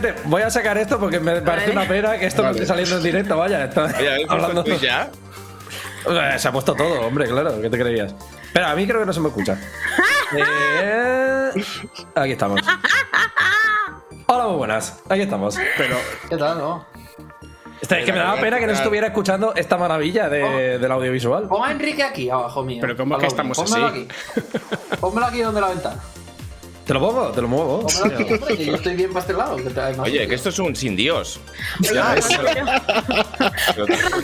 [0.00, 2.96] gente, voy a sacar esto porque me parece una pena que esto no esté saliendo
[2.96, 3.64] en directo, vaya.
[3.64, 4.64] Está Oye, ¿habéis puesto hablando.
[4.78, 5.10] Ya?
[6.38, 8.14] Se ha puesto todo, hombre, claro, ¿qué te creías?
[8.52, 9.58] Pero a mí creo que no se me escucha.
[10.36, 11.50] Eh,
[12.16, 12.60] aquí estamos.
[14.26, 15.00] Hola, muy buenas.
[15.08, 15.56] Aquí estamos.
[15.78, 15.96] Pero
[16.28, 16.84] ¿Qué tal, no?
[17.80, 21.46] este, es que me daba pena que no estuviera escuchando esta maravilla de- del audiovisual.
[21.46, 22.78] Pon a Enrique aquí, abajo mío.
[22.80, 24.08] Pero ¿cómo Al que estamos Pónmelo así?
[24.34, 24.46] aquí.
[25.00, 26.00] Pónmelo aquí donde la ventana.
[26.86, 27.32] ¿Te lo pongo?
[27.32, 27.78] Te lo muevo.
[27.80, 28.26] Hombre,
[28.56, 29.56] que yo estoy bien para este lado.
[29.56, 31.40] que te- Oye, que esto es un sin Dios.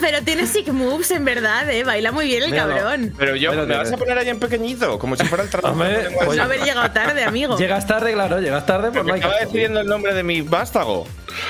[0.01, 1.83] Pero tiene sick moves, en verdad, ¿eh?
[1.83, 2.75] Baila muy bien el Míralo.
[2.77, 3.13] cabrón.
[3.17, 4.97] Pero yo, ¿me vas a poner ahí en pequeñito?
[4.97, 5.73] Como si fuera el traductor.
[5.73, 7.57] Hombre, de lengua pues- No haber llegado tarde, amigo.
[7.57, 11.05] Llegas tarde, claro, llegas tarde, pues Me hay acaba decidiendo el nombre de mi vástago.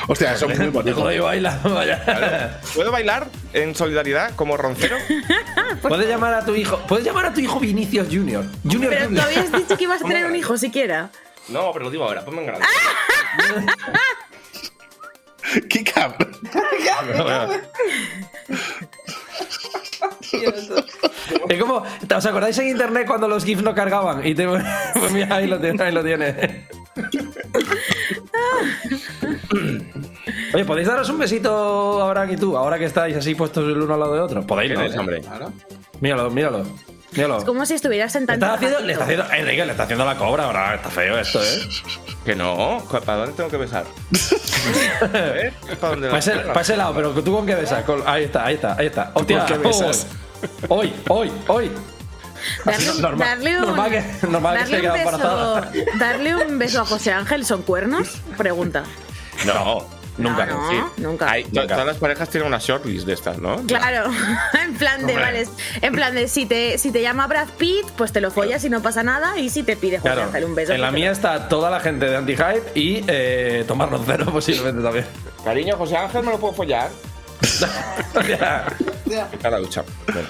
[0.07, 0.95] Hostia, eso es muy bonito.
[0.99, 2.59] Joder, baila, vaya.
[2.73, 4.97] ¿Puedo bailar en solidaridad como roncero?
[5.81, 6.77] Puedes llamar a tu hijo.
[6.87, 8.45] Puedes llamar a tu hijo Vinicius Junior.
[8.63, 9.25] Junior Pero tú Junior.
[9.25, 11.09] habías dicho que ibas a tener un hijo siquiera.
[11.49, 12.65] No, pero lo digo ahora, ponme en grande.
[15.69, 16.31] ¡Qué cabrón!
[21.49, 21.83] Es como,
[22.15, 24.25] ¿os acordáis en internet cuando los GIFs no cargaban?
[24.25, 24.47] Y te,
[24.99, 26.35] pues mira, ahí lo tienes, ahí lo tienes.
[30.53, 31.49] Oye, ¿podéis daros un besito
[32.01, 32.55] ahora que tú?
[32.57, 34.45] Ahora que estáis así puestos el uno al lado de otro.
[34.45, 34.99] Podéis, ¿Quién ¿no?
[35.01, 35.21] hombre?
[35.99, 36.63] Míralo, míralo.
[37.13, 37.37] Míralo.
[37.37, 38.43] Es como si estuvieras sentando.
[38.45, 40.75] está haciendo, le está haciendo, Enrique, le está haciendo la cobra ahora.
[40.75, 41.59] Está feo esto, ¿eh?
[42.25, 42.81] Que no.
[43.05, 43.83] ¿Para dónde tengo que besar?
[45.13, 45.51] ¿Eh?
[45.79, 47.83] ¿Para dónde la- Para ese, ese lado, pero tú con qué besas.
[47.83, 49.11] Con- ahí está, ahí está, ahí está.
[49.13, 50.07] Hostia, qué besas?
[50.69, 51.71] Hoy, hoy, hoy.
[52.65, 55.71] Darle, un- Normal- darle un, normal que- normal que darle un beso, embarazada.
[55.99, 58.21] darle un beso a José Ángel, ¿son cuernos?
[58.37, 58.83] Pregunta.
[59.45, 59.85] No,
[60.17, 60.45] Nunca.
[60.45, 60.77] No, sí.
[60.97, 61.31] nunca.
[61.31, 63.57] Hay- Todas las parejas tienen una shortlist de estas, ¿no?
[63.65, 64.11] Claro,
[64.63, 65.47] en plan de, vale,
[65.81, 68.69] en plan de si te, si te llama Brad Pitt, pues te lo follas y
[68.69, 70.73] no pasa nada, y si te pide José Claro, Ángel un beso.
[70.73, 74.83] en la pues mía está toda la gente de anti-hype y eh, tomarnos cero posiblemente
[74.83, 75.05] también.
[75.43, 76.89] Cariño, José Ángel, ¿me lo puedo follar?
[79.43, 79.83] A la ducha.
[80.11, 80.27] Bueno.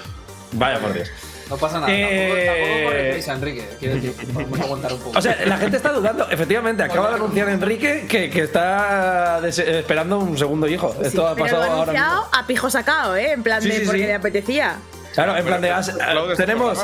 [0.53, 1.09] Vaya por Dios.
[1.53, 1.93] No pasa nada.
[1.93, 3.69] Eh, Tampoco, tampoco corre prisa, Enrique.
[3.79, 5.19] Quiero decir, podemos aguantar un poco.
[5.19, 6.27] O sea, la gente está dudando.
[6.31, 10.95] Efectivamente, acaba de anunciar Enrique que, que está esperando un segundo hijo.
[11.03, 12.27] Esto ha Pero pasado lo ha ahora mismo.
[12.31, 13.31] a pijo sacado, ¿eh?
[13.33, 14.07] En plan Sí, de sí, porque sí.
[14.07, 14.77] le apetecía.
[15.13, 15.69] Claro, en plan de.
[15.69, 16.79] has- Aplaude este tenemos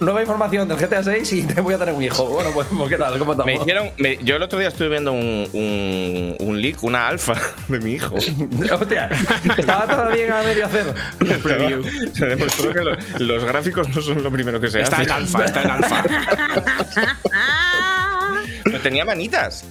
[0.00, 2.26] nueva información del GTA 6 y te voy a tener un hijo.
[2.26, 3.18] Bueno, pues, pues, ¿qué tal?
[3.18, 3.62] ¿Cómo Me estamos?
[3.62, 7.34] hicieron, me- yo el otro día estuve viendo un, un, un leak, una alfa
[7.68, 8.14] de mi hijo.
[8.72, 9.08] Hostia,
[9.56, 10.92] estaba todavía a medio hacer.
[11.42, 11.82] preview.
[12.14, 15.04] Se demostró que lo- los gráficos no son lo primero que se Está hace.
[15.04, 16.04] en alfa, está en alfa.
[17.32, 18.40] ¡Ah!
[18.64, 19.64] Pero tenía manitas.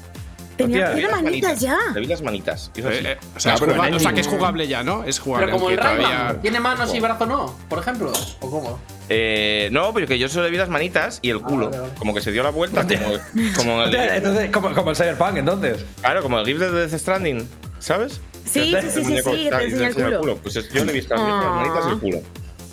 [0.64, 1.78] Tenía Hostia, Las manitas ya.
[1.94, 2.72] Le vi las manitas.
[2.76, 4.68] Eh, eh, o, sea, Ah, es pero jugable, no o sea, hay que es jugable
[4.68, 5.04] ya, ¿no?
[5.04, 5.48] Es jugable.
[5.48, 7.56] Pero como el todavía- ¿tiene manos y brazo no?
[7.70, 8.12] Por ejemplo.
[8.40, 8.80] ¿O cómo?
[9.10, 11.66] Eh, no, pero que yo solo le vi las manitas y el culo.
[11.70, 11.94] vale, vale.
[12.00, 12.86] Como que se dio la vuelta.
[12.88, 15.86] Como, como el, Entonces, como, como el Cyberpunk, entonces.
[16.00, 17.48] claro, como el GIF de Death Stranding.
[17.80, 18.22] ¿Sabes?
[18.46, 20.38] Sí, sí, sí, sí, sí, culo.
[20.38, 22.22] Pues yo le he visto las las manitas y el culo.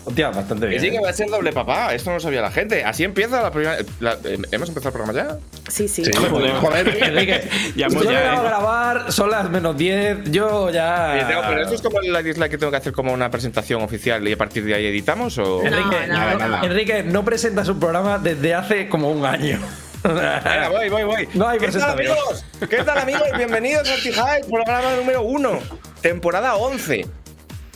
[0.09, 0.81] Hostia, bastante Que bien.
[0.83, 1.01] sí que ¿eh?
[1.03, 1.95] va a ser doble papá.
[1.95, 2.85] Esto no lo sabía la gente.
[2.85, 3.77] Así empieza la primera.
[4.01, 5.37] la- eh, ¿Hemos empezado el programa ya?
[5.71, 6.05] Sí, sí.
[6.05, 6.89] Sí, joder, joder.
[7.03, 8.41] Enrique, Ya, yo me ya, voy a ¿eh?
[8.45, 11.27] grabar, son las menos 10, yo ya...
[11.29, 14.27] Tengo- pero esto es como la isla que tengo que hacer como una presentación oficial
[14.27, 15.63] y a partir de ahí editamos o.
[15.63, 16.61] No, Enrique, nada, no, nada.
[16.67, 19.59] Enrique, no presentas un programa desde hace como un año.
[20.05, 21.29] Venga, voy, voy, voy.
[21.35, 22.45] No hay ¿Qué tal, amigos?
[22.71, 23.23] ¿Qué tal, amigos?
[23.37, 25.59] Bienvenidos a Anti-Hype, programa número 1,
[26.01, 27.05] temporada 11.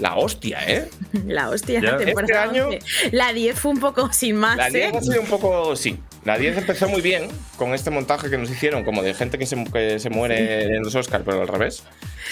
[0.03, 0.91] La hostia, ¿eh?
[1.27, 1.93] La hostia, Ya.
[1.93, 2.81] la temporada Este año- 11.
[3.13, 4.97] La 10 fue un poco sin más, La 10 ¿eh?
[4.99, 5.77] ha sido un poco.
[5.77, 5.99] Sí.
[6.25, 9.47] La 10 empezó muy bien con este montaje que nos hicieron, como de gente que
[9.47, 11.83] se, que se muere en los Oscars, pero al revés.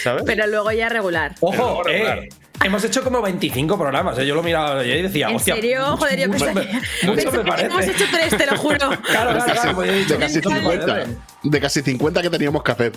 [0.03, 0.23] ¿Sabes?
[0.25, 1.35] Pero luego ya regular.
[1.41, 2.29] Ojo, Pero, eh,
[2.63, 5.97] hemos hecho como 25 programas, eh, yo lo miraba y decía, ¿En hostia, serio?
[5.97, 6.73] Joder, yo mucho pensé, me-
[7.09, 7.65] mucho pensé me que parece.
[7.67, 8.77] hemos hecho tres, te lo juro.
[8.77, 11.05] Claro, claro, claro, pues he dicho, casi mucho me 50.
[11.43, 12.91] De casi 50 que teníamos que hacer.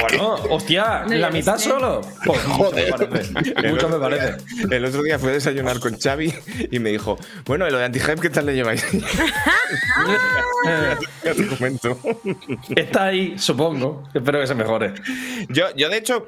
[0.00, 2.00] Bueno, hostia, la mitad solo.
[2.24, 2.94] Pues mucho Joder.
[2.98, 3.32] me parece.
[3.56, 4.76] El Mucho me otro día- parece.
[4.76, 6.32] El otro día fui a desayunar con Xavi
[6.70, 8.84] y me dijo, bueno, ¿y lo de anti-hype qué tal le lleváis?
[11.24, 11.98] Ya te comento.
[12.76, 14.04] Está ahí, supongo.
[14.14, 14.94] Espero que se mejore.
[15.48, 16.26] Yo, yo, de hecho,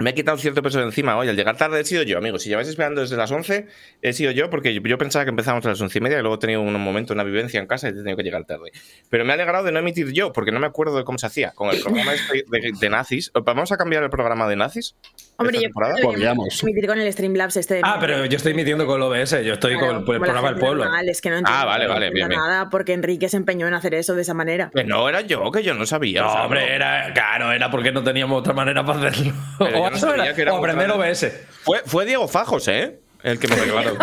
[0.00, 1.28] me he quitado cierto peso de encima hoy.
[1.28, 2.42] Al llegar tarde he sido yo, amigos.
[2.42, 3.66] Si lleváis esperando desde las 11,
[4.00, 6.20] he sido yo porque yo, yo pensaba que empezábamos a las 11 y media y
[6.20, 8.70] luego he tenido un momento, una vivencia en casa y he tenido que llegar tarde.
[9.10, 11.26] Pero me ha alegrado de no emitir yo porque no me acuerdo de cómo se
[11.26, 13.32] hacía con el programa este de, de nazis.
[13.44, 14.94] ¿Vamos a cambiar el programa de nazis?
[15.36, 15.68] Hombre, yo
[16.02, 16.62] Podríamos.
[16.62, 19.54] emitir con el Streamlabs este de Ah, pero yo estoy emitiendo con el OBS, yo
[19.54, 20.84] estoy Claro, con el, programa del pueblo.
[20.84, 22.50] normal, es que no entiendo, Ah, vale, no vale, entiendo bien, bien.
[22.50, 24.70] nada porque Enrique se empeñó en hacer eso de esa manera.
[24.74, 26.22] Que no era yo, que yo no sabía.
[26.22, 27.12] No, o sea, hombre, era.
[27.12, 29.32] Claro, era porque no teníamos otra manera para hacerlo.
[29.90, 31.26] No sabía que era o aprender OBS.
[31.62, 33.00] Fue, fue Diego Fajos, ¿eh?
[33.22, 33.96] El que me regaló.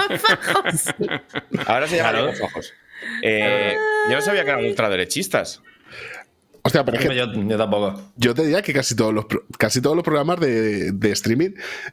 [1.68, 2.28] Ahora se llama Claro.
[2.32, 2.74] Diego Fajos.
[3.22, 3.76] Eh,
[4.10, 5.62] yo no sabía que eran ultraderechistas.
[6.64, 8.12] Hostia, pero es que Yo, yo tampoco.
[8.16, 9.26] yo te diría que casi todos los,
[9.60, 11.52] casi todos los programas de, de streaming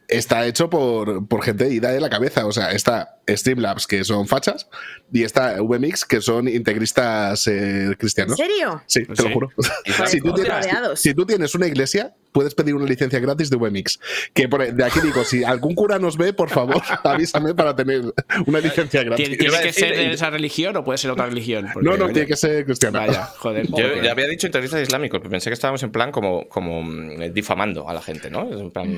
[0.09, 2.47] está hecho por, por gente ida de la cabeza.
[2.47, 4.69] O sea, está Streamlabs, que son fachas,
[5.13, 8.37] y está VMix, que son integristas eh, ¿En cristianos.
[8.37, 8.83] serio?
[8.87, 9.23] Sí, te Sí.
[9.29, 9.51] lo juro.
[10.07, 11.01] si, tú tienes, rodeados.
[11.01, 14.01] si tú tienes una iglesia, puedes pedir una licencia gratis de VMix.
[14.33, 18.03] Que por, de aquí digo, si algún cura nos ve, por favor, avísame para tener
[18.47, 19.29] una licencia gratis.
[19.29, 21.69] ¿Tiene, que ser de esa religión o puede ser otra religión?
[21.73, 23.01] Porque, no, no, tiene que ser cristiana.
[23.01, 23.67] Vaya, joder.
[23.69, 27.33] Yo ya había dicho terroristas islámicos, pero pensé que estábamos en plan como, como mm,
[27.33, 28.51] difamando a la gente, ¿no?
[28.51, 28.97] En plan,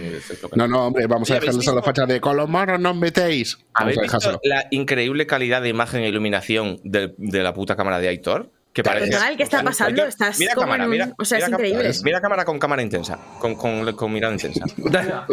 [0.54, 2.96] No, no, hombre, vamos a ¿Y habéis dejarles a la facha de moros no os
[2.96, 3.56] metéis.
[3.56, 4.40] Vamos ¿Habéis a visto dejárselo.
[4.44, 8.50] la increíble calidad de imagen e iluminación de, de la puta cámara de Aitor?
[8.72, 10.02] Que parece, Total, ¿qué está pasando?
[10.02, 12.00] Aitor, Estás mira como cámara, en un- mira, o sea, es mira cámara- increíble.
[12.02, 14.64] Mira cámara con cámara intensa, con, con, con mirada intensa.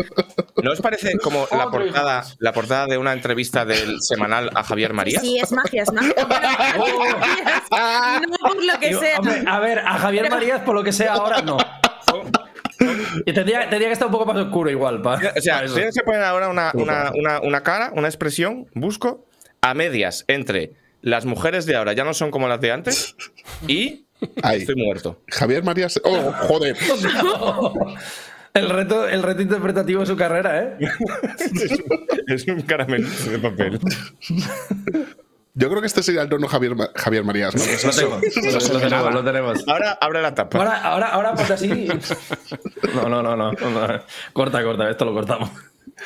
[0.61, 4.93] ¿No os parece como la portada, la portada de una entrevista del semanal a Javier
[4.93, 5.23] Marías?
[5.23, 6.13] Sí, es magia, es magia.
[8.29, 9.17] no por lo que sea.
[9.17, 11.57] hombre, a ver, a Javier Marías, por lo que sea ahora, no.
[13.25, 15.19] Y tendría, tendría que estar un poco más oscuro igual, pa.
[15.37, 19.25] O sea, tienes que poner ahora una, una, una, una cara, una expresión, busco,
[19.61, 23.15] a medias entre las mujeres de ahora ya no son como las de antes
[23.67, 24.05] y
[24.43, 24.59] Ahí.
[24.61, 25.21] estoy muerto.
[25.29, 25.99] Javier Marías.
[26.03, 26.77] ¡Oh, joder!
[28.53, 30.77] El reto, el reto interpretativo de su carrera, ¿eh?
[32.27, 33.79] Es un caramelo de papel.
[35.53, 37.63] Yo creo que este sería el tono Javier, Javier Marías, ¿no?
[37.63, 39.67] Lo tengo, lo, lo tenemos, lo tenemos.
[39.67, 40.57] Ahora abre la tapa.
[40.57, 41.87] Ahora, ahora, ahora así.
[42.93, 44.03] No, no, no, no, no.
[44.33, 45.49] Corta, corta, esto lo cortamos.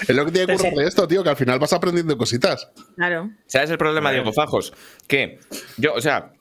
[0.01, 2.69] Es lo que tiene que ocurrir de esto, tío, que al final vas aprendiendo cositas.
[2.95, 3.31] Claro.
[3.47, 4.73] ¿Sabes el problema, Diego Fajos?
[5.07, 5.39] Que
[5.77, 6.33] yo, o sea,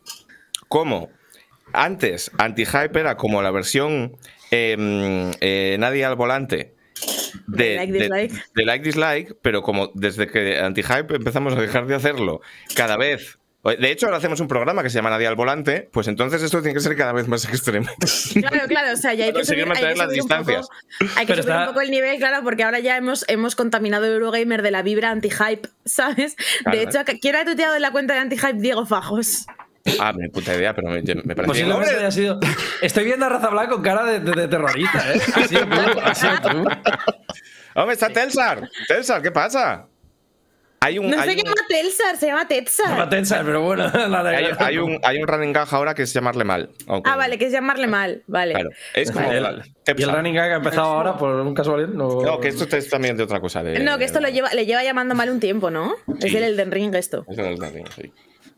[0.68, 1.10] como
[1.72, 4.16] antes Anti-Hype era como la versión
[4.50, 6.73] eh, eh, Nadie al volante
[7.46, 8.32] de Like, dislike.
[8.54, 12.40] de like dislike, pero como desde que Anti-Hype empezamos a dejar de hacerlo
[12.76, 13.38] cada vez.
[13.78, 16.60] De hecho, ahora hacemos un programa que se llama Nadie al volante, pues entonces esto
[16.60, 17.86] tiene que ser cada vez más extremo.
[18.34, 20.66] Claro, claro, o sea, ya hay que subir, hay que mantener las subir un distancias.
[20.68, 23.24] poco, hay que Pero subir está- un poco el nivel, claro, porque ahora ya hemos,
[23.26, 26.36] hemos contaminado Eurogamer de la vibra anti-hype, ¿sabes?
[26.62, 28.58] Claro, de hecho, ¿quién ha tuiteado en la cuenta de anti-hype?
[28.60, 29.46] Diego Fajos.
[30.00, 31.44] Ah, mi puta idea, pero me, me parece.
[31.46, 32.40] Posiblemente haya sido.
[32.80, 35.20] Estoy viendo a Raza Blanca con cara de, de- de terrorista, ¿eh?
[35.48, 36.68] Sido tú, tú.
[37.74, 38.68] ¡Hombre, está Telsar!
[38.88, 39.86] ¡Telsar, qué pasa!
[40.80, 41.10] Hay un.
[41.10, 43.08] No hay se un- llama Telsar, se llama Tetsar.
[43.10, 43.90] tensa, pero bueno.
[44.08, 46.70] la de- Hay, hay un, hay un running gag ahora que es llamarle mal.
[46.86, 48.54] aunque- Ah, vale, que es llamarle mal, vale.
[48.54, 48.70] Claro.
[48.94, 49.30] Es como.
[49.32, 49.62] El-
[49.96, 51.88] y el running gag ha empezado ahora por un casualidad.
[51.90, 53.62] No, No, que esto es también de otra cosa.
[53.62, 55.94] De, No, que esto lo lleva, le lleva llamando mal un tiempo, ¿no?
[56.20, 57.24] Es el Elden Ring esto.
[57.28, 58.12] Eso no es running, sí.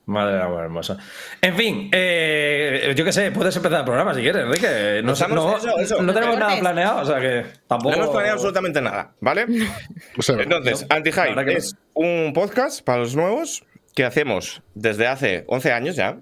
[0.07, 0.97] Madre mía, hermosa.
[1.43, 5.01] En fin, eh, yo qué sé, puedes empezar el programa si quieres, Enrique.
[5.03, 6.03] No, Estamos- no, eso, eso.
[6.03, 7.91] no tenemos nada planeado, o sea que tampoco.
[7.97, 9.47] No hemos planeado absolutamente nada, ¿vale?
[10.29, 11.41] Entonces, Anti-Hype no.
[11.51, 13.65] es un podcast para los nuevos
[13.97, 16.19] que hacemos desde hace 11 años ya.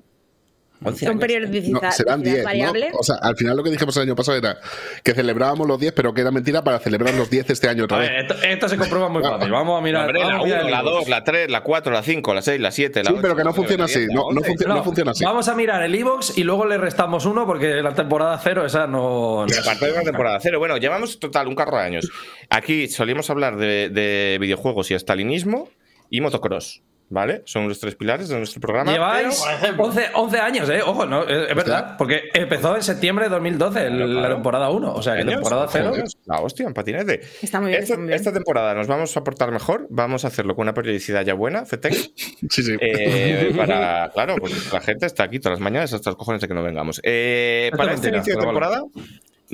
[0.84, 1.20] 11 Con años.
[1.20, 2.44] periodicidad no, serán 10, ¿no?
[2.44, 2.90] variable.
[2.98, 4.58] O sea, al final lo que dijimos el año pasado era
[5.02, 7.84] que celebrábamos los 10, pero que era mentira para celebrar los 10 este año A
[7.86, 8.22] otra ver, vez.
[8.30, 9.50] esto, esto se comprueba muy fácil.
[9.50, 10.06] Vamos a mirar.
[10.06, 10.94] Hombre, la vamos a mirar 1, el la iVoox.
[11.00, 13.36] 2, la 3, la 4, la 5, la 6, la 7, la Sí, 8, pero
[13.36, 14.06] que no la funciona 9, la así.
[14.06, 14.52] 10, No, no, la 11.
[14.52, 15.24] func- no funciona así.
[15.24, 18.86] Vamos a mirar el iBox y luego le restamos uno porque la temporada cero, esa
[18.86, 19.46] no.
[19.48, 20.58] Y aparte de una temporada cero.
[20.58, 22.10] Bueno, llevamos total un carro de años.
[22.50, 25.68] Aquí solíamos hablar de, de videojuegos y estalinismo
[26.10, 26.82] y motocross.
[27.14, 27.42] ¿Vale?
[27.46, 28.90] Son los tres pilares de nuestro programa.
[28.92, 29.84] Lleváis por ejemplo.
[29.84, 30.82] 11, 11 años, ¿eh?
[30.84, 31.94] Ojo, no, es, es verdad.
[31.96, 34.92] Porque empezó en septiembre de 2012, el- Claro, la temporada 1.
[34.94, 35.90] O sea, que temporada cero.
[35.90, 37.20] joder, La hostia, en patinete.
[37.40, 38.16] Está muy bien, Esta, está muy bien.
[38.16, 39.86] esta temporada nos vamos a aportar mejor.
[39.90, 41.94] Vamos a hacerlo con una periodicidad ya buena, FETEC.
[42.50, 42.76] Sí, sí.
[42.80, 46.48] Eh, para, claro, pues la gente está aquí todas las mañanas hasta los cojones de
[46.48, 47.00] que no vengamos.
[47.04, 48.82] Eh, para es este mentira, inicio de pero temporada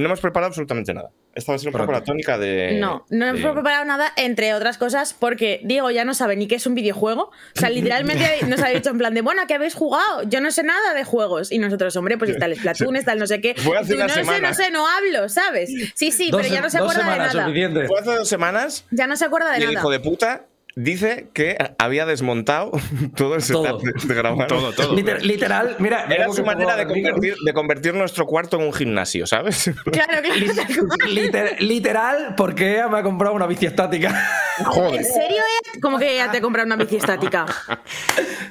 [0.01, 1.11] no hemos preparado absolutamente nada.
[1.35, 2.79] Esta va a ser un poco la tónica de.
[2.81, 6.49] No, no hemos de- preparado nada, entre otras cosas, porque Diego ya no sabe ni
[6.49, 7.25] qué es un videojuego.
[7.25, 10.23] O sea, literalmente nos ha dicho en plan de, bueno, ¿qué habéis jugado?
[10.25, 11.53] Yo no sé nada de juegos.
[11.53, 13.55] Y nosotros, hombre, pues está el Splatoon, está el no sé qué.
[13.57, 15.71] Fue hace Tú, una no sé, no sé, no hablo, ¿sabes?
[15.95, 17.47] Sí, sí, Dos pero ya no se dos acuerda de semanas, nada.
[17.47, 17.87] suficiente.
[17.87, 19.81] Fue hace dos semanas Ya no se acuerda y de el nada.
[19.83, 20.47] hijo de puta
[20.83, 22.71] dice que había desmontado
[23.17, 23.79] todo el setup Todo.
[23.79, 24.47] de, grabar.
[24.49, 24.95] Todo, todo.
[24.95, 26.07] Liter- literal, mira.
[26.09, 29.71] Era su manera de convertir, de convertir nuestro cuarto en un gimnasio, ¿sabes?
[29.93, 30.87] Claro, claro.
[31.09, 34.27] Liter- literal, porque ella me ha comprado una bici estática.
[34.65, 35.01] Joder.
[35.01, 35.43] ¿En serio?
[35.81, 37.47] ¿Cómo que ya te he comprado una bici estática?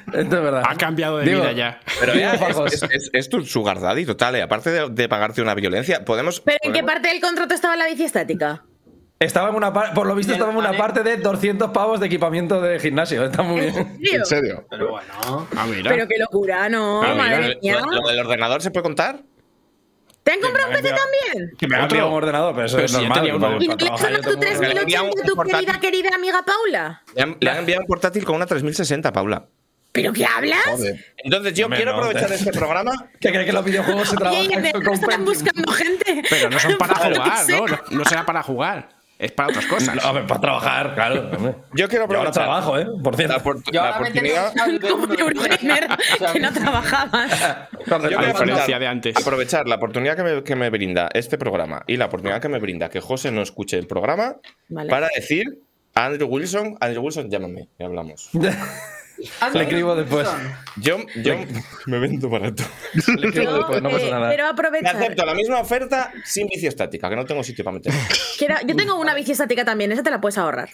[0.07, 0.63] Esto es verdad.
[0.67, 1.79] Ha cambiado de Digo, vida ya.
[1.99, 4.41] Pero ya, es, es, es, es tu sugar daddy total, eh.
[4.41, 6.39] aparte de, de pagarte una violencia, podemos...
[6.41, 8.63] ¿Pero en qué podemos- parte del contrato estaba la bici estática?
[9.19, 12.05] Estaba en una par- por lo visto, estaba en una parte de 200 pavos de
[12.05, 13.25] equipamiento de gimnasio.
[13.25, 13.75] Está muy bien.
[13.77, 14.19] ¿En serio?
[14.19, 14.65] En serio.
[14.69, 15.47] Pero bueno.
[15.57, 15.91] Ah, mira.
[15.91, 17.81] Pero qué locura, no, Ah, madre mía.
[17.81, 19.19] ¿Lo, lo del ordenador se puede contar?
[20.23, 21.51] ¿Te han comprado un PC también?
[21.57, 21.95] Que me ha Otro.
[21.97, 23.17] enviado un ordenador, pero eso Pero es si normal.
[23.17, 23.57] ¿Y no le has yo dado
[24.21, 25.65] tu tengo- Le han enviado 3080 a un tu portátil.
[25.65, 27.03] querida, querida amiga Paula?
[27.15, 29.45] Le han, le han enviado un portátil con una 3060, Paula.
[29.91, 30.59] ¿Pero qué hablas?
[30.65, 31.03] Joder.
[31.17, 32.91] Entonces yo Hombre, quiero no, aprovechar te- este programa.
[33.19, 36.23] ¿Qué crees que los videojuegos se Oye, trabajan ¿de con están buscando gente.
[36.29, 37.45] Pero no son para que jugar.
[37.91, 37.97] ¿no?
[37.97, 38.98] No será para jugar.
[39.19, 39.97] Es para otras cosas.
[40.05, 41.29] A ver, para trabajar, claro.
[41.35, 41.55] hombre.
[41.75, 42.87] Yo quiero Yo ahora aprovechar trabajo, ¿eh?
[43.03, 43.53] Por la, cierto.
[43.71, 44.53] Yo la ahora me tengo oportunidad.
[44.53, 44.79] que
[46.25, 47.29] Como no trabajabas.
[47.85, 49.17] Yo A quiero diferencia aprovechar, de antes.
[49.17, 52.59] aprovechar la oportunidad que me, que me brinda este programa y la oportunidad que me
[52.59, 54.37] brinda que José no escuche el programa
[54.69, 54.89] Vale.
[54.89, 55.43] para decir
[55.95, 58.29] a Andrew Wilson, Andrew Wilson, llámame y hablamos.
[59.53, 60.27] Le escribo después.
[60.77, 61.35] Yo, yo
[61.87, 62.63] me vendo barato.
[62.93, 64.29] Le escribo después, no pasa eh, nada.
[64.29, 64.95] Me aprovechar.
[64.95, 67.93] acepto la misma oferta sin bici estática, que no tengo sitio para meter.
[68.37, 70.69] quiero- yo tengo una bici estática también, esa te la puedes ahorrar.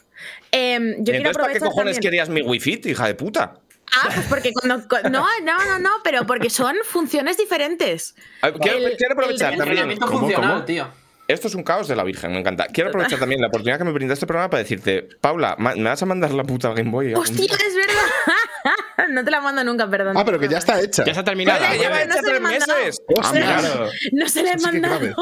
[0.51, 3.55] Em, yo quiero Entonces, ¿para qué aprovechar cojones también- querías mi wifi, hija de puta?
[3.95, 4.87] Ah, pues porque cuando.
[4.87, 8.15] cu- No, no, no, no, pero porque son funciones diferentes.
[8.41, 9.97] Quiero, El- quiero aprovechar el también.
[9.97, 10.65] ¿Cómo, funcional, cómo?
[10.65, 10.87] tío.
[11.27, 12.67] Esto es un caos de la Virgen, me encanta.
[12.67, 16.01] Quiero aprovechar también la oportunidad que me brinda este programa para decirte, Paula, ¿me vas
[16.01, 17.13] a mandar la puta Game Boy?
[17.15, 19.09] Hostia, es verdad.
[19.09, 20.15] no te la mando nunca, perdón.
[20.17, 21.03] Ah, pero que ya está hecha.
[21.03, 21.73] Ya está terminada.
[21.73, 23.01] Lleva no hecha tres meses.
[23.07, 23.89] Hostia, Claro.
[24.11, 25.15] No se le he mandado.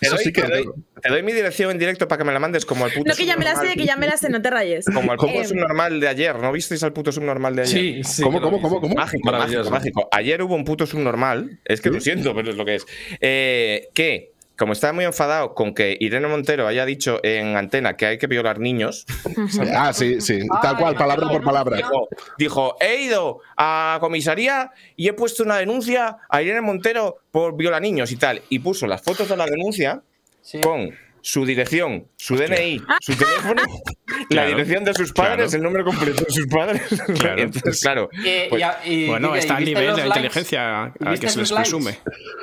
[0.00, 0.60] Eso doy, sí que te doy-
[0.96, 3.08] es te doy mi dirección en directo para que me la mandes como al puto
[3.08, 3.76] No, que ya me la sé, subnormal.
[3.78, 4.84] que ya me la sé, no te rayes.
[4.92, 6.36] Como al puto Eh, subnormal de ayer.
[6.38, 7.78] ¿No visteis al puto subnormal de ayer?
[7.78, 8.22] Sí, sí.
[8.22, 8.94] ¿Cómo, cómo, cómo, cómo?
[8.94, 9.70] Mágico, Maravilloso.
[9.70, 10.08] mágico, mágico.
[10.12, 12.86] Ayer hubo un puto subnormal, es que lo siento, pero es lo que es.
[13.20, 18.06] eh, que, como estaba muy enfadado con que Irene Montero haya dicho en antena que
[18.06, 19.06] hay que violar niños,
[19.74, 20.40] Ah, sí, sí.
[20.62, 21.76] Tal cual, palabra por palabra.
[21.76, 22.08] dijo,
[22.38, 27.80] dijo, he ido a comisaría y he puesto una denuncia a Irene Montero por viola
[27.80, 28.42] niños y tal.
[28.48, 30.02] Y puso las fotos de la denuncia
[30.42, 30.60] Sí.
[30.60, 30.90] con
[31.28, 33.60] su dirección, su DNI, su teléfono,
[34.30, 35.56] la dirección de sus padres, claro.
[35.56, 36.82] el nombre completo de sus padres.
[37.18, 37.42] Claro.
[37.42, 38.08] Entonces, claro.
[38.24, 41.04] Eh, pues- y a- y- Bueno, y- está y al nivel de la inteligencia ¿Y
[41.04, 41.68] al viste que se les likes?
[41.70, 41.98] presume.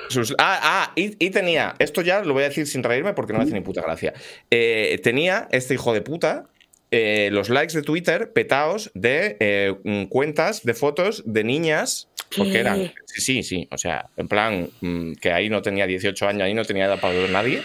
[0.09, 3.31] Sus- ah, ah, y, y tenía, esto ya lo voy a decir sin reírme porque
[3.31, 4.13] no me hace ni puta gracia.
[4.51, 6.49] Eh, tenía este hijo de puta
[6.91, 12.09] eh, los likes de Twitter petados de eh, mm, cuentas de fotos de niñas.
[12.35, 16.27] Porque eran, sí, sí, sí, o sea, en plan, mm, que ahí no tenía 18
[16.27, 17.61] años, ahí no tenía edad para ver nadie.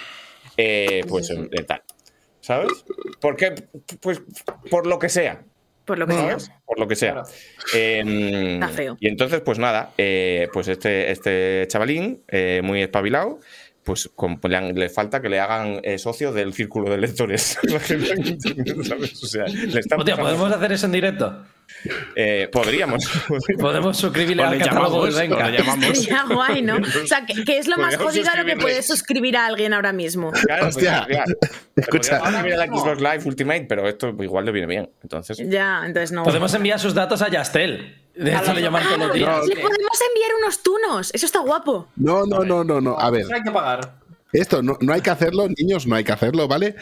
[0.58, 1.82] Eh, pues eh, tal.
[2.40, 2.84] ¿Sabes?
[3.20, 3.54] Porque,
[4.00, 4.20] pues,
[4.70, 5.42] por lo que sea.
[5.86, 6.36] Por lo que sea.
[6.66, 7.12] Por lo que sea.
[7.14, 7.28] Claro.
[7.74, 8.96] Eh, Está feo.
[9.00, 13.38] Y entonces, pues nada, eh, pues este, este chavalín, eh, muy espabilado,
[13.84, 17.58] pues con- le, han- le falta que le hagan eh, socio del círculo de lectores.
[18.84, 19.22] ¿Sabes?
[19.22, 21.44] O sea, le están Hostia, ¿podemos hacer eso en directo?
[22.14, 23.04] Eh, podríamos.
[23.58, 25.98] Podemos suscribirle al le catálogo le llamamos.
[25.98, 26.76] Sería guay, ¿no?
[26.76, 29.72] O sea, que, que es lo más jodido a lo que puedes suscribir a alguien
[29.72, 30.30] ahora mismo.
[30.32, 31.06] Claro, pues, Hostia.
[31.76, 32.18] Escucha.
[32.18, 34.90] podríamos escribir el Xbox Live Ultimate, pero esto igual le viene bien.
[35.02, 36.24] Entonces, Ya, entonces no.
[36.24, 38.04] Podemos enviar sus datos a Yastel.
[38.14, 39.46] De esto le llaman todos los días.
[39.46, 41.14] Le podemos enviar unos tunos.
[41.14, 41.88] Eso está guapo.
[41.94, 42.98] No, no, no, no, no.
[42.98, 43.97] A ver, Eso hay que pagar.
[44.32, 46.76] Esto no, no hay que hacerlo, niños, no hay que hacerlo, ¿vale?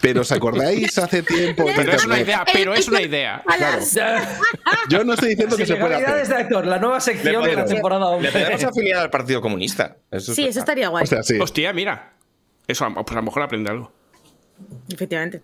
[0.00, 3.42] Pero ¿os acordáis hace tiempo Pero es una idea, pero es una idea.
[3.46, 3.98] Alas.
[4.88, 6.28] Yo no estoy diciendo que se pueda hacer.
[6.28, 8.66] de actor, la nueva sección de la temporada le podemos 11.
[8.66, 9.96] afiliar al Partido Comunista.
[10.10, 11.04] Eso Sí, es eso estaría guay.
[11.04, 11.38] O sea, sí.
[11.40, 12.14] Hostia, mira.
[12.66, 13.92] Eso, pues a lo mejor aprende algo.
[14.92, 15.42] Efectivamente.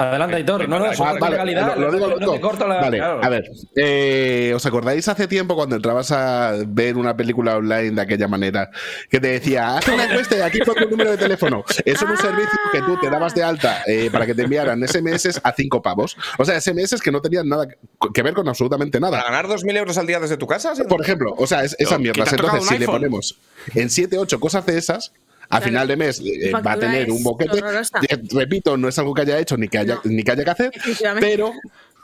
[0.00, 0.68] Adelante, Aitor.
[0.68, 1.76] No, no, Ah, vale, legalidad.
[1.76, 2.32] lo, lo digo no luego.
[2.34, 2.76] te corto la.
[2.80, 3.20] Vale, claro.
[3.22, 3.44] a ver.
[3.76, 8.70] eh, ¿Os acordáis hace tiempo cuando entrabas a ver una película online de aquella manera?
[9.10, 11.64] Que te decía, haz una encuesta y aquí pon tu número de teléfono.
[11.84, 14.80] Eso era un servicio que tú te dabas de alta eh, para que te enviaran
[14.86, 16.16] SMS a cinco pavos.
[16.38, 17.68] O sea, SMS que no tenían nada
[18.14, 19.24] que ver con absolutamente ¿Para nada.
[19.24, 20.74] ganar 2.000 euros al día desde tu casa?
[20.74, 20.82] ¿sí?
[20.88, 22.32] Por ejemplo, o sea, es, esas ¿Qué te mierdas.
[22.32, 23.38] Entonces, si le ponemos
[23.74, 25.12] en 7, 8 cosas de esas,
[25.52, 25.64] a Claro.
[25.64, 27.58] final de mes eh, va a tener un boquete.
[27.58, 28.00] horrorosa.
[28.30, 30.00] Repito, no es algo que haya hecho ni que haya, No.
[30.04, 30.70] ni que, haya que hacer,
[31.18, 31.52] pero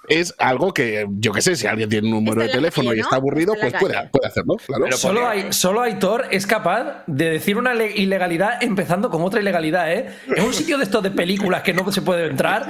[0.09, 2.99] es algo que, yo qué sé, si alguien tiene un número Está de teléfono calle,
[2.99, 4.85] y está aburrido, Está pues puede, puede hacerlo, claro.
[4.85, 9.23] Pero Solo, podría- hay, solo Aitor es capaz de decir una le- ilegalidad empezando con
[9.23, 10.09] otra ilegalidad, ¿eh?
[10.35, 12.67] En un sitio de estos de películas que no se puede entrar,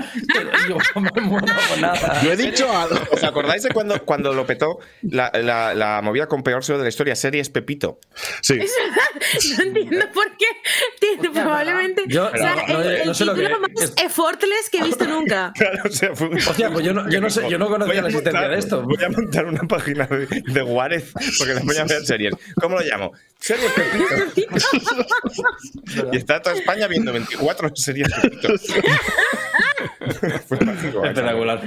[0.69, 2.21] yo me muero por nada.
[2.23, 2.97] Yo he dicho algo.
[3.13, 6.89] ¿Os acordáis de cuando, cuando lo petó la, la- la movida con peor de la
[6.89, 7.15] historia?
[7.17, 8.01] Series Pepito.
[8.43, 8.59] Sí.
[9.57, 10.45] No entiendo por qué.
[11.01, 12.03] Tiene probablemente.
[12.07, 14.83] Yo- o sea, no, no, el, no sé título que- más es- effortless que he
[14.85, 15.53] visto nunca.
[15.57, 18.03] Claro, o sea, fue un- Hostia, pues yo no, yo no, sé, yo no conocía
[18.03, 18.83] la existencia montar- de esto.
[18.83, 22.35] Voy a montar una página de, de Juárez porque les voy a ver series.
[22.61, 23.13] ¿Cómo lo llamo?
[23.39, 24.57] Series Pepito.
[26.13, 28.49] y está toda España viendo 24 series Pepito.
[30.47, 31.11] Fue mágico, macho.
[31.11, 31.63] Espectacular.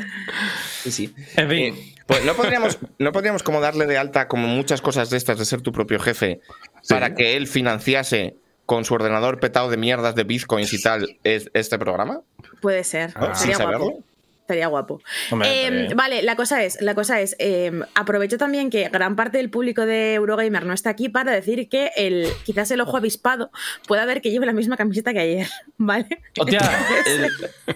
[0.83, 1.13] Sí, sí.
[1.35, 1.75] En fin.
[1.75, 5.37] Eh, pues no podríamos, no podríamos como darle de alta como muchas cosas de estas
[5.37, 6.41] de ser tu propio jefe
[6.87, 11.49] para que él financiase con su ordenador petado de mierdas de bitcoins y tal es,
[11.53, 12.21] este programa.
[12.61, 13.15] Puede ser.
[13.19, 13.35] ¿no?
[13.35, 13.85] Sin saberlo.
[13.85, 14.03] guapo.
[14.49, 14.99] Estaría guapo.
[15.29, 15.95] Hombre, Eh, estaría bien.
[15.97, 19.85] vale, la cosa es, la cosa es, eh, aprovecho también que gran parte del público
[19.85, 23.51] de Eurogamer no está aquí para decir que el, quizás el ojo avispado
[23.87, 26.07] pueda ver que lleve la misma camiseta que ayer, ¿vale?
[26.39, 26.59] Hostia,
[27.05, 27.29] el,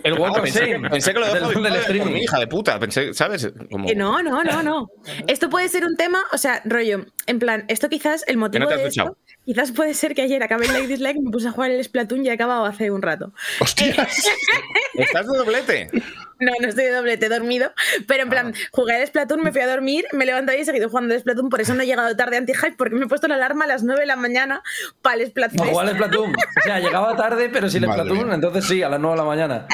[0.04, 0.90] el Walk of pensé, Shame.
[0.90, 2.12] pensé que lo del, dejo del streaming.
[2.14, 2.80] mi hija de puta.
[2.80, 3.48] Pensé, ¿sabes?
[3.70, 3.88] Como...
[3.88, 4.90] Que no, no, no, no.
[5.28, 8.70] Esto puede ser un tema, o sea, rollo, en plan, esto quizás, el motivo no
[8.70, 11.50] te has de esto, quizás puede ser que ayer acabé el Like Dislike, me puse
[11.50, 13.32] a jugar el Splatoon y he acabado hace un rato.
[13.60, 14.28] ¡Hostias!
[14.96, 15.90] ¿Estás de doblete?
[16.44, 17.72] No, no estoy de doblete, he dormido.
[18.08, 20.90] Pero en plan, jugué al Splatoon, me fui a dormir, me levanté y he seguido
[20.90, 21.50] jugando al Splatoon.
[21.50, 23.84] Por eso no he llegado tarde anti-hype, porque me he puesto la alarma a las
[23.84, 24.62] 9 de la mañana
[25.02, 25.58] para el Splatoon.
[25.58, 26.32] Para jugar al Splatoon.
[26.32, 28.36] O sea, llegaba tarde, pero sin el Madre Splatoon, mía.
[28.36, 29.68] entonces sí, a las 9 de la mañana.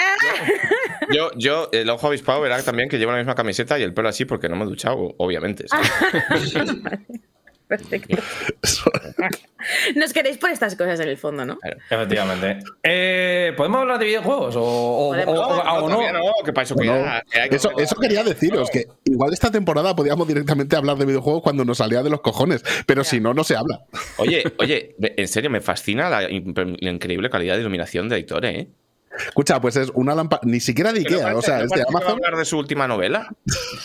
[1.12, 4.10] Yo, yo, el ojo avispado verá también que llevo la misma camiseta y el pelo
[4.10, 5.66] así porque no me he duchado, obviamente.
[5.68, 6.66] ¿sabes?
[7.70, 8.18] Perfecto.
[9.96, 11.58] Nos queréis por estas cosas en el fondo, ¿no?
[11.60, 11.78] Claro.
[11.90, 12.60] Efectivamente.
[12.82, 14.56] Eh, ¿Podemos hablar de videojuegos?
[14.56, 15.38] ¿O, o- Podemos.
[15.38, 16.00] o- o- o no?
[16.44, 16.88] que para eso que
[17.50, 21.64] que- eso, eso quería deciros, que igual esta temporada podíamos directamente hablar de videojuegos cuando
[21.64, 23.82] nos salía de los cojones, pero si no, no se habla.
[24.18, 26.30] Oye, oye, en serio, me fascina la, la
[26.90, 28.68] increíble calidad de iluminación de Editor, ¿eh?
[29.17, 31.76] Escucha, pues es una lámpara, ni siquiera de Ikea, o sea, ¿no es de parece
[31.76, 32.12] que va a Amazon.
[32.24, 33.28] hablar de su última novela?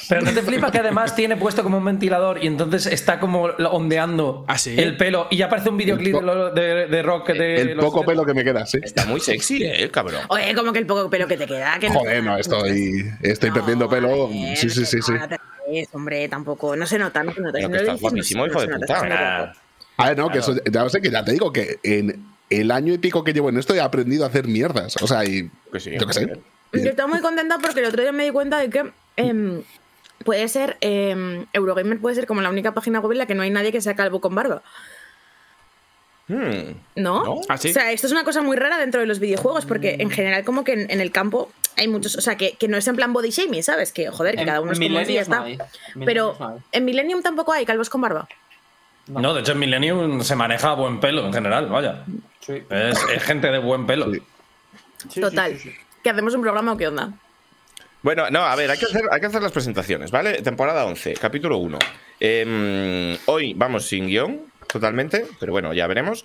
[0.09, 3.45] Pero no te flipa que además tiene puesto como un ventilador y entonces está como
[3.45, 4.75] ondeando ¿Ah, sí?
[4.79, 7.85] el pelo y ya aparece un videoclip de, lo- de- de rock de El los-
[7.87, 8.79] poco pelo que me queda, sí.
[8.83, 10.21] Está muy sexy, ¿eh, el cabrón?
[10.29, 11.79] Oye, como que el poco pelo que te queda.
[11.79, 14.29] Que Joder, no, estoy, estoy perdiendo pelo.
[14.57, 15.13] Sí, sí, sí, sí.
[15.13, 16.77] no te rayes, hombre, tampoco.
[16.77, 17.53] No se nota, no se nota.
[17.55, 19.53] Pero que no estás guapísimo, hijo no de puta.
[19.97, 22.93] A ver, no, que eso, ya sé que ya te digo que en el año
[22.95, 24.97] y pico que llevo en esto he aprendido a hacer mierdas.
[25.03, 25.51] O sea, y.
[25.73, 26.27] Que sí, yo qué sé.
[26.73, 29.63] Yo estoy muy contenta porque el otro día me di cuenta de que em,
[30.25, 33.43] puede ser, em, Eurogamer puede ser como la única página web en la que no
[33.43, 34.63] hay nadie que sea calvo con barba.
[36.27, 36.73] Hmm.
[36.97, 37.23] ¿No?
[37.25, 37.41] ¿No?
[37.49, 37.69] ¿Ah, sí?
[37.71, 40.43] O sea, esto es una cosa muy rara dentro de los videojuegos porque en general
[40.43, 42.97] como que en, en el campo hay muchos, o sea, que, que no es en
[42.97, 43.93] plan body shaming, ¿sabes?
[43.93, 45.45] Que joder, que En- cada uno es como y ya está.
[46.05, 46.37] Pero
[46.73, 48.27] en Millennium tampoco hay calvos con barba.
[49.07, 52.05] No, de hecho en Millennium se maneja a buen pelo en general, vaya.
[52.41, 52.63] Sí.
[52.71, 54.13] Es, es gente de buen pelo.
[54.13, 54.23] Sí.
[55.11, 55.53] Sí, Total.
[55.53, 55.77] sí, sí, sí.
[56.03, 57.13] ¿Que hacemos un programa o qué onda?
[58.03, 60.43] Bueno, no, a ver, hay que hacer, hay que hacer las presentaciones, ¿vale?
[60.43, 61.79] Temporada 11, capítulo 1.
[62.21, 66.25] Em, hoy vamos sin guion, totalmente, pero bueno, ya veremos.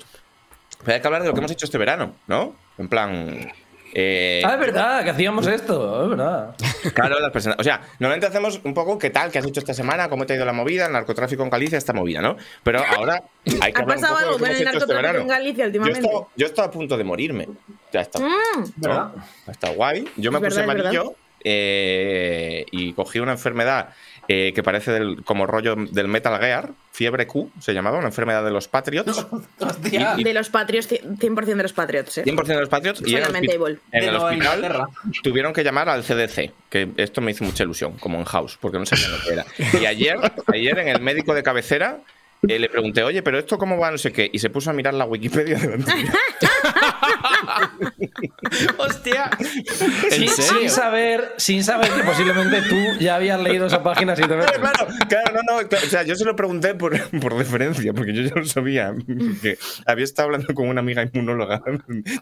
[0.83, 2.55] Pero hay que hablar de lo que hemos hecho este verano, ¿no?
[2.77, 3.49] En plan...
[3.93, 6.55] eh, Ah, es verdad, que hacíamos esto, es verdad.
[6.93, 9.73] Claro, las presenta- O sea, normalmente hacemos un poco qué tal, qué has hecho esta
[9.73, 12.37] semana, cómo te ha ido la movida, el narcotráfico en Galicia, esta movida, ¿no?
[12.63, 15.27] Pero ahora hay que ¿Ha hablar un pasado poco algo con el este narcotráfico en
[15.27, 15.99] Galicia Yo últimamente?
[16.07, 17.47] estaba, yo estaba a punto de morirme.
[17.91, 18.19] Ya está.
[18.19, 19.49] Mm.
[19.49, 20.07] Está guay.
[20.15, 23.89] Yo me Es puse verdad, amarillo eh, y cogí una enfermedad
[24.31, 28.43] eh, que parece del- como rollo del Metal Gear, fiebre Q, se llamaba, una enfermedad
[28.45, 29.25] de los Patriots.
[29.59, 30.13] Hostia.
[30.17, 32.23] Y- De los Patriots, 100% de los Patriots, ¿eh?
[32.25, 33.01] 100% de los Patriots.
[33.05, 33.79] Y en el, Solamente hospi- Evil.
[33.91, 34.83] en De el hospital
[35.23, 38.77] tuvieron que llamar al CDC, que esto me hizo mucha ilusión, como en House, porque
[38.77, 39.45] no sabían lo que era.
[39.81, 41.97] Y ayer, ayer en el médico de cabecera
[42.47, 44.73] eh, le pregunté, oye, pero esto cómo va, no sé qué, y se puso a
[44.73, 45.91] mirar la Wikipedia delante
[48.77, 49.29] ¡Hostia!
[50.09, 54.57] Sin, sin saber, sin saber que posiblemente tú ya habías leído esa página siete veces.
[54.57, 55.67] Claro, claro, no, no.
[55.67, 58.93] claro, o sea, yo se lo pregunté por, por deferencia, porque yo ya lo sabía.
[59.41, 61.61] Que había estado hablando con una amiga inmunóloga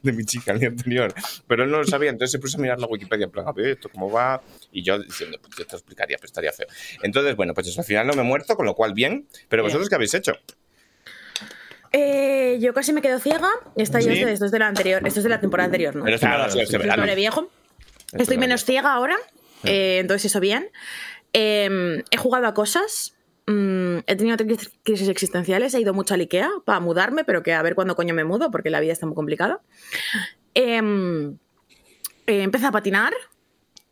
[0.01, 1.13] de mi chica el día anterior,
[1.47, 3.51] pero él no lo sabía, entonces se puso a mirar la Wikipedia, en plan, a
[3.51, 4.41] ver, esto cómo va.
[4.71, 6.67] Y yo diciendo, pues yo te lo explicaría, pero estaría feo.
[7.03, 9.27] Entonces, bueno, pues eso, al final no me he muerto, con lo cual bien.
[9.49, 10.33] Pero vosotros, ¿qué habéis hecho?
[11.91, 13.49] Eh, yo casi me quedo ciega.
[13.75, 16.03] Esta esto es de la anterior, esto es de la temporada anterior, ¿no?
[16.03, 17.15] Pero esto no este verano.
[17.15, 17.49] viejo.
[18.07, 19.15] Esto Estoy menos ciega ahora,
[19.63, 20.69] eh, entonces eso bien.
[21.33, 23.13] Eh, he jugado a cosas.
[23.49, 25.73] mm, he tenido crisis- crisis existenciales.
[25.73, 28.51] He ido mucho al Ikea para mudarme, pero que a ver cuándo coño me mudo,
[28.51, 29.61] porque la vida está muy complicada.
[30.53, 31.37] Em,
[32.25, 33.13] eh, empecé a patinar.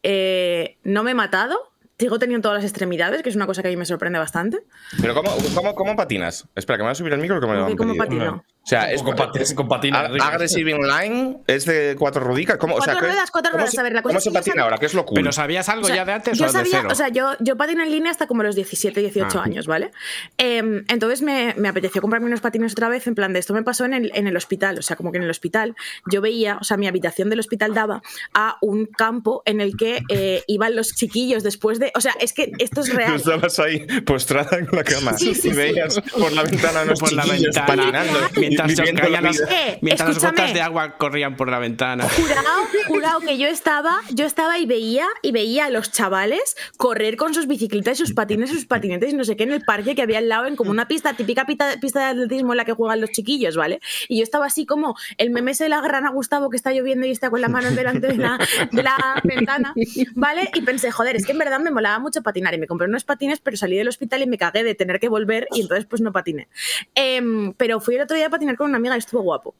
[0.07, 1.57] eh, no me he matado.
[1.97, 4.59] Sigo teniendo todas las extremidades, que es una cosa que a mí me sorprende bastante.
[5.01, 6.47] Pero ¿cómo, cómo, cómo patinas?
[6.55, 8.05] Espera, que me voy a subir el micro que me lo ¿Cómo han cómo pedido.
[8.25, 8.45] patino?
[8.65, 10.25] O sea, es Ag- Enrique.
[10.25, 12.57] Aggressive Inline es de cuatro rudicas.
[12.57, 13.69] ¿Cómo, o sea, Cuatro ¿qué- ruedas, cuatro ruedas.
[13.71, 14.77] se- A ver, la cosa ¿Cómo es se patina sabía- ahora?
[14.79, 15.15] ¿Qué es lo cool?
[15.19, 16.89] ¿Pero sabías algo O sea, ya de antes yo o de sabía, cero?
[16.91, 19.43] o sea, yo, yo patino en línea hasta como los 17, 18 Ah.
[19.43, 19.91] años, ¿vale?
[20.39, 23.61] Em, entonces me, me apeteció comprarme unos patines otra vez, en plan de esto me
[23.61, 25.75] pasó en el, en el hospital, o sea, como que en el hospital
[26.11, 28.01] yo veía, o sea, mi habitación del hospital daba
[28.33, 32.33] a un campo en el que eh, iban los chiquillos después de, o sea, es
[32.33, 33.15] que esto es real.
[33.15, 35.55] Estabas ahí postrada en la cama Sí, sí, y sí.
[35.55, 37.65] veías por la ventana unos Por la ventana.
[37.67, 38.19] patinando.
[38.63, 39.39] Mientras se caían las.
[39.39, 42.07] Eh, mientras las gotas de agua corrían por la ventana.
[42.09, 47.17] Jurado, jurado que yo estaba, yo estaba y veía y veía a los chavales correr
[47.17, 49.63] con sus bicicletas y sus patines y sus patinetes y no sé qué en el
[49.63, 52.57] parque que había al lado en como una pista, típica pista, pista de atletismo en
[52.57, 53.79] la que juegan los chiquillos, ¿vale?
[54.07, 57.05] Y yo estaba así como el meme ese de la grana Gustavo que está lloviendo
[57.05, 58.37] y está con la mano delante de la,
[58.71, 59.73] de la ventana,
[60.15, 60.49] ¿vale?
[60.53, 63.03] Y pensé, joder, es que en verdad me molaba mucho patinar y me compré unos
[63.03, 66.01] patines, pero salí del hospital y me cagué de tener que volver y entonces pues
[66.01, 66.47] no patiné.
[66.93, 69.55] Em, pero fui el otro día a patinar con una amiga y estuvo guapo.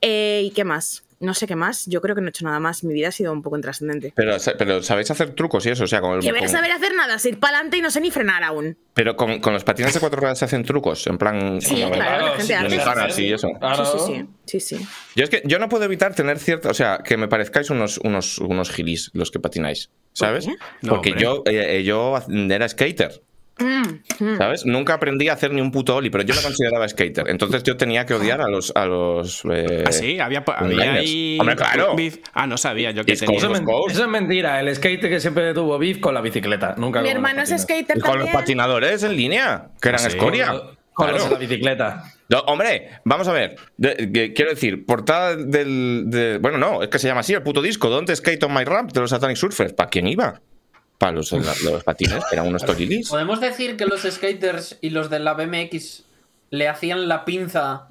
[0.00, 1.04] Eh, ¿Y qué más?
[1.20, 1.86] No sé qué más.
[1.86, 2.84] Yo creo que no he hecho nada más.
[2.84, 4.12] Mi vida ha sido un poco intrascendente.
[4.14, 6.70] Pero, pero sabéis hacer trucos y eso, o sea, con el Que voy a saber
[6.70, 8.76] hacer nada, es ir para adelante y no sé ni frenar aún.
[8.94, 11.60] Pero con, con los patines de cuatro ruedas se hacen trucos, en plan.
[11.60, 12.76] Sí, claro, la gente sí, hace.
[12.76, 13.50] Ganas y eso.
[13.58, 13.84] Claro.
[13.84, 14.86] Sí, sí, sí, sí, sí.
[15.16, 16.68] Yo es que yo no puedo evitar tener cierta.
[16.70, 19.90] O sea, que me parezcáis unos, unos, unos gilis los que patináis.
[20.12, 20.46] ¿Sabes?
[20.46, 20.54] qué?
[20.82, 21.22] No, Porque hombre.
[21.22, 23.22] yo, eh, eh, yo era skater.
[23.58, 24.36] Mm, mm.
[24.38, 24.66] ¿Sabes?
[24.66, 27.28] Nunca aprendí a hacer ni un puto oli, pero yo me consideraba skater.
[27.28, 28.72] Entonces yo tenía que odiar a los.
[28.76, 30.20] A los eh, ¿Ah, sí?
[30.20, 31.36] Había, había ahí.
[31.40, 31.96] Hombre, claro.
[31.96, 32.18] beef.
[32.34, 33.36] Ah, no sabía yo que tenía.
[33.38, 33.52] Eso
[33.88, 34.60] eso es mentira.
[34.60, 36.74] El skate que siempre tuvo beef con la bicicleta.
[36.78, 40.08] Nunca Mi hermano es skater y con los patinadores en línea, que eran Sí.
[40.08, 40.54] escoria.
[40.92, 41.30] Con Claro.
[41.30, 42.02] la bicicleta.
[42.28, 43.54] No, hombre, vamos a ver.
[43.76, 46.04] De- quiero decir, portada del.
[46.06, 47.88] de- bueno, no, es que se llama así el puto disco.
[47.88, 49.72] Don't Skate on My Ramp de los Satanic Surfers.
[49.74, 50.40] ¿Para quién iba?
[50.98, 53.08] Para los, los patines, que eran unos torilis.
[53.08, 56.02] ¿Podemos decir que los skaters y los de la BMX
[56.50, 57.88] le hacían la pinza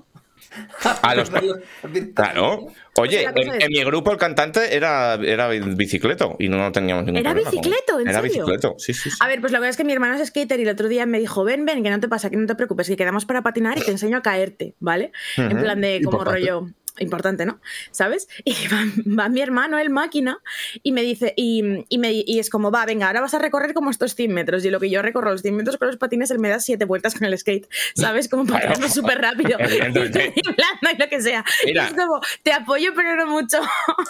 [1.01, 1.29] A los
[2.15, 2.67] Claro.
[2.97, 7.51] Oye, en, mi grupo el cantante era, era bicicleto y no teníamos ningún ¿Era problema
[7.51, 7.99] con- bicicleto?
[7.99, 8.33] ¿En Era serio?
[8.45, 9.09] bicicleto, sí, sí.
[9.11, 9.17] sí.
[9.19, 11.05] A ver, pues la verdad es que mi hermano es skater y el otro día
[11.05, 13.41] me dijo, ven, ven, que no te pasa, que no te preocupes, que quedamos para
[13.43, 15.11] patinar y te enseño a caerte, ¿vale?
[15.37, 16.67] En plan de como rollo
[16.99, 17.59] importante, ¿no?
[17.91, 18.27] ¿Sabes?
[18.43, 18.83] Y va,
[19.19, 20.39] va mi hermano, el máquina,
[20.83, 23.73] y me dice, y, y me, y es como, va, venga, ahora vas a recorrer
[23.73, 24.65] como estos 100 metros.
[24.65, 26.83] Y lo que yo recorro los 100 metros con los patines, él me da 7
[26.85, 28.27] vueltas con el skate, ¿sabes?
[28.29, 29.57] Como para hacerlo súper rápido.
[29.67, 31.43] Y y lo que sea.
[31.63, 31.87] Y Mira.
[31.87, 33.57] es como, te apoyo, pero no mucho.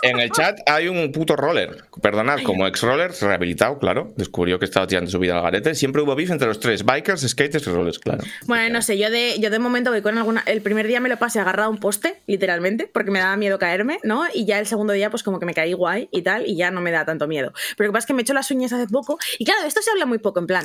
[0.02, 1.86] En el chat hay un puto roller.
[2.02, 4.14] Perdonad, como ex-roller, rehabilitado, claro.
[4.16, 5.76] Descubrió que estaba tirando su vida al garete.
[5.76, 8.24] Siempre hubo beef entre los tres: bikers, skaters y rollers, claro.
[8.46, 10.44] Bueno, no sé, yo de, yo de momento voy con alguna.
[10.46, 13.58] El primer día me lo pasé agarrado a un poste, literalmente, porque me daba miedo
[13.58, 14.26] caerme, ¿no?
[14.34, 16.70] Y ya el segundo día, pues como que me caí guay y tal, y ya
[16.70, 17.52] no me da tanto miedo.
[17.76, 19.62] Pero lo que pasa es que me he hecho las uñas hace poco, y claro,
[19.62, 20.64] de esto se habla muy poco, en plan.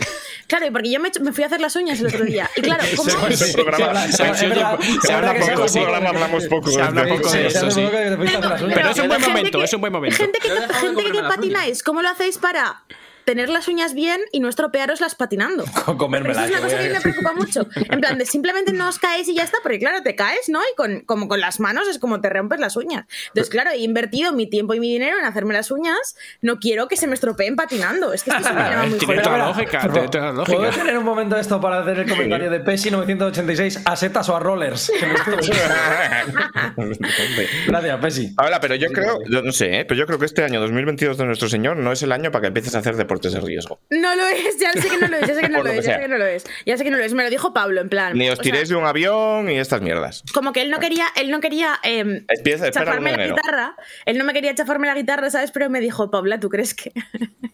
[0.49, 2.25] Claro, y porque yo me, he hecho- me fui a hacer las uñas el otro
[2.25, 3.11] día, y claro, como.
[3.13, 5.79] Programa- se habla- se habla- se habla se poco, habla sí.
[5.81, 7.89] programa hablamos poco Se habla poco de eso, sí.
[7.91, 10.17] Pero es un buen momento, es un buen momento.
[10.17, 12.83] Gente que, patináis, ¿cómo lo hacéis para
[13.25, 15.65] tener las uñas bien y no estropearoslas patinando?
[15.99, 17.67] Comérmela, Esa es una cosa que a- me preocupa mucho.
[17.77, 20.61] En plan, de simplemente no os caéis y ya está, porque claro, te caes, ¿no?
[20.61, 23.07] Y con, como con las manos es como te rompes las uñas.
[23.29, 26.89] Entonces, claro, he invertido mi tiempo y mi dinero en hacerme las uñas, no quiero
[26.89, 28.13] que se me estropeen patinando.
[28.13, 30.63] Es que esto se me llama muy Tiene toda la lógica, tiene toda la ¿Puedo
[30.63, 30.83] lógica.
[30.83, 34.37] tener un momento de esto para hacer el comentario de Pesi 986 a setas o
[34.37, 34.91] a rollers?
[37.67, 38.35] Gracias, Pesi.
[38.37, 39.85] Ahora, pero yo creo, yo no sé, ¿eh?
[39.85, 42.43] pero yo creo que este año 2022 de nuestro Señor no es el año para
[42.43, 43.81] que empieces a hacer deportes de riesgo.
[43.91, 45.71] No lo es, ya sé que no lo es, ya sé que no lo lo
[45.71, 46.45] es, ya sé que no lo es.
[46.67, 48.17] Ya sé que no lo es, me lo dijo Pablo, en plan.
[48.17, 50.23] Ni os sea, tiréis de un avión y estas mierdas.
[50.33, 53.77] como que él no quería, él no quería eh, Empieza, espera chafarme la guitarra.
[54.07, 55.51] Él no me quería chafarme la guitarra, ¿sabes?
[55.51, 56.93] Pero me dijo, Paula, ¿tú crees que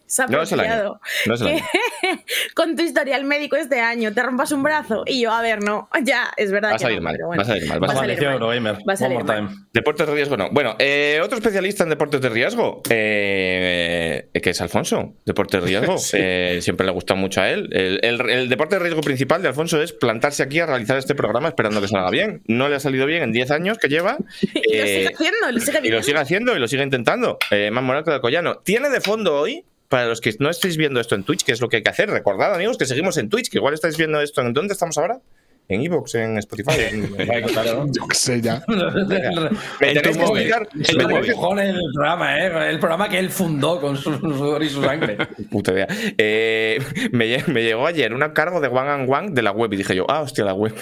[0.09, 1.63] se ha No es el año, no es el año.
[2.55, 5.03] con tu historial médico este año te rompas un brazo?
[5.05, 7.43] Y yo, a ver, no, ya, es verdad Va a no, mal, pero bueno, va
[7.43, 8.33] a salir mal, va a salir mal.
[8.33, 8.75] Eurogamer.
[8.89, 9.49] Va a mal.
[9.71, 10.49] Deportes de riesgo no.
[10.51, 15.13] Bueno, eh, otro especialista en deportes de riesgo, eh, que es Alfonso.
[15.25, 15.95] Deportes de riesgo.
[16.21, 17.69] Eh, siempre le gusta mucho a él.
[17.71, 21.13] El, el- el deporte de riesgo principal de Alfonso es plantarse aquí a realizar este
[21.15, 22.41] programa esperando que salga bien.
[22.47, 24.17] No le ha salido bien en 10 años que lleva.
[24.41, 27.37] Y lo eh, sigue haciendo, lo sigue y lo sigue haciendo y lo sigue intentando.
[27.51, 28.55] Eh, más moral que el collano.
[28.57, 31.59] Tiene de fondo hoy, para los que no estéis viendo esto en Twitch, que es
[31.61, 34.21] lo que hay que hacer, recordad, amigos, que seguimos en Twitch, que igual estáis viendo
[34.21, 34.39] esto.
[34.41, 35.19] ¿En dónde estamos ahora?
[35.67, 36.71] En Evox, en Spotify.
[36.91, 37.15] en-
[37.93, 38.63] Yo qué sé ya.
[38.67, 40.41] Me En tenéis tu que móvil.
[40.43, 40.67] explicar.
[40.73, 41.25] En me tu tenéis móvil.
[41.25, 42.69] que- Cojones el programa, ¿eh?
[42.71, 45.17] El programa que él fundó con su sudor y su sangre.
[45.51, 45.87] Puta idea.
[46.17, 46.79] Eh,
[47.11, 49.77] me, lle- me llegó ayer un cargo de One and One de la web y
[49.77, 50.73] dije yo, ah, hostia, la web.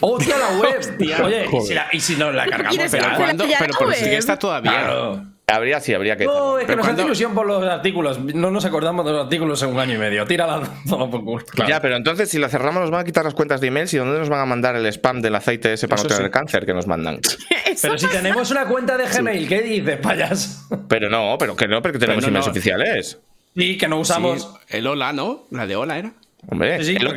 [0.00, 0.80] ¡Hostia, la web!
[1.24, 2.78] Oye, ¿y si, la- y si nos la cargamos?
[2.92, 4.12] Pero, cuando, pero si web?
[4.18, 4.70] está todavía.
[4.70, 5.26] Claro.
[5.46, 6.24] Habría, sí, habría que.
[6.24, 8.18] No, es que Pero nos hace ilusión por los artículos.
[8.18, 10.26] No nos acordamos de los artículos en un año y medio.
[10.26, 11.44] Tírala todo por culo.
[11.68, 13.98] Ya, pero entonces si la cerramos nos van a quitar las cuentas de emails y
[13.98, 16.32] dónde nos van a mandar el spam del aceite ese para Eso no tener sí.
[16.32, 17.20] cáncer que nos mandan.
[17.82, 20.66] Pero si tenemos una cuenta de Gmail, ¿qué dices, payas?
[20.88, 22.52] Pero no, pero que no, porque tenemos no, emails no.
[22.52, 23.18] oficiales.
[23.54, 24.50] Sí, que no usamos.
[24.66, 25.44] Sí, el hola, ¿no?
[25.50, 26.12] La de hola era.
[26.48, 27.16] Hombre, Sí, el, otro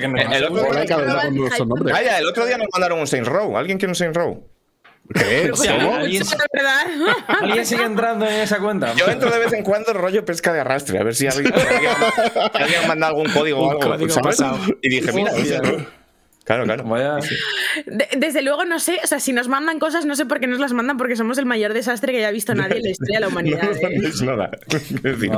[2.46, 3.58] día, nos mandaron un Saint Row.
[3.58, 4.44] ¿Alguien quiere un Saint Row?
[5.14, 5.52] ¿Qué?
[5.52, 5.96] O sea, ¿Cómo?
[5.96, 7.16] ¿alguien, La verdad.
[7.42, 8.94] alguien sigue entrando en esa cuenta?
[8.96, 11.92] Yo entro de vez en cuando rollo pesca de arrastre, a ver si alguien, alguien,
[12.54, 13.82] alguien manda algún código o algo.
[13.98, 14.60] código.
[14.82, 15.32] Y dije, mira,
[16.48, 16.84] Claro, claro.
[16.86, 17.18] Vaya.
[17.86, 20.48] De- desde luego, no sé, o sea, si nos mandan cosas, no sé por qué
[20.48, 23.20] nos las mandan, porque somos el mayor desastre que haya visto nadie en la historia
[23.20, 23.64] de la No humanidad.
[23.64, 23.82] nos ¿eh?
[23.84, 24.50] mandéis nada.
[24.74, 25.32] Es decir.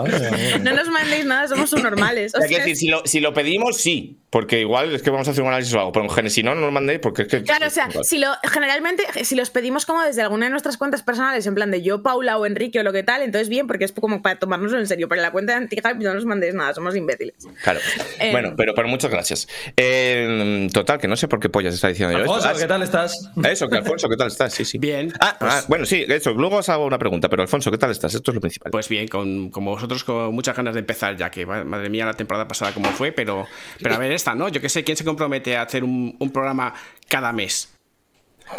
[0.63, 2.33] No nos mandéis nada, somos subnormales.
[2.35, 4.15] O sea, decir, si lo, si lo pedimos, sí.
[4.29, 5.91] Porque igual es que vamos a hacer un análisis o algo.
[5.91, 7.41] Pero en general, si no, no nos mandéis porque es que.
[7.41, 11.01] Claro, o sea, si lo, generalmente, si los pedimos como desde alguna de nuestras cuentas
[11.01, 13.85] personales, en plan de yo, Paula o Enrique o lo que tal, entonces bien, porque
[13.85, 15.09] es como para tomárnoslo en serio.
[15.09, 17.33] Pero en la cuenta de Antihype no nos mandéis nada, somos imbéciles.
[17.63, 17.79] Claro.
[18.19, 19.47] Eh, bueno, pero, pero muchas gracias.
[19.75, 22.19] Eh, total, que no sé por qué pollas está diciendo yo.
[22.23, 23.29] Alfonso, Ah, ¿qué tal estás?
[23.43, 24.53] Eso, que Alfonso, ¿qué tal estás?
[24.53, 24.77] Sí, sí.
[24.77, 25.11] Bien.
[25.19, 26.31] Ah, ah, bueno, sí, eso.
[26.33, 28.13] Luego os hago una pregunta, pero Alfonso, ¿qué tal estás?
[28.13, 28.71] Esto es lo principal.
[28.71, 32.05] Pues bien, con, como vosotros con muchas ganas de empezar ya, que ma- madre mía
[32.05, 33.47] la temporada pasada como fue, pero,
[33.81, 34.49] pero a ver esta, ¿no?
[34.49, 36.73] Yo qué sé, ¿quién se compromete a hacer un, un programa
[37.07, 37.69] cada mes?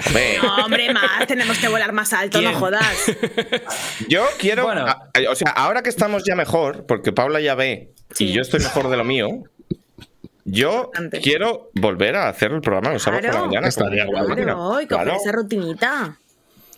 [0.07, 2.87] Hombre, No, hombre, más, tenemos que volar más alto, no jodas.
[4.09, 4.62] yo quiero.
[4.64, 4.87] Bueno.
[4.87, 8.26] a- o sea, ahora que estamos ya mejor, porque Paula ya ve Sí.
[8.26, 9.29] y yo estoy mejor de lo mío.
[10.51, 10.91] Yo
[11.23, 13.47] quiero volver a hacer el programa los sábados por la Claro.
[13.47, 13.69] mañana.
[13.69, 14.07] Estaría.
[14.07, 16.17] Claro, y Claro, esa rutinita.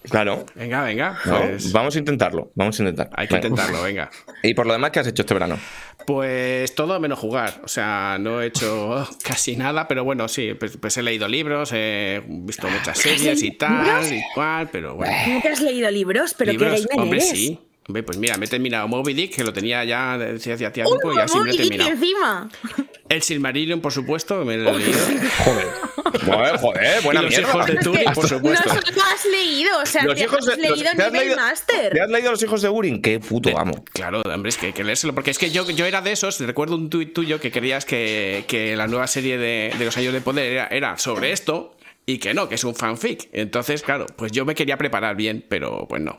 [0.09, 0.45] claro.
[0.55, 1.19] Venga, venga.
[1.25, 1.39] ¿no?
[1.39, 2.51] pues Vamos a intentarlo.
[2.55, 3.11] Vamos a intentar.
[3.15, 3.49] hay que Venga.
[3.49, 4.11] intentarlo, venga.
[4.43, 5.59] Y por lo demás, ¿qué has hecho este verano?
[6.07, 7.61] Pues todo menos jugar.
[7.65, 11.71] O sea, no he hecho casi nada, pero bueno, sí, pues, pues he leído libros,
[11.73, 15.13] he visto muchas series y tal y cual, pero bueno.
[15.29, 16.35] ¿Nunca has leído libros?
[16.37, 17.31] ¿Pero libros, qué gamer hombre, eres?
[17.31, 17.61] sí.
[17.93, 20.73] Hombre, pues mira, me he terminado Moby Dick, que lo tenía ya desde hacía ¡Un
[20.73, 21.91] tiempo y así me lo he Dick terminado.
[21.91, 22.49] encima!
[23.11, 24.99] El Silmarillion, por supuesto, me lo he leído.
[25.45, 25.67] Joder.
[26.25, 27.49] Joder, joder, buena y los mierda.
[27.51, 28.67] hijos de Turing, por supuesto.
[28.75, 31.13] No solo has leído, o sea, Los te hijos has de, los- leído ¿te has
[31.13, 31.93] nivel leído- master.
[31.93, 33.03] ¿Te has leído Los hijos de Urin?
[33.03, 33.85] Qué puto amo.
[33.93, 36.41] Claro, hombre, es que hay que leérselo, porque es que yo, yo era de esos,
[36.41, 40.15] recuerdo un tuit tuyo que querías que, que la nueva serie de, de Los Años
[40.15, 41.75] de Poder era, era sobre esto
[42.05, 43.29] y que no, que es un fanfic.
[43.33, 46.19] Entonces, claro, pues yo me quería preparar bien, pero pues no.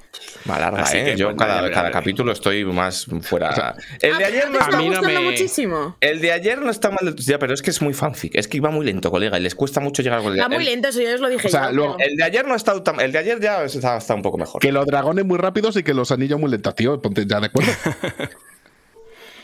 [0.50, 1.04] Va larga, Así ¿eh?
[1.06, 3.76] que, Yo pues, cada, ya capítulo estoy más fuera.
[4.02, 5.98] El de ayer ¿te no está está a mí no me- muchísimo?
[6.00, 8.34] El de ayer no está mal ya, pero es que es muy fanfic.
[8.36, 10.66] Es que iba muy lento, colega, y les cuesta mucho llegar al Va muy el,
[10.66, 12.54] lento, eso yo os lo dije O sea, yo, luego- pero- el de ayer no
[12.54, 13.00] ha estado tan.
[13.02, 14.62] El de ayer ya está, está un poco mejor.
[14.62, 17.02] Que los dragones muy rápidos y que los anillos muy lentos, tío.
[17.02, 17.72] Ponte ya de acuerdo.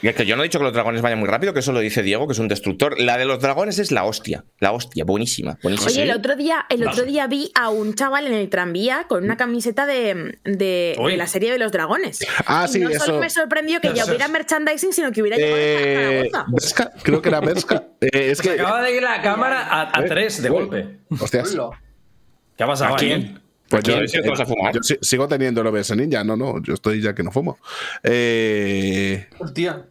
[0.02, 1.74] Y es que yo no he dicho que los dragones vayan muy rápido, que eso
[1.74, 2.98] lo dice Diego, que es un destructor.
[3.02, 4.46] La de los dragones es la hostia.
[4.60, 5.58] La hostia, buenísima.
[5.62, 5.92] buenísima.
[5.92, 9.26] Oye, el otro día, el otro día vi a un chaval en el tranvía con
[9.26, 12.20] una camiseta de, de, la serie de los dragones.
[12.46, 13.06] Ah, Y sí, no eso.
[13.08, 16.46] solo me sorprendió que ya hubiera merchandising, sino que hubiera llegado Eh, a Zaragoza.
[16.52, 17.84] Berska, creo que era Berska.
[18.00, 18.52] Eh, es Se que.
[18.62, 21.00] acaba de ir la cámara a, a Eh, tres de uy, golpe.
[21.20, 21.54] Hostias.
[22.56, 23.06] ¿Qué ha pasado ¿A ahí?
[23.08, 23.42] quién?
[23.70, 23.96] Pues yo,
[25.02, 27.58] sigo teniendo el OBS Ninja, no, no, yo estoy ya que no fumo.
[28.04, 29.86] Eh, Hostia.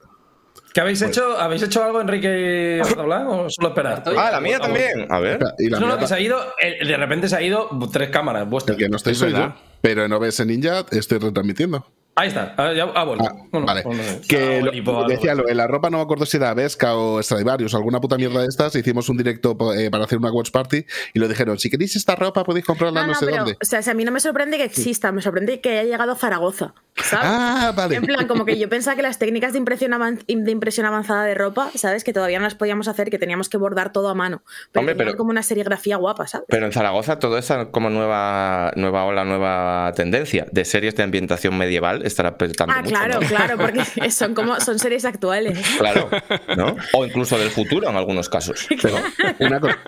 [0.74, 1.38] ¿Qué habéis hecho?
[1.38, 4.02] ¿Habéis hecho algo, Enrique Blanc, o solo esperar?
[4.16, 5.10] Ah, la mía también.
[5.10, 5.40] A ver.
[5.58, 8.42] y la No, no, que se ha ido, de repente se ha ido tres cámaras
[8.42, 8.76] el vuestras.
[8.76, 11.86] que no estoy Es soy yo, pero en OBS Ninja estoy retransmitiendo.
[12.20, 13.24] Ahí está, ah, ya ha vuelto.
[13.24, 13.84] Ah, Bueno, vale.
[14.28, 17.72] Que lo- decía lo de la ropa, no me acuerdo si era Vesca o Stradivarius
[17.74, 18.74] o alguna puta mierda de estas.
[18.74, 22.16] Hicimos un directo eh, para hacer una watch party y lo dijeron: si queréis esta
[22.16, 23.52] ropa podéis comprarla No, no, no, sé pero, dónde.
[23.62, 26.12] o sea, si a mí no me sorprende que exista, me sorprende que haya llegado
[26.12, 27.26] a Zaragoza, ¿sabes?
[27.30, 27.96] Ah, vale.
[27.96, 29.92] En plan, como que yo pensaba que las técnicas de impresión,
[30.26, 32.02] de impresión avanzada de ropa, ¿sabes?
[32.02, 34.42] Que todavía no las podíamos hacer, que teníamos que bordar todo a mano.
[34.72, 36.46] Pero, Hombre, pero- como una serigrafía guapa, ¿sabes?
[36.48, 41.56] Pero en Zaragoza todo esa como nueva nueva ola, nueva tendencia de series de ambientación
[41.56, 43.28] medieval estará petando ah, mucho, claro, ¿no?
[43.28, 45.58] claro, porque son como son series actuales.
[45.78, 46.10] Claro,
[46.56, 46.76] ¿no?
[46.92, 48.66] O incluso del futuro en algunos casos.
[48.82, 48.96] Pero
[49.38, 49.78] una cosa,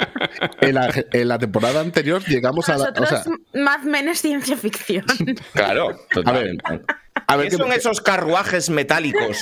[0.60, 2.84] en la, en la temporada anterior llegamos a la.
[2.84, 5.04] O Nosotros, sea, Mad Men es ciencia ficción.
[5.52, 6.62] Claro, totalmente.
[7.26, 9.38] a ver ¿Qué qué son me- esos carruajes metálicos?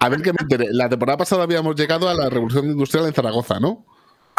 [0.00, 0.66] a ver qué me enteré.
[0.70, 3.86] La temporada pasada habíamos llegado a la revolución industrial en Zaragoza, ¿no?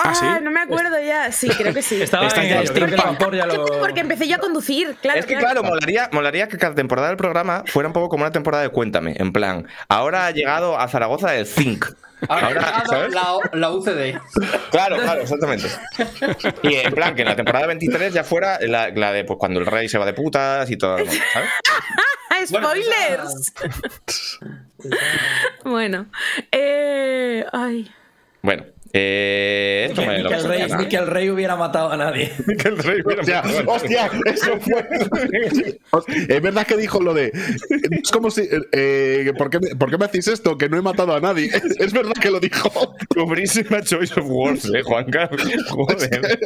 [0.06, 0.26] Ah, sí?
[0.44, 1.32] no me acuerdo ya.
[1.32, 2.02] Sí, creo que sí.
[2.02, 3.20] Estaba Está en ya ello, creo que el steampunk.
[3.22, 3.66] vapor ya lo...
[3.80, 5.20] Porque empecé yo a conducir, claro.
[5.20, 8.32] Es que claro, molaría, molaría que cada temporada del programa fuera un poco como una
[8.32, 11.86] temporada de Cuéntame, en plan, ahora ha llegado a Zaragoza el Zinc.
[12.30, 13.14] Ahora ha Ahora, llegado ¿sabes?
[13.14, 14.18] la, la UCD.
[14.72, 15.68] Claro, claro, exactamente.
[16.64, 19.60] Y en plan, que en la temporada 23 ya fuera la, la de pues, cuando
[19.60, 20.98] el rey se va de putas y todo.
[20.98, 21.22] ¿sabes?
[21.36, 21.42] ¡Ah,
[22.50, 23.54] Bueno, ¡Spoilers!
[25.64, 26.08] bueno.
[26.52, 27.92] Eh, ay.
[28.42, 31.92] Bueno, eh, esto me Ni lo que, el rey, ni que el rey hubiera matado
[31.92, 32.32] a nadie.
[32.60, 33.72] que el rey hubiera Hostia, matado.
[33.72, 35.80] hostia, eso fue.
[36.30, 37.32] Es verdad que dijo lo de.
[37.92, 38.48] Es como si.
[38.72, 40.58] eh, ¿por, qué me, por qué me hacéis esto?
[40.58, 41.50] Que no he matado a nadie.
[41.80, 42.70] Es verdad que lo dijo.
[43.10, 45.42] Cubrísima choice of words, eh, Juan Carlos.
[45.70, 46.40] Joder.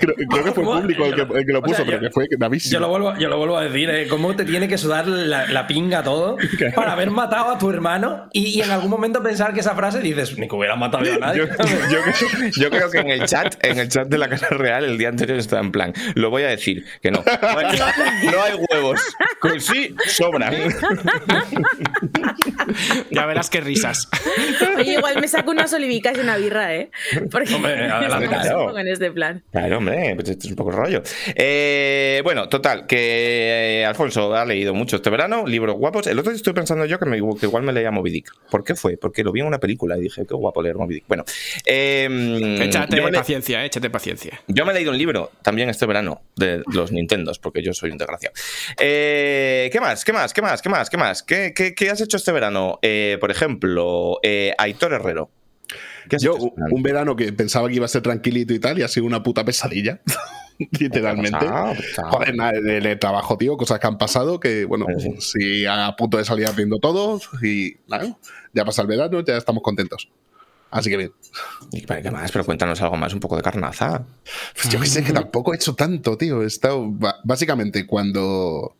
[0.00, 1.98] Creo, creo que fue el público el que, el que lo O puso, sea, pero
[1.98, 2.72] yo- que fue gravísimo.
[2.72, 4.06] Yo lo vuelvo, yo lo vuelvo a decir, ¿eh?
[4.08, 6.36] ¿Cómo te tiene que sudar la, la pinga todo
[6.74, 10.00] para haber matado a tu hermano y, y en algún momento pensar que esa frase
[10.00, 11.38] dices, ni que hubiera matado a nadie?
[11.40, 14.48] Yo, yo creo, yo creo que en el chat, en el chat de la Casa
[14.50, 17.22] Real el día anterior estaba en plan, lo voy a decir, que no.
[17.24, 17.78] No hay,
[18.30, 19.00] no hay huevos.
[19.40, 20.54] Con sí, sobran.
[23.10, 24.08] Ya verás qué risas.
[24.78, 26.90] Oye, igual me saco unas olivicas y una birra, ¿eh?
[27.30, 28.78] Porque Hombre, adelante, claro.
[28.78, 29.42] en este plan.
[29.50, 31.02] Claro, hombre, pues esto es un poco rollo.
[31.34, 36.06] Eh, bueno, total, que eh, Alfonso ha leído mucho este verano, libros guapos.
[36.06, 38.32] El otro día estoy pensando yo que, me- que igual me leía Moby Dick.
[38.50, 38.96] ¿Por qué fue?
[38.96, 41.04] Porque lo vi en una película y dije, qué guapo leer Moby Dick.
[41.10, 41.24] Bueno,
[41.66, 44.40] eh, Échate me paciencia, eh, échate paciencia.
[44.46, 47.90] Yo me he leído un libro también este verano de los Nintendos, porque yo soy
[47.90, 48.32] un desgraciado.
[48.78, 50.04] Eh, ¿Qué más?
[50.04, 50.32] ¿Qué más?
[50.32, 50.62] ¿Qué más?
[50.62, 50.88] ¿Qué más?
[50.88, 51.22] ¿Qué más?
[51.24, 52.78] ¿Qué, qué- qué has hecho este verano?
[52.82, 55.30] Eh, por ejemplo, eh, Aitor Herrero.
[56.08, 58.60] ¿Qué has Yo, hecho este un verano que pensaba que iba a ser tranquilito y
[58.60, 60.00] tal, y ha sido una puta pesadilla.
[60.78, 61.38] Literalmente.
[61.40, 61.72] ¿Qué ha pasado?
[61.72, 62.10] ¿Qué ha pasado?
[62.10, 65.40] Joder, nada, en el trabajo, tío, cosas que han pasado que, bueno, Bueno, sí.
[65.40, 68.16] si a punto de salir abriendo todos y nada,
[68.52, 70.08] ya pasa el verano, ya estamos contentos.
[70.70, 71.12] Así que bien.
[71.72, 72.30] ¿Y para ¿Qué más?
[72.30, 74.06] Pero cuéntanos algo más, un poco de carnaza.
[74.54, 76.42] Pues yo que sé que tampoco he hecho tanto, tío.
[76.42, 76.90] He estado,
[77.24, 78.76] básicamente, cuando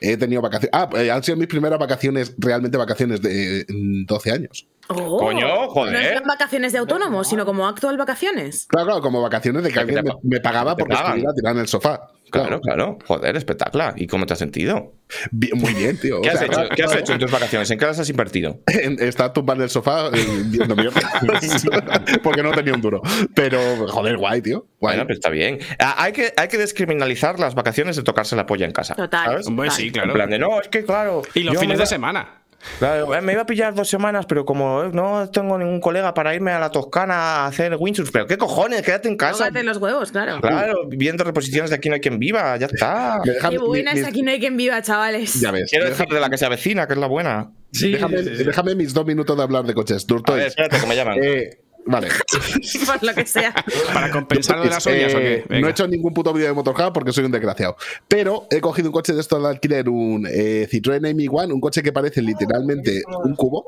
[0.00, 0.70] he tenido vacaciones.
[0.72, 4.66] Ah, eh, han sido mis primeras vacaciones, realmente vacaciones de mm, 12 años.
[4.88, 5.92] Oh, Coño, joder.
[5.92, 8.66] No eran vacaciones de autónomo, sino como actual vacaciones.
[8.68, 12.08] Claro, claro, como vacaciones de que alguien me, me pagaba porque estuviera en el sofá.
[12.30, 12.98] Claro, claro.
[13.06, 13.94] Joder, espectacular.
[13.96, 14.92] ¿Y cómo te has sentido?
[15.30, 16.20] Bien- muy bien, tío.
[16.20, 16.60] ¿Qué O has, sea, hecho?
[16.76, 17.70] ¿Qué has hecho en tus vacaciones?
[17.70, 18.60] ¿En qué las has invertido?
[18.66, 21.00] Estaba tumbado en el sofá viendo mierda.
[22.22, 23.00] porque no tenía un duro.
[23.34, 24.66] Pero, joder, guay, tío.
[24.78, 24.96] Guay.
[24.96, 25.58] Bueno, pues está bien.
[25.78, 28.94] Ah, hay, que, hay que descriminalizar las vacaciones de tocarse la polla en casa.
[28.94, 29.24] Total.
[29.24, 29.46] ¿sabes?
[29.46, 29.70] Total.
[29.70, 30.12] sí, En claro.
[30.12, 31.22] plan de, no, es que claro.
[31.34, 32.42] Y los fines de semana.
[32.78, 36.12] Claro, eh, me iba a pillar dos semanas, pero como eh, no tengo ningún colega
[36.12, 39.46] para irme a la Toscana a hacer windsurf, pero qué cojones, quédate en casa.
[39.46, 40.40] Tócate los huevos, claro.
[40.40, 43.20] Claro, viendo reposiciones de Aquí no hay quien viva, ya está.
[43.24, 45.40] Deja- Qué buena es aquí no hay quien viva, chavales.
[45.40, 45.70] Ya ves.
[45.70, 47.52] Quiero decir de la que se avecina, que es la buena.
[47.72, 48.44] Sí, déjame, sí, sí, sí.
[48.44, 50.04] déjame mis dos minutos de hablar de coches.
[50.06, 51.18] Ver, espérate, que me llaman.
[51.22, 52.08] Eh, vale.
[52.86, 53.54] Por lo que sea.
[53.92, 55.44] Para compensar de las uñas o qué.
[55.48, 57.76] Eh, no he hecho ningún puto vídeo de Motorhub porque soy un desgraciado.
[58.06, 61.60] Pero he cogido un coche de estos de alquiler, un eh, Citroën Amy One, un
[61.60, 63.64] coche que parece literalmente un cubo.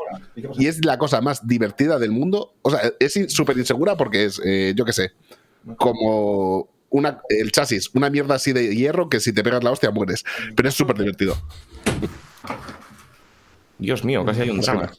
[0.59, 2.55] Y es la cosa más divertida del mundo.
[2.63, 5.13] O sea, es súper insegura porque es, eh, yo qué sé,
[5.77, 9.91] como una, el chasis, una mierda así de hierro que si te pegas la hostia
[9.91, 10.25] mueres.
[10.55, 11.37] Pero es súper divertido.
[13.79, 14.93] Dios mío, casi hay un drama.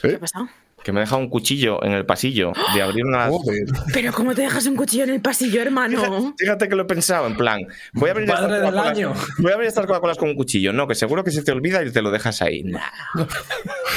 [0.00, 0.48] ¿Qué ha pasado?
[0.84, 3.26] Que me deja un cuchillo en el pasillo de abrir una.
[3.28, 3.64] Joder.
[3.92, 6.34] Pero ¿cómo te dejas un cuchillo en el pasillo, hermano?
[6.38, 7.58] Fíjate que lo he pensado, en plan,
[7.94, 9.14] voy a abrir estas Padre del Coca-Colas- año.
[9.38, 10.72] Voy a abrir estas Coca-Colas con un cuchillo.
[10.74, 12.62] No, que seguro que se te olvida y te lo dejas ahí.
[12.64, 12.80] Nah.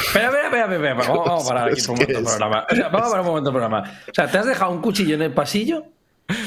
[0.06, 0.94] Espera, espera, espera, espera, espera.
[0.94, 2.66] Vamos, vamos a parar aquí por un momento el programa.
[2.70, 3.82] O sea, vamos a parar un momento el programa.
[4.08, 5.84] O sea, te has dejado un cuchillo en el pasillo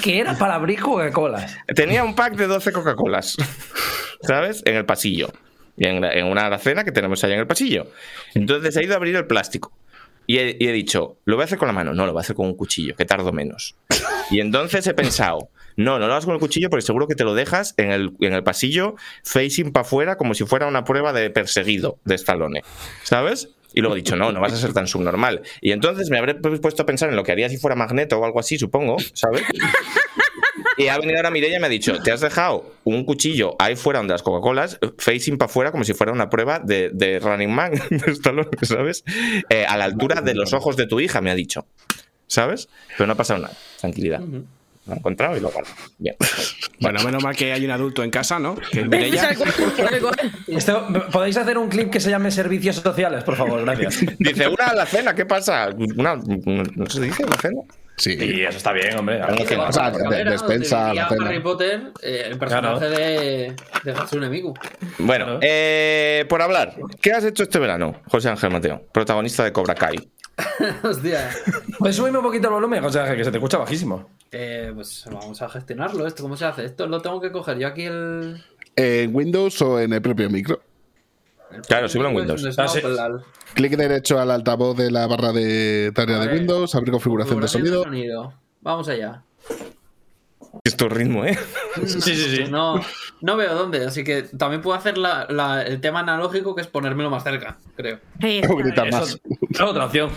[0.04, 1.58] que era para abrir Coca-Colas.
[1.76, 3.38] Tenía un pack de 12 Coca-Colas,
[4.24, 4.62] ¿sabes?
[4.66, 5.32] En el pasillo.
[5.78, 7.88] Y en, la- en una alacena que tenemos allá en el pasillo.
[8.36, 9.72] Entonces he ido a abrir el plástico.
[10.32, 11.94] Y he, dicho, ¿lo voy a hacer con la mano?
[11.94, 13.76] No, lo voy a hacer con un cuchillo, que tardo menos.
[14.30, 17.26] Y entonces he pensado, no, no lo hagas con el cuchillo porque seguro que te
[17.26, 21.12] lo dejas en el, en el pasillo facing para afuera como si fuera una prueba
[21.12, 22.64] de perseguido de Stallone,
[23.04, 23.50] ¿sabes?
[23.74, 25.42] Y luego he dicho, no, no vas a ser tan subnormal.
[25.60, 28.24] Y entonces me habré puesto a pensar en lo que haría si fuera Magneto o
[28.24, 29.44] algo así, supongo, ¿sabes?
[30.82, 33.76] Y ha venido ahora Mireia y me ha dicho, te has dejado un cuchillo ahí
[33.76, 37.52] fuera donde las Coca-Colas, facing para afuera como si fuera una prueba de, de Running
[37.52, 39.04] Man, de Stallone, ¿sabes?
[39.50, 41.68] Eh, a la altura de los ojos de tu hija, me ha dicho.
[42.26, 42.70] ¿Sabes?
[42.98, 43.54] Pero no ha pasado nada.
[43.80, 44.22] Tranquilidad.
[44.22, 45.70] Lo he encontrado y lo guardo.
[46.00, 46.16] Bien.
[46.80, 48.56] Bueno, menos mal que hay un adulto en casa, ¿no?
[48.56, 48.90] Que.
[50.48, 53.64] Esto, ¿Podéis hacer un clip que se llame Servicios Sociales, por favor?
[53.64, 54.00] Gracias.
[54.18, 55.70] Dice, una a la cena, ¿qué pasa?
[55.98, 57.62] Una, ¿No se dice la cena?
[58.02, 58.18] Sí.
[58.20, 59.22] Y eso está bien, hombre.
[60.26, 60.90] Despensa.
[60.92, 64.56] Harry Potter, eh, el personaje de, de Hatsune Miku.
[64.98, 65.40] Bueno, Claro.
[65.44, 69.98] eh, por hablar, ¿qué has hecho este verano, José Ángel Mateo, protagonista de Cobra Kai?
[70.84, 71.30] Hostia.
[71.78, 74.10] Pues súbeme un poquito el volumen, José Ángel, que se te escucha bajísimo.
[74.32, 76.08] Eh, pues vamos a gestionarlo.
[76.08, 76.66] ¿Esto cómo se hace?
[76.66, 78.44] Esto lo tengo que coger yo aquí el.
[78.76, 80.60] ¿En Windows o en el propio micro?
[81.68, 82.58] Claro, súbelo en pues, Windows.
[82.58, 82.80] no, Ah, sí.
[82.82, 82.98] pues,
[83.54, 86.34] Clic derecho al altavoz de la barra de tarea de.
[86.34, 88.34] Windows, abrir configuración de sonido.
[88.62, 89.24] Vamos allá.
[90.66, 91.38] Es tu ritmo, ¿eh?
[91.86, 92.44] Sí, sí, sí.
[92.50, 92.82] No,
[93.22, 96.68] no veo dónde, así que también puedo hacer la- la- el tema analógico que es
[96.68, 98.00] ponérmelo más cerca, creo.
[98.22, 99.20] Eh, O gritar Eso- más.
[99.50, 100.10] es otra opción.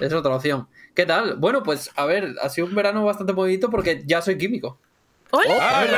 [0.00, 0.66] Es otra opción.
[0.94, 1.36] ¿Qué tal?
[1.36, 4.78] Bueno, pues a ver, ha sido un verano bastante movidito porque ya soy químico.
[5.30, 5.54] ¡Hola!
[5.60, 5.88] Ah, Muy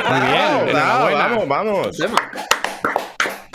[0.61, 1.27] bien, enhorabuena.
[1.47, 1.97] Vamos, vamos.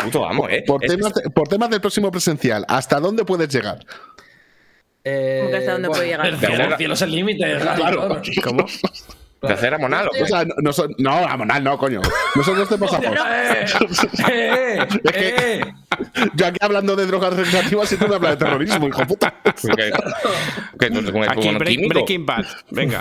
[0.04, 0.64] Puto vamos, ¿eh?
[0.66, 3.78] Por Es- temas, de- por temas del próximo presencial, ¿hasta dónde puedes llegar?
[5.04, 6.26] Eh, ¿Cómo que hasta dónde bueno, puede llegar?
[6.26, 7.58] El cielo, el cielo es el límite.
[7.76, 8.20] Claro.
[8.44, 8.66] ¿Cómo?
[9.42, 10.10] De hacer a Monalo.
[10.22, 12.02] O sea, no, no, a Monal no, coño.
[12.34, 13.06] Nosotros te pasamos.
[13.30, 13.64] ¡Eh!
[14.28, 14.78] ¡Eh!
[15.02, 15.28] Es que-
[15.60, 15.74] ¡Eh!
[16.34, 19.34] Yo aquí hablando de drogas recreativas y tú me hablas de terrorismo, hijo puta.
[19.42, 19.92] Que- que-
[20.78, 21.88] que- con el Aquí, break-.
[21.88, 22.44] Breaking Bad.
[22.70, 23.00] Venga.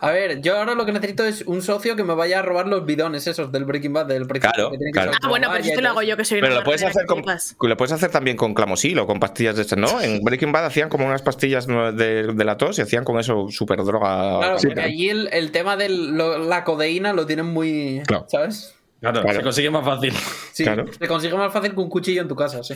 [0.00, 2.68] A ver, yo ahora lo que necesito es un socio que me vaya a robar
[2.68, 5.12] los bidones esos del Breaking Bad, del Breaking Claro, que tiene que claro.
[5.20, 6.84] Ah, bueno, pues valla y esto lo hago yo que soy Pero una lo puedes,
[6.84, 7.24] hacer con,
[7.68, 10.00] lo puedes hacer también con clamosil o con pastillas de estas, ¿no?
[10.00, 11.92] En Breaking Bad hacían como unas pastillas ¿no?
[11.92, 14.38] de, de la tos y hacían con eso super droga.
[14.38, 18.02] Claro, porque allí el, el tema de la codeína lo tienen muy.
[18.06, 18.26] Claro.
[18.28, 18.77] ¿Sabes?
[19.00, 19.38] Claro, Claro.
[19.38, 20.12] se consigue más fácil.
[20.52, 20.86] Sí, Claro.
[20.92, 22.74] se consigue más fácil que un cuchillo en tu casa, sí.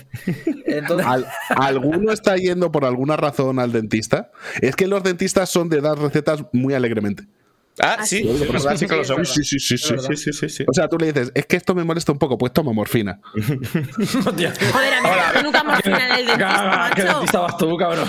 [0.67, 4.31] Entonces, Al- ¿Alguno está yendo por alguna razón al dentista?
[4.61, 7.25] Es que los dentistas son de dar recetas muy alegremente.
[7.81, 9.59] Ah, Ah, sí, sí.
[9.79, 9.79] sí,
[10.33, 10.65] sí Sí.
[10.69, 13.19] O sea, tú le dices, es que esto me molesta un poco, pues toma morfina.
[13.33, 14.53] Joder,
[14.95, 18.09] a mí me nunca me en el dentista, ¿Qué dentista vas tú, cabrón?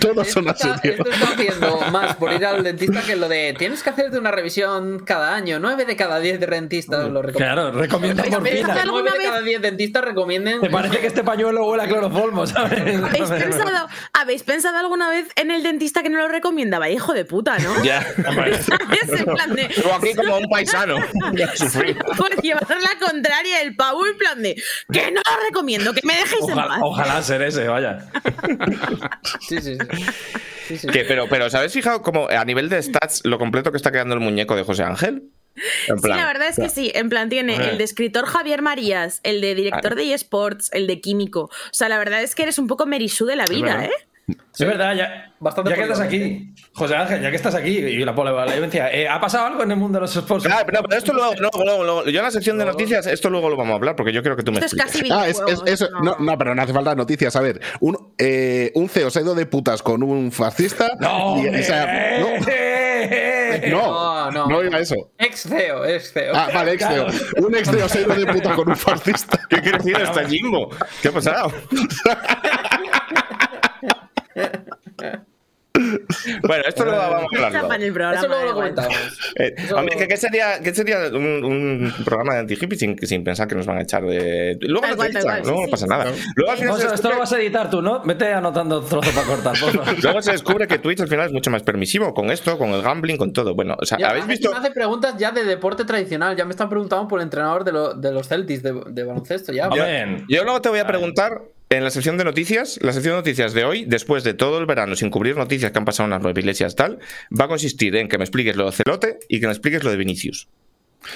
[0.00, 0.92] Todos son así, tío.
[0.92, 4.30] esto está haciendo más por ir al dentista que lo de tienes que hacerte una
[4.30, 5.58] revisión cada año.
[5.60, 7.54] Nueve de cada diez dentistas lo recomiendan.
[7.56, 8.68] Claro, recomienda Pero morfina.
[8.68, 10.60] pensad- Nueve ¿Alguna de vez- cada diez dentistas recomienden.
[10.60, 12.80] Me parece que este pañuelo huele a cloroformo, ¿sabes?
[13.02, 16.88] ¿Habéis pensado, ¿Habéis pensado alguna vez en el dentista que no lo recomendaba?
[16.90, 17.84] Hijo de puta, ¿no?
[17.84, 18.04] Ya.
[18.62, 19.20] ¿Sabes?
[19.20, 19.68] En plan de.
[19.68, 20.96] Tú aquí como un paisano.
[22.16, 24.54] Por llevar la contraria el pavo, en plan de.
[24.92, 26.78] Que no lo recomiendo, que me dejéis en Ojalá, paz.
[26.82, 28.06] ojalá ser ese, vaya.
[29.40, 29.78] Sí, sí, sí.
[30.68, 30.88] Sí, sí.
[30.88, 34.14] Que, pero, pero, ¿sabes fijado como a nivel de stats lo completo que está quedando
[34.14, 35.30] el muñeco de José Ángel?
[35.86, 36.90] En Sí, la verdad es que sí.
[36.94, 41.00] En plan, tiene el de escritor Javier Marías, el de director de eSports, el de
[41.00, 41.42] químico.
[41.44, 43.90] O sea, la verdad es que eres un poco merisú de la vida, verdad.
[44.28, 44.34] ¿Eh?
[44.58, 48.02] Es verdad, ya, Bastante ya que estás aquí, José Ángel, ya que estás aquí y
[48.04, 50.46] la polivalencia, eh, ¿ha pasado algo en el mundo de los sports?
[50.46, 53.28] Claro, pero, pero esto luego, luego, luego, luego- yo en la sección de noticias, esto
[53.28, 55.28] luego lo vamos a hablar porque yo quiero que tú me Esto es casi Ah,
[55.28, 57.36] es, es- videojuegos, eso- no, no, pero no hace falta noticias.
[57.36, 60.88] A ver, un, eh, un CEO se ha ido de putas con un fascista.
[61.00, 61.36] ¡No!
[61.36, 62.28] y- o sea, no,
[63.70, 64.46] no, No, no.
[64.48, 64.94] no diga eso.
[65.18, 66.32] Ex CEO, ex CEO.
[66.34, 67.06] Ah, vale, ex CEO.
[67.46, 69.38] Un ex CEO se ha ido de puta con un fascista.
[69.50, 70.70] ¿Qué quiere decir esta Jimbo?
[71.02, 71.52] ¿Qué ha pasado?
[76.42, 77.52] bueno, esto lo vamos a hablar.
[77.52, 78.96] Tapa en el programa, Eso luego lo comentamos.
[79.38, 83.46] Eh, hombre, ¿qué, qué sería, qué sería un, un programa de anti-hippie sin, sin pensar
[83.46, 84.56] que nos van a echar de.
[84.62, 85.70] Luego Tal no cual, te tal echan, no sí.
[85.70, 86.04] pasa nada.
[86.34, 88.02] Luego al final Vamos se a- esto lo vas a editar tú, ¿no?
[88.04, 89.98] Vete anotando trozos para cortar, por.
[90.02, 92.80] Luego se descubre que Twitch al final es mucho más permisivo con esto, con el
[92.80, 93.54] gambling, con todo.
[93.54, 94.50] Bueno, o sea, Ya, ¿habéis visto?
[94.50, 96.34] Me hace preguntas ya de deporte tradicional.
[96.36, 99.52] Ya me están preguntando por el entrenador de, lo- de los Celtics de, de baloncesto.
[99.52, 99.68] Ya.
[99.68, 99.84] Yo,
[100.26, 103.52] yo luego te voy a preguntar en la sección de noticias, la sección de noticias
[103.52, 106.22] de hoy, después de todo el verano sin cubrir noticias que han pasado en las
[106.22, 106.98] nueve iglesias tal,
[107.38, 109.90] va a consistir en que me expliques lo de Celote y que me expliques lo
[109.90, 110.48] de Vinicius.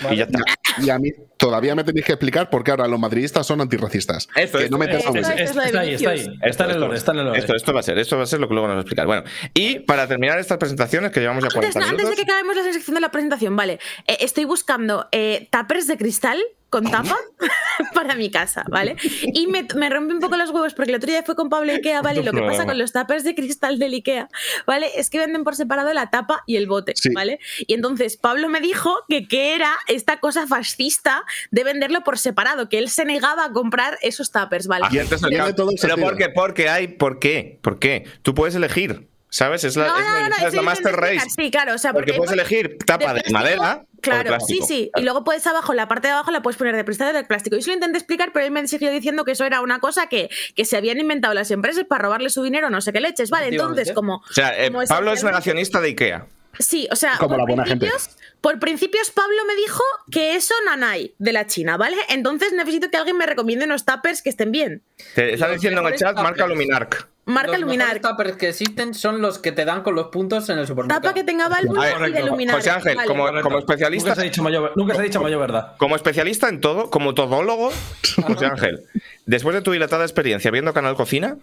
[0.02, 0.14] Vale.
[0.14, 0.38] Y ya está.
[0.84, 4.28] Y a mí todavía me tenéis que explicar por qué ahora los madridistas son antirracistas.
[4.36, 6.26] Esto, que esto, no me esto, Es- está ahí, está ahí.
[6.42, 7.38] Está en el lore, está en el lore.
[7.40, 8.82] Esto, esto va a ser, esto va a ser lo que luego nos va a
[8.82, 9.06] explicar.
[9.06, 9.24] Bueno,
[9.54, 12.72] y para terminar estas presentaciones, que llevamos ya 40 Antes, antes de que acabemos la
[12.72, 13.80] sección de la presentación, vale.
[14.06, 16.38] eh, estoy buscando eh, tuppers de cristal
[16.70, 17.16] con tapa
[17.94, 18.96] para mi casa, ¿vale?
[19.34, 21.72] Y me, me rompe un poco los huevos porque el otro día fue con Pablo
[21.72, 22.20] Ikea, ¿vale?
[22.20, 24.28] Y lo que pasa con los tuppers de cristal del Ikea,
[24.66, 24.88] ¿vale?
[24.96, 27.10] Es que venden por separado la tapa y el bote, Sí.
[27.12, 27.38] ¿vale?
[27.58, 32.68] Y entonces Pablo me dijo que qué era esta cosa fascista de venderlo por separado,
[32.68, 34.86] que él se negaba a comprar esos tuppers, ¿vale?
[34.90, 36.06] Y entonces el Tiene cab- todo Pero sentido.
[36.08, 36.28] ¿por qué?
[36.28, 36.88] Porque hay.
[36.88, 37.58] ¿Por qué?
[37.62, 38.04] ¿Por qué?
[38.22, 39.08] Tú puedes elegir.
[39.32, 39.62] ¿Sabes?
[39.62, 41.26] Es la, No, es no, no, no, es la Master Race.
[41.36, 44.90] Sí, claro, o sea, porque, porque puedes elegir tapa de, madera de Claro, sí, sí.
[44.96, 47.24] Y luego puedes abajo, la parte de abajo la puedes poner de cristal o de
[47.24, 47.56] plástico.
[47.56, 50.06] Yo se lo intenté explicar, pero él me siguió diciendo que eso era una cosa
[50.06, 53.30] que, que se habían inventado las empresas para robarle su dinero, no sé qué leches.
[53.30, 54.16] Vale, entonces, como.
[54.16, 56.26] O sea, eh, como Pablo es negacionista de Ikea.
[56.58, 57.86] Sí, o sea, Como por, la buena gente.
[57.86, 61.96] principios, por principios Pablo me dijo que eso nanay de la China, ¿vale?
[62.08, 64.82] Entonces necesito que alguien me recomiende unos tuppers que estén bien.
[65.14, 66.46] Te están Los diciendo en el chat, marca.
[66.46, 67.08] Luminarc.
[67.30, 68.00] Marca los Luminar.
[68.00, 71.00] tuppers que existen son los que te dan con los puntos en el supermercado.
[71.00, 72.56] Tapa que tenga válvula A y de luminar.
[72.56, 73.08] José Ángel, Vale.
[73.42, 75.76] como- especialista- Nunca se ha dicho mayor, nunca se ha dicho mayor verdad.
[75.78, 77.72] Como especialista en todo, como todólogo,
[78.26, 78.84] José Ángel,
[79.26, 81.36] después de tu dilatada experiencia viendo Canal Cocina,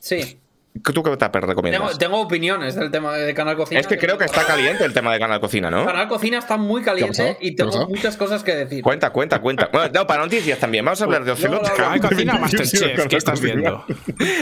[0.00, 0.38] Sí.
[0.80, 1.98] ¿Tú qué tupper Tengo, recomiendas?
[1.98, 3.80] tengo opiniones del tema de Canal Cocina.
[3.80, 5.84] Es que creo que está caliente el tema de Canal Cocina, ¿no?
[5.84, 8.82] Canal Cocina está muy ¿Qué ha caliente y ¿Qué tengo muchas cosas que decir.
[8.82, 9.68] Cuenta, cuenta, cuenta.
[9.72, 10.84] Bueno, no, para noticias también.
[10.84, 11.74] Vamos a hablar de Ocelot.
[11.74, 13.84] Canal Cocina, Masterchef, ¿qué estás viendo?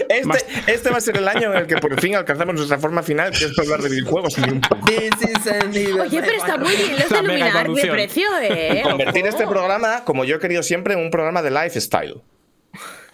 [0.08, 3.02] Este, este va a ser el año en el que por fin alcanzamos nuestra forma
[3.02, 4.38] final, que es hablar de videojuegos.
[4.38, 4.84] y un poco.
[4.86, 8.82] Oye, pero está muy bien los de precio, ¿eh?
[8.82, 12.22] Convertir este programa, como yo he querido siempre, en un programa de lifestyle.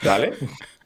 [0.03, 0.35] ¿Vale?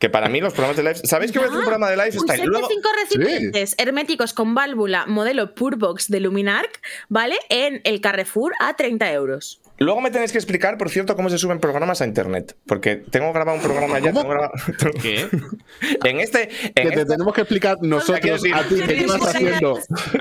[0.01, 1.09] Que para mí los programas de lifestyle.
[1.09, 2.41] ¿Sabéis que voy a hacer un programa de Un lifestyle?
[2.41, 6.81] set Luego, cinco recipientes herméticos con válvula modelo Purbox de Luminarc,
[7.11, 7.37] ¿vale?
[7.51, 9.60] En el Carrefour a 30 euros.
[9.85, 12.57] Luego me tenéis que explicar, por cierto, cómo se suben programas a internet.
[12.67, 14.13] Porque tengo grabado un programa ya.
[14.13, 14.53] tengo grabado-
[15.03, 15.27] ¿Qué?
[16.05, 16.49] en este.
[16.49, 19.79] Que te este tenemos que explicar nosotros a ti qué estás haciendo.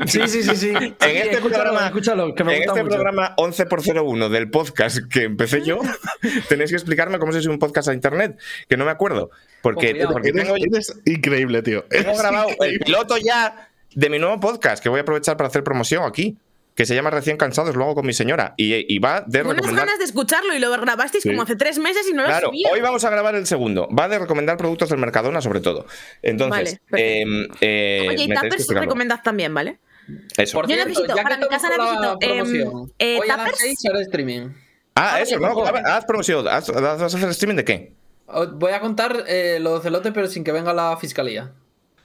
[0.08, 0.70] Sí, sí, sí, sí.
[0.70, 2.96] en este escúchalo, programa, escúchalo, que me en este mucho.
[2.96, 5.80] programa 11 por 01 del podcast que empecé yo,
[6.50, 9.30] tenéis que explicarme cómo se sube un podcast a internet, que no me acuerdo.
[9.62, 11.84] Porque, porque Eres, tengo, eres increíble, tío.
[11.90, 15.64] tengo grabado el piloto ya, de mi nuevo podcast, que voy a aprovechar para hacer
[15.64, 16.38] promoción aquí,
[16.80, 19.58] que se llama Recién Cansados, lo hago con mi señora, y, y va de Unas
[19.58, 19.86] recomendar...
[19.86, 21.30] ganas de escucharlo y lo grabasteis Sí.
[21.30, 22.70] como hace tres meses y no lo Claro, subía.
[22.72, 23.90] hoy vamos a grabar el segundo.
[23.90, 25.86] Va de recomendar productos del Mercadona, sobre todo.
[26.22, 29.78] Entonces, Vale, eh, eh, Oye, y Tappers recomendad también, ¿vale?
[30.38, 30.58] Eso.
[30.58, 33.58] Por Yo cierto, necesito, ya para mi casa necesito, em, eh, hoy a las ¿tappers?
[33.60, 34.48] 6 haré streaming.
[34.96, 36.46] Ah, Ah, eso, no, haz, promoción.
[36.46, 37.94] Vas a hacer streaming de qué?
[38.54, 41.52] Voy a contar eh, lo de Celote, pero sin que venga la fiscalía.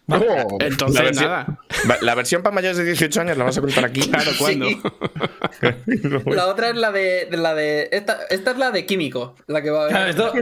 [0.07, 1.59] Oh, Entonces, La versión- nada.
[2.03, 4.01] La versión para mayores de 18 años la vas a contar aquí.
[4.03, 4.67] Claro, ¿cuándo?
[4.69, 4.81] Sí.
[6.27, 7.29] La otra es la de.
[7.31, 10.09] la de esta, esta es la de químico, la que va a haber.
[10.11, 10.33] esto,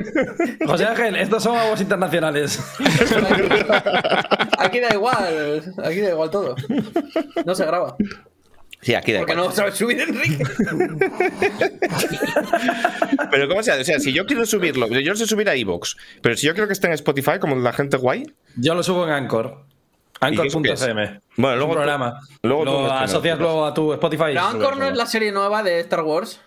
[0.67, 2.59] José Ángel, estos son aguas internacionales.
[4.59, 6.55] Aquí da igual, aquí da igual todo.
[7.45, 7.97] No se graba.
[8.83, 9.49] Sí, aquí da Porque igual.
[9.49, 10.45] no sabes subir Enrique.
[13.31, 13.83] Pero ¿cómo se hace?
[13.83, 16.53] O sea, si yo quiero subirlo, yo lo sé subir a Evox, pero si yo
[16.53, 18.25] quiero que esté en Spotify, como la gente guay,
[18.57, 19.65] Yo lo subo en Anchor.
[20.21, 21.21] Anchor.fm.
[21.37, 22.21] Bueno, luego un programa.
[22.43, 24.25] luego lo asocias luego a tu Spotify.
[24.27, 26.41] Pero Anchor no es la serie nueva de Star Wars.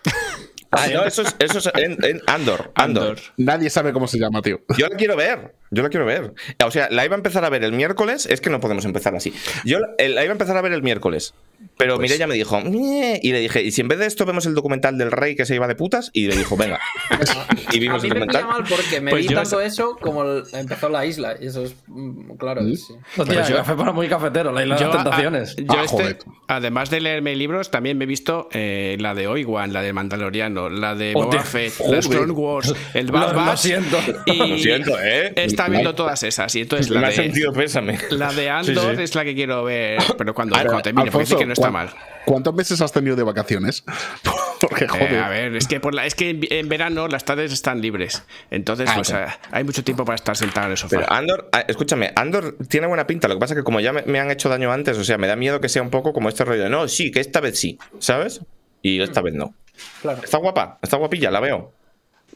[0.70, 3.02] Ah, no, eso es, eso es en, en Andor, Andor.
[3.10, 3.18] Andor.
[3.36, 4.60] Nadie sabe cómo se llama, tío.
[4.76, 6.32] Yo la quiero ver, yo la quiero ver.
[6.64, 9.14] O sea, la iba a empezar a ver el miércoles, es que no podemos empezar
[9.14, 9.32] así.
[9.64, 11.34] Yo la, la iba a empezar a ver el miércoles,
[11.76, 14.46] pero Pues Mireia me dijo, y le dije, ¿y si en vez de esto vemos
[14.46, 16.10] el documental del rey que se iba de putas?
[16.12, 16.80] Y le dijo, venga.
[17.72, 18.44] y A vimos mí el me documental.
[18.46, 21.36] mal porque me Pues vi yo tanto eso como el- empezó la isla.
[21.40, 21.74] Y eso es.
[21.86, 22.94] mm, Claro, sí.
[23.16, 25.56] Hostia, Pues yo- café para muy cafetero, la isla de Yo, las a- tentaciones.
[25.56, 26.18] yo Ah, este,
[26.48, 30.68] además de leerme libros, también me he visto eh, la de Obi-Wan, la de Mandaloriano,
[30.70, 31.72] la de Boba Fett,
[32.08, 33.58] Clone Wars, el Lo- Bad lo Batch.
[33.58, 33.98] siento.
[34.26, 35.32] Y Lo siento, ¿eh?
[35.68, 36.54] Viendo todas esas.
[36.54, 37.98] Y entonces la de, sentido pésame.
[38.10, 39.02] la de Andor Sí, sí.
[39.02, 41.52] es la que quiero ver, pero cuando, Ah, cuando termine, porque Alfonso, dice que no
[41.52, 41.90] está ¿cuán- mal.
[42.24, 43.84] ¿Cuántos meses has tenido de vacaciones?
[44.60, 45.18] Porque, Eh, joder.
[45.18, 48.24] a ver, es que, por la, es que en, en verano las tardes están libres.
[48.50, 50.96] Entonces, pues, eh, hay mucho tiempo para estar sentado en el sofá.
[50.96, 53.28] Pero Andor, ah, escúchame, Andor tiene buena pinta.
[53.28, 55.18] Lo que pasa es que como ya me, me han hecho daño antes, o sea,
[55.18, 57.40] me da miedo que sea un poco como este rollo de no, sí, que esta
[57.40, 58.40] vez sí, ¿sabes?
[58.80, 59.54] Y esta vez no.
[60.00, 60.22] Claro.
[60.24, 61.74] Está guapa, está guapilla, la veo.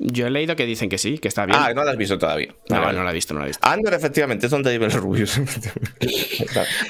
[0.02, 1.58] Yo he leído que dicen que sí, que está bien.
[1.60, 2.48] Ah, no la has visto todavía.
[2.48, 2.98] no, Vale, vale.
[2.98, 3.68] no la he visto, no la he visto.
[3.68, 5.38] Andor, efectivamente, es donde viven los rubios.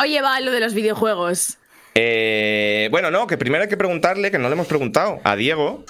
[0.00, 1.56] Oye, va, lo de los videojuegos.
[1.96, 5.84] Eh, bueno, no, que primero hay que preguntarle, que no le hemos preguntado, a Diego,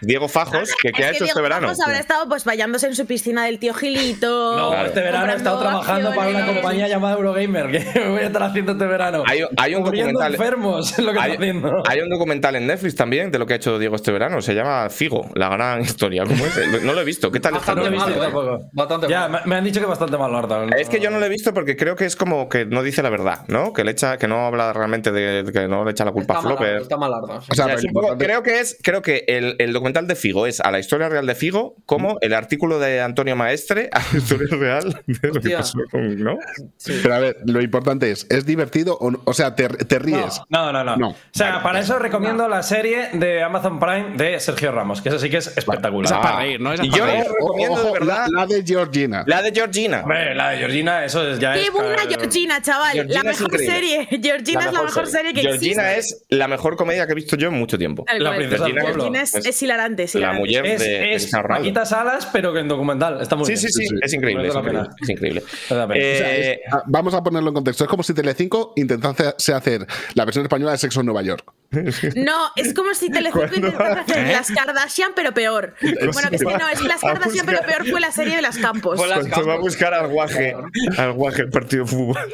[0.00, 1.62] Diego Fajos, que qué ha hecho Diego este verano.
[1.66, 4.56] Ramos habrá estado pues vayándose en su piscina del tío Gilito.
[4.56, 4.86] No, Claro.
[4.88, 7.70] este verano he estado trabajando para una compañía llamada Eurogamer.
[7.70, 9.22] que voy a estar haciendo este verano?
[9.26, 11.82] Hay- hay un documental- enfermos, es lo que Hay, está haciendo.
[11.88, 14.40] hay un documental en Netflix también de lo que ha hecho Diego este verano.
[14.42, 16.24] Se llama Figo, la gran historia.
[16.24, 16.82] ¿Cómo es?
[16.82, 17.30] No lo he visto.
[17.30, 17.74] ¿Qué tal está?
[17.74, 18.56] No lo he Bastante visto malo, ¿eh?
[18.58, 18.70] tampoco.
[18.72, 19.44] Bastante ya, malo.
[19.46, 20.64] me, han dicho que bastante mal, Horta.
[20.76, 23.02] Es que yo no lo he visto porque creo que es como que no dice
[23.02, 23.72] la verdad, ¿no?
[23.72, 26.38] Que le echa, que no habla realmente de, que no le echa la culpa Está
[26.38, 26.66] a Flopper.
[26.66, 27.40] malardo, está malardo.
[27.42, 27.48] sí.
[27.50, 29.72] O sea, O sea, pero es un poco- creo que es, creo que el, el
[29.72, 33.34] documental de Figo es a la historia real de Figo como el artículo de Antonio
[33.36, 36.38] Maestre a la historia real de lo que pasó con, ¿no?
[36.76, 36.98] Sí.
[37.02, 39.20] Pero a ver, lo importante es, ¿es divertido o no?
[39.24, 40.40] O sea, te, te ríes?
[40.48, 40.96] No, no, no.
[40.96, 41.08] No.
[41.10, 45.18] O sea, para eso recomiendo la serie de Amazon Prime de Sergio Ramos, que eso
[45.18, 46.12] sí que es Esa espectacular.
[46.12, 46.72] es para reír, ¿no?
[46.72, 47.24] Esa es para yo- reír.
[47.32, 48.26] Recomiendo, ojo, de verdad.
[48.30, 49.24] La, la de Georgina.
[49.26, 50.00] La de Georgina.
[50.02, 51.72] Hombre, la de Georgina, eso es- ya ¡Qué es.
[51.72, 52.92] buena Georgina, chaval!
[52.92, 54.06] Georgina la mejor serie.
[54.22, 56.24] Georgina es la mejor serie que Georgina existe.
[56.28, 58.04] es la mejor comedia que he visto yo en mucho tiempo.
[58.18, 58.84] La princesa Georgina-.
[58.92, 61.30] Georgina es, Es es hilarante, es La mujer Es, de, es.
[61.30, 63.20] Paquita Salas, pero que en documental.
[63.20, 63.58] Está muy Sí, bien.
[63.60, 63.94] sí, sí, sí.
[64.02, 65.42] es increíble, es increíble, es increíble.
[65.70, 67.84] Eh, O sea, es- ah, vamos a ponerlo en contexto.
[67.84, 71.44] Es como si Telecinco intentase hacer la versión española de Sexo en Nueva York.
[72.16, 74.32] No, es como si Telecinco intentara hacer ¿Eh?
[74.32, 75.74] las Kardashian, pero peor.
[75.82, 78.42] Bueno, que es que no, es las A Kardashian, pero peor fue la serie de
[78.42, 78.98] las Campos.
[79.06, 79.60] Las Cuando va a Campos.
[79.60, 80.54] buscar al guaje,
[80.96, 82.16] al guaje el partido de fútbol.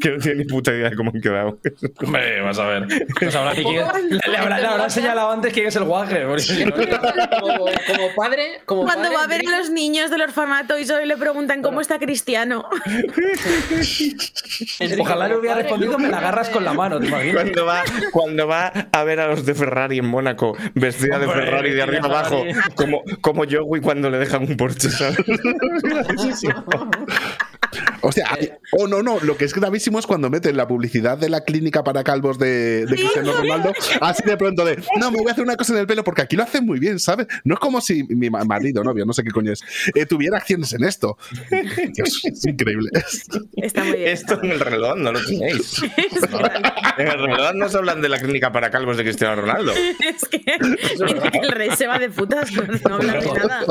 [0.00, 1.58] Que no tiene ni puta idea de cómo han quedado.
[2.04, 2.86] Hombre, vas a ver.
[3.18, 6.24] Pues habrá que le habrá, le habrá señalado antes quién es el guaje.
[6.26, 6.70] porque-
[7.40, 10.86] como, como padre, como Cuando padre, va a ver a los niños del orfanato y
[10.86, 12.68] solo le preguntan cómo está Cristiano.
[15.00, 17.42] Ojalá le hubiera respondido, me la agarras con la mano, ¿te imaginas?
[17.44, 17.82] Cuando va,
[18.12, 22.06] cuando va a ver a los de Ferrari en Mónaco, vestida de Ferrari de arriba
[22.06, 25.16] abajo, como, como Joey cuando le dejan un Porsche, ¿sabes?
[28.00, 31.28] Hostia, hay- oh no, no, lo que es gravísimo es cuando meten la publicidad de
[31.28, 35.28] la clínica para calvos de, de Cristiano Ronaldo, así de pronto de, no, me voy
[35.28, 37.26] a hacer una cosa en el pelo porque aquí lo hacen muy bien, ¿sabes?
[37.44, 39.62] No es como si mi ma- marido, novio, no sé qué coño es,
[39.94, 41.16] eh, tuviera acciones en esto.
[41.94, 42.90] Dios, es increíble.
[43.56, 44.08] Está muy bien.
[44.10, 45.82] Esto en el reloj no lo tenéis.
[46.98, 49.72] En el reloj no se hablan de la clínica para calvos de Cristiano Ronaldo.
[49.72, 50.40] Es que,
[51.42, 53.64] el rey se va de putas, no, no hablan de nada.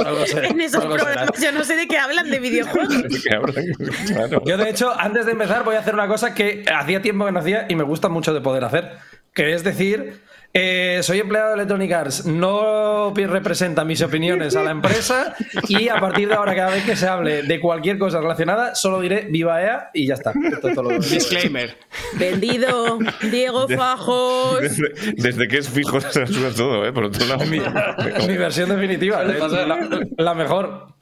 [0.43, 2.93] En esos programas yo no sé de qué hablan de videojuegos.
[3.23, 3.65] Que hablan,
[4.07, 4.43] claro.
[4.45, 7.31] Yo, de hecho, antes de empezar, voy a hacer una cosa que hacía tiempo que
[7.31, 8.97] no hacía y me gusta mucho de poder hacer.
[9.33, 10.21] que es decir,
[10.57, 15.35] eh, soy empleado de Electronic Arts, no representa mis opiniones a la empresa
[15.67, 19.01] y a partir de ahora cada vez que se hable de cualquier cosa relacionada, solo
[19.01, 20.31] diré viva EA y ya está.
[20.31, 21.75] Esto lo Disclaimer.
[22.17, 24.61] Vendido, Diego Fajos.
[24.61, 26.25] Desde, desde que es fijo se
[26.55, 26.93] todo, ¿eh?
[26.93, 27.45] Por otro lado.
[27.47, 27.59] Mi,
[28.25, 29.25] mi versión definitiva,
[30.17, 30.94] la mejor.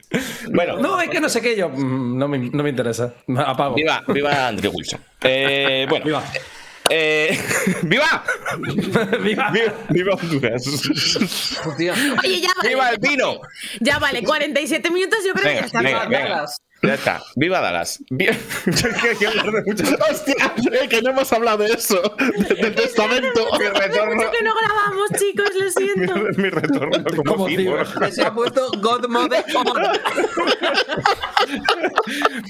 [0.52, 1.68] Bueno, No, es que no sé qué yo.
[1.68, 3.14] mm, No me, no me interesa.
[3.46, 3.74] Apago.
[3.74, 5.00] viva, viva Andrew Wilson.
[5.22, 6.22] Eh, bueno, Viva.
[6.90, 7.38] Eh,
[7.82, 8.22] ¡Viva!
[9.22, 9.50] Viva.
[9.50, 10.66] ¡Viva, viva Honduras!
[11.66, 11.94] Oye, ya
[12.56, 12.68] vale.
[12.68, 13.40] ¡Viva el vino!
[13.80, 15.80] Ya vale, 47 minutos yo creo que ya Venga, está.
[15.80, 16.46] venga, venga.
[16.86, 17.22] Ya está.
[17.36, 18.02] ¡Viva Dallas!
[18.10, 18.34] Viva-
[19.02, 20.10] que que hablar de muchas cosas.
[20.10, 20.54] ¡Hostia!
[20.72, 22.00] eh, que no hemos hablado de eso.
[22.18, 23.46] de- del testamento.
[23.58, 26.14] Mi retorno, Mucho que no grabamos, chicos, lo siento.
[26.40, 27.46] mi retorno como,
[27.94, 29.64] Como se ha puesto Godmother on.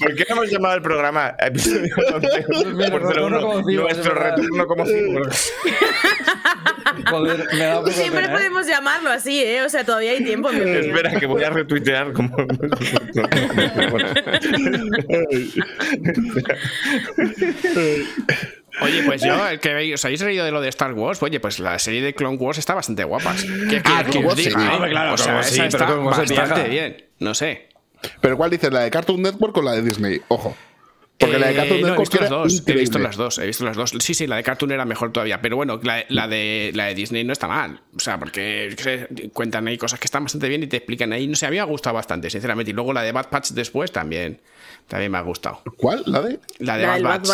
[0.01, 2.45] ¿Por qué no hemos llamado el programa episodio 11?
[2.74, 5.32] Mi retorno como cyborg, Nuestro retorno como cyborg.
[7.09, 8.36] Joder, me da Siempre pena, ¿eh?
[8.36, 9.62] podemos llamarlo así, ¿eh?
[9.62, 10.51] O sea, todavía hay tiempo.
[10.51, 12.34] Espera, que voy a retuitear como.
[18.82, 21.61] Oye, pues yo, el que os habéis reído de lo de Star Wars, oye, pues
[21.61, 23.34] la serie de Clone Wars está bastante guapa.
[23.70, 24.49] ¿Qué Ah, quieres que Clone sí.
[24.49, 24.88] eh?
[24.90, 27.05] Claro, o sea, Clone Wars sí, esa pero está bastante bien.
[27.20, 27.68] No sé.
[28.20, 28.72] Pero ¿cuál dices?
[28.72, 30.20] ¿La de Cartoon Network o la de Disney?
[30.28, 30.57] Ojo.
[31.17, 33.47] Porque la de Eh, Cartoon no, he visto las dos, he visto las dos, he
[33.47, 33.91] visto las dos.
[34.01, 36.95] Sí, sí, la de Cartoon era mejor todavía, pero bueno, la, la de, la de
[36.95, 37.81] Disney no está mal.
[37.97, 38.75] O sea, porque
[39.33, 41.29] cuentan ahí cosas que están bastante bien y te explican ahí.
[41.29, 42.73] No sé, a mí me ha gustado bastante, sinceramente.
[42.73, 44.41] Y luego la de Bad Patch después también,
[44.89, 45.62] también me ha gustado.
[45.76, 46.03] ¿Cuál?
[46.07, 46.39] ¿La de?
[46.59, 47.28] La de La Bad Bad Batch.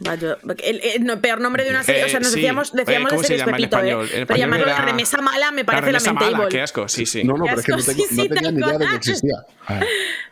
[0.00, 0.22] Batch.
[0.42, 2.02] Bad- El, el- no, peor nombre de una serie.
[2.02, 2.36] Eh, o sea, nos sí.
[2.36, 4.08] decíamos, Eh, decíamos ¿cómo de se series en Pepito, español?
[4.12, 4.24] ¿eh?
[4.26, 6.48] Pero llamarlo era- la remesa mala me La parece mala, lamentable.
[6.48, 7.22] qué asco, sí, sí.
[7.24, 9.34] No, no, pero es que no, tengo, sí, no tenía ni idea de que existía.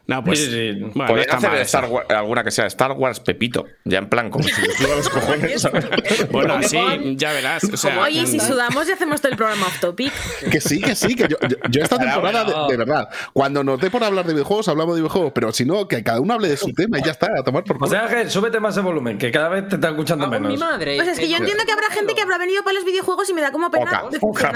[0.05, 0.41] No, pues.
[0.41, 0.73] Sí, sí.
[0.95, 1.85] Bueno, Podrían hacer mal Star.
[1.89, 4.51] Wars- alguna que sea Star Wars Pepito, ya en plan, como si
[4.97, 5.63] los cojones.
[5.63, 5.85] ¿sabes?
[6.33, 6.79] Bueno, sí,
[7.17, 7.63] ya verás.
[7.65, 10.13] O sea, Oye, si mm, sudamos y hacemos todo el programa off topic.
[10.51, 13.81] Que sí, que sí, que yo, yo, yo esta temporada, de, de verdad, cuando nos
[13.81, 16.49] dé por hablar de videojuegos, hablamos de videojuegos, pero si no, que cada uno hable
[16.49, 17.91] de su tema y ya está, a tomar por O culo.
[17.91, 20.59] sea, Ángel, súbete más el volumen, que cada vez te está escuchando en mi menos.
[20.61, 20.97] madre.
[20.97, 23.35] Pues es que yo entiendo que habrá gente que habrá venido para los videojuegos y
[23.35, 24.53] me da como pena Poca,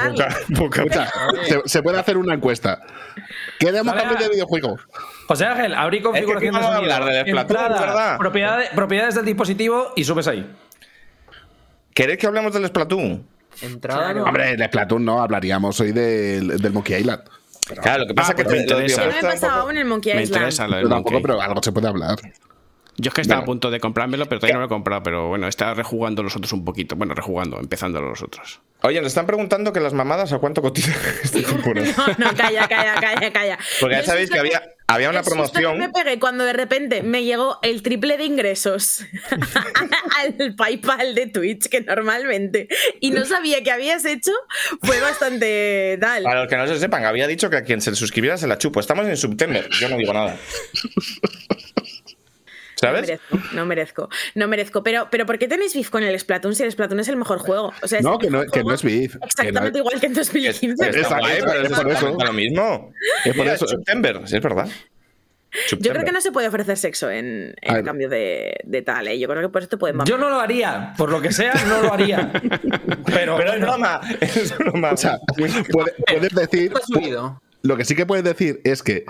[0.54, 1.10] poca, poca,
[1.44, 2.80] se, se puede hacer una encuesta.
[3.58, 4.80] ¿Queremos hablar de videojuegos?
[5.28, 6.94] José Ángel, abrí configuración vamos a de sonido.
[6.94, 8.18] hablar de Splatoon, Entrada, ¿verdad?
[8.18, 10.46] propiedades, propiedades del dispositivo y subes ahí.
[11.94, 13.26] ¿Queréis que hablemos del Splatoon?
[13.62, 14.24] Entrada no.
[14.24, 17.22] Hombre, de Splatoon no hablaríamos hoy del, del Monkey Island.
[17.74, 19.02] Claro, lo que pasa Ah, es que pues me interesa.
[19.02, 20.36] Yo me poco- en el Monkey me Island.
[20.42, 21.22] interesa lo del Yo tampoco, Monkey.
[21.26, 22.16] pero algo se puede hablar.
[22.98, 23.44] Yo es que estaba Venga.
[23.44, 25.02] a punto de comprármelo, pero todavía no lo he comprado.
[25.02, 26.96] Pero bueno, estaba rejugando los otros un poquito.
[26.96, 28.60] Bueno, rejugando, empezando los otros.
[28.82, 31.42] Oye, nos están preguntando que las mamadas a cuánto cotizan este.
[31.46, 33.58] No, no, calla, calla, calla, calla.
[33.80, 35.78] Porque ya Yo sabéis que había, había una el susto que promoción.
[35.78, 39.04] me pegué cuando de repente me llegó el triple de ingresos
[40.20, 42.68] al PayPal de Twitch que normalmente
[43.00, 44.32] y no sabía que habías hecho
[44.82, 46.22] fue bastante tal.
[46.22, 48.58] Para los que no se sepan, había dicho que a quien se suscribiera se la
[48.58, 48.80] chupo.
[48.80, 50.36] Estamos en September, yo no digo nada.
[52.82, 53.00] No ¿Sabes?
[53.02, 54.82] merezco, no merezco, no merezco.
[54.82, 57.38] Pero, pero ¿por qué tenéis beef con el Splatoon si el Splatoon es el mejor
[57.38, 57.72] juego?
[57.82, 60.00] O sea, es No, que no- que no es beef, que no Exactamente es- igual
[60.00, 60.68] que en 2015.
[60.86, 62.16] Está Exacto, guay, pero es es por eso.
[62.24, 62.92] lo mismo.
[63.24, 63.66] Es por eso.
[63.66, 64.68] September, sí, es verdad.
[65.80, 69.18] Yo creo que no se puede ofrecer sexo en, en cambio de, de tal, ¿eh?
[69.18, 71.54] Yo creo que por eso te pueden Yo no lo haría, por lo que sea,
[71.66, 72.30] no lo haría.
[73.06, 74.90] Pero, Pero es broma, es broma.
[74.92, 76.72] O sea, puede- puedes decir.
[76.72, 77.42] ¿Cuánto ha subido?
[77.62, 79.06] Lo que sí que puedes decir es que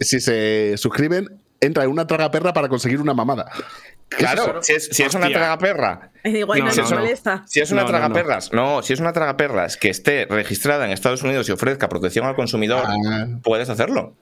[0.00, 1.28] si se suscriben,
[1.60, 3.50] entra en una traga perra para conseguir una mamada.
[4.08, 6.10] Claro, si es, si es una tragaperra.
[6.24, 7.42] Igual No, no, no, nos no.
[7.46, 7.98] Si es una No, no, no.
[7.98, 12.24] tragaperras, no, si es una tragaperras que esté registrada en Estados Unidos y ofrezca protección
[12.26, 13.26] al consumidor, Ah.
[13.42, 14.14] puedes hacerlo.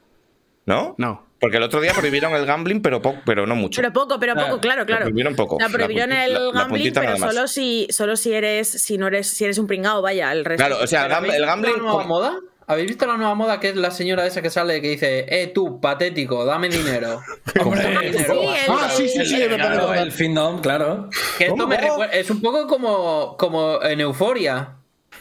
[0.64, 0.96] ¿No?
[0.98, 1.24] No.
[1.38, 3.80] Porque el otro día prohibieron el gambling, pero, pero no mucho.
[3.80, 5.02] Pero poco, pero poco, Ah, claro, Lo claro.
[5.02, 5.58] prohibieron poco.
[5.60, 9.28] La prohibieron La el la- gambling, pero solo si, solo si eres, si no eres,
[9.28, 10.66] si eres un pringao, vaya, el resto.
[10.66, 11.78] Claro, o sea, el, gam- ¿Habéis el gambling.
[11.78, 12.40] nueva moda?
[12.68, 15.46] ¿Habéis visto la nueva moda que es la señora esa que sale que dice, eh,
[15.54, 17.20] tú, patético, dame dinero?
[17.64, 18.34] Hombre, Dame dinero.
[18.34, 20.02] sí, el- Ah, sí, sí, sí, es claro, verdad.
[20.02, 21.08] el Findom, claro.
[21.38, 24.75] Que esto me recuerda- es un poco como, como en Euforia.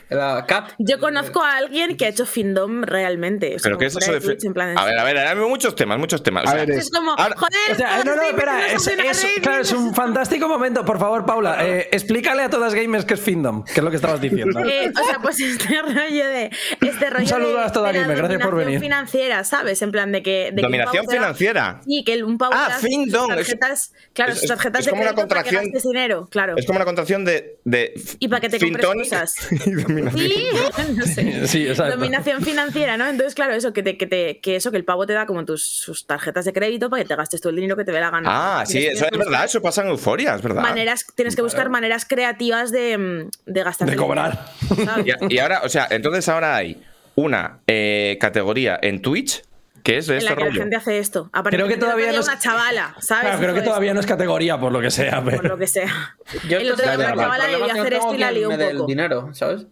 [0.09, 0.71] La Cat.
[0.77, 3.55] Yo conozco a alguien que ha hecho Findom realmente.
[3.55, 4.19] o sea, ¿Pero qué es eso de.?
[4.19, 6.43] Twitch, en plan, A ver, a ver, hay muchos temas, muchos temas.
[6.45, 9.39] O sea, ver, Es como, Ahora- joder, O sea, no, no, espera, gamers es, es-
[9.41, 10.83] claro, es un fantástico momento.
[10.85, 13.95] Por favor, Paula, eh, explícale a todas gamers qué es Findom, que es lo que
[13.97, 14.59] estabas diciendo.
[14.59, 16.51] Eh, o sea, pues este rollo de.
[16.81, 18.79] Este rollo saludo de, a toda de la gamer, gracias por dominación venir.
[18.79, 19.81] financiera, ¿sabes?
[19.81, 20.51] En plan de que.
[20.51, 21.81] de que un Dominación da- financiera.
[21.85, 25.11] Sí, que un pavo Ah, Findom, tarjetas, claro, es- sus tarjetas es de como una
[25.11, 26.53] crédito para que contracción- gastes dinero, claro.
[26.57, 27.59] Es como una contracción de.
[27.63, 29.33] de Y para que te compres cosas.
[29.87, 30.47] de Sí,
[30.95, 31.47] no sé.
[31.47, 31.95] Sí, exacto.
[31.97, 33.05] Dominación financiera, ¿no?
[33.07, 35.45] Entonces, claro, eso, que, te, que, te- que eso, que el pavo te da como
[35.45, 37.99] tus sus tarjetas de crédito para que te gastes todo el dinero que te dé
[37.99, 38.29] la gana.
[38.31, 40.61] Ah, sí, Tienes eso es verdad, eso pasa en Euforia, es verdad.
[40.61, 43.89] Maneras, tienes que buscar maneras creativas de, mm, de gastar.
[43.89, 44.45] De cobrar.
[45.29, 46.81] Y, y ahora, o sea, entonces ahora hay
[47.15, 49.43] una eh, categoría en Twitch
[49.83, 50.61] que es de en este la que la rollo.
[50.61, 51.29] gente hace esto.
[51.43, 53.25] Creo que todavía no es- una chavala, ¿sabes?
[53.25, 55.21] Claro, creo que todavía no es categoría, por lo que sea.
[55.23, 55.49] Por Pero...
[55.49, 56.17] lo que sea.
[56.49, 58.85] Yo el otro día una chavala debió hacer esto y la lió un poco.
[58.87, 59.67] dinero, ¿sabes?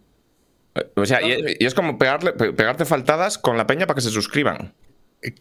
[0.95, 4.01] O sea, y, y es como pegarle, pe- pegarte faltadas con la peña para que
[4.01, 4.73] se suscriban.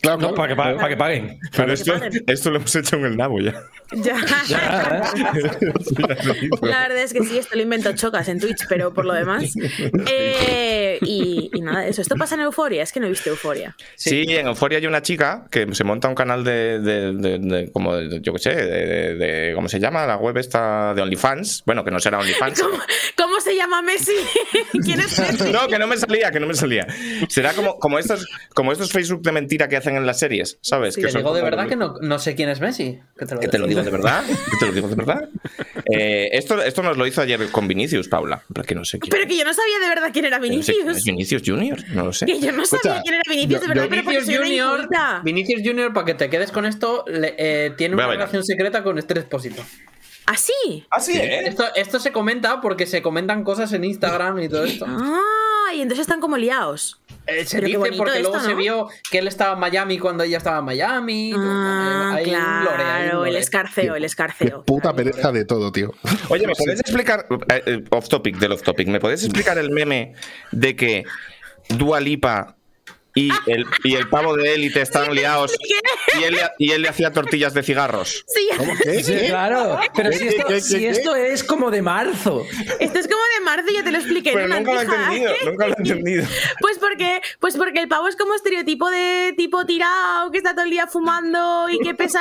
[0.01, 0.35] Claro, No, claro.
[0.37, 1.41] para que, pa- para que paguen.
[1.57, 2.25] Pero esto, paguen.
[2.29, 3.53] esto lo hemos hecho en el nabo ya.
[3.95, 4.17] Ya.
[4.47, 5.71] Ya, ¿eh?
[6.63, 9.53] La verdad es que sí, esto lo inventó Chocas en Twitch, pero por lo demás.
[10.09, 12.01] Eh, y, y nada, eso.
[12.01, 13.77] Esto pasa en Euforia, es que no he visto Euforia.
[13.97, 17.73] Sí, en Euforia hay una chica que se monta un canal de, de- de- de-
[17.73, 20.07] como de- yo qué sé, de, de- de- ¿cómo se llama?
[20.07, 21.65] La web esta de OnlyFans.
[21.67, 22.63] Bueno, que no será OnlyFans.
[22.63, 22.79] ¿Cómo,
[23.17, 24.13] cómo se llama Messi?
[24.85, 25.53] ¿Quién es Messi?
[25.53, 26.87] No, que no me salía, que no me salía.
[27.29, 30.95] Será como, como estos, como estos Facebook de mentira que hacen en las series, ¿sabes?
[30.95, 31.01] Sí.
[31.01, 33.01] que Te son digo de verdad que no, no sé quién es Messi.
[33.19, 35.29] Que te lo, Que te lo digo de verdad, que te lo digo de verdad.
[35.93, 38.43] Eh, esto, esto nos lo hizo ayer con Vinicius, Paula.
[38.53, 39.11] Pero que no sé quién.
[39.11, 40.97] Pero que yo no sabía de verdad quién era no sé quién Vinicius.
[40.99, 42.27] es Vinicius Junior, no lo sé.
[42.27, 44.89] Que yo no sabía Escucha, quién era Vinicius, de verdad, yo- pero Vinicius Junior.
[45.25, 48.99] Vinicius Junior, para que te quedes con esto, le- eh, tiene una relación secreta con
[48.99, 49.63] Esther Expósito.
[50.27, 50.87] ¿Así?
[50.91, 51.47] Así, ¿eh?
[51.47, 54.87] Esto, esto se comenta porque se comentan cosas en Instagram y todo esto.
[54.89, 57.01] Ah, y entonces están como liados.
[57.27, 60.59] Eh, se dice porque luego se vio que él estaba en Miami cuando ella estaba
[60.59, 61.33] en Miami.
[61.37, 64.65] Ah, Hay un lore, hay un claro, el escarceo, el Qué escarceo.
[64.65, 65.93] puta pereza de todo, tío.
[66.29, 69.71] Oye, ¿me podéis explicar, eh, eh, off topic del off topic, ¿me podéis explicar el
[69.71, 70.15] meme
[70.51, 71.05] de que
[71.69, 72.57] Dua Lipa
[73.15, 75.55] y el, y el pavo de élite estaban liados
[76.19, 78.25] y él, y él le hacía tortillas de cigarros?
[78.27, 78.49] Sí,
[78.83, 79.03] ¿Qué?
[79.03, 79.79] Sí, claro.
[79.95, 80.89] Pero si esto, ¿Qué, qué, si qué?
[80.89, 82.45] esto es como de marzo.
[82.81, 84.33] esto es como de marzo, ya te lo expliqué.
[84.33, 86.27] Pero nunca lo entendido, nunca lo he entendido.
[86.61, 90.65] Pues porque, pues porque el pavo es como estereotipo de tipo tirado, que está todo
[90.65, 92.21] el día fumando y que pesa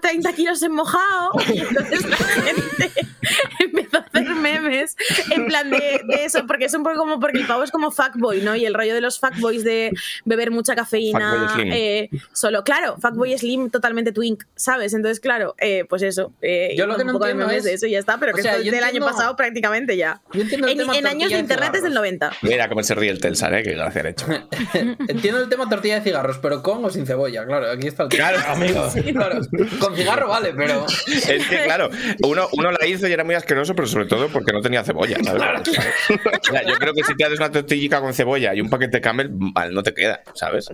[0.00, 1.32] 30 kilos en mojado.
[1.52, 2.90] Y entonces la gente
[3.58, 4.96] empezó a hacer memes
[5.30, 7.90] en plan de, de eso, porque es un poco como porque el pavo es como
[7.90, 8.54] fuckboy, ¿no?
[8.54, 9.92] Y el rollo de los fuckboys de
[10.30, 11.56] beber mucha cafeína.
[11.58, 14.94] Eh, solo, claro, fuckboy slim totalmente twink, ¿sabes?
[14.94, 16.32] Entonces, claro, eh, pues eso.
[16.40, 18.34] eh, Yo lo que no de entiendo es- de eso y ya está, pero o
[18.34, 20.22] que sea, es del año pasado prácticamente ya.
[20.32, 21.94] Yo entiendo el En, tema en años tortilla de de internet es del cigarros.
[22.00, 22.32] 90.
[22.42, 23.62] Mira cómo se ríe el Telsar, ¿eh?
[23.62, 24.26] Que gracia le he hecho.
[25.08, 28.08] Entiendo el tema tortilla de cigarros, pero con o sin cebolla, claro, aquí está el
[28.08, 28.30] tema.
[28.30, 28.88] Claro, amigo.
[29.20, 29.40] Claro,
[29.80, 30.86] con cigarro vale, pero.
[31.06, 31.90] Es que, claro,
[32.22, 35.18] uno, uno la hizo y era muy asqueroso, pero sobre todo porque no tenía cebolla.
[35.22, 35.42] ¿sabes?
[35.68, 38.98] O sea, yo creo que si te haces una tortillica con cebolla y un paquete
[38.98, 40.68] de camel, mal no te queda, ¿sabes?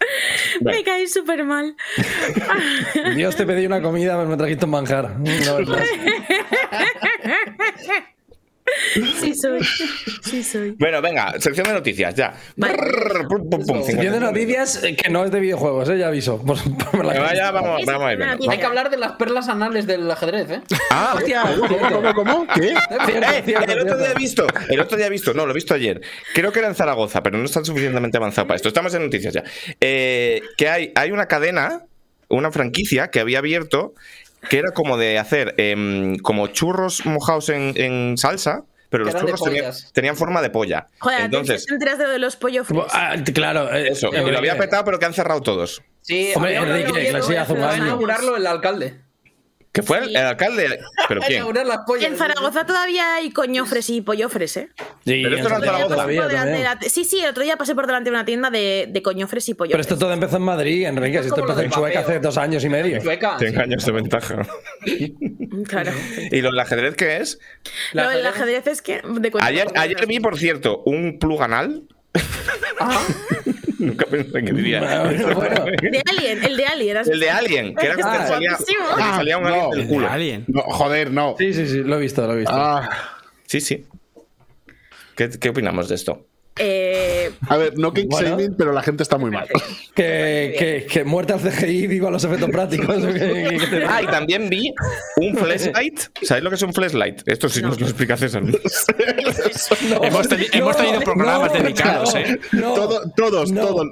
[0.60, 1.76] Me caí súper mal.
[3.14, 5.16] Dios te pedí una comida, pero me trajiste un manjar.
[9.20, 9.60] Sí soy.
[10.22, 10.70] Sí soy.
[10.78, 12.34] Bueno, venga, sección de noticias, ya.
[12.56, 12.74] Vale.
[12.76, 14.20] Brrr, pum, pum, pum, Sección de 50.
[14.20, 15.98] noticias que no es de videojuegos, ¿eh?
[15.98, 16.38] ya aviso.
[16.46, 16.58] Por-
[16.90, 18.18] por la- Venga, ya, vamos, vamos a ir.
[18.18, 18.38] sí, venga.
[18.40, 20.60] sí, Hay que hablar de las perlas anales del ajedrez, ¿eh?
[20.90, 21.42] Ah, hostia.
[21.68, 22.46] ¿Cómo, cómo, cómo?
[22.54, 22.74] ¿Qué?
[23.06, 23.96] Cierto, Eh, cierto, el otro cierto.
[23.98, 26.00] día he visto, el otro día he visto, no, lo he visto ayer.
[26.34, 28.68] Creo que era en Zaragoza, pero no está suficientemente avanzado para esto.
[28.68, 29.44] Estamos en noticias ya.
[29.80, 31.84] Eh, que hay, hay una cadena,
[32.28, 33.94] una franquicia que había abierto
[34.48, 39.20] que era como de hacer em, como churros mojados en, en salsa, pero Que los
[39.20, 40.86] churros tenían, forma de polla.
[40.98, 42.84] Joder, Entonces, ¿te enteras de lo de los pollo fries?
[42.92, 43.72] Ah, claro.
[43.74, 45.82] eh, eso, que lo había petado, pero que han cerrado todos.
[46.00, 49.07] Sí, Hombre, Enrique, que inaugurarlo el alcalde.
[49.70, 50.80] Que fue el, el alcalde.
[51.08, 51.44] ¿Pero quién?
[52.00, 54.68] En Zaragoza todavía hay coñofres y pollofres, ¿eh?
[55.04, 55.94] Sí, Pero esto no es Zaragoza.
[55.94, 59.02] todavía la- Sí, sí, el otro día pasé por delante de una tienda de, de
[59.02, 59.86] coñofres y Pero pollofres.
[59.86, 61.20] esto todo empezó en Madrid, Enrique.
[61.22, 63.00] Si esto empezó en Chueca hace dos años y medio.
[63.00, 63.36] Chueca.
[63.38, 64.36] Tengo años de ventaja.
[65.66, 65.90] Claro.
[66.30, 67.38] ¿Y lo del ajedrez qué es?
[67.92, 69.02] Lo del ajedrez- ajedrez es que.
[69.02, 71.82] De Ayer, ayer vi, por cierto, un plug anal.
[73.86, 74.80] Nunca pensé que diría.
[75.04, 75.64] Bueno, bueno.
[75.66, 76.96] De Alien, el de Alien.
[76.96, 77.30] ¿has El de?
[77.30, 79.70] Alien, que era que Ah, te salía, salía un Ah, alien no.
[79.70, 80.08] del El culo.
[80.10, 80.44] Alien.
[80.48, 81.34] No, joder, no.
[81.38, 82.52] Sí, sí, sí, lo he visto, lo he visto.
[82.54, 82.88] Ah,
[83.46, 83.86] Sí, sí.
[85.16, 86.26] ¿Qué, qué opinamos de esto?
[86.58, 88.28] Eh, a ver, no king Bueno.
[88.30, 89.46] shaming, pero la gente está muy mal.
[89.98, 92.96] Que, que, que muerte al CGI, viva los efectos prácticos.
[93.04, 94.72] que- que- que te- Ah, y también vi
[95.16, 95.98] un flashlight.
[96.22, 97.22] ¿Sabéis lo que es un flashlight?
[97.26, 98.42] Esto sí nos lo explica César.
[99.88, 102.38] No, Hemos teni- hemos tenido programas dedicados, ¿eh?
[102.52, 103.66] no, Todo- todos, no.
[103.66, 103.86] todos,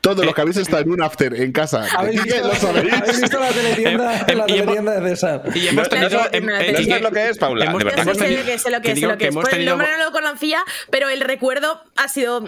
[0.00, 1.86] todos los que habéis estado en un after en casa.
[1.96, 2.92] ¿Habéis visto, ¿Lo sabéis?
[3.02, 5.42] ¿Habéis visto la teletienda, Em, la teletienda de César?
[5.54, 6.10] Y hemos tenido.
[6.10, 7.64] no, eh, no ¿No que- sabes lo que es, Paula?
[7.66, 7.96] hemos- De verdad.
[7.98, 9.18] yo hemos sé tenido- lo que es, sé lo que que es, sé digo lo
[9.18, 9.30] que que es.
[9.32, 12.44] hemos Pues el tenido- nombre no lo conocía, pero el recuerdo ha sido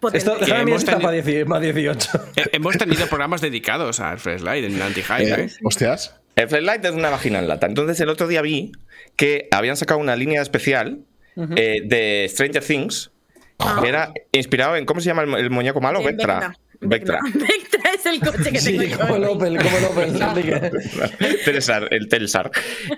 [0.00, 0.18] potente.
[0.18, 2.10] Esto, hemos si está teni- para 10 para 18.
[2.36, 5.50] eh, Hemos tenido programas dedicados al Flashlight en Anti-Hype, Eh, ¿eh?
[5.64, 6.14] Hostias.
[6.34, 7.66] El flashlight es una vagina en lata.
[7.66, 8.72] Entonces el otro día vi
[9.16, 10.98] que habían sacado una línea especial
[11.56, 13.10] eh, de Stranger Things,
[13.82, 16.02] que era inspirado en, ¿cómo se llama el, el muñeco malo?
[16.02, 16.54] Vectra.
[16.80, 17.20] Vectra.
[17.34, 18.98] Vectra es el coche que tengo Sí, yo.
[18.98, 20.72] como el Opel, como el Opel.
[21.44, 22.50] Telsar, el Telsar.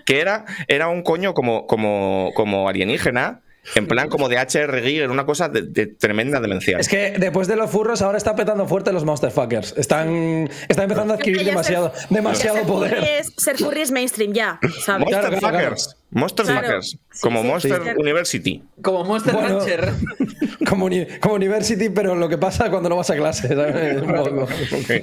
[0.05, 3.43] Que era, era un coño como, como, como alienígena,
[3.75, 6.79] en plan como de HR Giger, una cosa de, de tremenda demencia.
[6.79, 9.75] Es que después de los furros ahora está petando fuerte los Monster Fuckers.
[9.77, 13.05] Están, están empezando a adquirir Ya ser- demasiado, demasiado ser poder.
[13.21, 15.01] es- ser furry es mainstream ya, ¿sabes?
[15.07, 15.97] Monster claro, claro, Fuckers.
[16.11, 16.83] Monster Claro.
[16.83, 17.91] Sí, como sí, Monster sí.
[17.99, 18.63] University.
[18.83, 19.59] Como Monster Bueno.
[19.59, 19.93] Rancher.
[20.69, 23.49] Como, uni- como University, pero lo que pasa cuando no vas a clase.
[23.49, 24.03] ¿sabes?
[24.03, 24.47] Poco.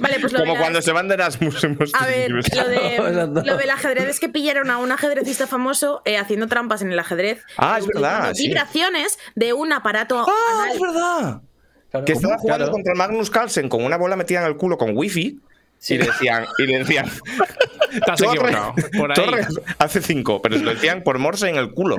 [0.00, 3.42] Vale, pues como cuando se van de Erasmus A ver, lo, de, Exacto.
[3.44, 6.98] lo del ajedrez es que pillaron a un ajedrecista famoso eh, haciendo trampas en el
[6.98, 7.42] ajedrez.
[7.56, 8.32] Ah, es verdad.
[8.38, 10.20] Vibraciones de un aparato.
[10.28, 10.74] ¡Ah, anal.
[10.76, 11.40] es verdad!
[11.90, 12.04] Claro.
[12.04, 12.72] Que estaba jugando Claro.
[12.72, 15.40] contra el Magnus Carlsen con una bola metida en el culo con wifi.
[15.88, 17.06] Y le decían, y le decían
[18.04, 18.74] Te has Torres, equivocado.
[18.96, 19.16] Por ahí.
[19.16, 19.46] Torres
[19.78, 21.96] hace cinco, pero se lo decían por Morse en el culo.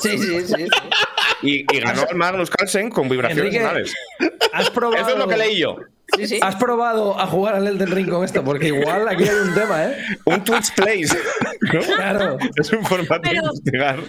[0.00, 0.54] Sí, sí, sí.
[0.54, 0.68] sí.
[1.42, 3.94] Y, y ganó el Magnus Carlsen con vibraciones Enrique, anales.
[4.52, 5.76] ¿Has probado, Eso es lo que leí yo.
[6.16, 6.38] Sí, sí.
[6.42, 8.44] ¿Has probado a jugar al Elden Ring con esto?
[8.44, 9.96] Porque igual aquí hay un tema, ¿eh?
[10.24, 11.16] Un Twitch Plays.
[11.72, 11.80] ¿No?
[11.80, 12.38] Claro.
[12.56, 14.00] Es un formato de Pero- investigar.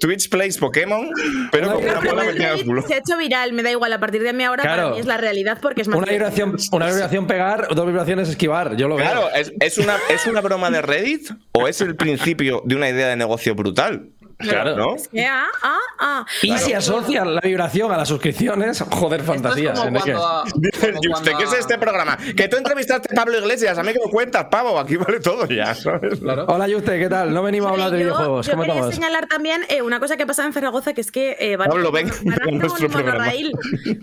[0.00, 1.10] Twitch Plays Pokémon,
[1.50, 2.82] pero con una bola metida culo.
[2.82, 4.82] se ha hecho viral, me da igual, a partir de mi ahora Claro.
[4.82, 8.28] para mí es la realidad porque es más Una vibración, una vibración pegar, dos vibraciones
[8.28, 8.76] esquivar.
[8.76, 9.04] Yo lo veo.
[9.04, 12.88] Claro, ¿es, es una, ¿es una broma de Reddit o es el principio de una
[12.88, 14.08] idea de negocio brutal?
[14.38, 14.76] Claro.
[14.76, 14.94] ¿No?
[15.12, 16.26] Eh, ah, ah, ah.
[16.42, 19.76] Y si asocian la vibración a las suscripciones, joder, fantasías.
[19.76, 22.16] es cuando ¿qué es este programa?
[22.36, 25.44] Que tú entrevistaste a Pablo Iglesias, a mí que lo cuentas, pavo, aquí vale todo
[25.46, 26.20] ya, ¿sabes?
[26.20, 26.46] Claro.
[26.48, 27.34] Hola, Yuste, ¿qué tal?
[27.34, 28.46] No venimos a hablar de yo, videojuegos.
[28.46, 28.94] yo ¿Cómo quería estamos?
[28.94, 31.90] señalar también eh, una cosa que pasa en Zaragoza, que es que eh, van, Pablo,
[31.90, 33.52] ven, van a hacer un monorraíl.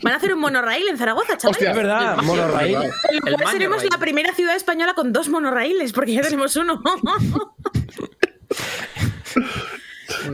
[0.04, 1.58] Van a hacer un monorraíl en Zaragoza, chavales.
[1.58, 2.76] Hostia, es verdad, monorraíl.
[3.10, 3.90] El cual Maño seremos Raíl.
[3.90, 6.82] la primera ciudad española con dos monorraíles, porque ya tenemos uno.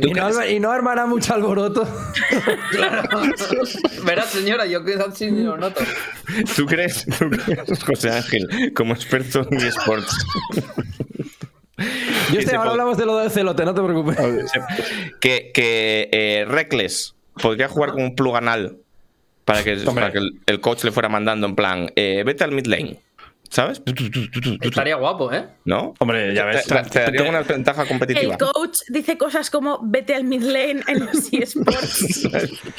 [0.01, 1.87] Y no, y no armará mucho alboroto.
[4.05, 5.81] Verás, señora, yo que lo noto.
[6.55, 10.25] ¿Tú crees, tú crees, José Ángel, como experto en eSports?
[12.31, 14.17] Yuste, se ahora hablamos de lo del celote, no te preocupes.
[15.19, 18.77] que que eh, Reckless podría jugar con un plug anal
[19.45, 22.51] para que, para que el, el coach le fuera mandando en plan, eh, vete al
[22.51, 22.99] mid lane,
[23.51, 23.81] ¿sabes?
[24.61, 25.45] Estaría guapo, ¿eh?
[25.65, 25.93] ¿No?
[25.99, 26.65] Hombre, ya ves.
[26.65, 28.37] Te, te- te daría una ventaja El competitiva.
[28.37, 32.27] coach dice cosas como vete al mid lane en los eSports.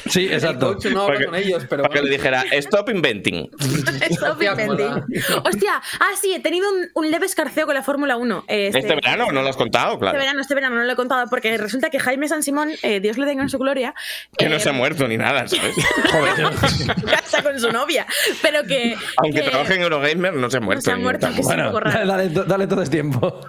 [0.08, 0.74] Sí, El exacto.
[0.74, 3.48] coach no habla que- con ellos, pero Para que le dijera, stop inventing.
[4.10, 5.04] Stop inventing.
[5.44, 8.44] Hostia, ah, sí, he tenido un, un leve escarceo con la Fórmula 1.
[8.48, 9.98] eh, Este verano, ¿no lo has contado?
[9.98, 10.16] Claro.
[10.16, 13.00] Este verano, este verano no lo he contado porque resulta que Jaime San Simón, eh,
[13.00, 13.94] Dios le tenga en su gloria,
[14.38, 15.74] Que no eh, se ha muerto ni nada, ¿sabes?
[17.10, 18.06] casa con su novia,
[18.40, 20.82] pero que Aunque que- trabaje en Eurogamer, no se no muerto.
[20.82, 22.06] se ha ni muerto, que es un Bueno, raro.
[22.06, 23.40] dale, dale todo este tiempo.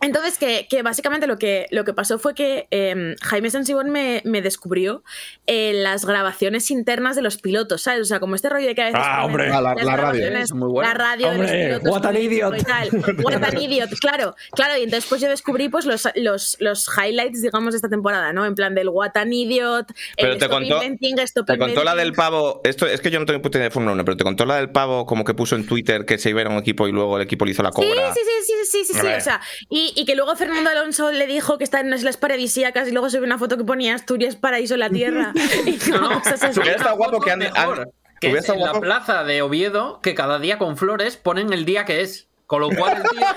[0.00, 4.22] Entonces, que, que básicamente lo que, lo que pasó fue que eh, Jaime Sansibón me,
[4.24, 5.02] me descubrió
[5.46, 8.02] eh, las grabaciones internas de los pilotos, ¿sabes?
[8.02, 9.00] O sea, como este rollo de que a veces.
[9.02, 9.50] Ah, hombre.
[9.52, 9.84] Ah, la- radio.
[9.86, 10.88] grabaciones- Es muy bueno.
[10.88, 11.90] La radio Hombre, de los pilotos.
[12.02, 12.54] what an idiot.
[12.58, 12.88] y tal.
[13.24, 14.34] What an idiot, claro.
[14.52, 18.32] Claro, y entonces pues yo descubrí pues los, los, los highlights, digamos, de esta temporada,
[18.32, 18.46] ¿no?
[18.46, 21.94] En plan del what an idiot, Pero el te contó- inventing, stop Te contó la
[21.94, 22.60] del pavo.
[22.64, 24.56] Esto es que yo no tengo puta idea de Fórmula 1, pero te contó la
[24.56, 26.92] del pavo como que puso en Twitter que se iba a a un equipo y
[26.92, 28.12] luego el equipo le hizo la Sí, cobra.
[28.14, 29.16] sí, sí, sí, sí, sí, sí, Vale.
[29.16, 29.40] o sea,
[29.70, 33.10] y, y que luego Fernando Alonso le dijo que está en islas paradisíacas y luego
[33.10, 35.32] subió una foto que ponía Asturias, paraíso en la tierra.
[35.66, 36.60] y como cosas así.
[36.60, 37.90] Hubiera estado guapo que han- han-
[38.20, 41.64] que es en la guapo- plaza de Oviedo, que cada día con flores ponen el
[41.64, 42.24] día que es.
[42.46, 43.36] Con lo cual el día...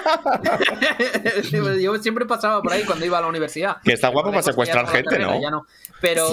[1.82, 3.78] Yo siempre pasaba por ahí cuando iba a la universidad.
[3.84, 5.42] Que está guapo para secuestrar la gente, carrera, ¿no?
[5.42, 5.66] ya no.
[6.00, 6.32] Pero...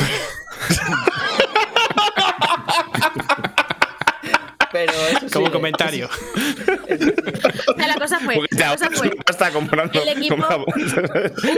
[4.72, 6.08] Pero eso sí, Como comentario.
[6.08, 9.08] O sea, la cosa fue, la cosa fue
[10.02, 10.36] el equipo-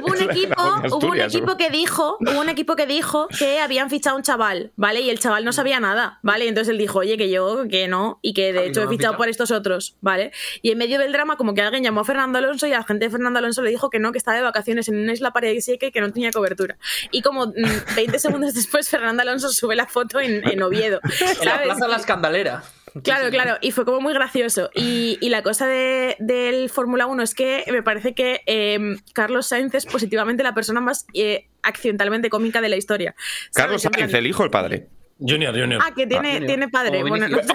[0.02, 3.60] Hubo un equipo, Asturias, hubo un equipo que dijo, hubo un equipo que dijo que
[3.60, 5.00] habían fichado a un chaval, ¿vale?
[5.00, 6.44] Y el chaval no sabía nada, ¿vale?
[6.44, 8.86] Y entonces él dijo, oye, que yo, que no, y que de Ah, hecho no
[8.86, 10.32] he fichado por estos otros, ¿vale?
[10.62, 13.06] Y en medio del drama, como que alguien llamó a Fernando Alonso y la gente
[13.06, 15.86] de Fernando Alonso le dijo que no, que estaba de vacaciones en una isla paradisíaca
[15.86, 16.76] y que no tenía cobertura.
[17.10, 21.00] Y como mm, 20 segundos después, Fernando Alonso sube la foto en, en Oviedo.
[21.40, 22.62] En la plaza La Escandalera.
[23.04, 24.70] Claro, claro, y fue como muy gracioso.
[24.74, 29.46] Y, y la cosa de- del Fórmula 1 es que me parece que eh, Carlos
[29.46, 33.14] Sainz es positivamente la persona más eh, accidentalmente cómica de la historia.
[33.54, 34.88] Carlos plan- Sainz, el hijo o el padre.
[35.20, 35.82] Junior, Junior.
[35.84, 36.46] Ah, que tiene, Junior.
[36.46, 37.02] tiene padre.
[37.02, 37.52] Bueno, no qué-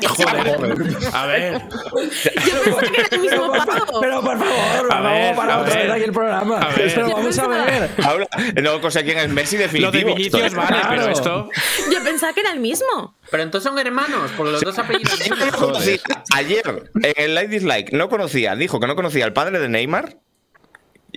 [1.14, 1.54] A ver.
[1.54, 4.02] Yo pensaba que era el mismo pavo.
[4.02, 5.84] Pero por favor, A ver, vamos para a otra ver.
[5.84, 6.58] vez aquí el programa.
[6.60, 6.92] A ver.
[6.94, 7.90] Pero vamos a ver.
[8.04, 8.28] Habla,
[8.62, 9.92] no sé quién es Messi Lo definitivo.
[9.98, 10.90] de Vinicius Esto- vale, Claro.
[10.90, 11.50] pero esto.
[11.92, 13.16] Yo pensaba que era el mismo.
[13.32, 15.20] Pero entonces son hermanos, porque los dos apellidos
[16.36, 20.18] Ayer, en el Like Dislike, no conocía, dijo que no conocía al padre de Neymar.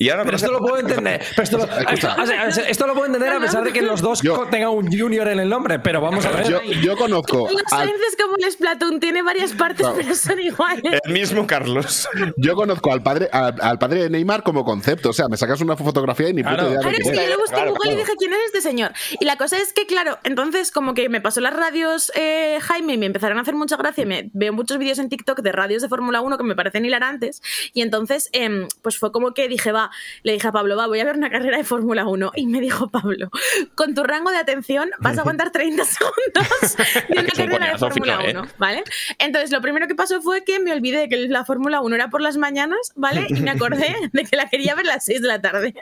[0.00, 1.20] Y ahora Pero esto lo puedo entender.
[1.30, 4.86] Pero esto, lo, esto puedo entender a pesar de que los dos Yo- tengan un
[4.90, 5.78] junior en el nombre.
[5.78, 6.48] Pero vamos a ver.
[6.48, 9.96] Yo, yo conozco Los es como el Splatoon, tiene varias partes, Claro.
[9.96, 11.00] pero son iguales.
[11.04, 12.08] el mismo Carlos.
[12.36, 15.10] yo conozco al padre al, al padre de Neymar como concepto.
[15.10, 16.68] O sea, me sacas una fotografía y ni puta Claro.
[16.70, 17.28] idea de Claro, es quién que es.
[17.28, 17.98] yo lo busqué Claro, en Google claro.
[17.98, 18.92] y dije, ¿quién es este señor?
[19.20, 22.94] Y la cosa es que, claro, entonces como que me pasó las radios eh, Jaime
[22.94, 24.02] y me empezaron a hacer mucha gracia.
[24.02, 26.84] y Me veo muchos vídeos en TikTok de radios de Fórmula 1 que me parecen
[26.84, 27.42] hilarantes.
[27.72, 29.87] Y entonces, em, pues fue como que dije, va,
[30.22, 32.32] le dije a Pablo, va, voy a ver una carrera de Fórmula 1.
[32.36, 33.30] Y me dijo Pablo,
[33.74, 36.76] con tu rango de atención vas a aguantar 30 segundos
[37.08, 38.84] de una carrera de Fórmula fíjate, 1, ¿vale?
[39.18, 42.20] Entonces, lo primero que pasó fue que me olvidé que la Fórmula 1 era por
[42.20, 43.26] las mañanas, ¿vale?
[43.28, 45.74] Y me acordé de que la quería ver a las 6 de la tarde,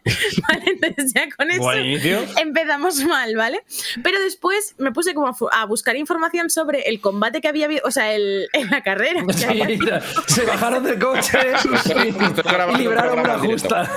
[0.49, 0.65] ¿vale?
[0.67, 2.21] Entonces, ya con eso Buen inicio.
[2.41, 3.63] empezamos mal, ¿vale?
[4.03, 7.91] Pero después me puse como a, buscar información sobre el combate que había habido, o
[7.91, 9.25] sea, el, en la carrera.
[9.27, 10.01] que Sí, había habido.
[10.27, 11.39] se bajaron del coche
[12.45, 13.91] grabando y, y libraron un una justa.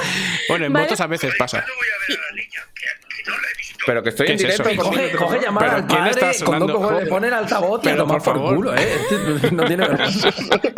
[0.49, 0.85] Bueno, en Vale.
[0.85, 1.65] motos a veces pasa.
[3.85, 4.75] Pero que estoy ¿Qué en es directo.
[4.75, 6.67] por Coge, coge llamada ¿Pero al padre con sonando?
[6.67, 8.99] dos cojones, le pone el altavoz y a tomar por por, culo, ¿eh?
[9.51, 10.31] No tiene vergüenza.
[10.31, 10.73] Que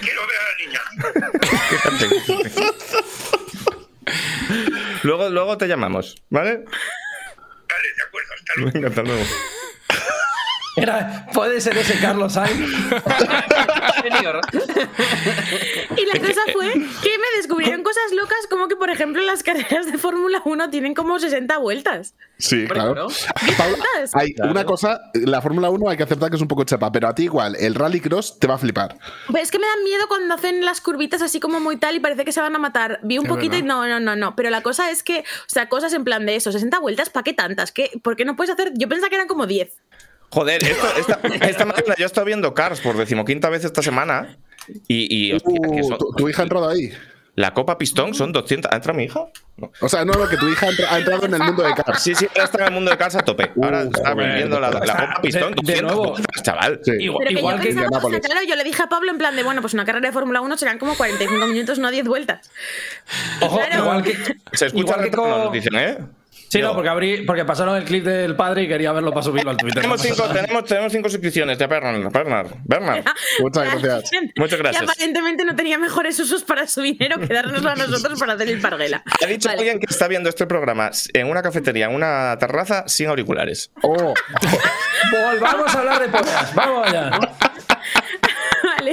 [0.00, 0.80] quiero ver a la niña.
[5.02, 6.58] luego, luego te llamamos, ¿vale?
[6.58, 8.70] Vale, de acuerdo, hasta luego.
[8.74, 9.24] Venga, hasta luego.
[10.82, 12.68] Era, puede ser ese Carlos Sainz.
[15.96, 19.90] Y la cosa fue que me descubrieron cosas locas como que, por ejemplo, las carreras
[19.90, 22.14] de Fórmula 1 tienen como 60 vueltas.
[22.38, 23.08] Sí, claro.
[23.56, 24.14] Paula, ¿Cuántas?
[24.14, 27.08] hay una cosa, la Fórmula 1 hay que aceptar que es un poco chapa, pero
[27.08, 28.96] a ti igual, el Rallycross te va a flipar.
[29.28, 32.00] Pues es que me dan miedo cuando hacen las curvitas así como muy tal y
[32.00, 33.00] parece que se van a matar.
[33.02, 34.36] Vi un Es poquito y no, no, no, no.
[34.36, 37.24] Pero la cosa es que, o sea, cosas en plan de eso, 60 vueltas, ¿para
[37.24, 37.72] qué tantas?
[37.72, 37.90] ¿Qué?
[38.02, 38.72] ¿Por qué no puedes hacer?
[38.74, 39.72] Yo pensaba que eran como 10.
[40.30, 44.36] Joder, esto, esta, esta mañana yo he estado viendo Cars por decimoquinta vez esta semana.
[44.86, 46.92] Y, y hostia, que Uh, son- tu, tu hija ha entrado ahí.
[47.36, 48.70] la Copa Pistón son 200.
[48.70, 49.20] ¿Ha entrado mi hija?
[49.56, 49.72] No.
[49.80, 51.72] O sea, no, no, que tu hija ha, entra- ha entrado en el mundo de
[51.74, 52.02] Cars.
[52.02, 53.50] Sí, sí, ahora está en el mundo de Cars a tope.
[53.62, 54.28] Ahora Uh, está joder.
[54.28, 55.54] viviendo la, la Copa Pistón.
[55.54, 56.16] De- de 200 nuevo.
[56.42, 56.80] chaval.
[56.84, 56.92] Sí.
[57.00, 57.68] Igual, Pero que igual yo que.
[57.68, 58.20] pensaba, o sea, Nápoles.
[58.20, 60.42] claro, yo le dije a Pablo en plan de, bueno, pues una carrera de Fórmula
[60.42, 62.50] 1 serán como 45 minutos, no 10 vueltas.
[63.40, 63.82] Ojo, Claro.
[63.84, 64.12] igual que.
[64.52, 65.98] Se escucha igual que con- nos dicen, ¿eh?
[66.48, 69.50] Sí, no, porque, abrí, porque pasaron el clip del padre y quería verlo para subirlo
[69.50, 69.82] al Twitter.
[69.82, 72.10] Tenemos cinco, tenemos, tenemos cinco suscripciones de Bernard.
[72.10, 72.48] Bernard.
[72.64, 73.04] Bernard.
[73.40, 74.10] Muchas gracias.
[74.36, 74.82] Muchas gracias.
[74.82, 78.48] Y aparentemente no tenía mejores usos para su dinero que dárnoslo a nosotros para hacer
[78.48, 79.02] el parguela.
[79.22, 79.60] Ha dicho Vale.
[79.60, 83.70] alguien que está viendo este programa en una cafetería, en una terraza, sin auriculares.
[83.82, 84.14] Oh,
[85.12, 86.54] Volvamos a hablar de pollas.
[86.54, 87.10] Vamos allá.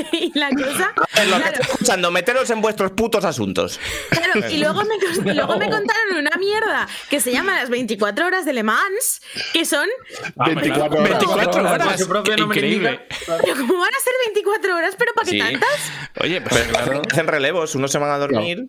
[0.04, 0.94] Vale, y la cosa.
[0.98, 3.80] Lo que claro, estoy escuchando, meteros en vuestros putos asuntos.
[4.10, 8.46] claro, y luego me, luego me contaron una mierda que se llama las 24 horas
[8.46, 9.22] de Le Mans,
[9.54, 9.88] que son.
[10.36, 11.10] 24 horas.
[11.20, 11.74] 24 horas.
[11.74, 12.00] horas.
[12.00, 13.08] Su propio nombre Increíble.
[13.26, 14.96] Pero ¿cómo van a ser 24 horas?
[14.98, 15.40] ¿Pero para qué Sí.
[15.40, 15.92] tantas?
[16.22, 18.68] Oye, pues Pero hacen relevos, unos se van a dormir.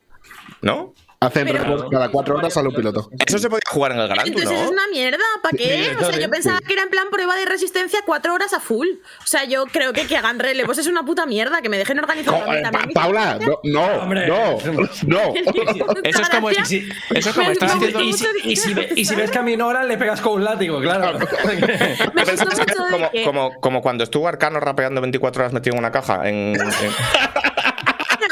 [0.63, 0.95] ¿No?
[1.19, 3.09] Hacen Pero- cada cuatro horas sale un piloto.
[3.27, 4.71] Eso se podía jugar en el Gran Entonces es ¿no?
[4.71, 5.97] una mierda, ¿para qué?
[5.99, 8.87] O sea, yo pensaba que era en plan prueba de resistencia 4 horas a full.
[9.23, 11.99] O sea, yo creo que que hagan relevos es una puta mierda, que me dejen
[11.99, 14.27] organizar eh, también Pa- mi Paula, no, no, Hombre.
[14.27, 14.59] no,
[15.07, 15.35] no.
[16.05, 18.01] Eso es como- sí, eso es como estás haciendo.
[18.03, 20.45] Y si, y si y si ves que a mi Nora le pegas con un
[20.45, 21.19] látigo, claro.
[22.15, 22.43] Me es
[22.77, 26.29] como, como, como cuando estuvo Arcano rapeando 24 horas metido en una caja.
[26.29, 26.61] En, en-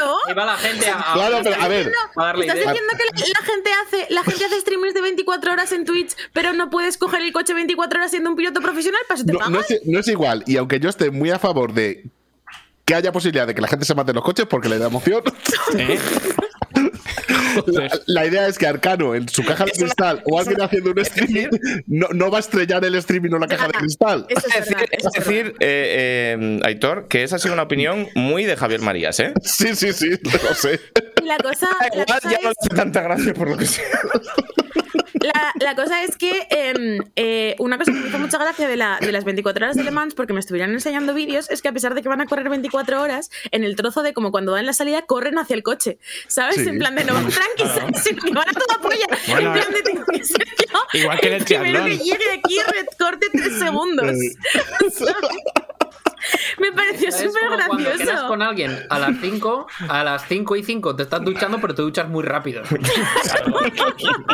[0.05, 0.39] Claro.
[0.39, 4.07] Va la gente a, Claro, pero a ver, Estás diciendo que la, la gente hace
[4.13, 7.53] la gente hace streamers de 24 horas en Twitch, pero no puedes coger el coche
[7.53, 9.53] 24 horas siendo un piloto profesional, para eso te no, pagan.
[9.53, 10.43] no es, no es igual.
[10.45, 12.05] Y aunque yo esté muy a favor de
[12.85, 14.87] que haya posibilidad de que la gente se mate en los coches porque le da
[14.87, 15.23] emoción,
[15.77, 15.99] ¿eh?
[17.67, 20.55] la, la idea es que Arcano en su caja de Es una- cristal o alguien
[20.57, 21.47] una- haciendo un streaming
[21.87, 24.25] no, no va a estrellar el streaming o la caja de cristal.
[24.29, 27.63] Eso es Es decir, verdad, es decir, eh, eh, Aitor, que esa ha sido una
[27.63, 29.33] opinión muy de Javier Marías, ¿eh?
[29.43, 30.79] Sí, sí, sí, lo sé.
[31.21, 33.57] Y la cosa, la Igual cosa ya no le es, hace tanta gracia por lo
[33.57, 33.85] que sea.
[35.25, 38.77] la, la cosa es que em, eh, una cosa que me hizo mucha gracia de,
[38.77, 41.67] la, de las 24 horas de Le Mans, porque me estuvieran enseñando vídeos, es que
[41.67, 44.51] a pesar de que van a correr 24 horas, en el trozo de como cuando
[44.53, 45.97] dan la salida, corren hacia el coche.
[46.27, 46.57] ¿Sabes?
[46.57, 46.69] Sí.
[46.69, 47.71] En plan de no van tranquilos,
[48.03, 49.05] sino que van a toda polla.
[49.27, 50.79] Bueno, en plan de tengo que ser yo.
[50.93, 52.57] igual que en el primero que llegue aquí
[52.97, 54.05] corte 3 segundos.
[56.59, 57.31] me pareció súper
[57.67, 58.27] cuando quedas gracioso.
[58.27, 61.81] con alguien a las 5, a las 5 y 5 te estás duchando, pero te
[61.81, 62.63] duchas muy rápido.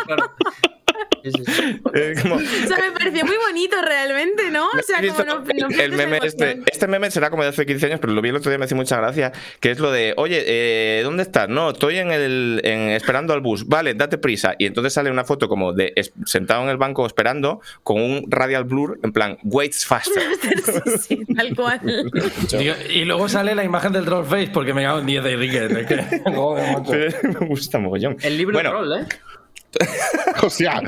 [0.06, 0.32] Claro.
[1.24, 1.82] Sí, sí, sí.
[2.22, 4.68] Como- O sea, me pareció muy bonito realmente, ¿no?
[4.68, 7.50] O sea, ¿Has visto como no, no el meme este, este meme será como de
[7.50, 9.72] hace 15 años, pero lo vi el otro día y me hace mucha gracia, que
[9.72, 11.48] es lo de, oye, eh, ¿dónde estás?
[11.50, 13.68] No, estoy en el en- esperando al bus.
[13.68, 14.56] Vale, date prisa.
[14.58, 18.26] Y entonces sale una foto como de es- sentado en el banco esperando con un
[18.30, 20.24] radial blur en plan, waits faster.
[20.62, 21.80] Sí, sí, tal cual.
[22.58, 26.24] Digo, y luego sale la imagen del Trollface porque me cago en 10 de Ricket.
[26.26, 28.18] Me gusta mogollón.
[28.22, 29.06] El libro bueno, rol, ¿eh?
[30.44, 30.82] O sea,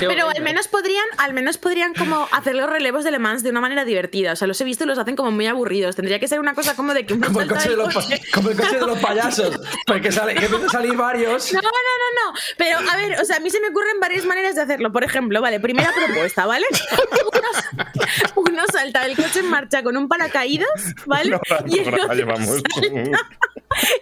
[0.00, 3.50] Pero al menos podrían, al menos podrían como hacer los relevos de Le Mans de
[3.50, 4.32] una manera divertida.
[4.32, 5.96] O sea, los he visto y los hacen como muy aburridos.
[5.96, 8.20] Tendría que ser una cosa como de que Como el, coche de los, pa- coche.
[8.34, 9.58] como el coche de los payasos.
[9.86, 11.52] Porque sale, que empiezan a salir varios.
[11.52, 12.38] No, no, no, no.
[12.58, 14.92] Pero a ver, o sea, a mí se me ocurren varias maneras de hacerlo.
[14.92, 16.66] Por ejemplo, vale, primera propuesta, ¿vale?
[18.36, 21.30] Uno, uno salta del coche en marcha con un paracaídas, ¿vale?
[21.30, 22.34] No, y, el otro salta,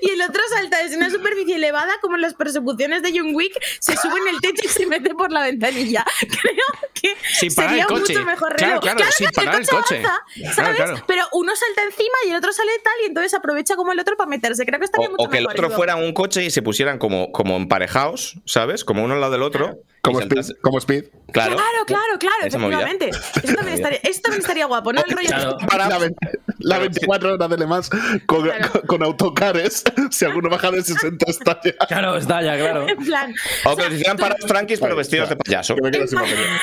[0.00, 3.52] y el otro salta desde una superficie elevada, como en las persecuciones de John Wick,
[3.78, 6.04] se sube en el techo y se mete por la ventanilla.
[6.20, 8.12] Creo que Sin parar sería el coche.
[8.14, 8.96] mucho mejor Claro, relevo.
[8.96, 9.96] claro, sin que parar el coche.
[9.98, 10.76] avanza, Claro, ¿sabes?
[10.76, 11.04] claro.
[11.06, 14.16] Pero uno salta encima y el otro sale tal y entonces aprovecha como el otro
[14.16, 14.66] para meterse.
[14.66, 16.98] Creo que estaría O, mucho o que el otro fuera un coche y se pusieran
[16.98, 18.84] como, como emparejados, ¿sabes?
[18.84, 19.78] Como uno al lado del otro.
[20.02, 20.56] como Speed.
[20.62, 21.04] Como Speed.
[21.32, 21.56] Claro.
[21.56, 23.08] Claro, claro, claro, efectivamente.
[23.10, 25.02] Eso también, estaría, eso también estaría guapo, ¿no?
[25.06, 25.58] El rollo Claro.
[25.88, 26.14] La, ve-
[26.58, 27.90] la 24 horas de Le Mans
[28.26, 28.70] con, Claro.
[28.72, 29.84] con- con autocares.
[30.10, 31.72] Si alguno baja de 60 está ya.
[31.86, 32.88] Claro, está ya, claro.
[32.88, 33.34] en plan.
[33.64, 35.74] O que los hicieran parados tranquis, pero vestidos de payaso.
[35.76, 36.60] Que me quedo sin batería.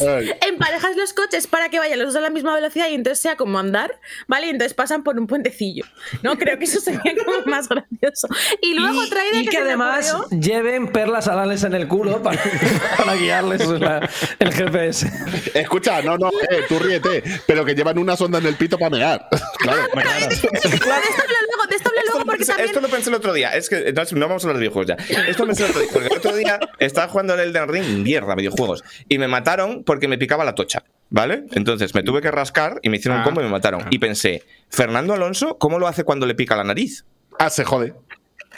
[0.00, 0.30] Ay.
[0.48, 3.36] Emparejas los coches para que vayan los dos a la misma velocidad y entonces sea
[3.36, 4.46] como andar, ¿vale?
[4.46, 5.84] Y entonces pasan por un puentecillo,
[6.22, 6.36] ¿no?
[6.38, 8.28] Creo que eso sería como más gracioso.
[8.62, 12.22] Y luego otra idea y que, que se además lleven perlas alales en el culo
[12.22, 12.40] para,
[12.96, 15.10] para guiarles la- el GPS.
[15.54, 18.90] Escucha, no, no, eh, tú ríete, pero que llevan una sonda en el pito para
[18.90, 19.28] mear.
[19.58, 22.68] Claro, Pero de esto hablo luego, de esto hablo Esto luego porque pensé, también...
[22.68, 23.50] esto lo pensé el otro día.
[23.56, 25.22] Es que no, no vamos a hablar de videojuegos ya.
[25.28, 25.90] Esto lo pensé el otro día.
[25.92, 28.84] Porque el otro día estaba jugando al Elden Ring, mierda, videojuegos.
[29.08, 30.82] Y me mataron porque me picaba la tocha.
[31.08, 31.44] ¿Vale?
[31.52, 33.24] Entonces me tuve que rascar y me hicieron un Ah.
[33.24, 33.84] combo y me mataron.
[33.90, 37.04] Y pensé, Fernando Alonso, ¿cómo lo hace cuando le pica la nariz?
[37.38, 37.94] Ah, se jode.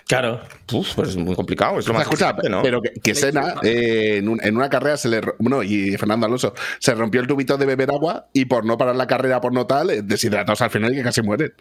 [0.09, 0.41] Claro.
[0.73, 1.79] Uf, pues es muy complicado.
[1.79, 2.63] Es lo más escucha, ¿no?
[2.63, 5.21] pero que, que Senna eh, en, un- en una carrera se le.
[5.39, 8.97] Bueno, y Fernando Alonso se rompió el tubito de beber agua y por no parar
[8.97, 11.53] la carrera por no tal, eh, deshidratados al final y que casi mueren.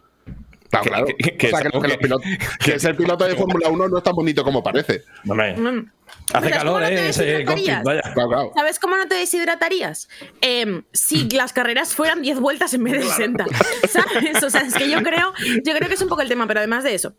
[0.69, 1.05] Claro, Que- claro.
[1.05, 2.25] que- que o sea, que, es algo que los pilotos-
[2.63, 5.03] que ser piloto de Fórmula 1 no es tan bonito como parece.
[5.27, 5.91] Hombre, Mm.
[6.27, 7.09] hace ¿Sabes calor, no ¿eh?
[7.09, 7.77] Ese deshidratarías?
[7.77, 8.01] cockpit, vaya.
[8.13, 8.51] Claro, claro.
[8.55, 10.07] ¿Sabes cómo no te deshidratarías?
[10.41, 13.45] Em, si las carreras fueran 10 vueltas en vez de 60.
[13.89, 14.41] ¿Sabes?
[14.43, 15.33] O sea, es que yo creo,
[15.65, 17.13] yo creo que es un poco el tema, pero además de eso.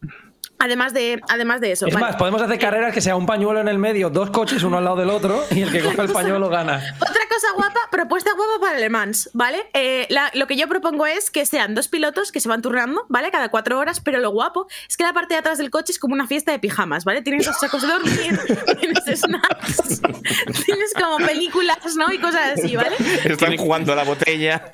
[0.60, 1.86] Además de, además de eso.
[1.86, 2.06] Es vale.
[2.06, 4.84] más, podemos hacer carreras que sea un pañuelo en el medio, dos coches uno al
[4.84, 6.82] lado del otro, y el que coja el pañuelo gana.
[7.00, 9.68] Otra cosa guapa, propuesta guapa para Le Mans, ¿vale?
[9.72, 13.06] Eh, la- lo que yo propongo es que sean dos pilotos que se van turnando,
[13.08, 13.30] ¿vale?
[13.30, 15.98] Cada cuatro horas, pero lo guapo es que la parte de atrás del coche es
[16.00, 17.22] como una fiesta de pijamas, ¿vale?
[17.22, 18.40] Tienes los sacos de dormir,
[18.80, 20.00] tienes snacks,
[20.66, 22.12] tienes como películas, ¿no?
[22.12, 22.96] Y cosas así, ¿vale?
[23.24, 24.70] Están jugando a la botella.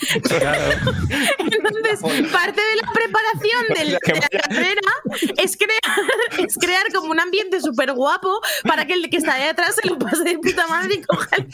[1.39, 2.01] Entonces,
[2.33, 4.81] parte de la preparación del- Que de la carrera
[5.37, 9.45] es crear, es crear como un ambiente súper guapo para que el que está de
[9.49, 11.47] atrás se lo pase de puta madre y coja el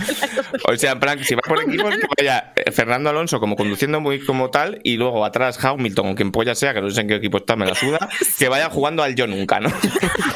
[0.68, 4.00] O sea, en plan, si va por equipos, que vaya eh, Fernando Alonso como conduciendo
[4.00, 7.08] muy como tal, y luego atrás Hamilton o quien polla sea, que no sé en
[7.08, 9.70] qué equipo está, me la suda, que vaya jugando al yo nunca, ¿no?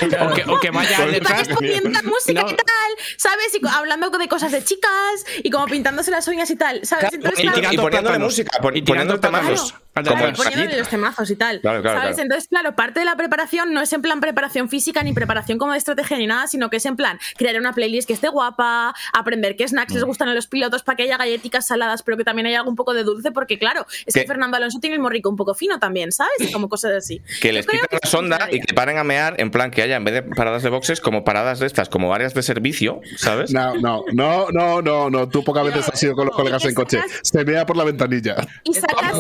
[0.05, 1.49] O que, o que vaya detrás.
[1.49, 2.49] La música No.
[2.51, 3.59] y tal, ¿sabes?
[3.61, 7.13] Y hablando de cosas de chicas y como pintándose las uñas y tal, ¿sabes?
[7.13, 9.75] Entonces, y, claro, y poniéndole música, pon- Y tirando poniendo temazos.
[9.95, 11.61] Claro, en poniéndole los temazos y tal.
[11.61, 12.15] Claro, claro, ¿Sabes?
[12.17, 12.23] claro.
[12.23, 15.73] Entonces, claro, parte de la preparación no es en plan preparación física ni preparación como
[15.73, 18.95] de estrategia ni nada, sino que es en plan crear una playlist que esté guapa,
[19.13, 19.97] aprender qué snacks Mm.
[19.97, 22.71] les gustan a los pilotos para que haya galletitas saladas, pero que también haya algo
[22.71, 25.37] un poco de dulce, porque claro, es que Que- Fernando Alonso tiene el morrico un
[25.37, 26.51] poco fino también, ¿sabes?
[26.53, 27.21] Como cosas así.
[27.43, 29.97] Que Yo les quiten la sonda y que paren a mear, en plan que haya,
[29.97, 33.53] en vez de paradas de boxes, como paradas de estas, como varias de servicio, ¿sabes?
[33.53, 35.29] No, no, no, no, no, no.
[35.29, 37.01] Tú pocas veces has ido con los colegas en coche.
[37.23, 38.37] Se vea por la ventanilla.
[38.63, 39.17] Y sacas.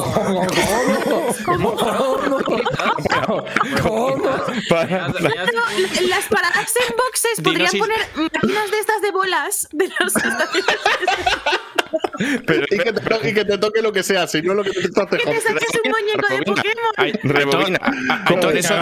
[4.68, 5.62] Para- No,
[6.08, 10.12] las paradas en boxes podrían si- poner máquinas de estas de bolas de los
[12.46, 14.62] pero, Y que, te, to- y que te toque lo que sea, si no lo
[14.64, 16.42] que te toque que te saques un muñeco de.
[16.42, 16.92] Pokémon.
[16.96, 17.80] Ay, rebobina.
[18.26, 18.74] Aitor, eso.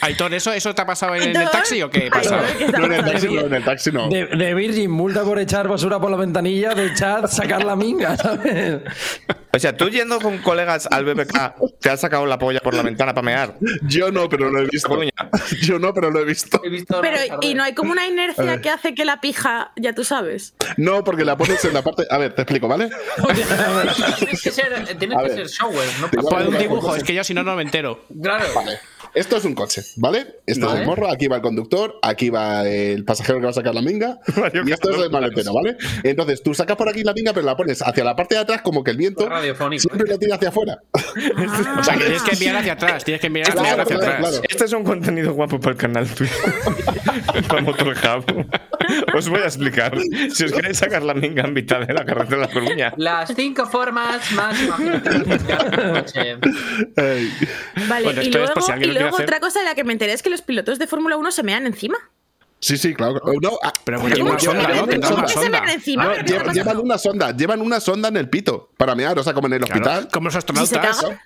[0.00, 2.40] Aitor, ¿eso, ¿eso te ha pasado en el taxi o qué pasa?
[2.40, 4.08] Aitor, ¿qué está No en el taxi, no, en el taxi no.
[4.08, 8.16] De, de Virgin, multa por echar basura por la ventanilla, de chat, sacar la minga,
[8.16, 8.80] ¿sabes?
[9.54, 12.82] O sea, tú yendo con colegas al BBK, te has sacado la polla por la
[12.82, 13.54] ventana para mear.
[13.82, 14.98] Yo no, pero lo he visto.
[15.60, 16.60] Yo no, pero lo he visto.
[17.02, 20.54] Pero, y no hay como una inercia que hace que la pija, ya tú sabes.
[20.78, 22.06] No, porque la pones en la parte.
[22.10, 22.88] A ver, te explico, ¿vale?
[24.18, 25.34] Tienes que ser, tienes que ver.
[25.34, 26.08] ser shower, ¿no?
[26.22, 28.04] Pon un dibujo, es que yo si no, no me entero.
[28.20, 28.44] Claro.
[28.54, 28.78] Vale.
[29.14, 30.20] Esto es un coche, ¿vale?
[30.46, 30.80] Esto es Vale.
[30.80, 33.82] el morro, aquí va el conductor, aquí va el pasajero que va a sacar la
[33.82, 35.76] minga, Mario y esto es el maletero, ¿vale?
[36.02, 38.62] Entonces tú sacas por aquí la minga, pero la pones hacia la parte de atrás,
[38.62, 39.28] como que el viento
[39.76, 40.78] siempre lo tira hacia afuera.
[40.94, 44.12] O sea, que tienes que enviar hacia atrás, tienes que enviar Claro, mirar hacia claro,
[44.14, 44.30] atrás.
[44.30, 44.44] claro.
[44.48, 46.30] Este es un contenido guapo para el canal tuyo.
[47.48, 48.46] para Motor Hub.
[49.14, 49.92] Os voy a explicar.
[50.34, 52.92] Si os queréis sacar la minga en mitad de la carretera de la Coruña.
[52.98, 56.36] Las cinco formas más imaginativas de un coche.
[57.88, 59.26] Vale, Bueno, y esto es luego, por si alguien y lo quiere luego hacer.
[59.26, 61.42] otra cosa de la que me enteré es que los pilotos de Fórmula 1 se
[61.42, 61.96] mean encima.
[62.60, 63.20] Sí, sí, claro.
[63.42, 64.86] No, ah, Pero porque llevan- tiene una sonda, llevan ¿no?
[64.86, 65.14] Tendrá sonda.
[65.14, 65.60] una ¿Por qué se sonda.
[65.60, 66.04] mean encima?
[66.04, 66.14] ¿Pero
[66.44, 69.48] qué llevan, una sonda, llevan una sonda en el pito para mear, o sea, como
[69.48, 70.08] en el Claro, hospital.
[70.12, 71.00] como los astronautas.
[71.00, 71.20] caga,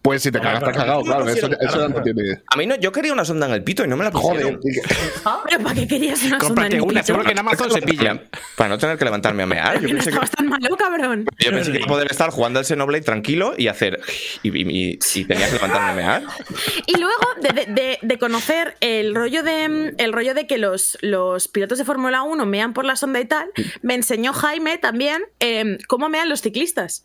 [0.00, 1.28] Pues si te cagas, te has cagado, claro.
[1.28, 2.40] Eso, eso no tiene.
[2.46, 4.54] A mí no, yo quería una sonda en el pito y no me la pusieron.
[4.54, 4.58] Joder.
[4.60, 4.80] que-
[5.50, 7.06] ¿Pero para qué querías una sonda Cómprate en el una, pito?
[7.06, 8.22] seguro que en Amazon se pillan.
[8.56, 9.74] Para no tener que levantarme a mear.
[9.80, 11.26] Yo Que no pensé que, estabas tan malo, cabrón.
[11.38, 14.00] yo pensé que iba a poder estar jugando al Xenoblade tranquilo y hacer.
[14.42, 16.22] Y, y- y- y tenía que levantarme a mear.
[16.86, 20.96] Y luego de, de- de- de conocer el rollo de el rollo de que los,
[21.02, 23.50] los pilotos de Fórmula 1 mean por la sonda y tal,
[23.82, 27.04] me enseñó Jaime también eh, cómo mean los ciclistas.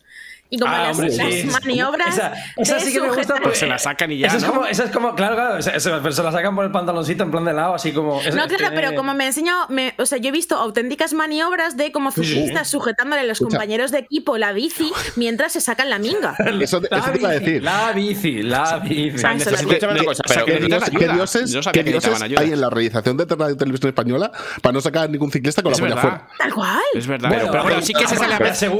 [0.52, 1.44] Y como Ah, las, hombre, las sí.
[1.44, 2.20] maniobras.
[2.56, 4.48] Esa, sí que me gusta porque se la sacan y ya, Esa es, ¿no?
[4.52, 7.22] como, esa es como, claro, claro, esa- esa- pero se la sacan por el pantaloncito
[7.22, 8.20] en plan de lado, así como.
[8.20, 11.12] es- No, es claro, pero como me enseñó, me- o sea, yo he visto auténticas
[11.14, 13.56] maniobras de como ciclistas sujetándole a los Escucha.
[13.58, 16.34] compañeros de equipo la bici mientras se sacan la minga.
[16.60, 17.62] Eso, La eso te iba a decir.
[17.62, 19.10] La bici, la bici.
[19.14, 22.40] O sea, eso Escúchame una cosa, o sea, pero que ¿Qué, necesitan dioses, que ayuda.
[22.42, 25.78] hay en la realización de Televisión Española para no sacar a ningún ciclista con Es
[25.80, 26.10] la polla verdad.
[26.26, 26.28] fuera?
[26.38, 26.80] Tal cual.
[26.94, 27.28] Es verdad.
[27.28, 28.38] Bueno, pero, sí que se sale a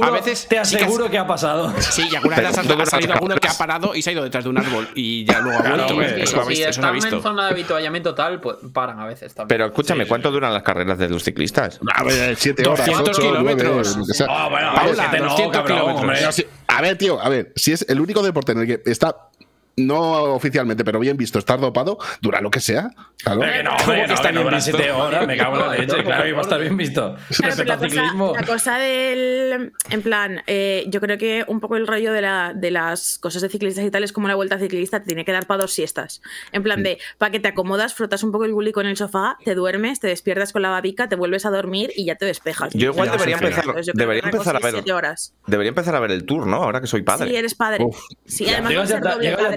[0.09, 0.47] veces.
[0.47, 1.60] te aseguro que ha pasado.
[1.79, 4.43] Sí, y alguna vez ha, salido alguno que ha parado y se ha ido detrás
[4.43, 6.15] de un árbol y ya luego ha Claro, vuelto.
[6.15, 9.47] eso, si están en zona de avituallamiento tal, pues paran a veces también.
[9.49, 11.79] Pero escúchame, ¿cuánto duran las carreras de los ciclistas?
[11.95, 13.97] A ver, 7 horas, 200 8, 9, kilómetros.
[14.27, 16.45] Ah, bueno, Paula, siete no, 200 cabrón, kilómetros.
[16.67, 19.29] a ver, tío, a ver, si es el único deporte en el que está,
[19.77, 22.91] no oficialmente, pero bien visto, estar dopado, dura lo que sea.
[23.23, 23.41] Claro.
[23.41, 24.71] Que no, ¿Cómo hombre, que no, está no bien visto?
[24.77, 27.15] siete horas, me cago en la leche, claro, iba a estar bien visto.
[27.37, 28.33] Claro, pero la cosa, ciclismo.
[28.35, 29.73] la cosa del.
[29.89, 33.41] En plan, eh, yo creo que un poco el rollo de, la, de las cosas
[33.41, 35.73] de ciclistas y tal es como la vuelta ciclista, te tiene que dar para dos
[35.73, 36.21] siestas.
[36.51, 39.37] En plan de, para que te acomodas, frotas un poco el gulico en el sofá,
[39.43, 42.73] te duermes, te despiertas con la babica, te vuelves a dormir y ya te despejas.
[42.73, 44.73] Yo igual debería empezar, Entonces, yo debería empezar a ver.
[44.73, 45.33] siete horas.
[45.47, 46.57] Debería empezar a ver el tour, ¿no?
[46.57, 47.29] Ahora que soy padre.
[47.29, 47.85] Sí, eres padre.
[48.25, 48.89] Sí, además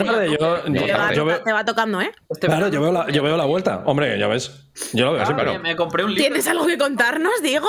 [0.04, 2.10] Yo- te, va, yo veo- te va tocando, ¿eh?
[2.28, 3.82] Este Claro, yo veo, la, yo veo la vuelta.
[3.86, 4.68] Hombre, ya ves.
[4.92, 5.58] Yo lo veo, Ah, sí, me- pero.
[5.60, 6.24] me compré un libro.
[6.24, 7.68] ¿Tienes algo que contarnos, Diego?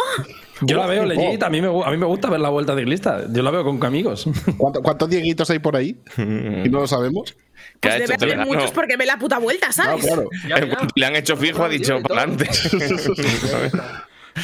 [0.62, 3.24] Yo la veo legit, a mí, me, a mí me gusta ver la vuelta ciclista.
[3.30, 4.26] Yo la veo con amigos.
[4.58, 5.98] ¿Cuánto- ¿Cuántos dieguitos hay por ahí?
[6.18, 7.36] Y no lo sabemos.
[7.80, 10.06] ¿Qué Pues debe hecho haber muchos porque ve la puta vuelta, No, ¿sabes?
[10.06, 10.30] claro.
[10.48, 10.76] Ya, En ya.
[10.76, 12.50] cuanto Le han hecho fijo, ha dicho para adelante.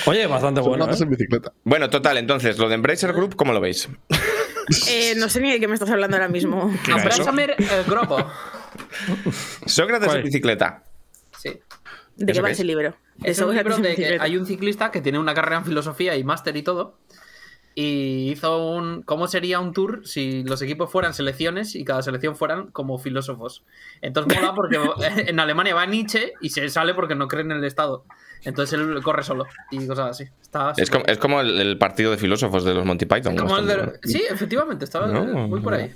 [0.06, 0.86] Oye, bastante Son bueno.
[0.90, 0.98] ¿eh?
[1.02, 1.52] en bicicleta.
[1.66, 3.90] bueno, total, entonces, lo de Embracer Group, ¿cómo lo veis?
[4.90, 6.74] Eh, no sé ni de qué me estás hablando ahora mismo.
[6.92, 8.18] Abrázame el grupo.
[9.66, 10.20] Sócrates ¿Cuál?
[10.20, 10.84] en bicicleta.
[11.38, 11.60] Sí.
[12.16, 12.68] ¿De qué ¿Eso va ese es?
[12.68, 12.96] libro?
[13.24, 16.16] Es Eso un libro de que hay un ciclista que tiene una carrera en filosofía
[16.16, 16.98] y máster y todo.
[17.74, 19.02] Y hizo un.
[19.04, 23.64] ¿Cómo sería un tour si los equipos fueran selecciones y cada selección fueran como filósofos?
[24.02, 24.78] Entonces mola porque
[25.30, 28.06] en Alemania va Nietzsche y se sale porque no cree en el Estado.
[28.44, 30.24] Entonces él corre solo y cosas así.
[30.42, 33.36] Está Es como, es como el, el partido de filósofos de los Monty Python.
[33.36, 35.94] como el bastante, de- Sí, efectivamente, estaba No, muy por ahí.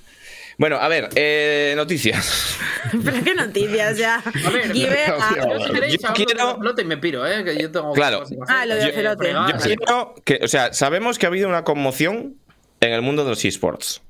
[0.57, 2.55] Bueno, a ver, eh, noticias.
[3.03, 4.23] Pero qué noticias ya.
[4.45, 5.17] A ver, Give a-
[5.57, 7.43] Yo si queréis Yo quiero- y me piro, ¿eh?
[7.43, 8.23] Que yo tengo Claro.
[8.47, 9.33] Ah, lo de Yo- Ocelote.
[9.33, 9.75] Yo sí.
[9.75, 12.35] quiero que, o sea, sabemos que ha habido una conmoción
[12.79, 14.01] en el mundo de los esports,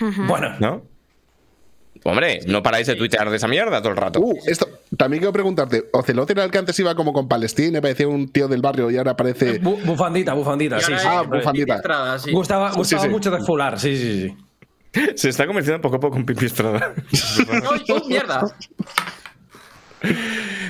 [0.00, 0.82] Bueno, ¿no?
[2.10, 4.20] Hombre, no paráis de tuitear de esa mierda todo el rato.
[4.20, 8.08] Uh, esto, también quiero preguntarte, ¿Ocelote era el que antes iba como con Palestina, parecía
[8.08, 9.60] un tío del barrio y ahora parece...
[9.62, 11.06] bu- bufandita, bufandita, Y sí, sí.
[11.06, 12.18] Ah, bufandita.
[12.18, 12.32] Sí.
[12.32, 13.08] Gustaba, gustaba sí.
[13.08, 14.34] mucho de fular, sí, sí,
[14.92, 15.12] sí.
[15.16, 16.94] Se está convirtiendo poco a poco en Pipi Estrada.
[17.12, 18.40] ¡Ay, oh, mierda!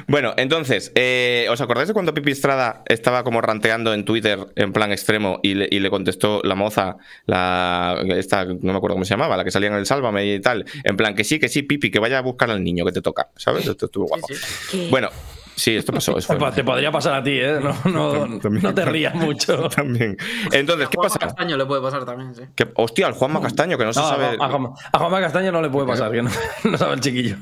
[0.06, 4.72] Bueno, entonces, eh, ¿os acordáis de cuando Pipi Estrada estaba como ranteando en Twitter en
[4.72, 6.96] plan extremo y le, y le contestó la moza,
[7.26, 10.40] la esta, no me acuerdo cómo se llamaba, la que salía en el Sálvame y
[10.40, 12.92] tal, en plan que sí, que sí, Pipi, que vaya a buscar al niño que
[12.92, 13.66] te toca, ¿sabes?
[13.66, 14.26] Esto estuvo guapo.
[14.28, 14.78] Sí, sí.
[14.84, 14.88] ¿Qué?
[14.90, 15.10] Bueno,
[15.56, 16.16] sí, esto pasó.
[16.16, 17.58] eso fue- Opa, Te podría pasar a ti, ¿eh?
[17.60, 18.62] No, no, También.
[18.62, 19.68] no te rías mucho.
[19.76, 20.16] También.
[20.52, 21.18] Entonces, ¿qué Juanma pasa?
[21.18, 22.42] Castaño le puede pasar también, sí.
[22.54, 24.38] Que, hostia, al Juanma Castaño, que no se sabe.
[24.40, 26.30] a, Juanma, a Juanma Castaño no le puede pasar, que no,
[26.64, 27.36] no sabe el chiquillo.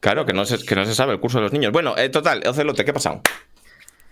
[0.00, 1.72] Claro, que no, se, que no se sabe el curso de los niños.
[1.72, 3.20] Bueno, eh, total, Ocelote, ¿qué ha pasado?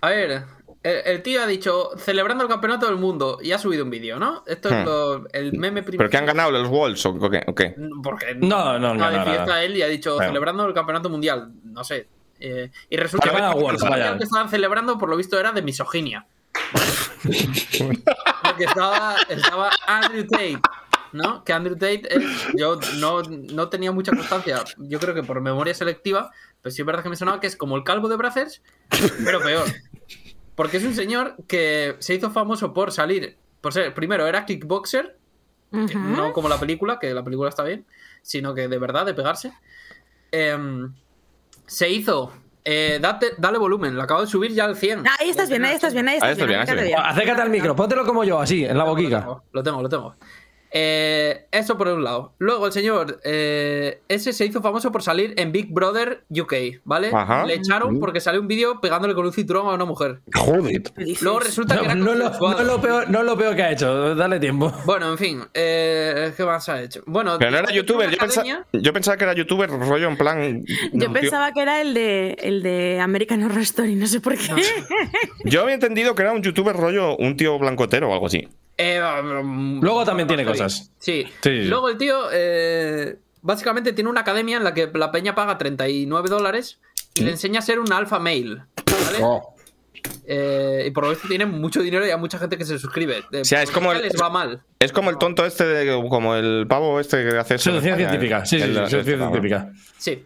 [0.03, 0.45] A ver,
[0.83, 4.19] El, el tío ha dicho, celebrando el campeonato del mundo, y ha subido un vídeo,
[4.19, 4.45] ¿no?
[4.47, 4.85] Esto es Hmm.
[4.85, 5.99] lo- el meme primero.
[5.99, 7.43] ¿Pero que han ganado los Wolves o qué?
[7.47, 7.75] o qué?
[8.03, 9.17] Porque No, no, no, de
[9.47, 12.07] no, él y ha dicho, celebrando el campeonato mundial, no sé.
[12.39, 14.17] Eh, y resulta que el mundial vaya.
[14.19, 16.25] que estaban celebrando, por lo visto, era de misoginia.
[18.43, 20.61] Porque estaba, estaba Andrew Tate,
[21.13, 21.45] ¿no?
[21.45, 22.23] Que Andrew Tate, es-
[22.57, 26.31] yo no, no tenía mucha constancia, yo creo que por memoria selectiva,
[26.63, 28.63] pero sí es verdad que me sonaba que es como el calvo de Brazzers,
[29.25, 29.67] pero peor.
[30.55, 35.17] Porque es un señor que se hizo famoso por salir, por ser, primero era kickboxer,
[36.17, 37.85] no como la película, que la película está bien,
[38.23, 39.53] sino que de verdad, de pegarse.
[40.31, 40.93] Em,
[41.67, 42.33] se hizo.
[42.71, 45.03] eh, date- dale volumen, lo acabo de subir ya al 100.
[45.19, 46.49] Ahí estás bien, ahí estás bien, ahí estás Ahí estás bien.
[46.49, 47.11] bien, ahí estás acércate bien.
[47.13, 49.27] Acércate al micro, póntelo como yo, así, en la boquica.
[49.53, 50.17] Lo tengo, lo tengo.
[50.71, 52.33] Eh, eso por un lado.
[52.39, 57.11] Luego el señor, eh, ese se hizo famoso por salir en Big Brother UK, ¿vale?
[57.13, 57.47] Ajá.
[57.47, 60.21] Le echaron porque salió un vídeo pegándole con un cinturón a una mujer.
[60.35, 60.83] Joder.
[61.21, 63.73] Luego resulta que No, era no lo, no lo peor, no lo peor que ha
[63.73, 64.73] hecho, dale tiempo.
[64.85, 67.03] Bueno, en fin, eh, ¿qué más ha hecho?
[67.07, 70.65] Bueno, Pero no era youtuber, yo pensaba, yo pensaba que era youtuber, rollo en plan.
[70.93, 74.49] Yo pensaba que era el de, el de American Horror Story, no sé por qué.
[75.45, 78.49] Yo había entendido que era un youtuber rollo, un tío blancotero o algo así.
[78.79, 79.01] Eh,
[79.81, 80.91] Luego también tiene cosas.
[80.99, 81.27] Sí.
[81.43, 81.65] Sí.
[81.65, 86.29] Luego el tío, eh, básicamente tiene una academia en la que la peña paga 39
[86.29, 86.79] dólares
[87.15, 88.63] y le enseña a ser un alfa male.
[88.87, 89.19] ¿vale?
[89.21, 89.55] Oh.
[90.31, 93.25] Eh, y por lo visto tiene mucho dinero y hay mucha gente que se suscribe.
[93.41, 94.63] O sea, es como el- les va mal.
[94.79, 98.11] Es como el tonto este, de, como el pavo este que hace eso Seducción España,
[98.11, 99.73] científica, sí, sí, sexta, científica.
[99.97, 100.25] Sí.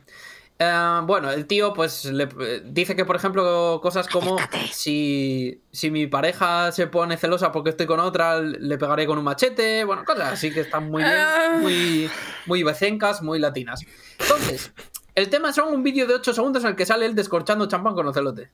[0.64, 4.36] Eh, bueno, el tío pues le, eh, dice que, por ejemplo, cosas como
[4.70, 9.24] si, si mi pareja se pone celosa porque estoy con otra, le pegaré con un
[9.24, 9.82] machete.
[9.84, 11.58] Bueno, cosas así que están muy bien, Ah.
[11.60, 12.08] muy,
[12.46, 13.80] muy becencas, muy latinas.
[14.20, 14.72] Entonces,
[15.16, 17.94] el tema son un vídeo de 8 segundos en el que sale él descorchando champán
[17.94, 18.50] con Ocelote.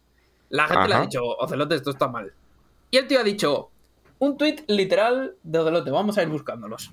[0.48, 2.32] La gente le ha dicho, Ocelote, esto está mal.
[2.90, 3.68] Y el tío ha dicho,
[4.18, 6.90] un tuit literal de Ocelote, vamos a ir buscándolos.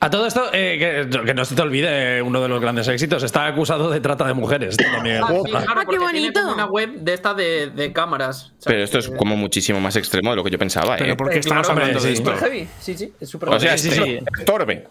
[0.00, 2.86] A todo esto, eh, que, que no se te olvide eh, uno de los grandes
[2.88, 4.76] éxitos, está acusado de trata de mujeres.
[4.92, 5.22] También.
[5.22, 5.50] Ah, sí, Joder.
[5.50, 6.52] claro, Ah, qué porque tiene bonito.
[6.52, 8.52] una web de esta de, de cámaras.
[8.58, 8.64] ¿sabes?
[8.66, 11.16] Pero esto es Que- como muchísimo más extremo de lo que yo pensaba, Pero ¿eh?
[11.16, 12.24] ¿por qué Eh, estamos claro, hablando de esto?
[12.34, 12.68] Súper heavy.
[12.80, 13.74] Sí, sí, es súper O sea, heavy.
[13.74, 14.18] es sí, eso, sí.
[14.40, 14.86] es torbe.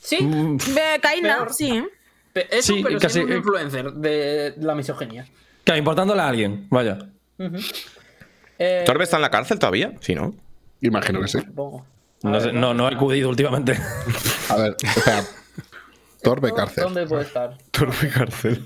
[0.00, 1.82] Sí, Ve, Kaina, sí.
[2.34, 5.26] eso, Sí, pero casi- siendo un influencer de la misoginia.
[5.64, 6.98] Claro, importándole a alguien, vaya.
[8.58, 9.92] Eh, ¿Torbe está en la cárcel todavía?
[10.00, 10.34] Sí, ¿no?
[10.80, 11.38] Imagino que sí.
[11.40, 11.84] supongo.
[12.22, 13.78] No, sé, no, no he acudido últimamente.
[14.48, 15.24] A ver, o sea,
[16.22, 16.84] Torbe cárcel.
[16.84, 17.56] ¿Dónde puede estar?
[17.70, 18.64] Torbe cárcel.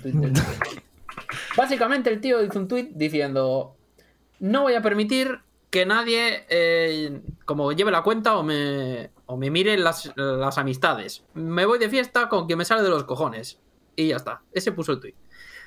[1.57, 3.77] Básicamente el tío hizo un tweet diciendo
[4.41, 9.51] no voy a permitir que nadie eh, como lleve la cuenta o me, o me
[9.51, 11.23] mire las, las amistades.
[11.35, 13.59] Me voy de fiesta con quien me sale de los cojones.
[13.95, 14.41] Y ya está.
[14.53, 15.15] Ese puso el tweet.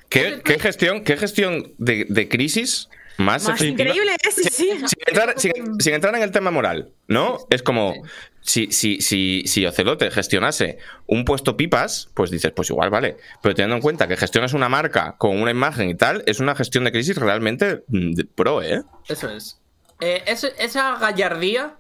[0.10, 4.31] ¿Qué, qué gestión, qué gestión de, de crisis más, increíble, ¿eh?
[4.31, 4.69] sí, sí.
[4.69, 7.38] Sin entrar, sin- sin entrar en el tema moral, ¿no?
[7.49, 7.94] Es como
[8.41, 10.77] si, si, si, si Ocelote gestionase
[11.07, 13.18] un puesto pipas, pues dices, pues igual vale.
[13.41, 16.56] Pero teniendo en cuenta que gestionas una marca con una imagen y tal, es una
[16.56, 18.81] gestión de crisis realmente mm, pro, ¿eh?
[19.07, 19.60] Eso es.
[20.02, 21.76] Eh, ese- esa gallardía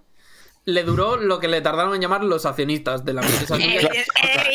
[0.65, 3.57] le duró lo que le tardaron en llamar los accionistas de la empresa.
[3.57, 4.05] Evi-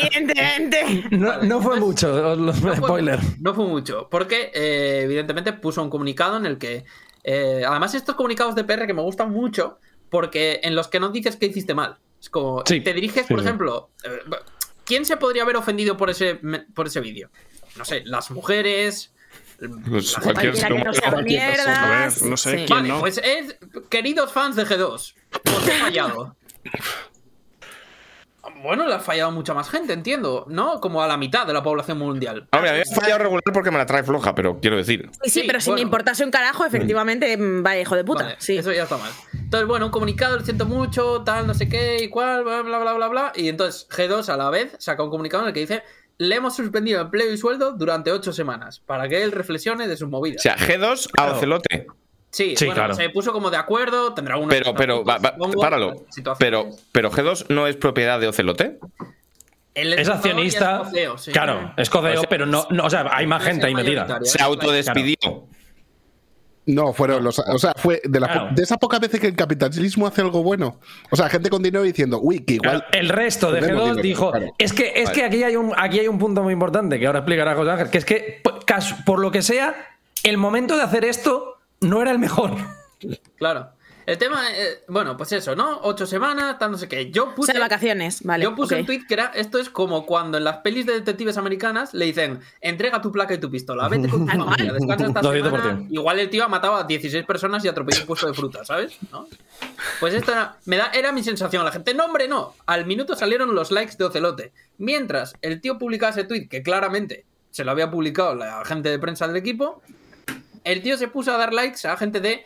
[0.02, 1.05] Evidentemente.
[1.10, 3.20] No, no fue mucho, fue- spoiler.
[3.40, 6.85] No fue mucho, porque eh, evidentemente puso un comunicado en el que...
[7.24, 9.78] eh, además, estos comunicados de PR que me gustan mucho,
[10.10, 11.98] porque en los que no dices que hiciste mal.
[12.20, 13.47] Es como, Sí, te diriges, sí, por sí.
[13.47, 13.90] ejemplo...
[14.05, 14.09] eh,
[14.85, 16.40] ¿Quién se podría haber ofendido por ese,
[16.74, 17.28] por ese vídeo?
[17.76, 19.12] No sé, las mujeres...
[19.89, 20.76] Pues cualquier que no.
[20.76, 22.51] A ver, sé sí.
[22.56, 23.01] quién Vale, no.
[23.01, 23.56] pues es,
[23.90, 25.14] queridos fans de G2, os
[25.68, 26.36] he fallado.
[28.62, 30.80] Bueno, le ha fallado mucha más gente, entiendo, ¿no?
[30.80, 32.48] Como a la mitad de la población mundial.
[32.52, 35.10] Hombre, a mí me ha fallado regular porque me la trae floja, pero quiero decir.
[35.22, 35.76] Sí, sí, Sí, pero si bueno.
[35.76, 38.24] me importase un carajo, efectivamente, mm, vaya hijo de puta.
[38.24, 38.56] Vale, sí.
[38.56, 39.10] Eso ya está mal.
[39.35, 42.78] Entonces, bueno, un comunicado, lo siento mucho, tal, no sé qué, y cual, bla, bla,
[42.78, 43.32] bla, bla, bla.
[43.36, 45.82] Y entonces G2 a la vez saca un comunicado en el que dice:
[46.19, 50.09] Le hemos suspendido empleo y sueldo durante ocho semanas para que él reflexione de sus
[50.09, 50.40] movidas.
[50.40, 51.32] O sea, G2 a.
[51.32, 51.86] Ocelote.
[52.31, 52.95] sí, sí, bueno, claro.
[52.95, 54.49] se puso como de acuerdo, tendrá una.
[54.49, 56.05] Pero, pero, va- va- supongo, páralo.
[56.39, 58.78] Pero, pero G2 no es propiedad de Ocelote.
[59.74, 60.78] Él Es accionista.
[60.78, 61.31] coceo, sí.
[61.31, 62.85] Claro, es codeo, O sea, pero no, no.
[62.86, 64.19] O sea, hay más gente ahí metida.
[64.24, 65.47] Se autodespidió.
[66.69, 67.39] No, fueron los.
[67.39, 68.55] O sea, fue de, las po- Claro.
[68.55, 70.78] de esas pocas veces que el capitalismo hace algo bueno.
[71.11, 72.81] O sea, gente con dinero diciendo, uy, que igual.
[72.81, 74.55] Claro, el resto de Tenemos G2 dinero, dijo: claro.
[74.59, 77.20] Es que, es que aquí, hay un, aquí hay un punto muy importante que ahora
[77.20, 79.74] explicará José Ángel, que es que, pues, por lo que sea,
[80.24, 82.53] el momento de hacer esto no era el mejor.
[83.36, 83.70] Claro.
[84.09, 85.80] El tema, eh, bueno, pues eso, ¿no?
[85.82, 87.10] Ocho semanas, tal, no sé qué.
[87.10, 87.52] Yo O puse.
[87.52, 88.43] sea, vacaciones, vale.
[88.43, 91.36] yo puse un tweet que era, esto es como cuando en las pelis de detectives
[91.36, 95.20] americanas le dicen, entrega tu placa y tu pistola, vete con tu familia, descansa esta
[95.20, 95.44] 200%.
[95.44, 95.86] semana.
[95.90, 98.97] Igual el tío ha matado a 16 personas y atropelló un puesto de fruta, ¿sabes?
[99.12, 99.28] ¿No?
[100.01, 101.62] Pues esto era, me da, era mi sensación.
[101.66, 102.55] La gente, no, hombre, no.
[102.64, 104.52] Al minuto salieron los likes de Ocelote.
[104.78, 108.98] Mientras el tío publicaba ese tweet, que claramente se lo había publicado la gente de
[108.98, 109.82] prensa del equipo,
[110.64, 112.43] el tío se puso a dar likes a gente de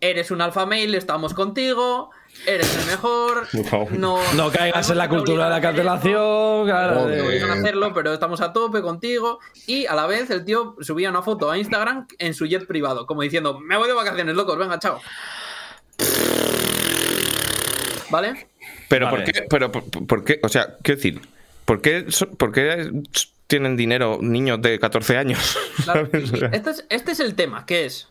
[0.00, 2.10] eres un alfa mail, estamos contigo,
[2.46, 3.46] eres el mejor,
[3.98, 6.66] no, No caigas en la cultura de la cancelación.
[6.66, 9.38] claro, no hacerlo, pero estamos a tope contigo.
[9.66, 13.06] Y a la vez el tío subía una foto a Instagram en su jet privado,
[13.06, 15.00] como diciendo, me voy de vacaciones, locos, venga, chao.
[18.10, 18.46] ¿Vale?
[18.88, 19.16] Pero Vale.
[19.24, 19.42] ¿por qué?
[19.48, 20.38] Pero por, por qué?
[20.42, 21.20] O sea, quiero decir,
[21.64, 22.90] ¿por qué, so- por qué
[23.48, 25.56] tienen dinero niños de 14 años?
[26.52, 28.08] Este, es, este es el tema, que es.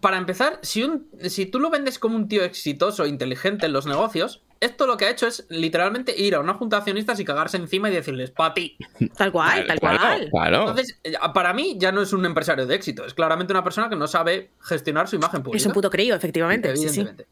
[0.00, 3.86] Para empezar, si, un, si tú lo vendes como un tío exitoso, inteligente en los
[3.86, 7.24] negocios, esto lo que ha hecho es literalmente ir a una junta de accionistas y
[7.24, 8.76] cagarse encima y decirles, pa' ti.
[9.16, 10.28] Tal cual, tal cual.
[10.30, 10.60] Claro.
[10.68, 13.88] Entonces, eh, para mí ya no es un empresario de éxito, es claramente una persona
[13.88, 15.58] que no sabe gestionar su imagen pública.
[15.60, 16.76] Es un puto crío, efectivamente.
[16.76, 17.00] Sí, sí.
[17.00, 17.26] Evidentemente.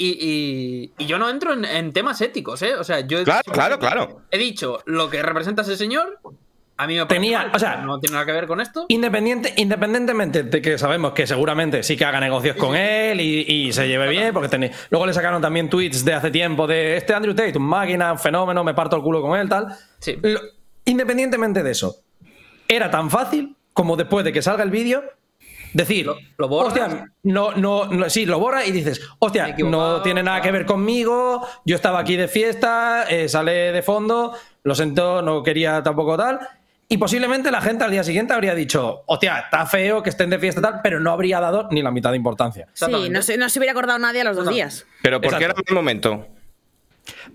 [0.00, 2.74] Y, y- y yo no entro en, en temas éticos, ¿eh?
[2.76, 4.22] O sea, yo he, Claro, claro, claro.
[4.30, 6.20] he dicho lo que representa ese señor.
[6.80, 8.86] A mí me parece Tenía- mal, o sea, no tiene nada que ver con esto.
[8.88, 13.72] Independiente, independientemente de que sabemos que seguramente sí que haga negocios con él y, y
[13.72, 17.34] se lleve bien, porque luego le sacaron también tweets de hace tiempo de este Andrew
[17.34, 19.66] Tate, un máquina, un fenómeno, me parto el culo con él, tal.
[19.98, 20.18] Sí.
[20.22, 20.40] Lo-
[20.84, 21.96] independientemente de eso,
[22.68, 25.02] era tan fácil como después de que salga el vídeo
[25.72, 26.72] decir, Lo- lo borras.
[26.72, 30.64] hostia, no, no, no, sí, lo borra y dices, hostia, no tiene nada que ver
[30.64, 34.32] conmigo, yo estaba aquí de fiesta, eh, sale de fondo,
[34.62, 36.38] lo siento, no quería tampoco tal.
[36.90, 40.38] Y posiblemente la gente al día siguiente habría dicho, hostia, está feo que estén de
[40.38, 42.66] fiesta tal, pero no habría dado ni la mitad de importancia.
[42.72, 44.86] Sí, no se, no se hubiera acordado nadie a los dos días.
[45.02, 46.26] Pero ¿por qué era el momento?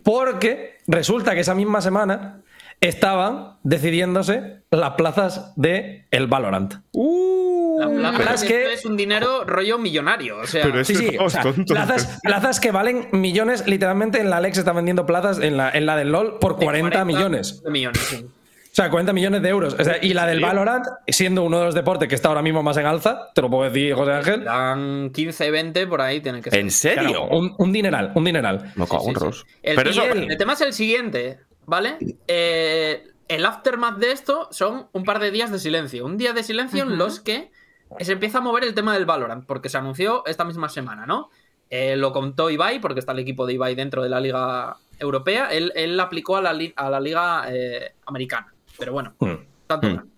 [0.03, 2.41] Porque resulta que esa misma semana
[2.81, 6.73] estaban decidiéndose las plazas de el Valorant.
[6.91, 10.37] La plaza que- esto es un dinero rollo millonario.
[10.39, 14.29] O sea, Pero es- Sí, sí, o sea, plazas, plazas que valen millones, literalmente en
[14.29, 17.61] la Alex está vendiendo plazas en la, en la del LOL por 40, millones.
[17.63, 18.25] de millones, sí.
[18.73, 19.75] O sea, 40 millones de euros.
[19.79, 20.39] O sea, y la del.
[20.41, 23.49] Valorant, siendo uno de los deportes que está ahora mismo más en alza, te lo
[23.51, 24.43] puedo decir, José Ángel.
[24.45, 26.59] Dan 15, 20 por ahí tienen que ser.
[26.59, 27.09] ¿En serio?
[27.09, 28.71] Claro, un, un dineral, un dineral.
[28.75, 29.43] Me cago Sí, sí.
[29.61, 31.97] El, Pero y eso, el- el tema es el siguiente, ¿vale?
[32.27, 36.03] Eh, el aftermath de esto son un par de días de silencio.
[36.03, 37.51] Un día de silencio en los que
[37.99, 41.29] se empieza a mover el tema del Valorant, porque se anunció esta misma semana, ¿no?
[41.69, 45.49] Eh, lo contó Ibai, porque está el equipo de Ibai dentro de la liga europea.
[45.51, 48.52] Él, él la aplicó a la, li- a la liga eh, americana.
[48.77, 49.35] Pero bueno, Hmm.
[49.67, 50.13] tanto Hmm.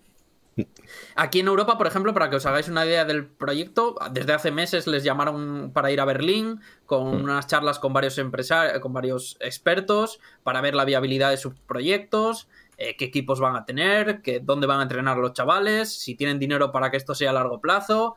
[1.16, 4.50] Aquí en Europa, por ejemplo, para que os hagáis una idea del proyecto, desde hace
[4.50, 9.36] meses les llamaron para ir a Berlín con unas charlas con varios empresarios, con varios
[9.40, 14.40] expertos para ver la viabilidad de sus proyectos, eh, qué equipos van a tener, que,
[14.40, 17.60] dónde van a entrenar los chavales, si tienen dinero para que esto sea a largo
[17.60, 18.16] plazo,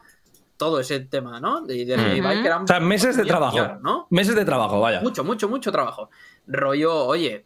[0.56, 1.62] todo ese tema, ¿no?
[1.62, 3.80] De, de que eran O sea, meses de trabajo.
[3.82, 4.08] ¿no?
[4.10, 5.02] Meses de trabajo, vaya.
[5.02, 6.10] Mucho, mucho, mucho trabajo.
[6.48, 7.46] Rollo, oye,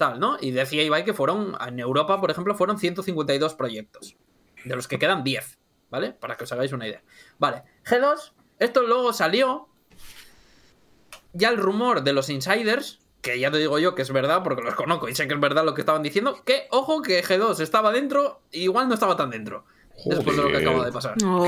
[0.00, 0.36] tal, ¿no?
[0.40, 4.16] Y decía Ibai que fueron, en Europa, por ejemplo, fueron 152 proyectos,
[4.64, 5.58] de los que quedan 10,
[5.90, 6.12] ¿vale?
[6.12, 7.02] Para que os hagáis una idea.
[7.38, 9.68] Vale, G2, esto luego salió,
[11.34, 14.62] ya el rumor de los insiders, que ya te digo yo que es verdad, porque
[14.62, 17.60] los conozco y sé que es verdad lo que estaban diciendo, que, ojo, que G2
[17.60, 19.64] estaba dentro, igual no estaba tan dentro.
[20.06, 21.14] Después de lo que acaba de pasar.
[21.26, 21.44] Oh.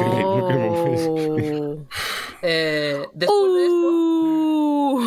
[2.42, 3.88] Eh, después de esto,
[4.94, 5.00] Uh.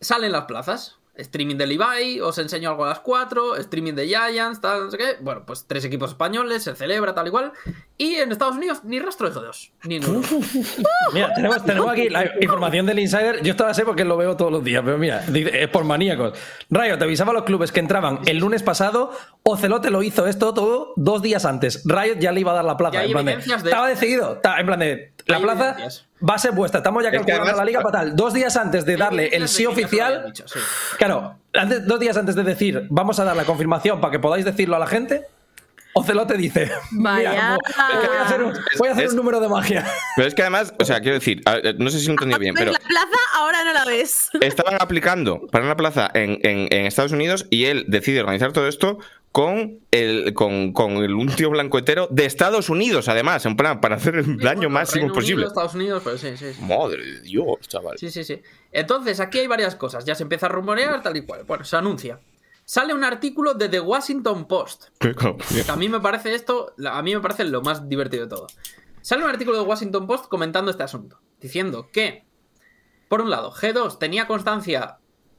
[0.00, 0.99] salen las plazas.
[1.20, 4.98] Streaming del Ibai, os enseño algo a las 4, streaming de Giants, tal, no sé
[4.98, 5.16] qué.
[5.20, 7.52] Bueno, pues tres equipos españoles, se celebra tal igual.
[7.98, 9.70] Y en Estados Unidos ni rastro de G2.
[9.84, 10.28] Ni en Europa.
[11.12, 13.42] Mira, tenemos, tenemos aquí la información del insider.
[13.42, 16.38] Yo esto la sé porque lo veo todos los días, pero mira, es por maníacos.
[16.70, 19.12] Rayo, te avisaba a los clubes que entraban el lunes pasado.
[19.42, 21.82] Ocelote lo hizo esto todo dos días antes.
[21.84, 23.04] Riot ya le iba a dar la plaza.
[23.04, 24.00] En plan de- de estaba esto.
[24.00, 24.38] decidido.
[24.38, 26.06] ta- En plan de, la Hay plaza evidencias.
[26.28, 26.78] va a ser vuestra.
[26.78, 28.16] Estamos ya Es que calculando además- la liga para tal.
[28.16, 30.24] Dos días antes de darle el sí oficial.
[30.26, 30.58] dicho, sí.
[30.98, 34.44] Claro, antes, dos días antes de decir, vamos a dar la confirmación para que podáis
[34.44, 35.26] decirlo a la gente.
[35.92, 37.30] Ocelote dice, Vaya.
[37.30, 37.58] "Mira,
[38.06, 39.84] voy a hacer, un, voy a hacer Es- un número de magia.
[40.16, 42.38] Pero es que además, o sea, quiero decir, ver, no sé si lo he entendido
[42.38, 43.18] bien, ¿Ves pero la plaza?
[43.36, 44.30] Ahora no la ves.
[44.40, 48.68] estaban aplicando para una plaza en, en- en Estados Unidos y él decide organizar todo
[48.68, 48.98] esto
[49.32, 53.80] con el, con, con el un tío blanco hetero de Estados Unidos, además, en plan,
[53.80, 55.34] para hacer el Sí, daño bueno, máximo Reino posible.
[55.36, 56.62] Unido, Estados Unidos, pero sí, sí, sí.
[56.62, 57.96] Madre de Dios, chaval.
[57.96, 58.42] Sí, sí, sí.
[58.72, 60.04] Entonces, aquí hay varias cosas.
[60.04, 61.44] Ya se empieza a rumorear, tal y cual.
[61.44, 62.18] Bueno, se anuncia.
[62.70, 64.90] Sale un artículo de The Washington Post.
[65.68, 68.46] A mí me parece esto, a mí me parece lo más divertido de todo.
[69.00, 72.26] Sale un artículo de Washington Post comentando este asunto, diciendo que
[73.08, 74.98] por un lado, G2 tenía constancia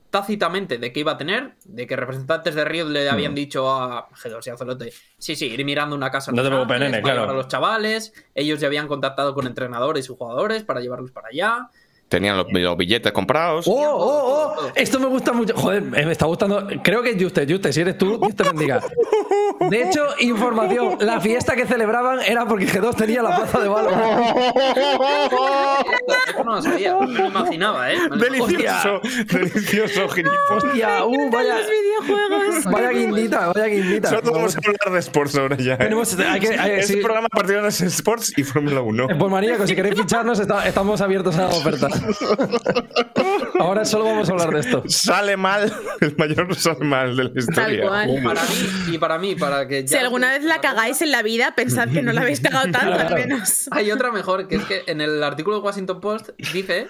[0.09, 4.09] tácitamente de que iba a tener, de que representantes de Riot le habían dicho a
[4.09, 7.01] G2 y a Celote, sí, sí, ir mirando una casa No te preocupes, Ángeles nene,
[7.01, 7.21] para claro.
[7.21, 11.29] llevar a los chavales, ellos ya habían contactado con entrenadores y jugadores para llevarlos para
[11.29, 11.69] allá.
[12.11, 13.65] Tenían los, los billetes comprados.
[13.69, 14.71] ¡Oh, oh, oh!
[14.75, 15.55] Esto me gusta mucho.
[15.55, 16.67] Joder, me está gustando.
[16.83, 18.81] Creo que es Juste, Juste, si eres tú, Dios te bendiga.
[19.69, 20.97] De hecho, información.
[20.99, 24.35] La fiesta que celebraban era porque G2 tenía la plaza de Valorant.
[26.43, 27.97] No lo sabía, no me lo imaginaba, ¿eh?
[28.09, 29.01] Me lo Delicioso,
[29.31, 30.63] delicioso, gilipollas.
[30.63, 32.65] Hostia, uh, vaya, Los videojuegos.
[32.65, 34.09] vaya guindita, vaya guindita.
[34.09, 35.73] Solo vamos a hablar de sports ahora ya.
[35.75, 35.77] ¿eh?
[35.77, 36.99] Tenemos- hay que- hay- este sí.
[37.01, 39.03] programa a partir de sports y Fórmula 1.
[39.11, 42.00] Eh, Pues maníaco, si queréis ficharnos, está- estamos abiertos a ofertas.
[43.59, 44.83] Ahora solo vamos a hablar de esto.
[44.87, 45.71] Sale mal,
[46.01, 47.87] el mayor sale mal de la historia.
[47.87, 48.21] cual.
[48.23, 48.55] Para mí,
[48.93, 51.89] y para mí, para que Si ya- alguna vez la cagáis en la vida, pensad
[51.89, 53.67] que no la habéis cagado tanto, Claro, al menos.
[53.71, 56.87] Hay otra mejor, que es que en el artículo de Washington Post dice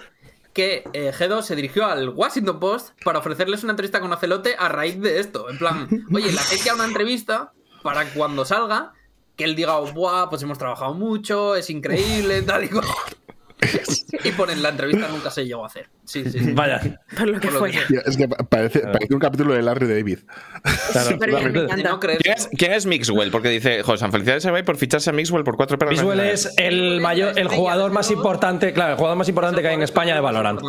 [0.53, 4.67] que eh, G2 se dirigió al Washington Post para ofrecerles una entrevista con Ocelote a
[4.69, 5.49] raíz de esto.
[5.49, 7.51] En plan, oye, la gente ya una entrevista
[7.83, 8.93] para cuando salga,
[9.37, 12.85] que él diga, Buah, pues hemos trabajado mucho, es increíble, tal y cual.
[14.23, 15.87] Y ponen la entrevista nunca se llegó a hacer.
[16.05, 16.51] Sí, sí, sí.
[16.51, 16.99] Vaya.
[17.17, 17.73] Por lo que Por lo que fuera.
[17.79, 17.87] sea.
[17.87, 20.19] Tío, Es que pa- parece, parece un capítulo de Larry David.
[20.91, 21.99] Claro, no.
[21.99, 23.31] ¿Quién es, quién es Mixwell?
[23.31, 25.93] Porque dice, José, felicidades a Ibai por ficharse a Mixwell por cuatro perras.
[25.95, 29.75] Mixwell es el mayor, el jugador más importante, claro, el jugador más importante que hay
[29.75, 30.61] en España de Valorant.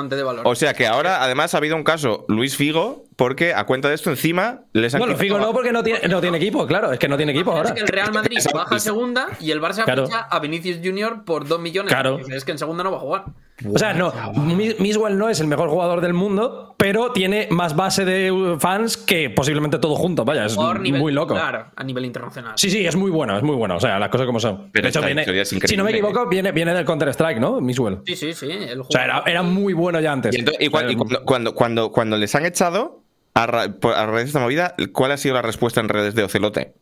[0.45, 3.95] O sea que ahora, además, ha habido un caso, Luis Figo, porque a cuenta de
[3.95, 6.93] esto, encima les han Bueno, quitado- Figo no, porque no tiene, no tiene equipo, claro,
[6.93, 7.69] es que no tiene equipo ahora.
[7.69, 10.07] Es que el Real Madrid baja a segunda y el Barça Claro.
[10.07, 11.93] ficha a Vinicius Junior por 2 millones.
[11.93, 12.19] Claro.
[12.19, 13.25] Es que en segunda no va a jugar.
[13.73, 17.77] O sea, no, Mi- Miswell no es el mejor jugador del mundo, pero tiene más
[17.77, 21.35] base de fans que posiblemente todo junto, vaya, es nivel muy loco.
[21.35, 22.55] Claro, a nivel internacional.
[22.57, 24.69] Sí, sí, es muy bueno, es muy bueno, o sea, las cosas como son.
[24.73, 27.61] Pero de hecho, viene, si no me equivoco, viene, viene del Counter-Strike, ¿no?
[27.61, 28.01] Miswell.
[28.05, 28.51] Sí, sí, sí.
[28.51, 30.35] El O sea, era, era muy bueno ya antes.
[30.35, 33.05] Y, entonces- y cuan- y cuando, cuando, cuando, cuando les han echado,
[33.35, 36.15] a, ra- por- a raíz de esta movida, ¿cuál ha sido la respuesta en redes
[36.15, 36.75] de Ocelote?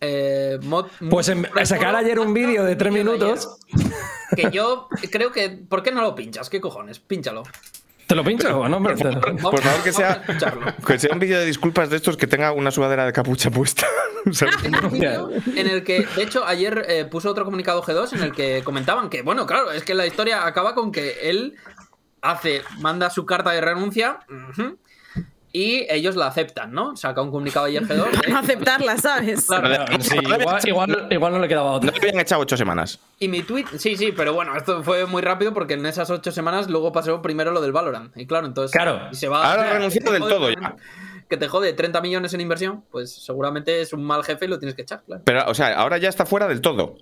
[0.00, 3.58] Eh, mod- Pues en- mod- sacar ayer un vídeo de tres minutos.
[3.72, 3.92] ayer,
[4.36, 5.50] Que yo creo que.
[5.50, 6.50] ¿Por qué no lo pinchas?
[6.50, 6.98] ¿Qué cojones?
[6.98, 7.44] Pínchalo.
[8.06, 8.76] ¿Te lo pincho o no?
[8.76, 8.94] hombre?
[8.94, 10.22] Te- Vamos- Por favor, que sea,
[10.86, 13.86] que sea un vídeo de disculpas de estos que tenga una sudadera de capucha puesta.
[14.32, 14.56] ¿Sabes?
[14.82, 18.32] Un vídeo en el que, de hecho, ayer eh, puso otro comunicado G2 en el
[18.32, 21.54] que comentaban que, bueno, claro, es que la historia acaba con que él
[22.22, 24.18] hace, manda su carta de renuncia
[25.58, 26.96] y ellos la aceptan, ¿no?
[26.96, 28.10] Saca un comunicado ayer G2.
[28.26, 29.46] de- No aceptarla, ¿sabes?
[29.46, 29.86] Claro.
[30.00, 31.90] Sí, igual, igual- igual no le quedaba No otra.
[31.92, 33.00] le habían echado ocho semanas.
[33.18, 36.30] Y mi tweet, sí, sí, pero bueno, esto fue muy rápido porque en esas ocho
[36.30, 38.14] semanas luego pasó primero lo del Valorant.
[38.16, 38.72] Y claro, entonces.
[38.72, 39.08] Claro.
[39.10, 40.76] y se va, Ahora o sea, del jode- todo ya.
[41.28, 44.58] Que te jode 30 millones en inversión, pues seguramente es un mal jefe y lo
[44.58, 45.22] tienes que echar, claro.
[45.24, 46.98] Pero, o sea, ahora ya está fuera del todo.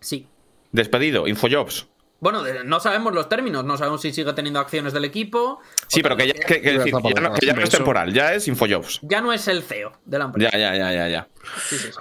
[0.00, 0.26] Sí.
[0.72, 1.86] Despedido, Infojobs.
[2.20, 5.60] Bueno, de- no sabemos los términos, no sabemos si sigue teniendo acciones del equipo.
[5.88, 7.62] Sí, pero que ya, que- que Ya decir, está que ya no, que ya no
[7.62, 9.00] es temporal, ya es Infojobs.
[9.02, 10.50] Ya no es el CEO de la empresa.
[10.52, 11.28] Ya, ya, ya, ya, ya.
[11.68, 11.98] Sí, sí, sí.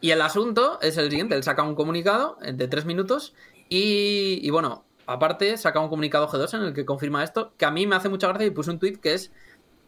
[0.00, 3.34] Y el asunto es el siguiente: él saca un comunicado de tres minutos
[3.68, 7.72] y, y bueno, aparte saca un comunicado G2 en el que confirma esto, que a
[7.72, 9.32] mí me hace mucha gracia y puse un tweet que es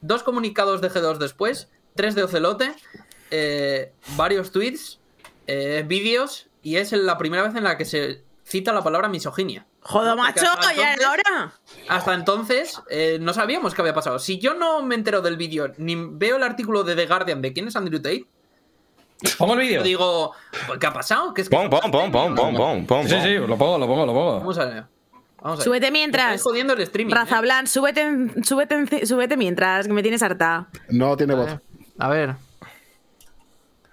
[0.00, 2.74] dos comunicados de G2 después, tres de Ocelote,
[3.30, 4.98] eh, varios tweets,
[5.46, 9.64] eh, vídeos y es la primera vez en la que se cita la palabra misoginia.
[9.82, 11.52] Joder, Porque macho, ya era hora.
[11.88, 14.18] Hasta entonces eh, no sabíamos qué había pasado.
[14.18, 17.52] Si yo no me entero del vídeo ni veo el artículo de The Guardian de
[17.52, 18.26] quién es Andrew Tate,
[19.38, 19.82] Pongo el vídeo.
[19.82, 20.32] digo,
[20.66, 21.34] pues, ¿qué ha pasado?
[21.34, 23.06] ¿Qué es que Pon, pon, pon, pon, pon, pon, pon.
[23.08, 24.38] Sí, sí, lo pongo, lo pongo, lo pongo.
[24.40, 24.84] Vamos a ver.
[25.42, 25.64] Vamos a ver.
[25.64, 26.42] Súbete mientras.
[26.42, 27.14] jodiendo el streaming.
[27.14, 27.42] Raza ¿eh?
[27.42, 30.68] Blan, súbete, en- súbete, súbete mientras, que me tienes harta.
[30.88, 31.46] No tiene A voz.
[31.46, 31.60] ver,
[31.98, 32.34] A ver.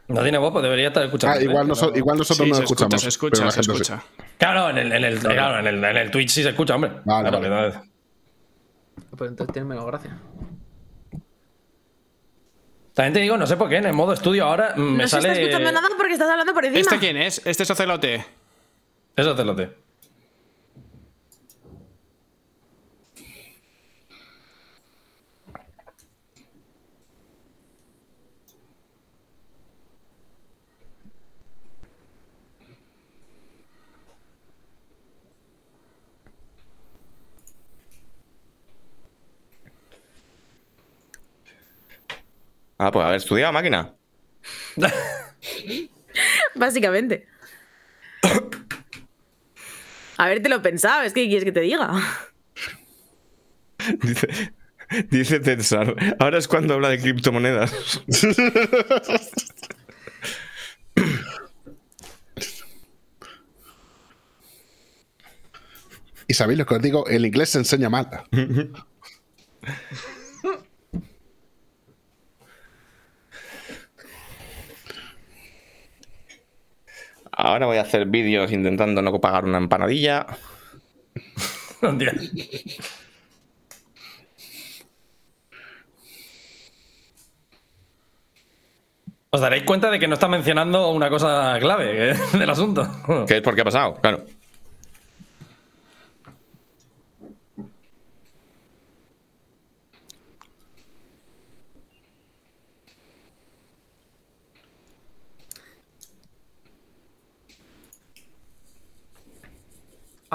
[0.10, 1.38] No tiene voz, pues debería estar escuchando.
[1.38, 1.74] Ah, igual, ¿eh?
[1.80, 2.94] Pero- igual nosotros Sí, no se escuchamos.
[2.94, 3.72] escucha, se escucha, pero se sí.
[3.72, 4.04] escucha.
[4.38, 6.92] Claro, en el, en el, claro, en el, en el Twitch sí se escucha, hombre.
[7.04, 7.72] Vale, Claro, vale.
[7.72, 10.18] que no- Pues entonces tiene menos gracia.
[12.94, 15.04] También te digo, no sé por qué, en el modo estudio ahora mm, me no
[15.04, 15.30] se sale.
[15.30, 16.82] está escuchando nada porque estás hablando por encima.
[16.82, 17.42] ¿Este quién es?
[17.46, 18.26] Este es Ocelote.
[19.16, 19.44] Eso te
[42.78, 43.94] Ah, pues haber estudiado máquina.
[46.56, 47.28] Básicamente.
[50.18, 51.92] Haberte lo pensado, es que ¿qué quieres que te diga?
[54.02, 54.28] Dice,
[55.10, 55.96] dice Tensar.
[56.20, 58.02] Ahora es cuando habla de criptomonedas.
[66.30, 68.10] Y sabéis lo que os digo, el inglés se enseña mal.
[77.40, 80.26] Ahora voy a hacer vídeos intentando no pagar una empanadilla.
[89.30, 92.88] Os daréis cuenta de que no está mencionando una cosa clave que- del asunto.
[93.28, 93.96] ¿Qué es por qué ha pasado?
[93.96, 94.24] Claro.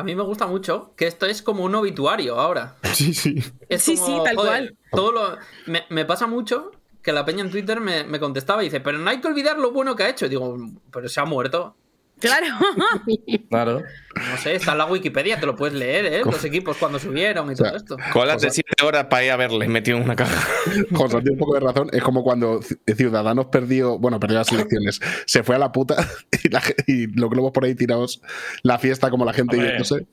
[0.02, 2.74] A mí me gusta mucho que esto es como un obituario ahora.
[2.92, 3.36] Sí, sí.
[3.68, 4.76] Es Sí, sí, tal cual.
[4.90, 6.72] Todo lo, me, me pasa mucho
[7.02, 9.60] que la peña en Twitter me, me contestaba y dice, pero no hay que olvidar
[9.60, 10.26] lo bueno que ha hecho.
[10.26, 10.56] Y digo,
[10.90, 11.76] pero se ha muerto.
[12.22, 12.46] Claro.
[13.50, 13.82] Claro.
[14.14, 16.22] No sé, está en la Wikipedia, te lo puedes leer, ¿eh?
[16.24, 17.96] Los equipos cuando subieron y sea, todo esto.
[18.12, 20.46] Colas de 7 horas para ir a verle metido en una caja.
[20.92, 21.88] José tiene un poco de razón.
[21.92, 22.60] Es como cuando
[22.96, 25.00] Ciudadanos perdió, bueno, perdió las elecciones.
[25.26, 25.96] Se fue a la puta
[26.44, 28.22] y, la y los globos por ahí tirados.
[28.62, 30.06] La fiesta como la gente Hombre, yéndose.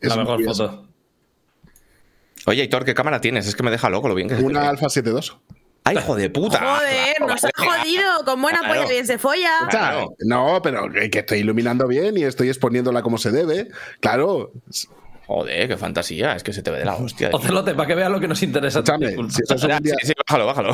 [0.00, 0.68] La Es mejor curioso.
[0.68, 0.88] foto.
[2.46, 3.46] Oye, Hitor, ¿qué cámara tienes?
[3.46, 4.68] Es que me deja loco lo bien que Una.
[4.68, 5.38] Alfa 72.
[5.86, 6.58] ¡Ay, hijo de puta!
[6.58, 8.24] Joder, nos ha jodido.
[8.24, 8.74] Con buena Claro.
[8.74, 9.50] polla bien se folla.
[9.70, 10.14] Claro.
[10.20, 13.68] No, pero que estoy iluminando bien y estoy exponiéndola como se debe.
[14.00, 14.52] Claro.
[15.26, 16.34] Joder, qué fantasía.
[16.36, 17.30] Es que se te ve de la hostia.
[17.32, 18.80] Ocelote, para que veas lo que nos interesa.
[18.80, 20.72] Escúchame, si eso un día, sí, sí, bájalo, bájalo.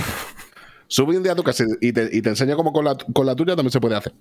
[0.89, 3.25] sube un día a tu casa y te, y te enseño cómo con la, con
[3.27, 4.13] la tuya también se puede hacer.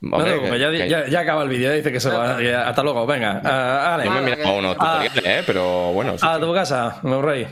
[0.00, 2.42] No Hombre, ya, que- ya- ya acaba el vídeo, ya dice que se va.
[2.42, 3.40] ya- hasta luego, venga.
[3.42, 4.04] ah, ale.
[4.04, 5.00] Yo me he mirado unos Ah.
[5.02, 5.44] tutoriales, ¿eh?
[5.46, 6.18] Pero bueno.
[6.18, 6.26] sí.
[6.28, 7.46] A tu casa, meu rey.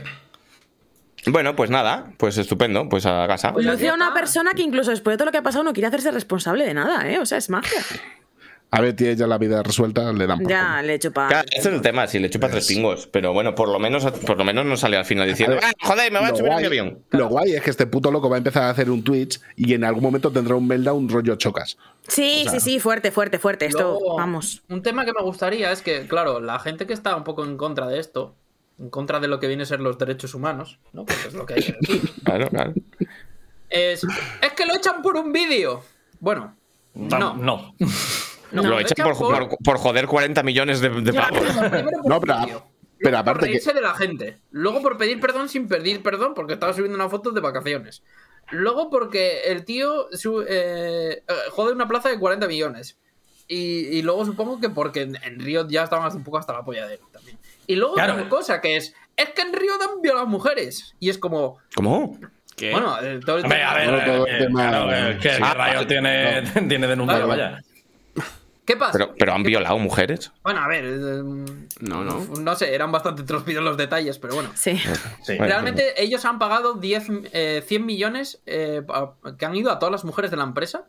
[1.27, 3.53] Bueno, pues nada, pues estupendo, pues a casa.
[3.53, 5.63] Pues Luce aquí a una persona que incluso después de todo lo que ha pasado
[5.63, 7.19] no quiere hacerse responsable de nada, ¿eh?
[7.19, 7.81] O sea, es magia.
[8.75, 11.27] A ver, tiene ya la vida resuelta, le dan por Ya, le chupa.
[11.27, 14.03] Claro, ese es el tema, si le chupa tres pingos, pero bueno, por lo menos,
[14.03, 16.51] por lo menos no sale al final diciendo, ver, "Ah, joder, me va a subir
[16.51, 17.03] a mi avión.
[17.11, 19.75] lo guay es que este puto loco va a empezar a hacer un Twitch y
[19.75, 21.77] en algún momento tendrá un meltdown rollo chocas.
[22.07, 23.67] Sí, sí, sí, fuerte, fuerte, fuerte.
[23.67, 24.63] Esto, Luego, vamos.
[24.69, 27.57] Un tema que me gustaría es que, claro, la gente que está un poco en
[27.57, 28.35] contra de esto,
[28.79, 31.05] en contra de lo que viene a ser los derechos humanos, ¿no?
[31.05, 32.73] Porque es lo que hay que decir, Claro, claro.
[33.69, 34.03] es,
[34.41, 35.83] es que lo echan por un vídeo.
[36.19, 36.55] Bueno,
[36.93, 37.19] No.
[37.19, 37.33] no.
[37.35, 37.75] no.
[38.51, 41.41] no, lo echan por, por- por joder 40 millones de, de pavos.
[42.05, 42.67] No, pero-
[42.99, 44.39] pero aparte por que- reírse de la gente.
[44.51, 48.01] Luego por pedir perdón sin pedir perdón porque estaba subiendo una foto de vacaciones.
[48.51, 52.97] Luego porque el tío su- eh, eh, jode una plaza de 40 millones.
[53.45, 56.63] Y, y luego supongo que porque en, en Río ya estaban un poco hasta la
[56.63, 57.37] polla de él también.
[57.67, 58.13] Y luego Claro.
[58.13, 60.95] otra cosa que es, es que en Río dan viola a las mujeres.
[60.99, 62.17] Y es como, ¿Cómo?
[62.55, 62.71] ¿Qué?
[62.71, 64.89] bueno, eh, todo el Hombre, a ver, tema- claro,
[65.43, 65.85] Ah, Riot vale.
[65.85, 66.43] tiene,
[67.05, 67.27] Claro.
[67.27, 67.61] vaya.
[68.65, 68.93] ¿qué pasa?
[68.93, 70.31] Pero, pero han violado mujeres.
[70.43, 71.23] Bueno, a ver, eh,
[71.81, 72.19] No, no.
[72.39, 74.51] no sé, eran bastante tróspidos los detalles, pero bueno.
[74.55, 74.77] Sí.
[74.77, 75.35] Sí.
[75.37, 78.83] Bueno, Realmente ellos han pagado 10, eh, 100 millones eh,
[79.37, 80.85] que han ido a todas las mujeres de la empresa,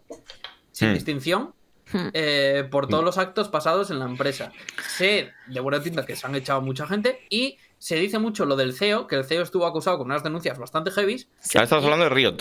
[0.70, 0.94] sin Hmm.
[0.94, 1.54] distinción.
[1.92, 4.52] Eh, por todos los actos pasados en la empresa.
[4.96, 8.56] Sé de buena tinta que se han echado mucha gente y se dice mucho lo
[8.56, 12.04] del CEO, que el CEO estuvo acusado con unas denuncias bastante heavy, Ahora estamos hablando
[12.04, 12.36] de Riot.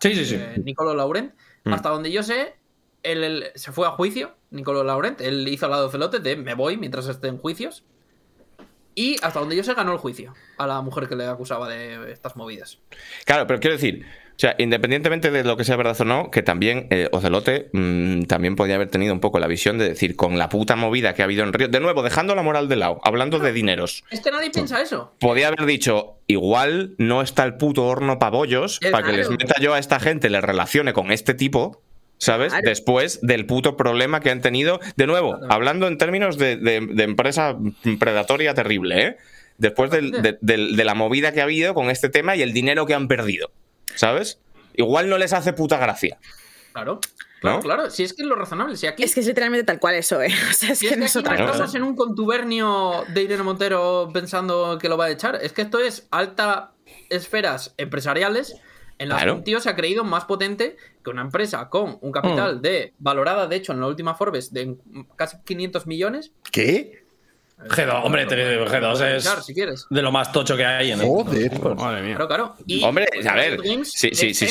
[0.00, 0.34] Sí, sí, sí.
[0.36, 1.34] eh, Nicolo Laurent.
[1.64, 1.72] Hmm.
[1.74, 2.54] Hasta donde yo sé,
[3.02, 5.20] él, él se fue a juicio, Nicolo Laurent.
[5.20, 7.84] Él hizo al lado celote de me voy mientras esté en juicios.
[8.94, 12.12] Y hasta donde yo sé, ganó el juicio a la mujer que le acusaba de
[12.12, 12.78] estas movidas.
[13.24, 16.42] Claro, pero quiero decir, o sea, independientemente de lo que sea verdad o no, que
[16.42, 20.38] también eh, Ocelote mm, también podía haber tenido un poco la visión de decir, con
[20.38, 23.00] la puta movida que ha habido en Río, de nuevo, dejando la moral de lado,
[23.04, 25.12] hablando de dineros, Es que nadie piensa eso.
[25.20, 29.54] podía haber dicho, igual no está el puto horno para bollos, para que les meta
[29.60, 31.80] yo a esta gente, les relacione con este tipo.
[32.18, 32.52] ¿Sabes?
[32.52, 32.68] Claro.
[32.68, 34.78] Después del puto problema que han tenido.
[34.96, 37.56] De nuevo, hablando en términos de, de- de empresa
[37.98, 39.16] predatoria terrible, ¿eh?
[39.58, 42.52] Después del- de, del- de la movida que ha habido con este tema y el
[42.52, 43.50] dinero que han perdido.
[43.94, 44.38] ¿Sabes?
[44.74, 46.18] Igual no les hace puta gracia.
[46.72, 47.00] Claro.
[47.40, 47.62] Claro, ¿No?
[47.62, 47.90] claro.
[47.90, 48.76] Si es que es lo razonable.
[48.76, 50.28] Si aquí, Es que es literalmente tal cual eso, ¿eh?
[50.50, 53.04] O sea, es si que es no que es aquí no estamos en un contubernio
[53.08, 55.38] de Irene Montero pensando que lo va a echar.
[55.42, 56.72] Es que esto es alta
[57.10, 58.56] esferas empresariales
[58.98, 59.32] en las Claro.
[59.34, 62.60] que un tío se ha creído más potente que una empresa con un capital Mm.
[62.62, 64.76] de valorada, de hecho, en la última Forbes de
[65.16, 66.32] casi 500 millones.
[66.52, 67.01] ¿Qué?
[67.68, 68.68] G2, hombre, te- G2
[68.98, 69.86] Puedes es echar, si quieres.
[69.88, 71.60] de lo más tocho que hay en el Joder.
[71.76, 72.14] Madre mía.
[72.16, 72.56] Claro, claro.
[72.66, 74.46] Y Hombre, a ver, sí, sí, es sí.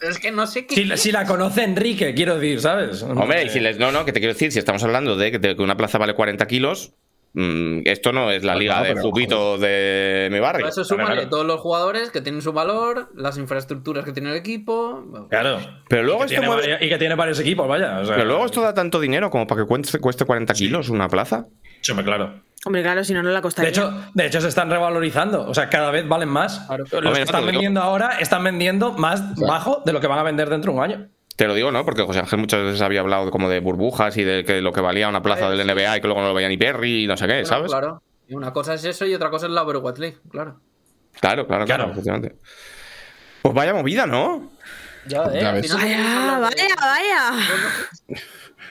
[0.00, 0.74] Es que no sé qué.
[0.74, 3.02] Si, si la conoce Enrique, quiero decir, ¿sabes?
[3.02, 3.78] Hombre, y si les.
[3.78, 6.46] No, no, que te quiero decir, si estamos hablando de que una plaza vale 40
[6.46, 6.92] kilos,
[7.32, 10.66] mm, esto no es la Pues liga no, de pero- Jupito de mi barrio.
[10.68, 11.28] Eso súmale claro.
[11.28, 15.26] todos los jugadores que tienen su valor, las infraestructuras que tiene el equipo.
[15.30, 15.58] Claro.
[15.88, 17.98] Pero luego y, esto que tiene mueve- varios, y que tiene varios equipos, vaya.
[18.00, 20.88] o sea, Pero luego esto da tanto dinero como para que cueste, cueste 40 kilos
[20.88, 21.46] una plaza.
[21.80, 22.40] Sí, hombre, claro.
[22.66, 23.70] Hombre, claro, si no, no la De costaría.
[23.70, 25.46] hecho, de hecho, se están revalorizando.
[25.48, 26.68] O sea, cada vez valen más.
[26.76, 30.22] Los Hombre, que están vendiendo ahora están vendiendo más bajo de lo que van a
[30.22, 31.08] vender dentro de un año.
[31.36, 31.84] Te lo digo, ¿no?
[31.84, 34.80] Porque José Ángel muchas veces había hablado como de burbujas y de que lo que
[34.82, 37.16] valía una plaza del NBA y que luego no lo veía ni Perry y no
[37.16, 37.70] sé qué, Bueno, ¿sabes?
[37.70, 38.02] Claro.
[38.28, 40.60] Una cosa es eso y otra cosa es la Overwatch League, claro.
[41.20, 41.92] Claro, claro, claro, Claro.
[41.92, 42.36] efectivamente.
[43.42, 44.50] Pues vaya movida, ¿no?
[45.06, 45.72] Ya, eh, Ya al ves.
[45.72, 47.32] final Vaya, vaya, vaya.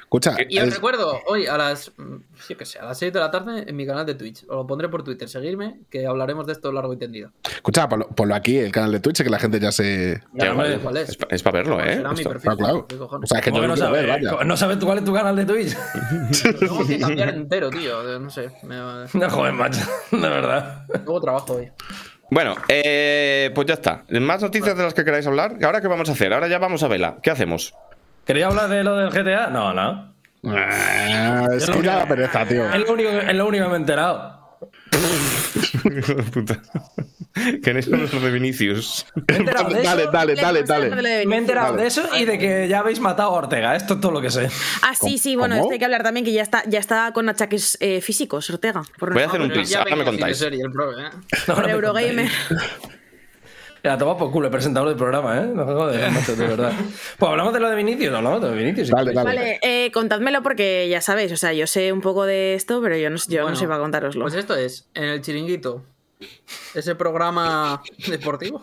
[0.10, 2.16] Escucha, Y os es- recuerdo, hoy a las, mm,
[2.50, 4.42] yo qué sé, a las 6 de la tarde en mi canal de Twitch.
[4.50, 7.32] Os lo pondré por Twitter, seguirme, que hablaremos de esto largo y tendido.
[7.56, 10.20] escucha, ponlo, ponlo aquí, el canal de Twitch, que la gente ya se.
[10.34, 10.76] Ya, vale.
[10.78, 11.18] sé cuál es.
[11.30, 11.98] Es, para verlo, ¿eh?
[11.98, 12.50] Será mi perfil.
[12.52, 12.88] Ah, claro.
[12.90, 14.24] O sea, es que ¿Cómo yo que no ver, sabes?
[14.32, 14.44] vaya.
[14.46, 15.78] ¿No sabes cuál es tu canal de Twitch?
[16.46, 18.20] Lo tengo que cambiar entero, tío.
[18.20, 18.50] No sé.
[18.64, 18.78] me-
[19.14, 19.82] No, joder, macho.
[20.12, 20.86] De verdad.
[21.06, 21.72] Luego trabajo hoy.
[22.32, 24.06] Bueno, eh, pues ya está.
[24.10, 25.58] ¿Más noticias de las que queráis hablar?
[25.64, 26.32] ¿Ahora qué vamos a hacer?
[26.34, 27.18] Ahora ya vamos a vela.
[27.24, 27.74] ¿Qué hacemos?
[28.30, 29.48] ¿Quería hablar de lo del GTA?
[29.48, 30.14] No, no.
[30.46, 32.70] Ah, es que ya da pereza, tío.
[32.72, 34.60] Es lo único, es lo único que me he enterado.
[36.32, 36.62] Puta.
[37.64, 39.08] que en eso no es lo de Vinicius.
[39.16, 40.12] Me he enterado de Dale, eso.
[40.12, 41.26] dale, Le dale, dale.
[41.26, 43.76] Me he enterado de eso y de que ya habéis matado a Ortega.
[43.76, 44.48] Esto es todo lo que sé.
[44.84, 47.28] Ah, sí, sí, bueno, esto hay que hablar también que ya está, ya está con
[47.30, 48.84] achaques eh, físicos, Ortega.
[49.00, 49.52] Por Voy a hacer un.
[49.64, 50.38] Ya ahora me contáis.
[50.38, 51.10] serie el pro, ¿eh?
[51.48, 52.30] Ahora Por me Eurogamer.
[53.84, 55.48] Ya, toma por culo el presentador del programa, ¿eh?
[55.54, 56.74] No joder, macho, de verdad.
[57.18, 58.88] Pues hablamos de lo de Vinicius, hablamos de Vinicius.
[58.88, 59.16] si queréis.
[59.16, 59.36] dale.
[59.36, 62.98] Vale, eh, contádmelo porque ya sabéis, o sea, yo sé un poco de esto, pero
[62.98, 64.22] yo no, yo Bueno, no sé para contároslo.
[64.22, 65.84] Pues esto es, en el chiringuito,
[66.74, 68.62] ese programa deportivo.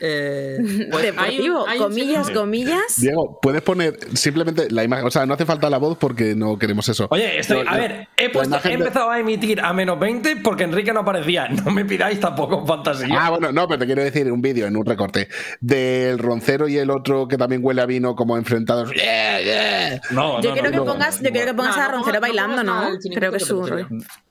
[0.00, 0.56] Eh,
[0.90, 2.96] pues hay un- Deportivo, hay un comillas, comillas.
[3.00, 5.06] Diego, puedes poner simplemente la imagen.
[5.06, 7.06] O sea, no hace falta la voz porque no queremos eso.
[7.10, 10.64] Oye, estoy, No, a ver, he, puesto, de- empezado a emitir a menos 20 porque
[10.64, 11.48] Enrique no aparecía.
[11.66, 13.08] No me pidáis tampoco fantasía.
[13.18, 15.28] Ah, bueno, no, pero te quiero decir un vídeo en un recorte
[15.60, 18.92] del roncero y el otro que también huele a vino como enfrentados.
[18.92, 20.00] Yeah, yeah.
[20.10, 21.88] no, Yo no, quiero no, que no, pongas, no, yo quiero que pongas No, a
[21.88, 22.98] Roncero pongas- no bailando, ¿no?
[23.14, 23.50] Creo que es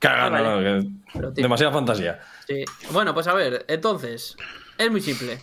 [0.02, 0.88] Ah,
[1.34, 1.42] tío.
[1.42, 2.20] demasiada fantasía.
[2.46, 2.64] Sí.
[2.92, 4.36] Bueno, pues a ver, entonces,
[4.78, 5.38] es muy simple.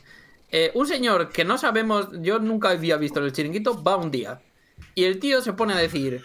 [0.56, 4.40] Eh, un señor que no sabemos, yo nunca había visto el chiringuito, va un día.
[4.94, 6.24] Y el tío se pone a decir,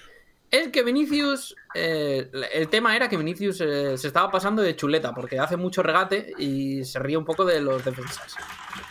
[0.50, 5.12] es que Vinicius, eh, el tema era que Vinicius eh, se estaba pasando de chuleta,
[5.12, 8.36] porque hace mucho regate y se ríe un poco de los defensas.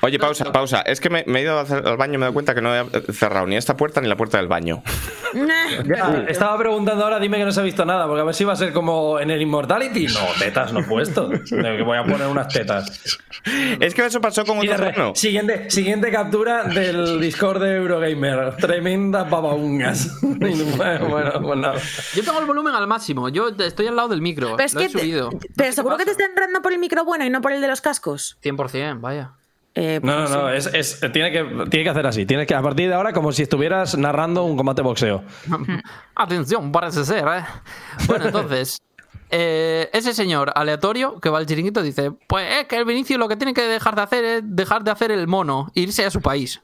[0.01, 0.81] Oye, pausa, pausa.
[0.81, 2.75] Es que me, me he ido al baño y me he dado cuenta que no
[2.75, 4.83] he cerrado ni esta puerta ni la puerta del baño.
[5.33, 8.43] Ya, estaba preguntando ahora, dime que no se ha visto nada, porque a ver si
[8.43, 10.07] va a ser como en el Immortality.
[10.07, 11.29] No, tetas no he puesto.
[11.29, 13.19] Que voy a poner unas tetas.
[13.79, 18.55] Es que eso pasó con otro siguiente, siguiente captura del Discord de Eurogamer.
[18.57, 20.19] Tremendas babaungas.
[20.21, 20.65] bueno,
[21.09, 21.75] bueno, pues nada.
[22.15, 24.81] Yo tengo el volumen al máximo, yo estoy al lado del micro, Pero es lo
[24.81, 25.29] he que te- subido.
[25.55, 27.67] pero seguro que te está entrando por el micro bueno y no por el de
[27.67, 28.37] los cascos.
[28.43, 29.31] 100%, vaya.
[29.75, 32.25] Eh, No, no, pues no, es, es- tiene, que, tiene que hacer así.
[32.25, 35.23] Tienes que, a partir de ahora, como si estuvieras narrando un combate de boxeo.
[36.15, 37.43] Atención, parece ser, ¿eh?
[38.07, 38.81] Bueno, entonces,
[39.29, 43.27] eh, ese señor aleatorio que va al chiringuito dice, pues es que el Vinicius lo
[43.27, 46.09] que tiene que dejar de hacer es dejar de hacer el mono, e irse a
[46.11, 46.61] su país.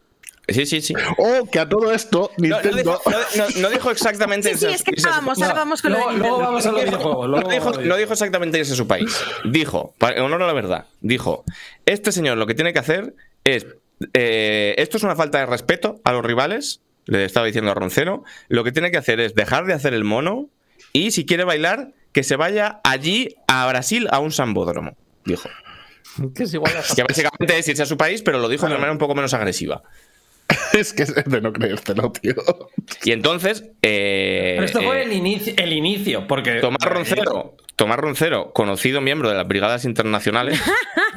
[0.48, 0.94] Sí, sí, sí.
[1.18, 4.92] Oh, que a todo esto, No, dijo, no- no- no dijo exactamente Sí, es que
[5.04, 7.30] vamos, ahora vamos con lo de Luego, vamos a los videojuegos.
[7.30, 9.18] no, dijo, a no dijo exactamente ese su país.
[9.46, 11.46] Dijo, para en honor a la verdad, dijo:
[11.86, 13.16] Este señor lo que tiene que hacer
[13.46, 13.68] es.
[14.14, 18.24] eh, esto es una falta de respeto a los rivales, le estaba diciendo a Roncero.
[18.50, 20.50] Lo que tiene que hacer es dejar de hacer el mono
[20.92, 24.98] y si quiere bailar, que se vaya allí a Brasil a un sambódromo.
[25.24, 25.48] Dijo.
[26.36, 28.92] Que es igual Que básicamente es irse a su país, pero lo dijo de manera
[28.92, 29.82] un poco menos agresiva.
[30.74, 32.36] es que es de no creértelo, tío.
[33.04, 33.64] Y entonces.
[33.82, 36.56] eh, Pero esto fue eh, el inicio, el inicio porque...
[36.56, 40.62] Tomás Roncero, Tomás Roncero, conocido miembro de las brigadas internacionales,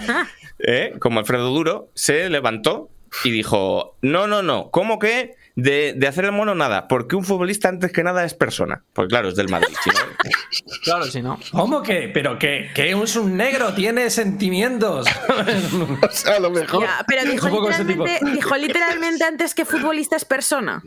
[0.58, 0.94] ¿eh?
[1.00, 2.90] como Alfredo Duro, se levantó
[3.24, 6.86] y dijo: No, no, no, ¿cómo que de, de hacer el mono nada?
[6.86, 8.84] Porque un futbolista antes que nada es persona.
[8.92, 9.74] Porque claro, es del Madrid.
[9.86, 9.92] no-
[10.84, 11.40] Claro, si no.
[11.50, 12.08] ¿Cómo que?
[12.14, 13.74] ¿Pero que, que es un negro?
[13.74, 15.06] ¿Tiene sentimientos?
[16.02, 16.82] O sea, a lo mejor.
[16.82, 20.82] Ya, pero Es dijo literalmente, dijo literalmente antes que futbolista es persona.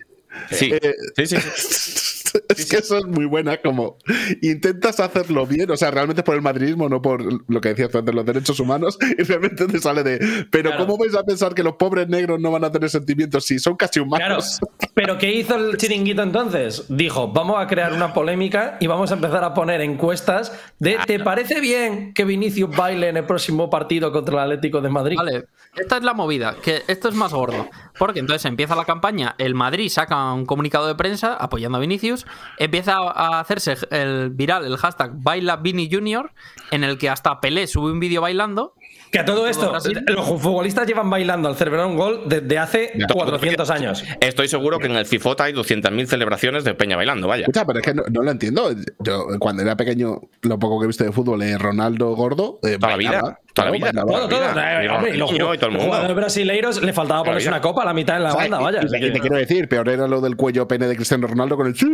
[0.52, 2.16] Sí, Eh, sí, sí, sí.
[2.50, 3.98] es que eso es muy buena, como
[4.42, 7.98] intentas hacerlo bien, o sea, realmente por el madridismo, no por lo que decías tú
[8.00, 10.86] antes, los derechos humanos, y realmente te sale de, pero Claro.
[10.86, 13.76] ¿cómo vais a pensar que los pobres negros no van a tener sentimientos si son
[13.76, 14.60] casi Claro, humanos?
[14.94, 16.86] pero ¿qué hizo el chiringuito entonces?
[16.90, 21.20] Dijo, vamos a crear una polémica y vamos a empezar a poner encuestas de ¿te
[21.20, 25.18] parece bien que Vinicius baile en el próximo partido contra el Atlético de Madrid?
[25.18, 25.46] Vale,
[25.76, 27.68] esta es la movida, que esto es más gordo.
[27.98, 32.19] Porque entonces empieza la campaña, el Madrid saca un comunicado de prensa apoyando a Vinicius,
[32.58, 36.32] empieza a hacerse el viral el hashtag Baila Vini Junior,
[36.72, 38.74] en el que hasta Pelé sube un vídeo bailando
[39.12, 39.74] Que a todo esto,
[40.08, 44.04] los futbolistas llevan bailando al celebrar un gol desde hace 400 años.
[44.20, 47.42] Estoy seguro que en el FIFOTA hay 200.000 celebraciones de Peña bailando, vaya.
[47.42, 48.70] Escucha, pero es que no, no lo entiendo.
[49.00, 52.60] Yo, cuando era pequeño, lo poco que he visto de fútbol, eh, Ronaldo gordo.
[52.64, 53.86] eh, Toda la vida, bailaba, toda la vida.
[53.88, 54.12] bailaba.
[54.12, 54.40] Todo, todo.
[54.50, 55.86] Mira, hombre, y los, todo el los mundo.
[55.86, 58.60] jugadores brasileiros le faltaba ponerse una copa a la mitad en la O sea, banda,
[58.60, 58.80] vaya.
[58.84, 61.58] y, te- y te quiero decir, peor era lo del cuello pene de Cristiano Ronaldo
[61.58, 61.88] con el sí.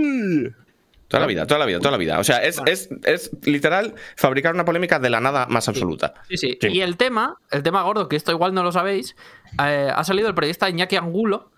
[1.07, 2.19] Toda la vida, toda la vida, toda la vida.
[2.19, 6.15] O sea, es, es, es literal fabricar una polémica de la nada más absoluta.
[6.30, 6.57] Sí, sí.
[6.60, 6.68] Sí.
[6.69, 9.15] Y el tema, el tema gordo, que esto igual no lo sabéis,
[9.64, 11.52] eh, ha salido el periodista Iñaki Angulo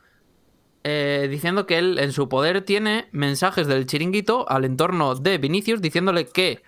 [0.84, 5.82] eh, diciendo que él en su poder tiene mensajes del chiringuito al entorno de Vinicius
[5.82, 6.61] diciéndole que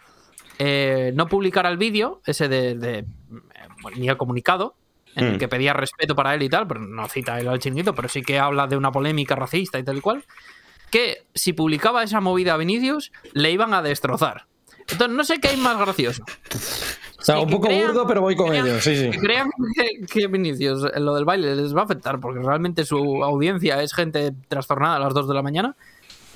[0.57, 3.05] eh, no publicara el vídeo, ese de, de, eh,
[3.95, 4.75] ni el comunicado,
[5.15, 5.37] en el Mm.
[5.37, 8.21] que pedía respeto para él y tal, pero no cita él al chiringuito, pero sí
[8.21, 10.23] que habla de una polémica racista y tal y cual,
[10.91, 14.45] que si publicaba esa movida a Vinicius, le iban a destrozar.
[14.91, 16.23] Entonces, no sé qué hay más gracioso.
[16.23, 19.09] O sea, Sí, un poco crean- burdo, pero voy con ellos, sí, sí.
[19.11, 22.85] que crean que, que Vinicius, eh, lo del baile, les va a afectar porque realmente
[22.85, 25.75] su audiencia es gente trastornada a las 2 de la mañana.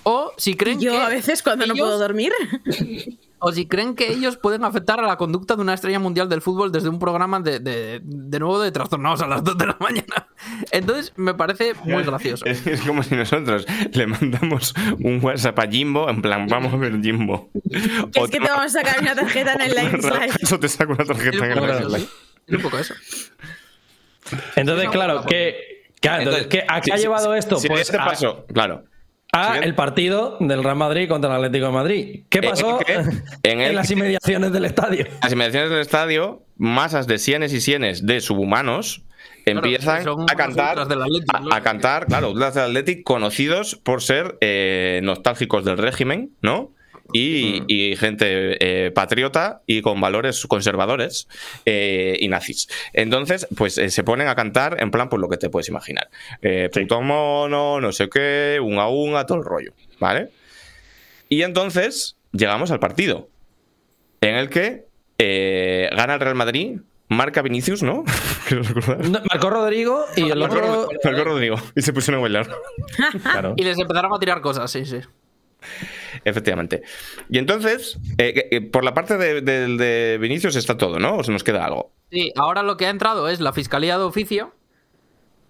[0.04, 2.32] O si creen Yo que a veces cuando no puedo dormir.
[3.46, 6.42] o si creen que ellos pueden afectar a la conducta de una estrella mundial del
[6.42, 9.76] fútbol desde un programa de, de, de nuevo de trastornados a las 2 de la
[9.82, 10.28] mañana.
[10.72, 12.46] Entonces me parece muy gracioso.
[12.46, 16.78] Es, es como si nosotros le mandamos un WhatsApp a Jimbo, en plan, vamos a
[16.78, 17.50] ver Jimbo.
[18.14, 20.34] Que es que te vamos a sacar una tarjeta en el live slide.
[20.42, 22.02] Eso te saco una Es tarjeta un en el poco live eso, slide.
[22.06, 22.10] ¿sí?
[22.48, 22.94] Es un poco eso.
[24.56, 27.60] Entonces, claro, que, claro, entonces, ¿qué- ¿a qué sí, ha sí, llevado sí, esto?
[27.60, 28.86] sí, pues este a, paso, claro.
[29.34, 29.68] A Siguiente.
[29.68, 32.22] el partido del Real Madrid contra el Atlético de Madrid.
[32.30, 35.06] ¿Qué En el pasó que- en, en el las inmediaciones del estadio?
[35.22, 39.02] Las inmediaciones del estadio, masas de sienes y sienes de subhumanos
[39.46, 41.54] empiezan a cantar, a, ¿no?
[41.54, 46.72] a cantar, claro, ultras del Athletic conocidos por ser eh, nostálgicos del régimen, ¿no?
[47.12, 47.66] Y, Mm.
[47.68, 51.28] y gente eh, patriota y con valores conservadores
[51.66, 52.70] eh, y nazis.
[52.94, 56.10] Entonces, pues eh, se ponen a cantar en plan, pues lo que te puedes imaginar.
[56.42, 60.30] Eh, puto mono, no sé qué, unga unga, todo el rollo, ¿vale?
[61.30, 63.28] Y entonces llegamos al partido,
[64.22, 64.86] en el que
[65.18, 68.06] eh, gana el Real Madrid, marca Vinicius, ¿no?
[68.48, 69.10] Quiero recordar.
[69.10, 70.90] No, Marcó Rodrigo y el Marcó, otro.
[71.04, 72.50] marcó Rodrigo y se pusieron a bailar.
[73.24, 73.54] Claro.
[73.58, 75.00] Y les empezaron a tirar cosas, sí, sí.
[76.26, 76.84] Efectivamente.
[77.30, 81.18] Y entonces, eh, eh, por la parte de, de- de Vinicius está todo, ¿no?
[81.18, 81.92] ¿O se nos queda algo?
[82.12, 84.54] Sí, ahora lo que ha entrado es la Fiscalía de Oficio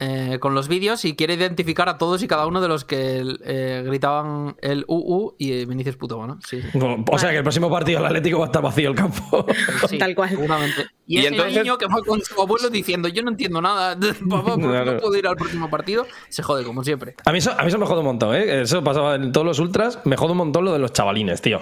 [0.04, 3.24] eh, con los vídeos y quiere identificar a todos y cada uno de los que
[3.46, 6.40] eh, gritaban el UU y Vinicius puto mono.
[6.46, 6.80] Sí, sí.
[7.12, 9.46] O sea que el próximo partido del Atlético va a estar vacío el campo.
[9.88, 10.30] Sí, Tal cual.
[10.30, 10.86] Seguramente.
[11.06, 13.98] Y, Y ese entonces- niño que fue con su abuelo diciendo yo no entiendo nada,
[14.30, 14.94] papá, ¿por qué Claro.
[14.94, 16.06] no puedo ir al próximo partido?
[16.30, 17.16] Se jode, como siempre.
[17.26, 18.62] A mí, eso, a mí eso me jode un montón, ¿eh?
[18.62, 20.00] Eso pasaba en todos los ultras.
[20.06, 21.60] Me jode un montón lo de los chavalines, tío.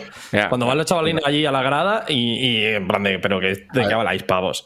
[0.49, 3.47] Cuando van los chavalines allí a la grada y, y en plan de, pero que
[3.47, 4.65] de qué habláis, pavos.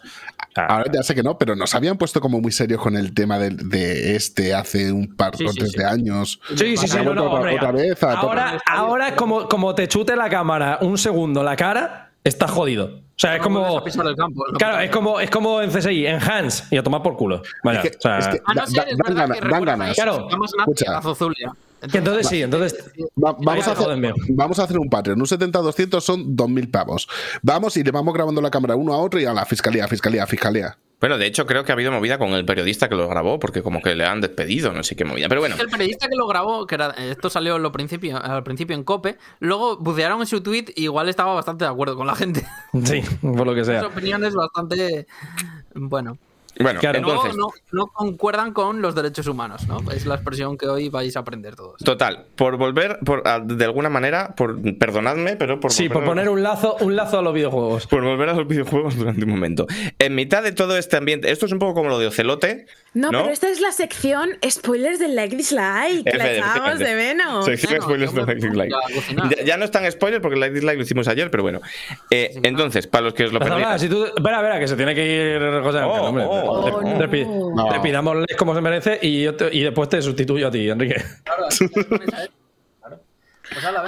[0.56, 3.38] Ahora ya sé que no, pero nos habían puesto como muy serios con el tema
[3.40, 5.78] de, este hace un par Sí, o sí, tres sí.
[5.80, 6.40] de años.
[6.56, 8.18] Sí, sí, sí, Ha no, no, vuelto hombre, otra vez a tope.
[8.28, 13.02] ahora, ahora como, como te chute la cámara un segundo la cara, estás jodido.
[13.16, 13.78] O sea, es No como.
[13.78, 16.76] a pisar el campo, no Claro, es como, es como en CSI, en Hans, y
[16.78, 17.42] a tomar por culo.
[17.64, 19.40] Vaya, Es que- o sea, es que- A no Da- ser, da- es dan ganas-
[19.40, 20.28] dan Claro.
[20.58, 21.02] Escucha.
[21.92, 22.76] que entonces sí, entonces.
[23.24, 25.20] Va- vamos, a hacer, vamos a hacer un Patreon.
[25.22, 27.08] Un 70-200 son 2.000 pavos.
[27.42, 30.26] Vamos y le vamos grabando la cámara uno a otro y a la fiscalía, fiscalía,
[30.28, 30.78] fiscalía.
[31.00, 33.62] Bueno, de hecho, creo que ha habido movida con el periodista que lo grabó, porque
[33.62, 35.28] como que le han despedido, no sé qué movida.
[35.28, 38.76] Pero bueno, El periodista que lo grabó, que era, esto salió lo principio, al principio
[38.76, 42.16] en COPE, luego bucearon en su tweet y igual estaba bastante de acuerdo con la
[42.16, 42.48] gente.
[42.86, 43.82] Sí, por lo que sea.
[43.82, 45.08] Sus opiniones bastante...
[45.74, 46.18] Bueno.
[46.60, 47.00] bueno, Claro.
[47.00, 47.36] Entonces.
[47.36, 49.80] no, no concuerdan con los derechos humanos, ¿no?
[49.92, 51.78] Es la expresión que hoy vais a aprender todos.
[51.84, 56.30] Total, por volver, por, a- de alguna manera, por perdonadme, pero por Sí, por poner
[56.30, 57.88] un lazo, un lazo a los videojuegos.
[57.88, 59.68] por volver a los videojuegos durante un momento.
[60.00, 62.68] En mitad de todo este ambiente, esto es un poco como lo de Ocelote.
[62.96, 63.20] No, ¿no?
[63.24, 66.06] pero esta es la sección spoilers del like dislike.
[66.06, 66.38] La Efectivamente.
[66.38, 67.46] echábamos de menos.
[67.46, 69.38] Sección Bueno, spoilers yo de me Like Dislike.
[69.38, 71.60] Ya, ya no es tan spoiler porque el Like Dislike lo hicimos ayer, pero bueno.
[72.10, 73.82] Eh, Sí, entonces, para los que os lo Pero, perdéis.
[73.82, 76.24] si tú, espera, espera, que se tiene que ir José Ángel, Oh, hombre.
[76.26, 76.82] oh, Te- oh,
[77.54, 78.14] no.
[78.16, 78.26] No.
[78.38, 81.04] como se merece y, yo te- y después te sustituyo a ti, Enrique.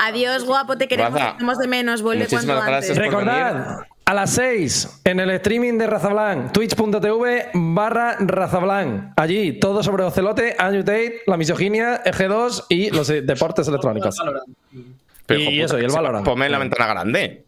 [0.04, 2.02] Adiós, guapo, te queremos, te echamos de menos.
[2.02, 3.12] Vuelve muchísimas cuando gracias antes.
[3.14, 3.78] por Recordad,
[4.08, 9.14] a las 6 en el streaming de Razablan, twitch.tv barra Razablan.
[9.18, 14.16] Allí, todo sobre Ocelote, Andrew Tate, la misoginia, EG2 y los eh, deportes electrónicos.
[15.26, 16.26] Pero, y eso, y el Valorant.
[16.26, 17.44] Ponme en la ventana grande.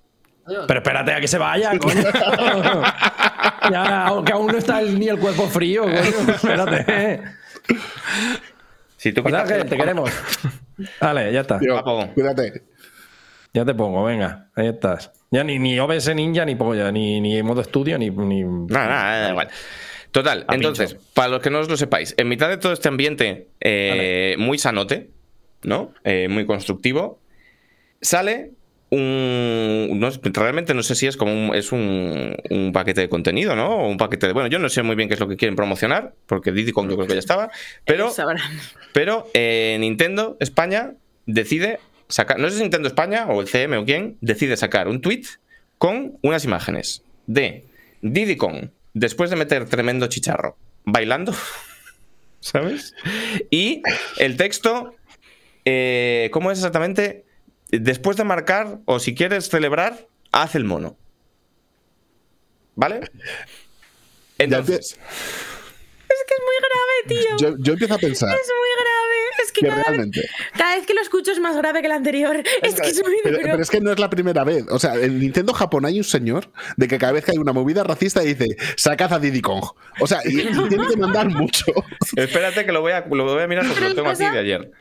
[0.46, 2.02] Pero espérate a que se vaya, coño.
[3.72, 5.96] ya, aunque aún no está el- ni el cuerpo frío, coño.
[6.34, 7.22] Espérate.
[8.98, 10.12] Si tú José quitas- Ángel, te queremos.
[11.00, 11.58] Vale, ya está.
[12.14, 12.64] Cuídate.
[13.54, 15.10] Ya te pongo, venga, ahí estás.
[15.32, 18.10] Ya ni, ni OBS Ninja, ni polla, ni, ni modo estudio, ni.
[18.10, 18.44] ni...
[18.44, 19.50] Nada, nada, da igual.
[20.12, 21.08] Total, A entonces, pincho.
[21.14, 24.58] para los que no os lo sepáis, en mitad de todo este ambiente eh, muy
[24.58, 25.12] sanote,
[25.62, 25.94] ¿no?
[26.04, 27.20] Eh, muy constructivo,
[28.02, 28.52] sale
[28.90, 30.00] un.
[30.00, 33.70] no- realmente no sé si es como un, es un, un paquete de contenido, ¿no?
[33.84, 34.34] O un paquete de.
[34.34, 36.90] Bueno, yo no sé muy bien qué es lo que quieren promocionar, porque Diddy Kong
[36.90, 37.52] yo creo que ya estaba,
[37.86, 38.12] pero.
[38.94, 40.94] Pero eh, Nintendo España
[41.28, 41.78] decide
[42.38, 45.26] no sé si Nintendo España o el CM o quién, decide sacar un tweet
[45.78, 47.66] con unas imágenes de
[48.02, 51.34] Diddy Kong después de meter tremendo chicharro bailando,
[52.40, 52.96] ¿sabes?
[53.50, 53.84] Y
[54.18, 54.96] el texto,
[55.66, 57.26] eh, ¿cómo es exactamente?
[57.70, 60.98] Después de marcar o si quieres celebrar, haz el mono.
[62.76, 63.02] ¿Vale?
[64.38, 67.38] Entonces, Es que es muy grave, tío.
[67.38, 68.99] Yo, yo empiezo a pensar Es muy grave.
[69.44, 70.22] Es que, que cada, vez, realmente.
[70.58, 72.44] cada vez que lo escucho es más grave que el anterior.
[72.62, 73.50] Es que es muy Pero, duro.
[73.52, 74.66] pero es que no es la primera vez.
[74.70, 77.54] O sea, en Nintendo Japón hay un señor de que cada vez que hay una
[77.54, 79.64] movida racista dice, sacad a Diddy Kong.
[80.00, 81.66] O sea, y, y tiene que mandar mucho.
[82.16, 84.72] espérate que lo voy a, lo voy a mirar porque lo tengo aquí de ayer.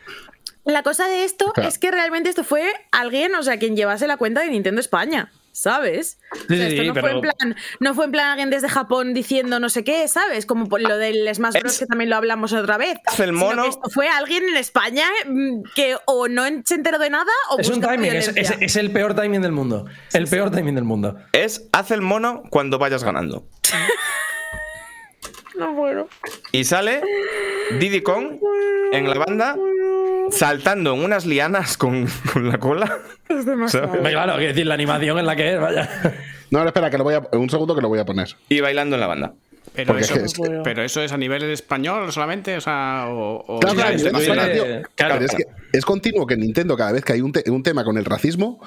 [0.64, 1.68] La cosa de esto Claro.
[1.68, 5.30] es que realmente esto fue alguien, o sea, quien llevase la cuenta de Nintendo España.
[5.53, 6.19] ¿Sabes?
[6.33, 9.59] O sea, esto no, fue en plan, no fue en plan alguien desde Japón diciendo
[9.59, 10.47] no sé qué, ¿sabes?
[10.47, 11.73] Como por lo del Smash Bros.
[11.73, 12.97] Es- que también lo hablamos otra vez.
[13.07, 13.65] Hace el que mono.
[13.65, 17.69] esto fue alguien en España mm, que o no se enteró de nada o Es
[17.70, 19.87] un timing, es, es- es el peor timing del mundo.
[20.12, 21.16] El peor timing del mundo.
[21.33, 23.47] Es haz el mono cuando vayas ganando.
[25.59, 26.09] No puedo.
[26.53, 27.03] Y sale
[27.81, 28.39] Diddy Kong
[28.93, 29.57] en la banda
[30.31, 32.99] saltando en unas lianas con, con la cola.
[33.29, 33.93] Es demasiado.
[34.03, 35.89] Claro, quiero decir, la animación en la que es, vaya.
[36.51, 37.23] No, no, espera, que lo voy a.
[37.33, 38.29] Un segundo que lo voy a poner.
[38.49, 39.35] Y bailando en la banda.
[39.75, 43.61] Pero eso, es que- pero eso es a nivel español solamente, o sea, o, o
[43.61, 44.65] Claro, es eh, tío.
[44.97, 47.85] claro, es que es continuo que Nintendo, cada vez que hay un, te- un tema
[47.85, 48.61] con el racismo,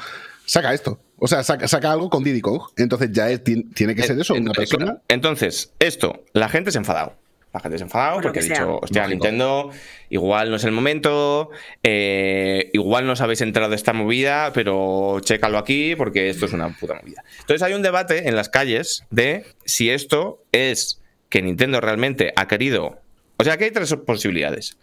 [0.45, 0.99] saca esto.
[1.17, 2.61] O sea, saca, saca algo con Diddy Kong.
[2.77, 4.97] Entonces ya es- tiene que ser eso, una Eh, persona.
[5.09, 7.15] Entonces, esto, la gente se ha enfadado.
[7.53, 8.67] La gente se ha enfadado Por porque ha dicho, sea.
[8.67, 9.23] hostia, Lógico.
[9.25, 9.71] Nintendo,
[10.09, 11.49] igual no es el momento,
[11.83, 16.53] eh, igual no os habéis enterado de esta movida, pero chécalo aquí porque esto es
[16.53, 17.23] una puta movida.
[17.39, 22.47] Entonces hay un debate en las calles de si esto es que Nintendo realmente ha
[22.47, 22.99] querido...
[23.37, 24.77] O sea, que hay tres posibilidades.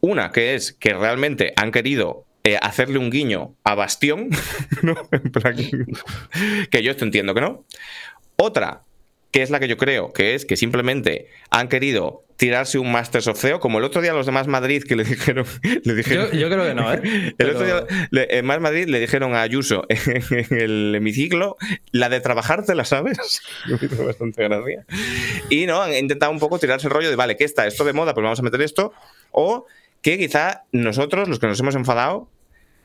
[0.00, 4.30] Una que es que realmente han querido eh, hacerle un guiño a Bastión,
[6.70, 7.64] que yo esto entiendo que no.
[8.36, 8.84] Otra,
[9.30, 13.26] que es la que yo creo, que es que simplemente han querido tirarse un Masters
[13.26, 15.44] of CEO, como el otro día los demás Madrid que le dijeron.
[15.84, 17.00] Le dijeron Yo, yo creo que no, ¿eh?
[17.04, 21.56] el Pero- otro día, le- en Más Madrid le dijeron a Ayuso en el hemiciclo,
[21.90, 23.42] la de trabajar te la sabes.
[23.66, 24.84] Me hizo bastante gracia.
[25.50, 27.66] Y no, han intentado un poco tirarse el rollo de, vale, ¿qué está?
[27.66, 28.14] ¿Esto de moda?
[28.14, 28.92] Pues vamos a meter esto.
[29.32, 29.66] O
[30.00, 32.30] que quizá nosotros, los que nos hemos enfadado,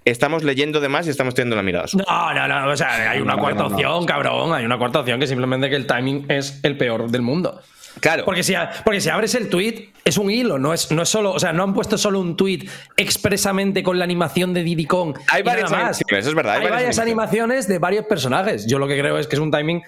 [0.05, 1.87] estamos leyendo de más y estamos teniendo la mirada.
[1.87, 2.05] suya.
[2.07, 2.71] No, no, no.
[2.71, 3.75] O sea, hay una No, cuarta no, no.
[3.75, 4.53] opción, cabrón.
[4.53, 7.61] Hay una cuarta opción que simplemente que el timing es el peor del mundo.
[7.99, 8.25] Claro.
[8.25, 11.31] Porque si, porque si abres el tweet, es un hilo, no es, no es solo.
[11.31, 12.67] O sea, no han puesto solo un tweet
[12.97, 15.15] expresamente con la animación de Diddy Kong.
[15.29, 15.79] Hay varias más.
[15.79, 18.65] animaciones, es verdad, hay Hay, varias varias animaciones de varios personajes.
[18.65, 19.83] Yo lo que creo es que es un timing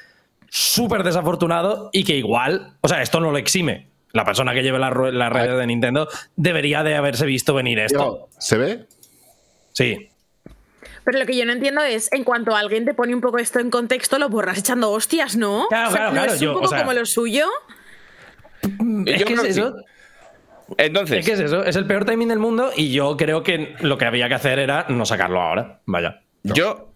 [0.49, 2.73] súper desafortunado y que igual.
[2.81, 3.87] O sea, esto no lo exime.
[4.11, 7.79] La persona que lleve las ru- las redes de Nintendo debería de haberse visto venir
[7.79, 8.29] esto.
[8.39, 8.85] ¿Se ve?
[9.75, 10.09] Sí.
[11.03, 13.59] Pero lo que yo no entiendo es, en cuanto alguien te pone un poco esto
[13.59, 15.67] en contexto, lo borras echando hostias, ¿no?
[15.69, 17.45] Claro, O sea, claro, ¿no claro, Es yo, un o poco sea- como lo suyo.
[18.63, 19.59] Es Yo que es que sí.
[19.59, 19.75] eso.
[20.77, 23.75] Entonces, Es que es eso, es el peor timing del mundo y yo creo que
[23.81, 25.81] lo que había que hacer era no sacarlo ahora.
[25.85, 26.21] Vaya.
[26.41, 26.91] Yo,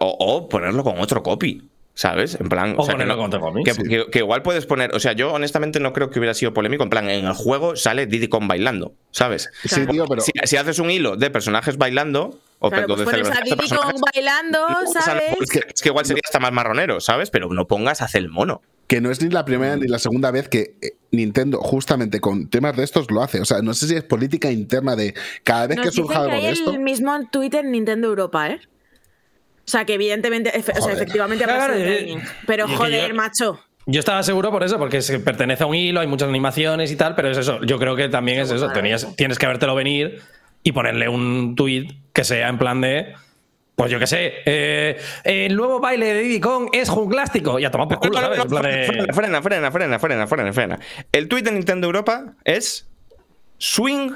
[0.00, 1.69] o, o ponerlo con otro copy.
[1.94, 2.36] ¿Sabes?
[2.40, 2.74] En plan.
[2.78, 3.82] O sea, que no- con otro copy, Que, sí.
[3.82, 4.94] que- que igual puedes poner.
[4.94, 6.82] O sea, yo honestamente no creo que hubiera sido polémico.
[6.82, 8.94] En plan, en el juego sale Diddy Kong bailando.
[9.10, 9.50] ¿Sabes?
[9.64, 10.22] Sí, tío, pero.
[10.22, 12.38] Si, si haces un hilo de personajes bailando.
[12.62, 14.58] O Claro, perdón, pues de pones a Diddy Kong bailando,
[15.00, 15.22] ¿sabes?
[15.40, 17.30] es, que, es que igual sería hasta más marronero, ¿sabes?
[17.30, 18.60] Pero no pongas hacer el mono.
[18.86, 22.48] que no es ni la primera ni la segunda vez que eh, Nintendo, justamente con
[22.50, 23.40] temas de estos, lo hace.
[23.40, 25.14] O sea, no sé si es política interna de
[25.44, 26.70] cada vez Nos que dicen surja que algo de esto.
[26.72, 28.60] el mismo Twitter en Nintendo Europa, ¿eh?
[29.66, 31.74] O sea, que evidentemente, efe- o sea, efectivamente Claro.
[32.46, 33.60] Pero y joder, yo- macho.
[33.86, 36.96] Yo estaba seguro por eso, porque se pertenece a un hilo, hay muchas animaciones y
[36.96, 37.60] tal, pero es eso.
[37.64, 38.68] Yo creo que también es eso.
[38.70, 40.20] Tenías, tienes que habértelo venir
[40.62, 43.14] y ponerle un tweet que sea en plan de.
[43.74, 44.34] Pues yo qué sé.
[44.44, 47.58] eh, el nuevo baile de Diddy Kong es junglástico.
[47.58, 48.86] Y a tomar por culo, No, no, ¿sabes?
[48.86, 50.78] frena, frena, frena, frena, frena, frena.
[51.12, 52.86] El tweet de Nintendo Europa es
[53.58, 54.12] Swing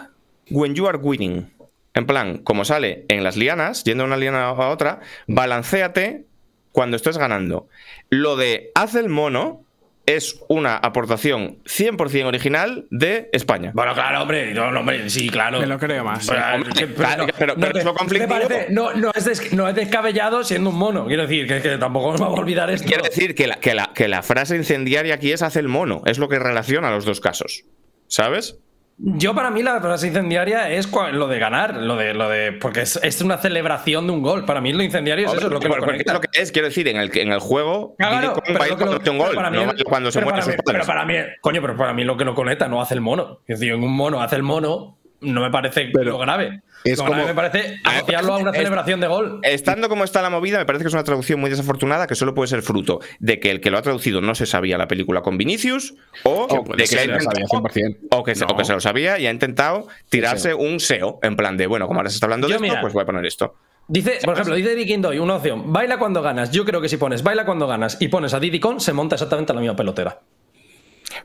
[0.50, 1.50] when you are winning.
[1.94, 5.00] En plan, como sale en las lianas, yendo de una liana a otra,
[5.48, 6.24] balancéate
[6.72, 7.68] cuando estés ganando.
[8.10, 9.60] Lo de haz el mono
[10.06, 13.70] es una aportación 100% original de España.
[13.74, 15.60] Bueno, claro, hombre, no, no, hombre, sí, claro.
[15.60, 16.26] Me lo creo más.
[16.28, 20.70] Pero, Hombre, pero claro, pero- te- parece- no, no es des- no es descabellado siendo
[20.70, 21.06] un mono.
[21.06, 22.86] Quiero decir, que, que tampoco nos vamos a olvidar esto.
[22.86, 26.02] Quiero decir que la, que, la, que la frase incendiaria aquí es hace el mono,
[26.06, 27.64] es lo que relaciona los dos casos.
[28.06, 28.58] ¿Sabes?
[28.96, 32.52] Yo, para mí, la frase incendiaria es lo de ganar, lo de, lo de.
[32.52, 34.44] Porque es, es una celebración de un gol.
[34.44, 36.12] Para mí, lo incendiario es eso, es lo que lo Porque es conecta.
[36.14, 39.18] lo que es, quiero decir, en el, en el juego, Claro, lo- cuando hace un
[39.18, 40.56] gol, para no cuando se sus padres.
[40.64, 43.40] Pero para mí, coño, pero para mí lo que lo conecta no hace el mono.
[43.48, 46.60] Es decir, en un mono hace el mono, no me parece Pero lo grave.
[46.84, 49.40] Es como- me parece asociarlo a una celebración de gol.
[49.42, 52.34] Estando como está la movida, me parece que es una traducción muy desafortunada que solo
[52.34, 55.22] puede ser fruto de que el que lo ha traducido no se sabía la película
[55.22, 55.94] con Vinicius
[56.24, 56.46] o
[56.76, 57.98] de que ser, ha lo sabía intentado- 100%.
[58.10, 58.56] o que, se, o No.
[58.56, 62.00] que se lo sabía y ha intentado tirarse un SEO en plan de, bueno, como
[62.00, 63.54] ahora se está hablando de esto, mira, pues voy a poner esto.
[63.86, 66.50] Dice, por ejemplo, dice Viking Doy, una opción, baila cuando ganas.
[66.50, 69.16] Yo creo que si pones baila cuando ganas y pones a Diddy Con, se monta
[69.16, 70.20] exactamente la misma pelotera.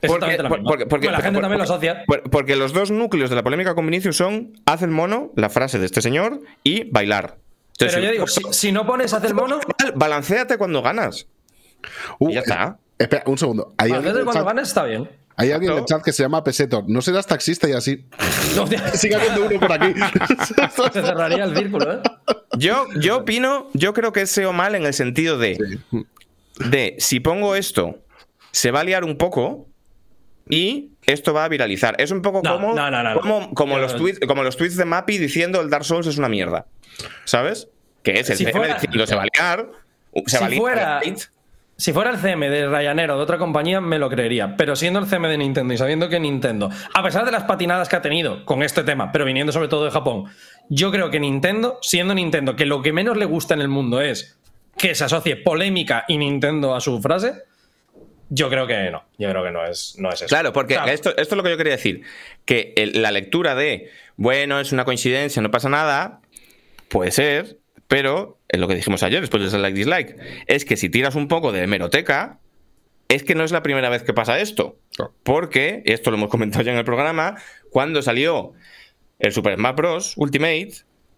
[0.00, 0.70] Exactamente la por- misma.
[0.70, 2.04] porque- porque- Bueno, la gente también lo asocia.
[2.06, 5.48] por- Porque los dos núcleos de la polémica con Vinicius son haz el mono, la
[5.50, 7.38] frase de este señor, y bailar.
[7.72, 9.58] Entonces, Pero yo digo, si, si no pones hace el mono,
[9.94, 11.26] Balanceate cuando ganas.
[12.18, 12.78] Uh, Y ya está.
[12.98, 13.74] eh, Espera, un segundo.
[13.78, 15.08] El cuando chat, ganas está bien.
[15.36, 16.84] hay alguien en el chat que se llama Pesetor.
[16.88, 18.04] No serás taxista y así.
[18.56, 19.94] No, Sigue habiendo uno por aquí.
[20.92, 21.98] se cerraría el círculo, ¿eh?
[22.58, 25.78] Yo, yo opino, yo creo que es SEO mal en el sentido de,
[26.58, 28.00] de si pongo esto,
[28.52, 29.68] se va a liar un poco
[30.50, 31.94] y esto va a viralizar.
[31.98, 35.18] Es un poco No, como, no, no, como, los tweets, como los tweets de Mappy
[35.18, 36.66] diciendo el Dark Souls es una mierda.
[37.24, 37.68] ¿Sabes?
[38.02, 39.66] Que es el Si CM fuera- diciendo se va a liar.
[40.26, 40.60] Se Si va a liar.
[40.60, 41.00] fuera-
[41.76, 44.54] Si fuera el CM de Ryanair o de otra compañía, me lo creería.
[44.54, 47.88] Pero siendo el CM de Nintendo y sabiendo que Nintendo, a pesar de las patinadas
[47.88, 50.24] que ha tenido con este tema, pero viniendo sobre todo de Japón,
[50.68, 54.02] yo creo que Nintendo, siendo Nintendo, que lo que menos le gusta en el mundo
[54.02, 54.36] es
[54.76, 57.44] que se asocie polémica y Nintendo a su frase,
[58.30, 59.04] yo creo que no.
[59.18, 60.26] Yo creo que no es, no es eso.
[60.28, 62.02] Claro, porque esto, esto es lo que yo quería decir.
[62.46, 66.20] Que el- la lectura de, bueno, es una coincidencia, no pasa nada,
[66.88, 67.58] puede ser,
[67.88, 70.16] pero es lo que dijimos ayer, después del like dislike,
[70.46, 72.38] es que si tiras un poco de hemeroteca,
[73.08, 74.78] es que no es la primera vez que pasa esto.
[75.24, 77.36] Porque, y esto lo hemos comentado ya en el programa,
[77.70, 78.52] cuando salió
[79.18, 80.12] el Super Smash Bros.
[80.16, 80.70] Ultimate,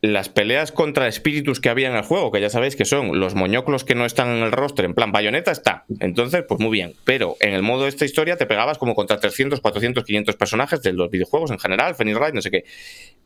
[0.03, 3.37] las peleas contra espíritus que había en el juego, que ya sabéis que son los
[3.37, 5.85] moñoclos que no están en el roster, en plan bayoneta, está.
[6.01, 6.95] Entonces, pues muy bien.
[7.05, 10.83] Pero en el modo de esta historia te pegabas como contra 300, 400, 500 personajes
[10.83, 12.65] de los videojuegos en general, Phoenix Wright, no sé qué.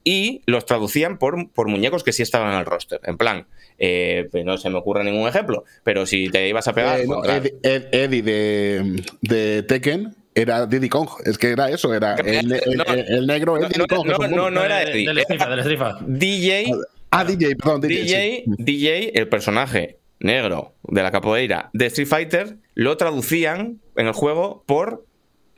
[0.04, 3.00] Y los traducían por, por muñecos que sí estaban en el roster.
[3.04, 3.46] En plan,
[3.78, 7.00] eh, pues no se me ocurre ningún ejemplo, pero si te ibas a pegar.
[7.00, 11.08] Eh, no, contra- Ed- Ed- Eddie de, de Tekken era Diddy Kong.
[11.24, 14.06] Es que era eso, era el, el- No, el- el negro no, Diddy no, Kong.
[14.30, 15.06] no, no, era del- Eddie.
[15.08, 15.98] Del Strifa, del Strifa.
[16.06, 16.70] DJ
[17.10, 18.02] Ah, DJ, perdón, DJ.
[18.02, 18.54] DJ, sí.
[18.58, 24.64] DJ, el personaje negro de la capoeira de Street Fighter, lo traducían en el juego
[24.66, 25.04] por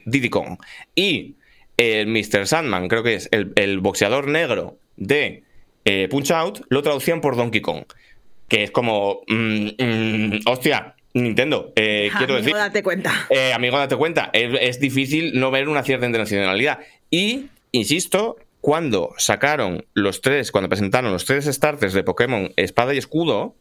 [0.04, 0.58] Diddy Kong.
[0.94, 1.34] Y
[1.76, 2.46] el Mr.
[2.46, 5.42] Sandman, creo que es el, el boxeador negro de
[5.84, 7.84] eh, Punch Out, lo traducían por Donkey Kong.
[8.48, 9.22] Que es como.
[9.28, 12.54] mm, mm, hostia, Nintendo, eh, quiero Amigo, decir.
[12.54, 13.12] date cuenta.
[13.30, 16.80] Eh, amigo, date cuenta, es, es difícil no ver una cierta internacionalidad.
[17.10, 22.98] Y, insisto, cuando sacaron los tres, cuando presentaron los tres starters de Pokémon Espada y
[22.98, 23.54] Escudo,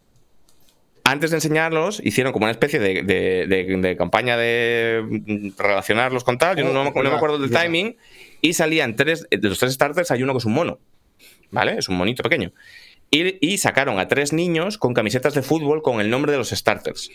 [1.04, 6.26] antes de enseñarlos, hicieron como una especie de, de- de- de campaña de mm, relacionarlos
[6.26, 7.96] con tal, yo no, no me- no me acuerdo del timing,
[8.42, 10.80] y salían tres, de los tres starters hay uno que es un mono,
[11.50, 11.78] ¿vale?
[11.78, 12.52] Es un monito pequeño.
[13.10, 16.50] Y, y sacaron a tres niños con camisetas de fútbol con el nombre de los
[16.50, 17.10] starters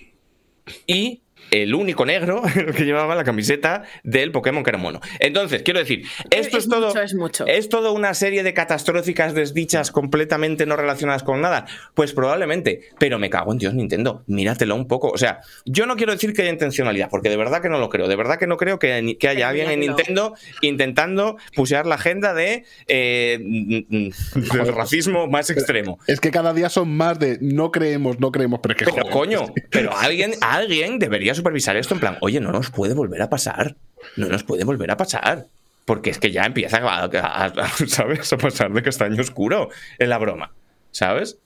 [0.86, 1.20] 一
[1.52, 2.42] el único negro
[2.76, 5.00] que llevaba la camiseta del Pokémon que era mono.
[5.20, 6.88] Entonces, quiero decir, esto es, Es todo.
[6.88, 7.46] mucho, es mucho.
[7.46, 11.66] ¿Es todo una serie de catastróficas desdichas completamente no relacionadas con nada?
[11.94, 15.10] Pues probablemente, pero me cago en Dios, Nintendo, míratelo un poco.
[15.10, 17.88] O sea, yo no quiero decir que haya intencionalidad, porque de verdad que no lo
[17.88, 18.08] creo.
[18.08, 19.82] De verdad que no creo que, que haya alguien en.
[19.82, 24.10] Nintendo intentando pusear la agenda de eh, mm, mm,
[24.52, 25.98] del racismo más extremo.
[26.06, 28.84] Es que cada día son más de no creemos, no creemos, pero es que.
[28.84, 32.94] Pero joder, coño, pero alguien, alguien debería supervisar esto en plan, oye, no nos puede
[32.94, 33.76] volver a pasar.
[34.16, 35.46] No nos puede volver a pasar.
[35.84, 38.32] Porque es que ya empieza a, a- a- ¿sabes?
[38.32, 40.52] a pasar de castaño oscuro en la broma.
[40.92, 41.38] ¿Sabes?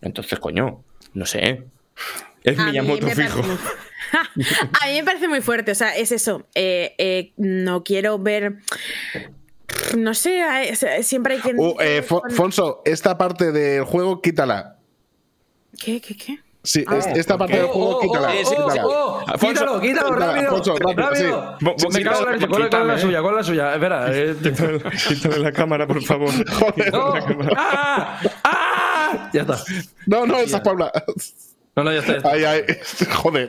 [0.00, 0.84] Entonces, coño,
[1.14, 1.64] no sé.
[2.44, 3.40] Es A Miyamoto parece fijo.
[4.82, 6.46] A mí me parece muy fuerte, o sea, es eso.
[6.54, 8.56] eh, eh, no quiero ver.
[9.96, 10.42] No sé,
[11.02, 11.58] siempre hay quien.
[11.58, 14.76] Uh, eh, Fonso, esta parte del juego, quítala.
[15.82, 16.38] ¿Qué, qué, qué?
[16.64, 18.28] Sí, es- esta parte del juego, quítala.
[18.28, 18.86] oh, sí, quítala.
[18.86, 20.40] oh, Alfonso, quítalo, quítalo, rápido.
[20.50, 21.56] Alfonso, rápido, rápido.
[21.58, 21.64] sí.
[21.64, 22.46] Bo- bo- Me cago en la leche.
[22.48, 23.20] ¿Cuál, es la quítame, suya?
[23.22, 23.74] ¿Cuál es la suya?
[23.74, 24.06] Espera.
[24.12, 24.36] eh,
[25.08, 26.30] Quítale la cámara, por favor.
[26.92, 27.14] no.
[27.56, 28.20] ¡Ah!
[28.44, 29.30] ¡Ah!
[29.32, 29.58] Ya está.
[30.06, 30.92] No, no, esa es Paula.
[31.74, 32.12] No, no, ya está.
[32.12, 32.30] ya está.
[32.32, 33.48] Ay, ay, joder,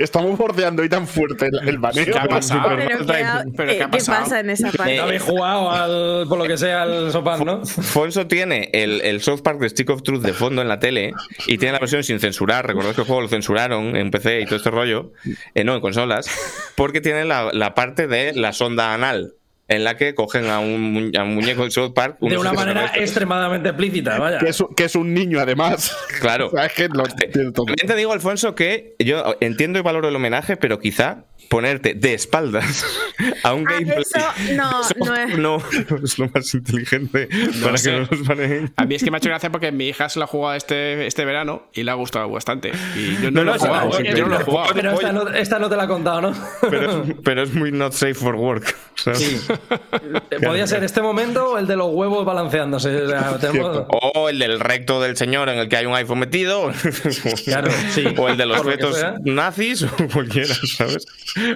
[0.00, 2.04] estamos bordeando ahí tan fuerte el, el baneo.
[2.04, 2.68] ¿Qué ha pasado?
[2.76, 4.22] Pero, ¿qué, ha- ¿Pero qué ha ¿qué pasado?
[4.24, 4.96] pasa en esa parte?
[4.96, 7.64] Eh, Habéis jugado al, por lo que sea al Sopan, ¿no?
[7.64, 11.12] Fonso tiene el, el South Park de Stick of Truth de fondo en la tele
[11.46, 12.66] y tiene la versión sin censurar.
[12.66, 15.12] Recordad que el juego lo censuraron en PC y todo este rollo,
[15.54, 16.26] eh, no en consolas,
[16.74, 19.34] porque tiene la, la parte de la sonda anal
[19.68, 22.18] en la que cogen a un, a un muñeco de South Park.
[22.20, 23.02] De una manera extraterrestres.
[23.02, 24.38] extremadamente explícita, vaya.
[24.38, 25.96] Que es, un- que es un niño, además.
[26.20, 26.48] Claro.
[26.52, 27.66] O sea, es que lo tiene todo.
[27.66, 32.14] También te digo, Alfonso, que yo entiendo y valoro el homenaje, pero quizá ponerte de
[32.14, 32.84] espaldas
[33.42, 34.02] a un Ah, gameplay.
[34.02, 34.70] eso no,
[35.06, 35.62] no es- no,
[36.02, 37.28] es lo más inteligente
[37.62, 37.90] para sé.
[37.90, 38.72] que no nos manejen.
[38.76, 40.54] A mí es que me ha hecho gracia porque mi hija se lo ha jugado
[40.56, 42.72] este, este verano y le ha gustado bastante.
[42.96, 43.92] Y yo no, No, lo he jugado.
[43.92, 44.74] sí, yo no lo he jugado.
[44.74, 46.34] Pero esta no, esta no te la he contado, ¿no?
[46.70, 48.74] Pero es, pero es muy not safe for work.
[48.96, 49.18] ¿sabes?
[49.18, 49.40] Sí.
[50.44, 53.02] Podía ser este momento o el de los huevos balanceándose.
[53.02, 56.18] O, sea, tenemos- O el del recto del señor en el que hay un iPhone
[56.20, 56.72] metido.
[57.44, 58.04] Claro, sí.
[58.16, 61.06] O el de los fetos nazis, o cualquiera, ¿sabes?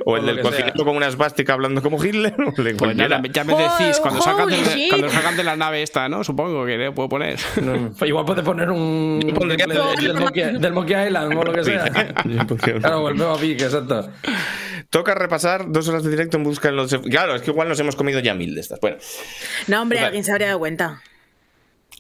[0.05, 0.85] O el del cocinero sea.
[0.85, 2.35] con una esvástica hablando como Hitler.
[2.47, 5.83] O Pues nada, ya me decís, cuando salgan, Holy de, cuando salgan de la nave
[5.83, 6.25] esta, ¿no?
[6.25, 7.39] Supongo que le puedo poner.
[7.63, 9.21] No, Igual puedes poner un.
[9.21, 11.85] Del, Monkey, del Monkey Island o lo que sea.
[12.81, 14.11] Claro, volvemos a pique, exacto.
[14.91, 16.93] Toca repasar dos horas de directo en busca de los.
[16.95, 18.81] Claro, es que igual nos hemos comido ya mil de estas.
[18.81, 18.97] Bueno,
[19.67, 20.07] No, hombre, Vale.
[20.07, 21.03] alguien se habría dado cuenta.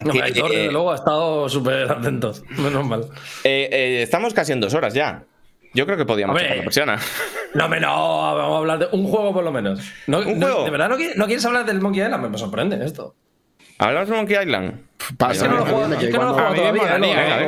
[0.01, 2.33] No, Aitor, desde luego, ha estado súper atento.
[2.51, 3.05] Menos mal.
[3.45, 5.25] eh, eh, estamos casi en dos horas ya.
[5.75, 6.99] Yo creo que podíamos la persiana.
[7.55, 7.89] No, hombre, no,
[8.37, 9.81] vamos a hablar de un juego por lo menos.
[10.07, 10.65] No, ¿Un no- juego?
[10.65, 12.29] ¿De verdad no, qui- no quieres hablar del Monkey Island?
[12.29, 13.15] Me sorprende esto.
[13.79, 14.81] ¿Hablamos de Monkey Island?
[15.17, 16.97] Pasa, Es que no lo me es que no me todavía.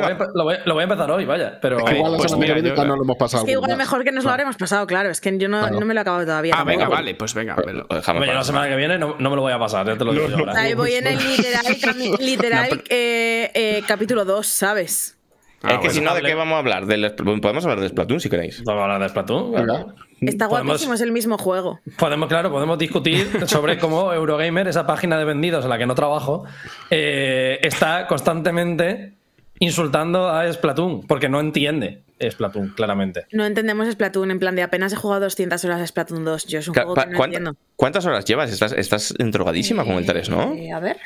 [0.09, 0.17] ¿eh?
[0.33, 1.59] Lo, voy a lo voy, empezar hoy, vaya.
[1.61, 1.77] Pero.
[1.77, 3.43] Es que igual la Pues semana mira, que viene yo- no lo hemos pasado.
[3.43, 5.11] Es que igual mejor que nos lo habremos pasado, claro.
[5.11, 5.79] Es que yo no, Claro.
[5.79, 6.53] no me lo he acabado todavía.
[6.55, 6.77] Ah, tampoco.
[6.79, 7.55] venga, vale, pues venga.
[7.57, 10.03] Lo dejamos la semana que viene no, no me lo voy a pasar, ya te
[10.03, 10.53] lo digo yo ahora.
[10.59, 15.17] Ahí voy en el literal, cami- literal No, pero- eh, eh, capítulo 2, ¿sabes?
[15.63, 16.85] Es Ah, que si no, ¿de qué vamos a hablar?
[16.85, 18.63] Podemos hablar de Splatoon si queréis.
[18.63, 19.51] Vamos a hablar de Splatoon.
[19.51, 19.85] Venga.
[20.21, 21.79] Está Podemos- guapísimo, es el mismo juego.
[21.97, 25.93] Podemos, claro, podemos discutir sobre cómo Eurogamer, esa página de vendidos en la que no
[25.95, 26.45] trabajo,
[26.89, 29.13] eh, está constantemente
[29.59, 33.25] insultando a Splatoon, porque no entiende Splatoon, claramente.
[33.31, 36.45] No entendemos Splatoon, en plan de apenas he jugado 200 horas a Splatoon 2.
[36.47, 37.55] Yo es un juego que no ¿cuánta- entiendo.
[37.75, 38.51] ¿Cuántas horas llevas?
[38.51, 40.53] Estás, estás drogadísima con el 3, ¿no?
[40.53, 40.97] Eh, a ver,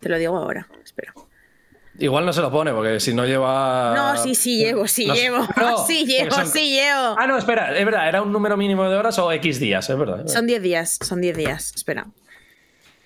[0.00, 0.66] te lo digo ahora.
[0.82, 1.12] Espera.
[1.98, 3.92] Igual no se lo pone, porque si no lleva.
[3.96, 5.48] No, sí, sí llevo, sí No- llevo.
[5.56, 7.16] no, sí llevo, son- sí llevo.
[7.18, 9.98] Ah, no, espera, es verdad, era un número mínimo de horas o X días, es
[9.98, 10.26] verdad.
[10.28, 11.72] Son 10 días, son 10 días.
[11.74, 12.06] Espera.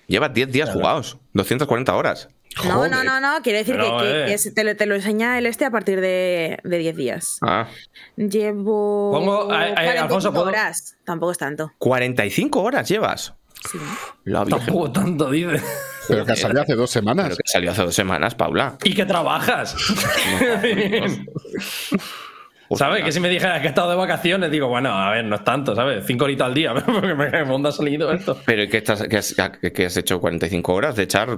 [0.07, 2.27] Llevas 10 días jugados, 240 horas.
[2.67, 3.41] No, no, no, no.
[3.41, 4.25] Quiero decir Pero, que, que- eh.
[4.27, 7.37] que es- te, lo, te lo enseña el este a partir de, de 10 días.
[7.41, 7.67] Ah,
[8.15, 9.11] Llevo.
[9.11, 10.95] Pongo- ay, ay, 45 Alfonso, horas.
[11.03, 11.71] Tampoco es tanto.
[11.79, 13.33] 45 horas llevas.
[13.71, 13.79] Sí.
[14.25, 14.65] La virgen.
[14.65, 15.61] Tampoco tanto, dice.
[16.07, 17.25] Pero que salió hace dos semanas.
[17.25, 18.77] Pero que salió hace dos semanas, Paula.
[18.83, 19.75] Y que trabajas.
[22.77, 23.03] ¿Sabes?
[23.03, 25.43] Que si me dijeras que he estado de vacaciones, digo, bueno, a ver, no es
[25.43, 26.05] tanto, ¿sabes?
[26.05, 28.37] Cinco horitas al día, porque me dónde ha salido esto.
[28.45, 29.35] ¿Pero qué, estás, qué has,
[29.73, 30.95] qué has hecho 45 horas?
[30.95, 31.37] ¿De echar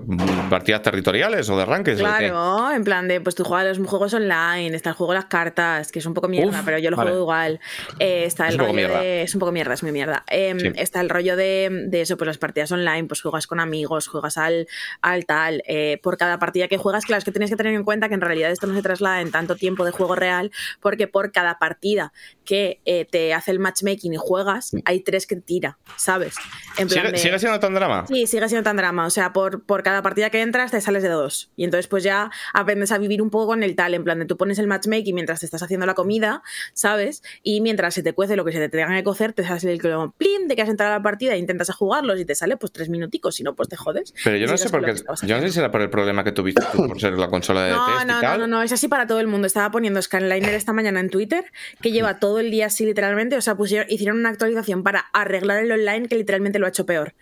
[0.49, 1.99] partidas territoriales o de arranques?
[1.99, 5.26] Claro, en plan de, pues tú juegas los juegos online, está el juego de las
[5.26, 7.10] cartas, que es un poco mierda, Uf, pero yo lo vale.
[7.12, 7.60] juego igual.
[7.99, 9.02] Eh, está Es el un poco rollo mierda.
[9.02, 9.22] de.
[9.24, 10.24] Es un poco mierda, es muy mierda.
[10.30, 10.72] Eh, Sí.
[10.76, 14.38] Está el rollo de, de eso, pues las partidas online, pues juegas con amigos, juegas
[14.38, 14.68] al,
[15.02, 15.64] al tal.
[15.68, 18.14] eh, por cada partida que juegas, claro, es que tienes que tener en cuenta que
[18.16, 21.60] en realidad esto no se traslada en tanto tiempo de juego real, porque por cada
[21.60, 26.36] partida que eh, te hace el matchmaking y juegas, hay tres que tira, ¿sabes?
[26.78, 28.06] En plan ¿Sigue, de- sigue siendo tan drama?
[28.08, 29.06] Sí, sigue siendo tan drama.
[29.06, 31.52] O sea, por, por cada partida que entras te sales de dos.
[31.56, 33.94] Y entonces pues ya aprendes a vivir un poco con el tal.
[33.96, 36.44] En plan de tú pones el matchmaking mientras te estás haciendo la comida,
[36.74, 37.24] ¿sabes?
[37.44, 39.82] Y mientras se te cuece lo que se te tenga que cocer, te sale el
[39.82, 42.36] como plin de que has entrado a la partida e intentas a jugarlos y te
[42.36, 43.36] sale pues tres minuticos.
[43.36, 44.14] Si no, pues te jodes.
[44.24, 44.94] Pero yo no sé por qué.
[45.26, 47.64] Yo no sé si era por el problema que tuviste tú por ser la consola
[47.64, 49.48] de No, test no, y no, no, no, es así para todo el mundo.
[49.48, 51.46] Estaba poniendo Scanliner esta mañana en Twitter,
[51.82, 53.38] que lleva todo el día así literalmente.
[53.38, 56.86] O sea, pusieron, hicieron una actualización para arreglar el online que literalmente lo ha hecho
[56.86, 57.14] peor.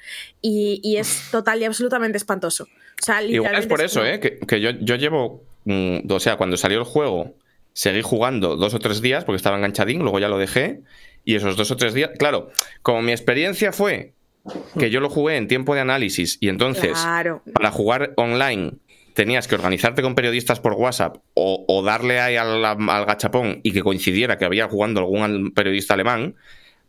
[0.41, 2.63] Y, y es total y absolutamente espantoso.
[2.63, 4.19] O sea, Igual es por eso, ¿eh?
[4.19, 5.43] Que, que yo, yo llevo.
[5.65, 7.35] mm, o sea, cuando salió el juego,
[7.73, 10.81] seguí jugando dos o tres días porque estaba enganchadín, luego ya lo dejé.
[11.25, 12.09] Y esos dos o tres días.
[12.17, 12.49] Claro,
[12.81, 14.13] como mi experiencia fue
[14.77, 17.41] que yo lo jugué en tiempo de análisis y entonces Claro.
[17.53, 18.73] para jugar online
[19.13, 23.71] tenías que organizarte con periodistas por WhatsApp o, o darle ahí al, al gachapón y
[23.71, 26.35] que coincidiera que había jugando algún al- periodista alemán.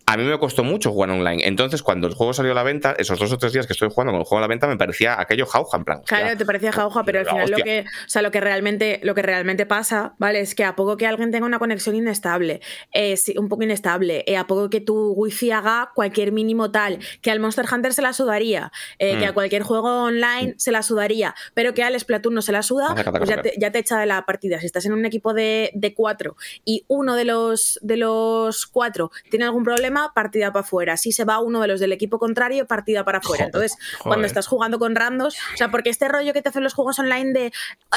[0.06, 1.47] A mí me costó mucho jugar online.
[1.47, 3.89] Entonces, cuando el juego salió a la venta, esos dos o tres días que estoy
[3.90, 6.02] jugando con el juego a la venta, me parecía aquello jauja, en plan.
[6.06, 9.14] Claro, te parecía jauja, pero al final lo que, o sea, lo que realmente, lo
[9.14, 10.40] que realmente pasa, ¿vale?
[10.40, 12.60] Es que a poco que alguien tenga una conexión inestable,
[12.93, 17.31] eh, un poco inestable, eh, a poco que tu wifi haga cualquier mínimo tal, que
[17.31, 19.31] al Monster Hunter se la sudaría, eh, que Mm.
[19.31, 22.94] a cualquier juego online se la sudaría, pero que al Splatoon no se la suda,
[23.10, 24.60] pues ya te, ya te echa de la partida.
[24.60, 29.10] Si estás en un equipo de, de cuatro y uno de los, de los cuatro
[29.31, 30.96] tiene algún problema, partida para afuera.
[30.96, 33.44] Si se va uno de los del equipo contrario, partida para afuera.
[33.44, 36.62] Joder, Entonces, cuando estás jugando con randos, o sea, porque este rollo que te hacen
[36.62, 37.52] los juegos online de,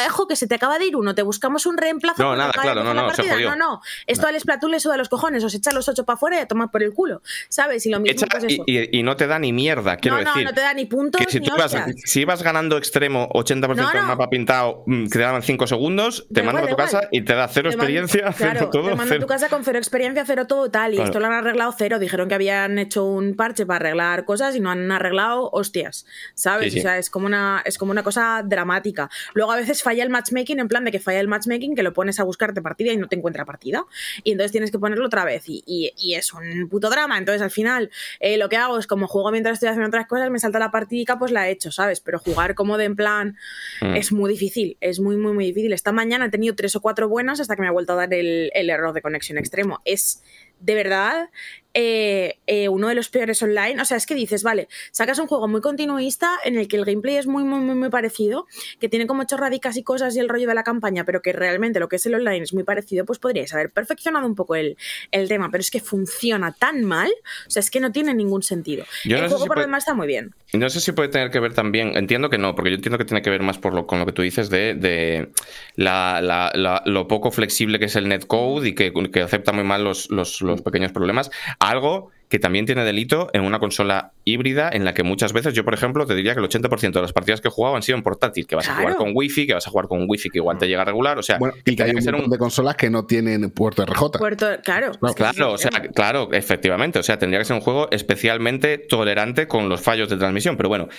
[0.10, 2.22] ojo, que se te acaba de ir uno, te buscamos un reemplazo.
[2.24, 3.34] No, nada, claro, no, no, se partida".
[3.34, 3.50] jodió.
[3.52, 6.38] No, no, esto al Splatoon le suda los cojones, os echa los ocho para afuera
[6.38, 7.86] y a tomar por el culo, ¿sabes?
[7.86, 8.64] Y lo mismo, Echa pues y, eso.
[8.66, 10.46] y- y no te da ni mierda, quiero no, no, decir.
[10.46, 11.76] no te da ni puntos que si ni tú vas,
[12.06, 14.08] si ibas ganando extremo 80% No, del no.
[14.08, 17.22] mapa pintado, mm, que te daban 5 segundos, te Da mandan a tu casa y
[17.22, 18.90] te da cero Te man- experiencia, claro, cero todo.
[18.90, 20.94] Te mandan a tu casa con cero experiencia, cero todo tal.
[20.94, 21.10] Y Claro.
[21.10, 21.87] esto lo han arreglado cero.
[22.00, 26.06] Dijeron que habían hecho un parche para arreglar cosas y no han arreglado hostias.
[26.36, 26.66] ¿Sabes?
[26.66, 26.80] Sí, sí.
[26.80, 29.10] O sea, es como, una, es como una cosa dramática.
[29.34, 31.94] Luego a veces falla el matchmaking, en plan de que falla el matchmaking, que lo
[31.94, 33.86] pones a buscarte partida y no te encuentra partida.
[34.24, 35.48] Y entonces tienes que ponerlo otra vez.
[35.48, 37.18] Y, y- y es un puto drama.
[37.18, 37.90] Entonces al final
[38.20, 40.72] eh, lo que hago es como juego mientras estoy haciendo otras cosas, me salta la
[40.72, 42.02] partidica, pues la he hecho, ¿sabes?
[42.02, 43.38] Pero jugar como de en plan
[43.82, 43.96] Mm.
[43.96, 45.72] es muy difícil, es muy, muy, muy difícil.
[45.74, 48.14] Esta mañana he tenido tres o cuatro buenas hasta que me ha vuelto a dar
[48.14, 49.82] el, el error de conexión extremo.
[49.86, 50.24] Es
[50.60, 51.30] de verdad
[51.80, 53.80] eh, eh, uno de los peores online.
[53.80, 56.86] O sea, es que dices, vale, sacas un juego muy continuista en el que el
[56.86, 58.48] gameplay es muy, muy, muy, muy parecido,
[58.80, 61.80] que tiene como chorradicas y cosas y el rollo de la campaña, pero que realmente
[61.80, 64.76] lo que es el online es muy parecido, pues podríais haber perfeccionado un poco el,
[65.12, 65.50] el tema.
[65.52, 67.12] Pero es que funciona tan mal,
[67.46, 68.84] o sea, es que no tiene ningún sentido.
[69.06, 70.34] Yo el no juego si por lo puede- demás está muy bien.
[70.54, 73.06] No sé si puede tener que ver también, entiendo que no, porque yo entiendo que
[73.06, 75.30] tiene que ver más por lo, con lo que tú dices de, de
[75.76, 79.64] la- la- la- lo poco flexible que es el netcode y que, que acepta muy
[79.64, 81.30] mal los, los- los pequeños problemas.
[81.70, 85.64] Algo que también tiene delito en una consola híbrida en la que muchas veces yo,
[85.64, 87.98] por ejemplo, te diría que el 80% de las partidas que he jugado han sido
[87.98, 90.30] en portátil, que vas a jugar con wifi, que vas a jugar con un wifi
[90.30, 92.38] que igual te llega regular, o sea, Bueno, y que hay un ser montón de
[92.38, 94.18] consolas que no tienen puerto RJ.
[94.18, 94.92] Puerto, claro.
[94.92, 97.00] que Claro, o sea, claro, efectivamente.
[97.00, 100.58] O sea, tendría que ser un juego especialmente tolerante con los fallos de transmisión.
[100.58, 100.90] Pero bueno,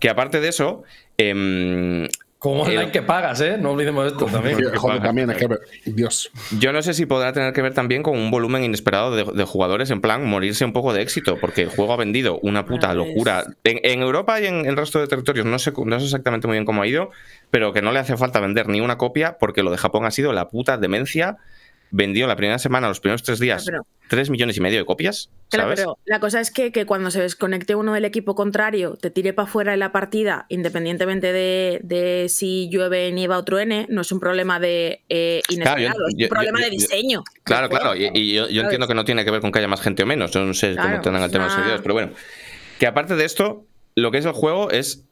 [0.00, 0.84] que aparte de eso,
[1.18, 2.06] em,
[2.46, 3.58] Como online Eh, que pagas, ¿eh?
[3.58, 4.56] No olvidemos esto también.
[4.76, 5.48] Joder, también, es que,
[5.86, 6.30] Dios.
[6.60, 9.44] yo no sé si podrá tener que ver también con un volumen inesperado de, de
[9.44, 12.94] jugadores, en plan, morirse un poco de éxito, porque el juego ha vendido una puta
[12.94, 13.42] locura.
[13.64, 16.54] En, en Europa y en el resto de territorios, no sé, no sé exactamente muy
[16.54, 17.10] bien cómo ha ido,
[17.50, 20.12] pero que no le hace falta vender ni una copia, porque lo de Japón ha
[20.12, 21.38] sido la puta demencia.
[21.90, 25.30] Vendió la primera semana, los primeros tres días, Pero- 3 millones y medio de copias.
[25.50, 25.80] Claro, ¿sabes?
[25.80, 29.32] pero la cosa es que, que cuando se desconecte uno del equipo contrario, te tire
[29.32, 34.10] para afuera de la partida, independientemente de, de si llueve, nieva o truene, no es
[34.12, 37.24] un problema de eh, Claro, yo- inesperado, es yo- un problema yo- de diseño.
[37.44, 39.80] Claro, claro, y, y yo, entiendo que no tiene que ver con que haya más
[39.80, 41.94] gente o menos, yo no sé Claro, cómo tendrán el tema de los servidores, pero
[41.94, 42.12] bueno,
[42.78, 43.64] que aparte de esto,
[43.94, 45.05] lo que es el juego es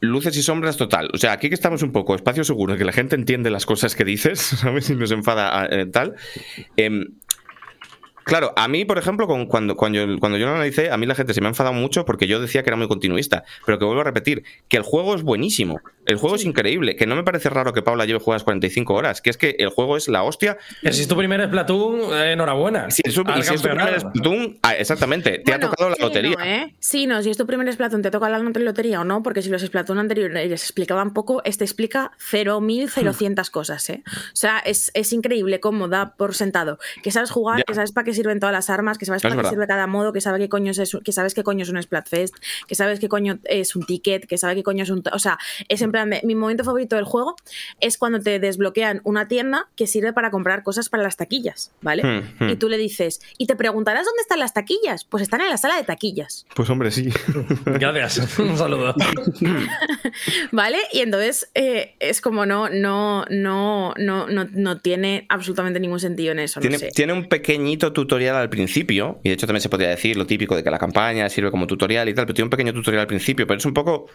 [0.00, 1.10] luces y sombras total.
[1.14, 3.94] O sea, aquí que estamos un poco espacio seguro, que la gente entiende las cosas
[3.94, 4.90] que dices, ¿sabes?
[4.90, 6.14] Y no se enfada eh, tal.
[6.76, 7.06] Em,
[8.24, 11.14] Claro, a mí, por ejemplo, cuando, cuando, yo, cuando yo lo analicé, a mí la
[11.14, 13.44] gente se me ha enfadado mucho porque yo decía que era muy continuista.
[13.66, 15.80] Pero que vuelvo a repetir, que el juego es buenísimo.
[16.06, 16.96] El juego es increíble.
[16.96, 19.20] Que no me parece raro que Paula lleve jugadas 45 horas.
[19.20, 20.58] Que es que el juego es la hostia.
[20.82, 22.90] Que si es tu primer Splatoon, eh, enhorabuena.
[22.90, 24.00] Si es, su- Al y si es tu primer.
[24.00, 26.36] Splatoon, ah, exactamente, te ha tocado la sí, lotería.
[26.38, 26.74] No, ¿eh?
[26.78, 29.48] Sí, no, si es tu primer Splatoon, te toca la lotería o no, porque si
[29.50, 34.02] los Splatoon anteriores explicaban poco, este explica 0.000 cosas, ¿eh?
[34.06, 37.64] O sea, es, es increíble cómo da por sentado que sabes jugar, Ya.
[37.64, 39.86] que sabes para qué sirven todas las armas, que sabes Es para qué sirve cada
[39.86, 42.34] modo, que, sabe qué coño es, que sabes qué coño es un Splatfest,
[42.66, 45.02] que sabes qué coño es un ticket, que sabe qué coño es un...
[45.12, 46.20] O sea, es en plan de...
[46.24, 47.36] Mi momento favorito del juego
[47.80, 52.02] es cuando te desbloquean una tienda que sirve para comprar cosas para las taquillas, ¿vale?
[52.02, 52.48] Hmm, hmm.
[52.50, 55.04] Y tú le dices, y te preguntarás dónde están las taquillas.
[55.04, 56.46] Pues están en la sala de taquillas.
[56.56, 57.10] Pues hombre, sí.
[57.64, 58.36] Gracias.
[58.40, 58.92] Un saludo.
[60.50, 60.78] ¿Vale?
[60.92, 66.32] Y entonces eh, es como no, no, no, no, no, no tiene absolutamente ningún sentido
[66.32, 66.60] en eso.
[66.60, 66.90] Tiene, no sé.
[66.92, 70.56] tiene un pequeñito tutorial al principio, y de hecho también se podría decir lo típico
[70.56, 73.06] de que la campaña sirve como tutorial y tal, pero tiene un pequeño tutorial al
[73.06, 74.08] principio, pero es un poco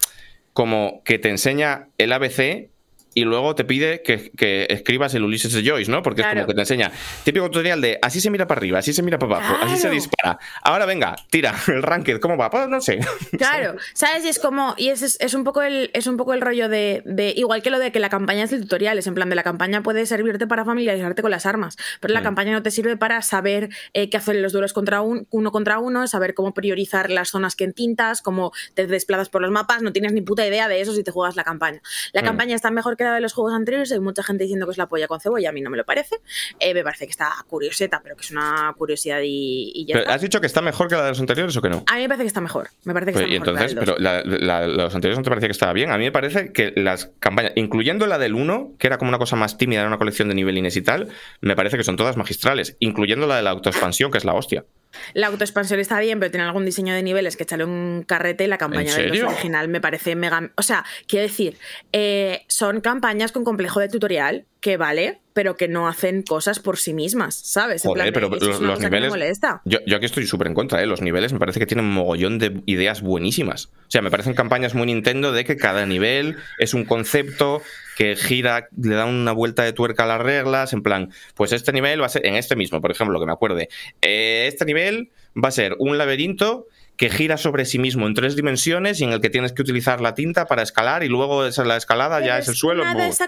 [0.54, 2.70] como que te enseña el ABC
[3.14, 6.04] y luego te pide que, que escribas el Ulises de Joyce, ¿no?
[6.04, 6.92] Porque es como que te enseña
[7.24, 9.90] típico tutorial de así se mira para arriba, así se mira para abajo, así se
[9.90, 10.40] dispara.
[10.62, 12.50] Ahora venga, tira el ranked, ¿cómo va?
[12.50, 13.00] Pues no sé.
[13.38, 14.26] Claro, ¿sabes?
[14.26, 17.02] Y es como, y es, es un poco el, es un poco el rollo de,
[17.06, 19.36] de- igual que lo de que la campaña es el tutorial, es en plan de
[19.36, 22.24] la campaña puede servirte para familiarizarte con las armas, pero la Mm.
[22.24, 25.52] campaña no te sirve para saber eh, qué hacer en los duelos contra un, uno
[25.52, 29.82] contra uno, saber cómo priorizar las zonas que entintas, cómo te desplazas por los mapas,
[29.82, 31.82] no tienes ni puta idea de eso si te juegas la campaña.
[32.14, 32.26] La Mm.
[32.26, 33.92] campaña está mejor quedado de los juegos anteriores.
[33.92, 35.86] Hay mucha gente diciendo que es la polla con cebolla, a mí no me lo
[35.86, 36.18] parece.
[36.60, 40.04] Eh, me parece que está curioseta, pero que es una curiosidad y, y ya Pero,
[40.04, 40.14] está.
[40.14, 41.84] ¿Has dicho que está mejor que la de los anteriores o que no?
[41.88, 42.70] A mí me parece que está mejor.
[42.84, 44.94] Me parece que Pues, está y mejor que la entonces, pero la, la- la- los
[44.94, 45.92] anteriores no te parecía que estaba bien.
[45.92, 49.18] A mí me parece que las campañas, incluyendo la del 1, que era como una
[49.18, 51.08] cosa más tímida, era una colección de nivelines y tal,
[51.42, 54.66] me parece que son todas magistrales, incluyendo la de la autoexpansión, que es la hostia.
[55.14, 58.48] La autoexpansión está bien, pero tiene algún diseño de niveles que echale un carrete y
[58.48, 60.50] la campaña del original me parece mega.
[60.58, 61.58] O sea, quiero decir,
[61.94, 66.80] eh, son campañas con complejo de tutorial que vale, pero que no hacen cosas por
[66.80, 67.86] sí mismas, ¿sabes?
[67.86, 69.10] En Joder, plan, pero los, niveles.
[69.12, 69.62] molesta.
[69.64, 70.88] Yo, yo aquí estoy súper en contra, ¿eh?
[70.88, 73.68] Los niveles me parece que tienen un mogollón de ideas buenísimas.
[73.68, 77.62] O sea, me parecen campañas muy Nintendo de que cada nivel es un concepto
[77.96, 80.74] que gira, le da una vuelta de tuerca a las reglas.
[80.74, 83.34] En plan, pues este nivel va a ser, en este mismo, por ejemplo, que me
[83.34, 83.70] acuerde,
[84.02, 86.66] eh, este nivel va a ser un laberinto
[87.00, 90.02] que gira sobre sí mismo en tres dimensiones y en el que tienes que utilizar
[90.02, 92.84] la tinta para escalar y luego esa, la escalada ya es el suelo.
[92.84, 93.22] Nada es,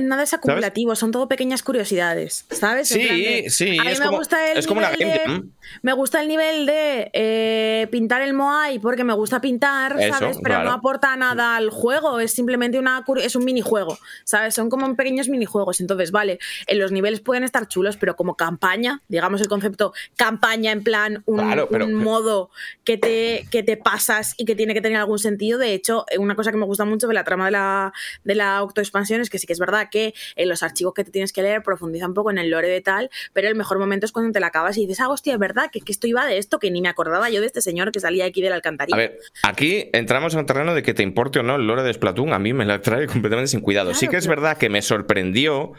[0.00, 2.86] nada es acumulativo, son todo pequeñas curiosidades, ¿sabes?
[2.86, 5.18] Sí, de- sí, a mí es me como- gusta el es como una game de-
[5.26, 5.50] jam.
[5.82, 10.36] Me gusta el nivel de eh, pintar el Moai porque me gusta pintar, Eso, ¿sabes?
[10.40, 10.68] Pero claro.
[10.68, 14.54] no aporta nada al juego, es simplemente una es un minijuego, ¿sabes?
[14.54, 15.80] Son como pequeños minijuegos.
[15.80, 16.38] Entonces, vale,
[16.68, 21.24] en los niveles pueden estar chulos, pero como campaña, digamos el concepto campaña en plan
[21.26, 22.50] un, Claro, pero- un modo
[22.84, 23.15] que te,
[23.50, 25.58] que te pasas y que tiene que tener algún sentido.
[25.58, 27.92] De hecho, eh, una cosa que me gusta mucho de la trama de la,
[28.24, 31.10] de la autoexpansión es que sí que es verdad que en los archivos que te
[31.10, 34.06] tienes que leer profundiza un poco en el lore de tal, pero el mejor momento
[34.06, 36.24] es cuando te la acabas y dices, ah, hostia, es verdad que, que esto iba
[36.26, 38.56] de esto, que ni me acordaba yo de este señor que salía aquí de la
[38.56, 38.96] alcantarilla.
[38.96, 41.82] A ver, aquí entramos en un terreno de que te importe o no el lore
[41.82, 43.94] de Splatoon, a mí me la trae completamente sin cuidado.
[43.94, 45.72] sí que es verdad que me sorprendió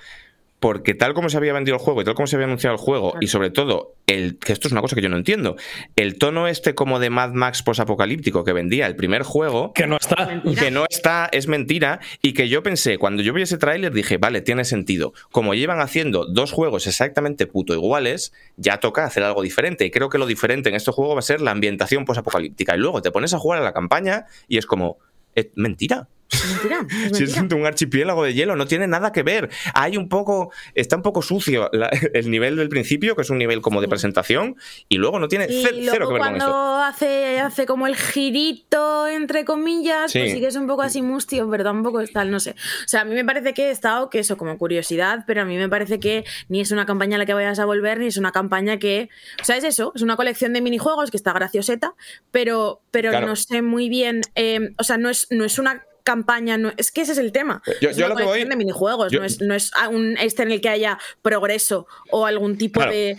[0.59, 2.81] porque tal como se había vendido el juego y tal como se había anunciado el
[2.81, 3.23] juego Claro.
[3.23, 5.55] y sobre todo el que esto es una cosa que yo no entiendo,
[5.95, 9.97] el tono este como de Mad Max posapocalíptico que vendía el primer juego Que no
[9.97, 10.25] está.
[10.25, 10.61] Mentira.
[10.63, 14.17] que no está, es mentira, y que yo pensé, cuando yo vi ese tráiler dije,
[14.17, 15.13] vale, tiene sentido.
[15.31, 19.85] Como llevan haciendo dos juegos exactamente puto iguales, ya toca hacer algo diferente.
[19.85, 22.75] Y creo que lo diferente en este juego va a ser la ambientación posapocalíptica.
[22.75, 24.97] Y luego te pones a jugar a la campaña y es como,
[25.35, 26.07] es mentira.
[26.51, 29.49] Mentira, es Si es un archipiélago de hielo, no tiene nada que ver.
[29.73, 33.37] Hay un poco, está un poco sucio la- el nivel del principio, que es un
[33.37, 34.55] nivel como de presentación,
[34.89, 36.75] y luego no tiene Y ce- luego cero que ver con cuando esto.
[36.83, 40.31] hace, hace como el girito, entre comillas, pues Sí.
[40.35, 42.51] sí que es un poco así mustio, pero tampoco es tal, no sé.
[42.51, 45.45] O sea, a mí me parece que he estado, que eso como curiosidad, pero a
[45.45, 48.07] mí me parece que ni es una campaña a la que vayas a volver, ni
[48.07, 49.09] es una campaña que...
[49.41, 51.93] O sea, es eso, es una colección de minijuegos que está gracioseta,
[52.31, 53.27] pero, pero Claro.
[53.27, 54.21] no sé muy bien...
[54.35, 57.31] eh, o sea, no es, no es una campaña, no, es que ese es el
[57.33, 57.61] tema.
[57.81, 59.71] Yo- es yo una a lo que voy- de minijuegos, yo- no es, no es
[59.91, 62.93] un este en el que haya progreso o algún tipo Claro.
[62.93, 63.17] de...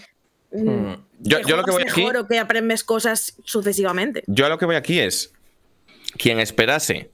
[0.52, 4.22] mm, Yo- que yo lo que voy aquí- mejor o que aprendes cosas sucesivamente.
[4.26, 5.32] Yo a lo que voy aquí es
[6.16, 7.10] quien esperase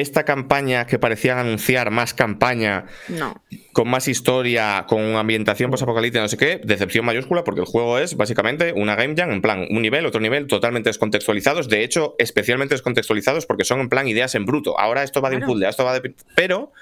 [0.00, 3.42] esta campaña que parecían anunciar más campaña No.
[3.72, 8.16] con más historia, con ambientación posapocalíptica, no sé qué, decepción mayúscula porque el juego es
[8.16, 12.74] básicamente una game jam en plan un nivel, otro nivel totalmente descontextualizados, de hecho especialmente
[12.74, 14.78] descontextualizados porque son en plan ideas en bruto.
[14.78, 15.52] Ahora esto va de un Claro.
[15.52, 16.72] puzzle, esto va de pero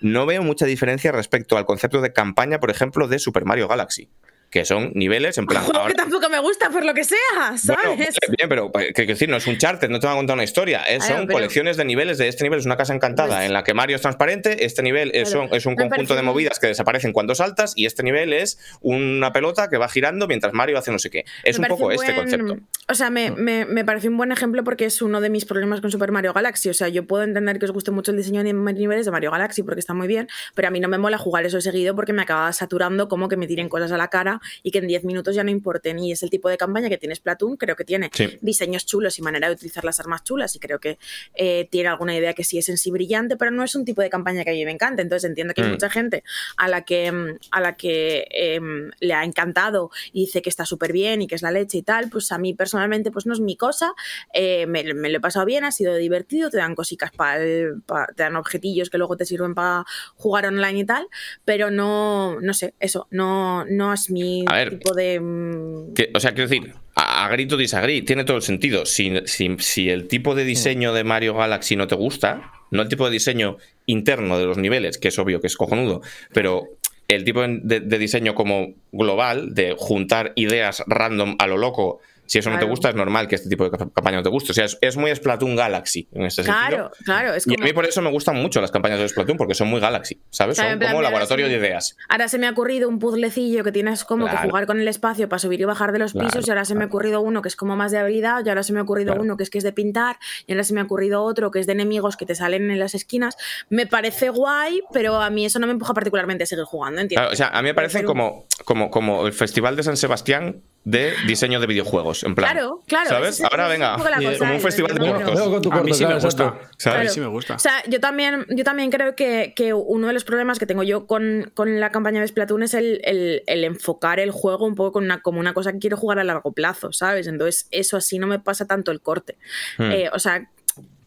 [0.00, 4.08] no veo mucha diferencia respecto al concepto de campaña, por ejemplo, de Super Mario Galaxy,
[4.54, 7.02] que son niveles en Un plan juego ahora- que tampoco me gusta por lo que
[7.04, 7.18] sea,
[7.58, 7.64] ¿sabes?
[7.66, 8.08] bueno, vale,
[8.38, 10.44] bien, pero eh, que, decir, no es un charter, no te van a contar una
[10.44, 10.82] historia.
[10.88, 13.52] eh, son pero- colecciones de niveles de este nivel es una casa encantada Pues- en
[13.52, 16.58] la que Mario es transparente, este nivel es, Claro, son- es un conjunto de movidas
[16.60, 20.78] que desaparecen cuando saltas y este nivel es una pelota que va girando mientras Mario
[20.78, 21.24] hace no sé qué.
[21.42, 22.56] Es Me un poco este concepto.
[22.88, 25.80] O sea, me, me, me parece un buen ejemplo porque es uno de mis problemas
[25.80, 26.68] con Super Mario Galaxy.
[26.68, 29.30] O sea, yo puedo entender que os guste mucho el diseño de niveles de Mario
[29.32, 32.12] Galaxy porque está muy bien, pero a mí no me mola jugar eso seguido porque
[32.12, 35.04] me acaba saturando como que me tiren cosas a la cara y que en 10
[35.04, 35.98] minutos ya no importen.
[35.98, 38.38] Y es el tipo de campaña que tiene Splatoon, creo que tiene Sí.
[38.40, 40.98] diseños chulos y manera de utilizar las armas chulas y creo que
[41.34, 44.02] eh, tiene alguna idea que sí es en sí brillante, pero no es un tipo
[44.02, 45.02] de campaña que a mí me encanta.
[45.02, 45.70] Entonces entiendo que hay Mm.
[45.72, 46.22] mucha gente
[46.56, 50.64] a la que, mm, a la que em, le ha encantado y dice que está
[50.66, 53.32] súper bien y que es la leche y tal, pues a mí personalmente pues no
[53.32, 53.92] es mi cosa,
[54.32, 58.22] eh, me, me lo he pasado bien, ha sido divertido, te dan cositas para te
[58.22, 59.84] dan objetillos que luego te sirven para
[60.16, 61.06] jugar online y tal,
[61.44, 65.20] pero no, no sé, eso, no, no es mi A ver, tipo de...
[65.20, 68.86] mm, Que- o sea, quiero decir, a, a grito disagree, tiene todo el sentido.
[68.86, 72.88] Si, si- si el tipo de diseño de Mario Galaxy no te gusta, no el
[72.88, 73.56] tipo de diseño
[73.86, 76.00] interno de los niveles, que es obvio que es cojonudo,
[76.32, 76.64] pero
[77.06, 82.38] el tipo de, de diseño como global, de juntar ideas random a lo loco Si
[82.38, 82.70] eso no te Claro.
[82.70, 84.52] gusta, es normal que este tipo de ca- campaña no te guste.
[84.52, 86.90] O sea, es, es muy Splatoon Galaxy en este Claro, sentido.
[87.04, 87.34] claro.
[87.34, 89.68] Es Y a mí por eso me gustan mucho las campañas de Splatoon, porque son
[89.68, 90.56] muy Galaxy, ¿sabes?
[90.56, 91.96] Claro, Son plan, como laboratorio de ideas.
[92.08, 94.40] Ahora se me ha ocurrido un puzzlecillo que tienes como Claro.
[94.42, 96.64] que jugar con el espacio para subir y bajar de los Claro, pisos, y ahora
[96.64, 98.78] se me ha ocurrido uno que es como más de habilidad, y ahora se me
[98.80, 99.22] ha ocurrido Claro.
[99.22, 101.60] uno que es que es de pintar, y ahora se me ha ocurrido otro que
[101.60, 103.36] es de enemigos que te salen en las esquinas.
[103.68, 107.20] Me parece guay, pero a mí eso no me empuja particularmente a seguir jugando, ¿entiendes?
[107.28, 109.96] Claro, o sea, a mí me parecen Pero- como, como, como el Festival de San
[109.96, 112.52] Sebastián de diseño de videojuegos, en plan.
[112.52, 113.30] Claro, claro, ¿Sabes?
[113.30, 113.96] ese- Ahora es venga,
[114.38, 114.60] como un ¿eh?
[114.60, 115.34] festival de cortos.
[115.34, 116.44] veo con tu A mí sí me gusta.
[116.86, 117.54] A mí sí me gusta.
[117.54, 120.82] O sea, yo también, yo también creo que, que uno de los problemas que tengo
[120.82, 124.74] yo con, con la campaña de Splatoon es el, el- el enfocar el juego un
[124.74, 127.26] poco con una, como una cosa que quiero jugar a largo plazo, ¿sabes?
[127.26, 129.36] Entonces, eso así no me pasa tanto el corte.
[129.78, 129.90] Hmm.
[129.90, 130.48] Eh, o sea,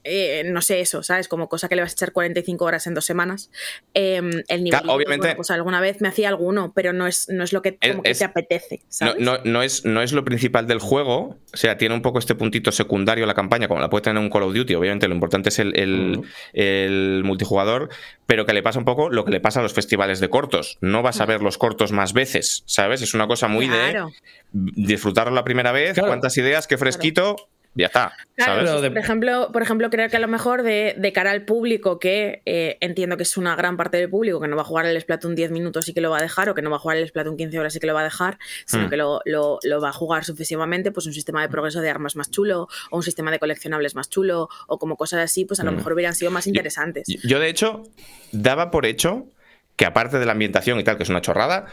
[0.07, 1.27] eh, no sé eso, ¿sabes?
[1.27, 3.51] Como cosa que le vas a echar 45 horas en dos semanas.
[3.93, 7.43] Eh, el nivel, Claro, obviamente- pues alguna vez me hacía alguno, pero no es, no
[7.43, 9.15] es lo que, Es- como que es- te apetece, No, ¿sabes?
[9.19, 12.35] no, no es, no es lo principal del juego, o sea, tiene un poco este
[12.35, 15.49] puntito secundario la campaña, como la puede tener un Call of Duty, obviamente lo importante
[15.49, 16.21] es el, el-
[16.53, 17.89] el multijugador,
[18.25, 20.77] pero que le pasa un poco lo que le pasa a los festivales de cortos.
[20.81, 23.01] No vas a ver los cortos más veces, ¿sabes?
[23.01, 24.11] Es una cosa muy Claro.
[24.51, 26.07] de disfrutarlo la primera vez, Claro.
[26.09, 27.35] cuántas ideas, qué fresquito,
[27.77, 28.69] ya está, Claro, ¿sabes?
[28.69, 31.45] Pero de- por, ejemplo, por ejemplo, creo que a lo mejor de, de cara al
[31.45, 34.65] público, que eh, entiendo que es una gran parte del público que no va a
[34.65, 36.75] jugar el Splatoon 10 minutos y que lo va a dejar, o que no va
[36.77, 38.89] a jugar el Splatoon 15 horas y que lo va a dejar, sino Mm.
[38.89, 42.15] que lo, lo- lo va a jugar sucesivamente, pues un sistema de progreso de armas
[42.15, 45.63] más chulo, o un sistema de coleccionables más chulo, o como cosas así, pues a
[45.63, 45.75] lo Mm.
[45.77, 47.07] mejor hubieran sido más interesantes.
[47.23, 47.83] Yo, de hecho,
[48.31, 49.27] daba por hecho
[49.75, 51.67] que aparte de la ambientación y tal, que es una chorrada,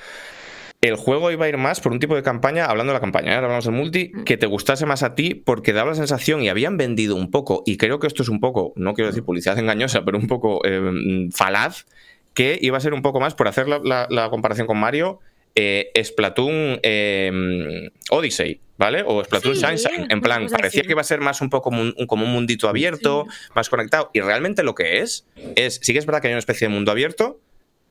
[0.89, 3.33] el juego iba a ir más por un tipo de campaña, hablando de la campaña,
[3.33, 3.35] ¿eh?
[3.35, 6.49] ahora hablamos del multi, que te gustase más a ti porque daba la sensación y
[6.49, 9.59] habían vendido un poco, y creo que esto es un poco, no quiero decir publicidad
[9.59, 11.87] engañosa, pero un poco eh, falaz,
[12.35, 15.21] que iba a ser un poco más, por hacer la, la- la comparación con Mario,
[15.55, 19.05] eh, Splatoon eh, Odyssey, ¿vale?
[19.07, 20.07] O Splatoon Sí, Sunshine.
[20.11, 20.87] En plan, parecía así.
[20.89, 24.11] que iba a ser más un poco como un, como un mundito abierto, más conectado.
[24.13, 26.75] Y realmente lo que es, es, sí que es verdad que hay una especie de
[26.75, 27.39] mundo abierto,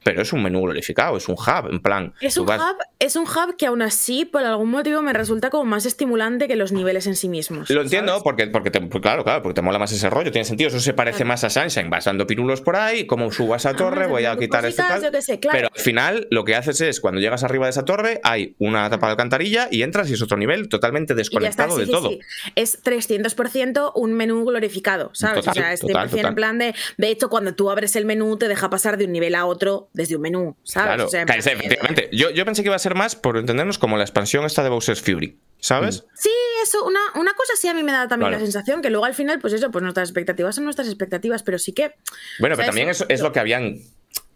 [0.03, 2.13] pero es un menú glorificado, es un hub, en plan.
[2.21, 5.49] Es un, vas- hub, es un hub que aún así, por algún motivo, me resulta
[5.49, 7.69] como más estimulante que los niveles en sí mismos.
[7.69, 8.23] Lo entiendo, ¿sabes?
[8.23, 10.69] porque, porque te- pues claro, claro, porque te mola más ese rollo, tiene sentido.
[10.69, 11.27] Eso se parece Claro.
[11.29, 11.89] más a Sunshine.
[11.89, 15.21] Vas dando pirulos por ahí, como subas a torre, Ah, voy a quitar este tal.
[15.21, 15.57] sé, claro.
[15.57, 18.89] Pero al final lo que haces es, cuando llegas arriba de esa torre, hay una
[18.89, 21.91] tapa de alcantarilla y entras y es otro nivel totalmente está, desconectado sí, de sí,
[21.91, 22.09] todo.
[22.09, 22.19] sí.
[22.55, 25.45] Es 300% un menú glorificado, ¿sabes?
[25.45, 26.25] Total, o sea, es 100% total, total.
[26.25, 26.75] en plan de.
[26.97, 29.89] De hecho, cuando tú abres el menú, te deja pasar de un nivel a otro
[29.93, 30.87] desde un menú, ¿sabes?
[30.87, 32.09] Claro, O sea, en claro, plan- efectivamente.
[32.11, 34.69] Yo, yo pensé que iba a ser más, por entendernos, como la expansión esta de
[34.69, 36.05] Bowser's Fury, ¿sabes?
[36.15, 36.29] Sí,
[36.63, 38.39] eso, una, una cosa sí a mí me da también Claro.
[38.41, 41.57] la sensación que luego al final, pues eso, pues nuestras expectativas son nuestras expectativas, pero
[41.59, 41.93] sí que.
[42.39, 43.77] Bueno, pero también eso es lo que habían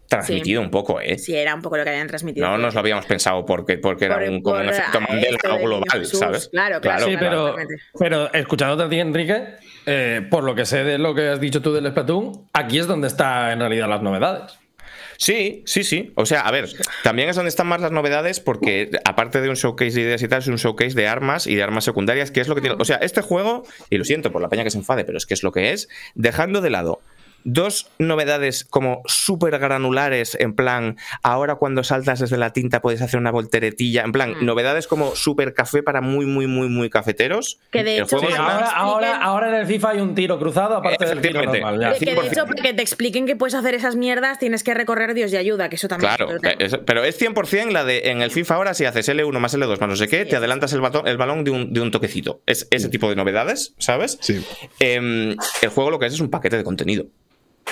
[0.08, 1.18] transmitido un poco, ¿eh?
[1.18, 2.46] Sí, era un poco lo que habían transmitido.
[2.48, 5.38] No nos lo habíamos pensado porque, porque era Por- un, como un por, efecto Mandela
[5.58, 6.18] global, Jesús.
[6.18, 6.48] ¿sabes?
[6.48, 7.06] Claro, claro.
[7.06, 7.56] Sí, pero,
[7.98, 9.44] pero escuchándote a ti, Enrique,
[9.84, 12.86] eh, por lo que sé de lo que has dicho tú del Splatoon, aquí es
[12.86, 14.57] donde están en realidad las novedades.
[15.20, 16.12] Sí, sí, sí.
[16.14, 16.70] O sea, a ver,
[17.02, 20.28] también es donde están más las novedades porque aparte de un showcase de ideas y
[20.28, 22.76] tal, es un showcase de armas y de armas secundarias, que es lo que tiene...
[22.78, 25.26] O sea, este juego, y lo siento por la peña que se enfade, pero es
[25.26, 27.00] que es lo que es, dejando de lado
[27.52, 33.18] dos novedades como súper granulares, en plan, ahora cuando saltas desde la tinta puedes hacer
[33.18, 34.44] una volteretilla, en plan, Mm.
[34.44, 37.58] novedades como súper café para muy, muy, muy, muy cafeteros.
[37.70, 41.06] Que de hecho, Sí, ahora, ahora, ahora en el FIFA hay un tiro cruzado, aparte
[41.06, 41.80] del tiro normal.
[41.80, 41.92] ya.
[41.94, 42.32] Que, que de 100%.
[42.32, 45.36] hecho, para que te expliquen que puedes hacer esas mierdas, tienes que recorrer Dios y
[45.36, 48.74] ayuda, que eso también Claro, es pero es 100% la de en el FIFA ahora
[48.74, 51.44] si haces L1 más L2 más no sé qué, te adelantas el, batón- el balón
[51.44, 52.40] de un, de un toquecito.
[52.46, 54.18] Es ese tipo de novedades, ¿sabes?
[54.20, 54.44] Sí.
[54.80, 57.06] Em, el juego lo que es es un paquete de contenido,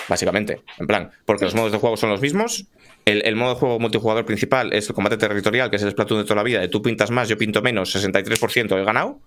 [0.09, 0.62] básicamente.
[0.78, 2.66] En plan, porque los modos de juego son los mismos.
[3.05, 6.20] El, el modo de juego multijugador principal es el combate territorial, que es el Splatoon
[6.20, 9.20] de toda la vida, de tú pintas más, yo pinto menos, 63% he ganado.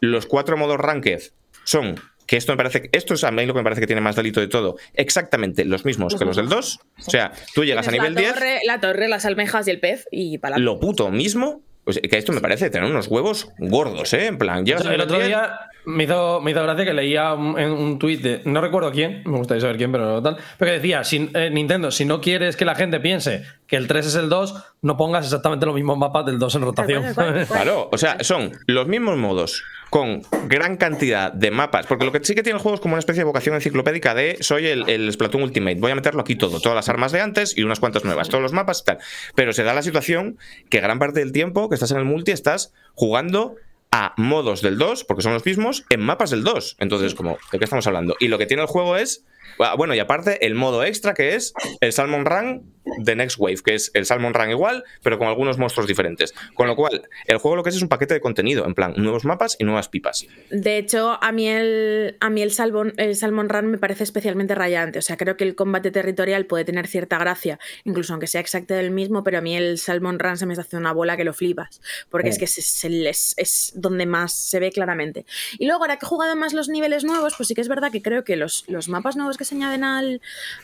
[0.00, 1.20] Los cuatro modos ranked
[1.64, 1.96] son,
[2.26, 4.16] que esto me parece, esto es a mí lo que me parece que tiene más
[4.16, 6.80] delito de todo, exactamente los mismos que los del 2.
[7.06, 9.80] O sea, tú llegas a nivel la 10 torre, la torre, las almejas y el
[9.80, 11.62] pez y para lo puto mismo.
[11.88, 14.26] O sea, que esto me parece tener unos huevos gordos, ¿eh?
[14.26, 16.92] En plan, llegas a El nivel otro 10, día me hizo, me hizo gracia que
[16.92, 18.42] leía un, en un tuit de.
[18.44, 20.36] No recuerdo quién, me gustaría saber quién, pero no tal.
[20.58, 23.86] Pero que decía: si, eh, Nintendo, si no quieres que la gente piense que el
[23.86, 27.04] 3 es el 2, no pongas exactamente los mismos mapas del 2 en rotación.
[27.46, 32.24] Claro, o sea, son los mismos modos con gran cantidad de mapas, porque lo que
[32.24, 34.88] sí que tiene el juego es como una especie de vocación enciclopédica de soy el,
[34.88, 37.80] el Splatoon Ultimate, voy a meterlo aquí todo, todas las armas de antes y unas
[37.80, 38.98] cuantas nuevas, todos los mapas y tal.
[39.34, 40.38] Pero se da la situación
[40.68, 43.54] que gran parte del tiempo que estás en el multi estás jugando
[43.92, 46.76] a modos del 2, porque son los mismos, en mapas del 2.
[46.80, 48.16] Entonces, como, ¿de qué estamos hablando?
[48.18, 49.24] Y lo que tiene el juego es
[49.58, 53.58] Ah, Bueno, y aparte el modo extra que es el Salmon Run de Next Wave,
[53.64, 56.34] que es el Salmon Run igual, pero con algunos monstruos diferentes.
[56.54, 58.94] Con lo cual, el juego lo que es es un paquete de contenido, en plan,
[58.96, 60.26] nuevos mapas y nuevas pipas.
[60.50, 64.54] De hecho, a mí el, a mí el, Salmon, el Salmon Run me parece especialmente
[64.54, 64.98] rayante.
[64.98, 68.74] O sea, creo que el combate territorial puede tener cierta gracia, incluso aunque sea exacto
[68.74, 71.34] del mismo, pero a mí el Salmon Run se me hace una bola que lo
[71.34, 71.80] flipas.
[72.10, 75.26] Porque es que es, es el- es- donde más se ve claramente.
[75.58, 77.90] Y luego, ahora que he jugado más los niveles nuevos, pues sí que es verdad
[77.92, 80.20] que creo que los, los mapas nuevos que se añaden al,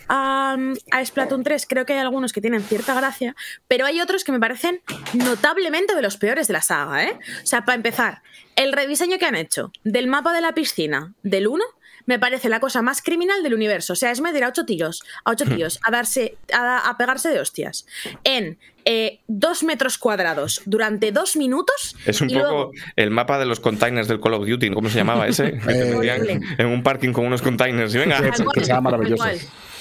[0.09, 0.57] a,
[0.91, 3.35] a Splatoon 3, creo que hay algunos que tienen cierta gracia,
[3.69, 4.81] pero hay otros que me parecen
[5.15, 7.19] notablemente de los peores de la saga, ¿eh?
[7.43, 8.23] O sea, para empezar,
[8.55, 11.65] el rediseño que han hecho del mapa de la piscina del 1
[12.05, 13.93] me parece la cosa más criminal del universo.
[13.93, 17.29] O sea, es meter a ocho tiros, a ocho tíos, a darse, a, a pegarse
[17.29, 17.87] de hostias
[18.25, 21.95] en eh, dos metros cuadrados durante dos minutos.
[22.05, 24.91] Es un y poco luego- el mapa de los containers del Call of Duty, ¿cómo
[24.91, 25.53] se llamaba ese?
[25.67, 28.21] Que te Eh, metían en un parking con unos containers y venga.
[28.53, 29.25] Que sea maravilloso.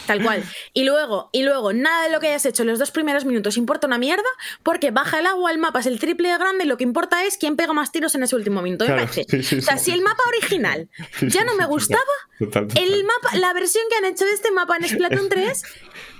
[0.07, 0.43] Tal cual.
[0.73, 3.57] Y luego, y luego, nada de lo que hayas hecho en los dos primeros minutos
[3.57, 4.23] importa una mierda,
[4.63, 7.23] porque baja el agua, el mapa es el triple de grande, y lo que importa
[7.25, 8.85] es quién pega más tiros en ese último minuto.
[8.85, 9.25] me Claro, parece.
[9.29, 9.85] sí, sí, o sea, sí.
[9.85, 10.89] si el mapa original
[11.23, 12.01] ya no me gustaba,
[12.39, 12.83] Total, total.
[12.83, 15.63] el mapa, la versión que han hecho de este mapa en Splatoon 3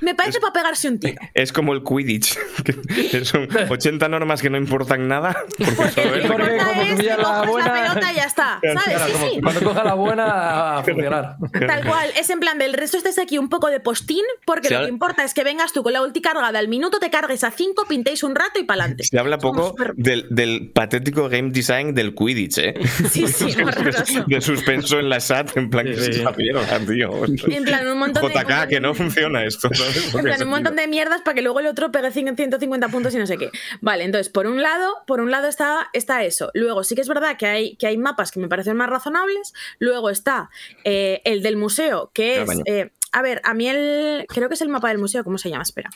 [0.02, 1.22] me parece para pegarse un tiro.
[1.34, 2.38] Es como el Quidditch,
[3.12, 5.36] que son 80 normas que no importan nada.
[5.58, 8.24] porque Porque solo es- que Porque importa como es la buena- la pelota y ya
[8.24, 8.60] está.
[8.62, 8.84] ¿Sabes?
[8.84, 9.40] Claro, Sí, como sí.
[9.42, 11.36] Cuando coja la buena a funcionar.
[11.68, 14.74] Tal cual, es en plan del resto estés aquí un poco de postín, porque Se
[14.74, 17.10] lo ha- que importa es que vengas tú con la ulti cargada al minuto, te
[17.10, 19.04] cargues a 5, pintéis un rato y pa'lante.
[19.04, 22.74] Se habla Somos poco súper- del, del patético game design del Quidditch, ¿eh?
[23.10, 24.24] Sí, sí, horroroso.
[24.28, 27.26] De suspenso en la SAT, en plan, que se la tío.
[27.48, 28.34] En plan, un montón de.
[28.34, 29.70] JK, que no funciona esto.
[29.74, 29.91] ¿sabes?
[30.16, 33.14] En plan, un montón de mierdas para que luego el otro pegue cin- 150 puntos
[33.14, 33.50] y no sé qué.
[33.82, 36.52] Vale, entonces, por un lado, por un lado está, está eso.
[36.54, 39.54] Luego, sí que es verdad que hay, que hay mapas que me parecen más razonables.
[39.80, 40.50] Luego está
[40.84, 42.62] eh, el del museo, que Al es.
[42.66, 44.26] eh, a ver, a mí el.
[44.30, 45.64] Creo que es el mapa del museo, ¿cómo se llama?
[45.64, 45.90] Espera.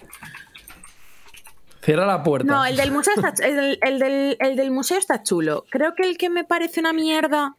[1.81, 2.51] Cierra la puerta.
[2.51, 5.65] No, el del museo está, el, del- el del, el del museo está chulo.
[5.69, 7.55] Creo que el que me parece una mierda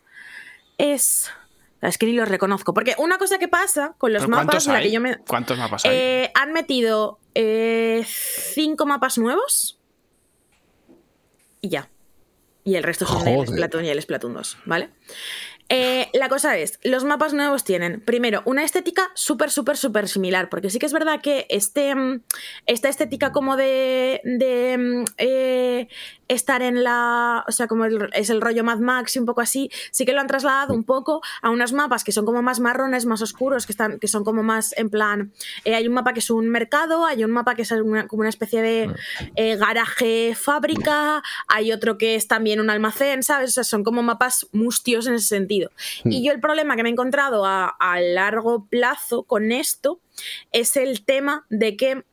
[0.79, 1.31] es.
[1.89, 2.75] Es que ni los reconozco.
[2.75, 5.19] Porque una cosa que pasa con los ¿Pero mapas ¿Cuántos en la que yo me.
[5.19, 5.97] ¿Cuántos mapas hay?
[5.97, 9.79] Eh, han metido eh, cinco mapas nuevos.
[11.61, 11.91] Y ya.
[12.65, 13.49] Y el resto son el Joder.
[13.49, 14.91] Splatoon y el Splatoon 2, ¿vale?
[15.69, 20.49] Eh, la cosa es, los mapas nuevos tienen, primero, una estética súper, súper, súper similar,
[20.49, 22.23] porque sí que es verdad que este, mm,
[22.67, 25.89] esta estética como de, de, mm, eh,
[26.29, 29.41] estar en la, o sea, como el- es el rollo Mad Max y un poco
[29.41, 32.61] así, sí que lo han trasladado un poco a unos mapas que son como más
[32.61, 35.33] marrones, más oscuros, que, están, que son como más en plan,
[35.65, 38.21] eh, hay un mapa que es un mercado, hay un mapa que es una- como
[38.21, 38.91] una especie de
[39.37, 43.51] eh, garaje fábrica, hay otro que es también un almacén, ¿sabes?
[43.51, 45.71] O sea, son como mapas mustios en ese sentido.
[46.05, 50.01] Y yo el problema que me he encontrado a, a largo plazo con esto
[50.53, 52.05] es el tema de que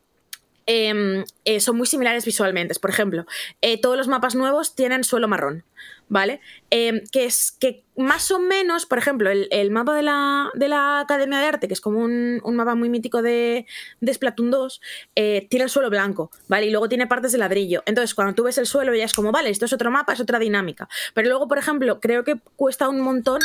[0.66, 2.74] em, eh, son muy similares visualmente.
[2.80, 3.26] Por ejemplo,
[3.62, 5.64] eh, todos los mapas nuevos tienen suelo marrón,
[6.10, 6.42] ¿vale?
[6.70, 11.00] Em, que es que más o menos, por ejemplo, el, mapa de la, de la
[11.00, 13.66] Academia de Arte, que es como un, mapa muy mítico de,
[14.02, 14.82] de Splatoon 2,
[15.16, 16.68] eh, tiene el suelo blanco, ¿vale?
[16.68, 17.84] Y luego tiene partes de ladrillo.
[17.86, 20.20] Entonces, cuando tú ves el suelo, ya es como, vale, esto es otro mapa, es
[20.20, 20.88] otra dinámica.
[21.14, 23.40] Pero luego, por ejemplo, creo que cuesta un montón.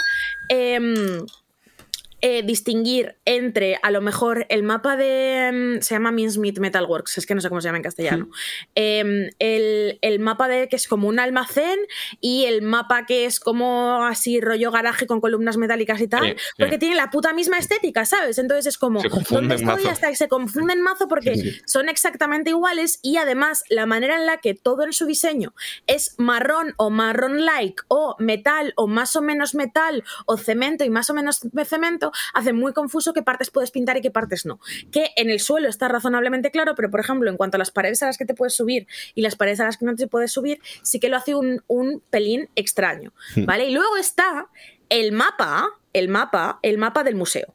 [2.21, 5.77] Eh, distinguir entre a lo mejor el mapa de.
[5.79, 8.29] mm, se llama Mincemeat Metalworks, es que no sé cómo se llama en castellano.
[8.75, 11.79] Em, el, el mapa de que es como un almacén
[12.21, 16.31] y el mapa que es como así rollo garaje con columnas metálicas y tal, Sí,
[16.37, 16.45] sí.
[16.59, 18.39] porque tiene la puta misma estética, ¿sabes?
[18.39, 19.01] Entonces es como.
[19.01, 19.89] Se confunden mazo.
[19.89, 24.39] Hasta que se confunden mazo porque son exactamente iguales y además la manera en la
[24.39, 25.55] que todo en su diseño
[25.87, 31.11] es marrón o marrón-like o metal o más o menos metal o cemento y más
[31.11, 31.65] o menos de
[32.09, 34.61] cemento hace muy confuso qué partes puedes pintar y qué partes no.
[34.91, 38.03] Que en el suelo está razonablemente claro, pero por ejemplo en cuanto a las paredes
[38.03, 40.33] a las que te puedes subir y las paredes a las que no te puedes
[40.33, 43.13] subir, sí que lo hace un, un pelín extraño.
[43.37, 43.67] ¿Vale?
[43.69, 44.49] Y luego está
[44.89, 47.55] el mapa, el mapa, el mapa del museo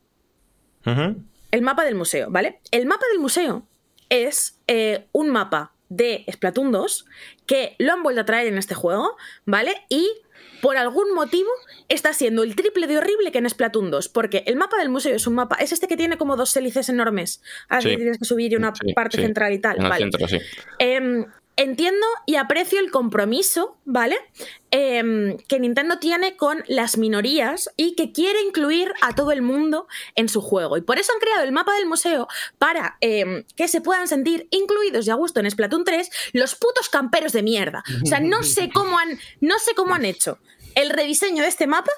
[1.53, 2.59] el mapa del museo, ¿vale?
[2.71, 3.63] El mapa del museo
[4.09, 7.05] es eh, un mapa de Splatoon 2
[7.45, 9.15] que lo han vuelto a traer en este juego,
[9.45, 9.75] ¿vale?
[9.89, 10.07] Y
[10.61, 11.49] por algún motivo
[11.89, 15.13] está siendo el triple de horrible que en Splatoon 2, porque el mapa del museo
[15.15, 17.89] es un mapa, es este que tiene como dos hélices enormes, a las Sí.
[17.91, 19.23] que tienes que subir y una Sí, parte sí.
[19.23, 20.03] central y tal, En el ¿vale?
[20.03, 20.39] centro, sí.
[21.55, 24.17] Entiendo y aprecio el compromiso, ¿vale?
[24.71, 29.87] Em, que Nintendo tiene con las minorías y que quiere incluir a todo el mundo
[30.15, 30.77] en su juego.
[30.77, 34.47] Y por eso han creado el mapa del museo para em, que se puedan sentir
[34.49, 37.83] incluidos y a gusto en Splatoon 3 los putos camperos de mierda.
[38.03, 40.39] O sea, no sé cómo han, no sé cómo han hecho
[40.75, 41.91] el rediseño de este mapa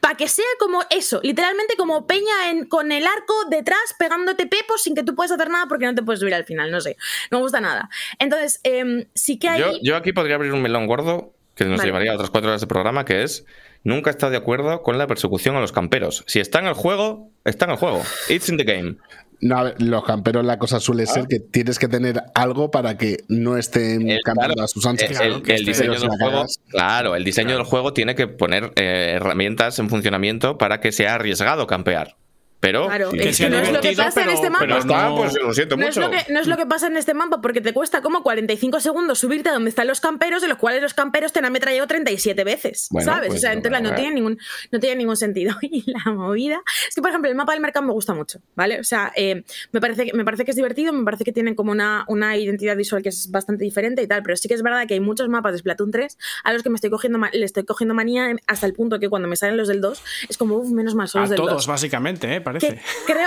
[0.00, 4.82] para que sea como eso, literalmente como peña en, con el arco detrás pegándote pepos
[4.82, 6.96] sin que tú puedas hacer nada porque no te puedes subir al final, no sé,
[7.30, 7.88] no me gusta nada.
[8.18, 9.60] Entonces, em, sí que hay...
[9.60, 11.88] Yo, yo aquí podría abrir un melón gordo que nos Vale.
[11.88, 13.44] llevaría a otras cuatro horas de programa, que es
[13.84, 16.24] nunca estado de acuerdo con la persecución a los camperos.
[16.26, 18.02] Si está en el juego, está en el juego.
[18.28, 18.96] It's in the game.
[19.42, 22.98] No, a ver, los camperos la cosa suele ser que tienes que tener algo para
[22.98, 25.10] que no estén El- cambiando claro, a sus anchas.
[25.10, 29.12] El, Claro, el- diseño del juego, claro, el diseño del juego tiene que poner eh,
[29.16, 32.16] herramientas en funcionamiento para que sea arriesgado campear.
[32.60, 34.78] Pero Claro, sí, es que que sea no es lo que pasa en este mapa.
[34.78, 36.08] está, pues lo siento No es, mucho.
[36.08, 38.80] lo que, no es lo que pasa en este mapa, porque te cuesta como 45
[38.80, 41.86] segundos subirte a donde están los camperos, de los cuales los camperos te han ametrallado
[41.86, 42.88] 37 veces.
[42.90, 43.28] Bueno, ¿Sabes?
[43.28, 44.38] pues o sea, entonces no tiene, ningún,
[44.70, 45.56] no tiene ningún sentido.
[45.62, 46.60] Y la movida.
[46.88, 48.78] Es que, por ejemplo, el mapa del mercado me gusta mucho, ¿vale?
[48.80, 51.54] O sea, eh, me, parece, que- me parece que es divertido, me parece que tienen
[51.54, 54.62] como una, una identidad visual que es bastante diferente y tal, pero sí que es
[54.62, 57.30] verdad que hay muchos mapas de Splatoon 3 a los que me estoy cogiendo, ma-
[57.32, 60.36] le estoy cogiendo manía hasta el punto que cuando me salen los del 2 es
[60.36, 61.66] como, uff, menos mal, son A los del todos, 2.
[61.68, 62.40] básicamente, ¿eh?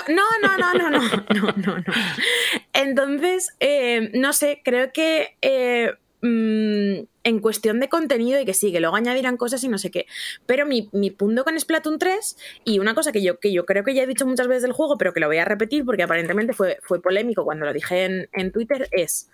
[0.09, 0.99] No no no no no
[1.33, 1.93] no no no.
[2.73, 8.71] Entonces eh, no sé creo que eh, mm, en cuestión de contenido y que sí
[8.71, 10.05] que luego añadirán cosas y no sé qué.
[10.45, 13.83] Pero mi, mi punto con Splatoon 3 y una cosa que yo, que yo creo
[13.83, 16.03] que ya he dicho muchas veces del juego pero que lo voy a repetir porque
[16.03, 19.29] aparentemente fue, fue polémico cuando lo dije en, en Twitter es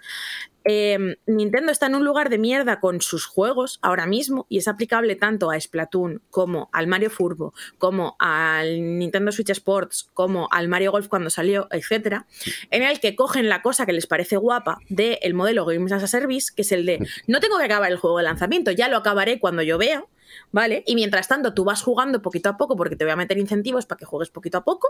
[0.66, 4.68] eh, Nintendo está en un lugar de mierda con sus juegos ahora mismo y es
[4.68, 10.68] aplicable tanto a Splatoon como al Mario Furbo, como al Nintendo Switch Sports, como al
[10.68, 12.28] Mario Golf cuando salió, etcétera,
[12.72, 16.08] en el que cogen la cosa que les parece guapa del modelo Games as a
[16.08, 18.98] Service, que es el de no tengo que acabar el juego de lanzamiento, ya lo
[18.98, 20.04] acabaré cuando yo vea.
[20.52, 20.84] ¿Vale?
[20.86, 23.88] Y mientras tanto, tú vas jugando poquito a poco porque te voy a meter incentivos
[23.88, 24.90] para que juegues poquito a poco.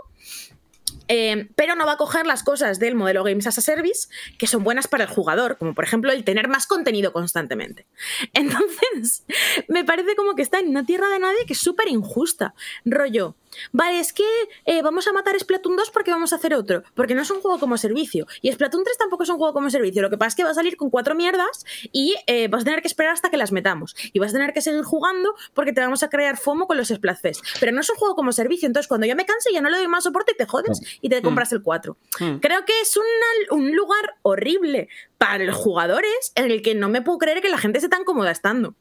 [1.12, 4.46] Eh, pero no va a coger las cosas del modelo Games as a Service que
[4.46, 7.86] son buenas para el jugador, como por ejemplo el tener más contenido constantemente.
[8.32, 9.24] Entonces,
[9.66, 12.54] me parece como que está en una tierra de nadie que es súper injusta.
[12.84, 13.34] Rollo,
[13.72, 14.24] vale, es que
[14.66, 17.40] eh, vamos a matar Splatoon 2 porque vamos a hacer otro, porque no es un
[17.40, 18.26] juego como servicio.
[18.42, 20.02] Y Splatoon 3 tampoco es un juego como servicio.
[20.02, 22.64] Lo que pasa es que va a salir con cuatro mierdas y eh, vas a
[22.64, 23.94] tener que esperar hasta que las metamos.
[24.12, 26.88] Y vas a tener que seguir jugando porque te vamos a crear FOMO con los
[26.88, 27.44] Splatfest.
[27.60, 28.66] Pero no es un juego como servicio.
[28.66, 31.08] Entonces, cuando ya me canse, ya no le doy más soporte y te jodes y
[31.08, 31.96] te compras el 4.
[32.20, 32.36] Mm.
[32.36, 34.88] Creo que es una- un lugar horrible
[35.18, 38.04] para los jugadores en el que no me puedo creer que la gente esté tan
[38.04, 38.74] cómoda estando.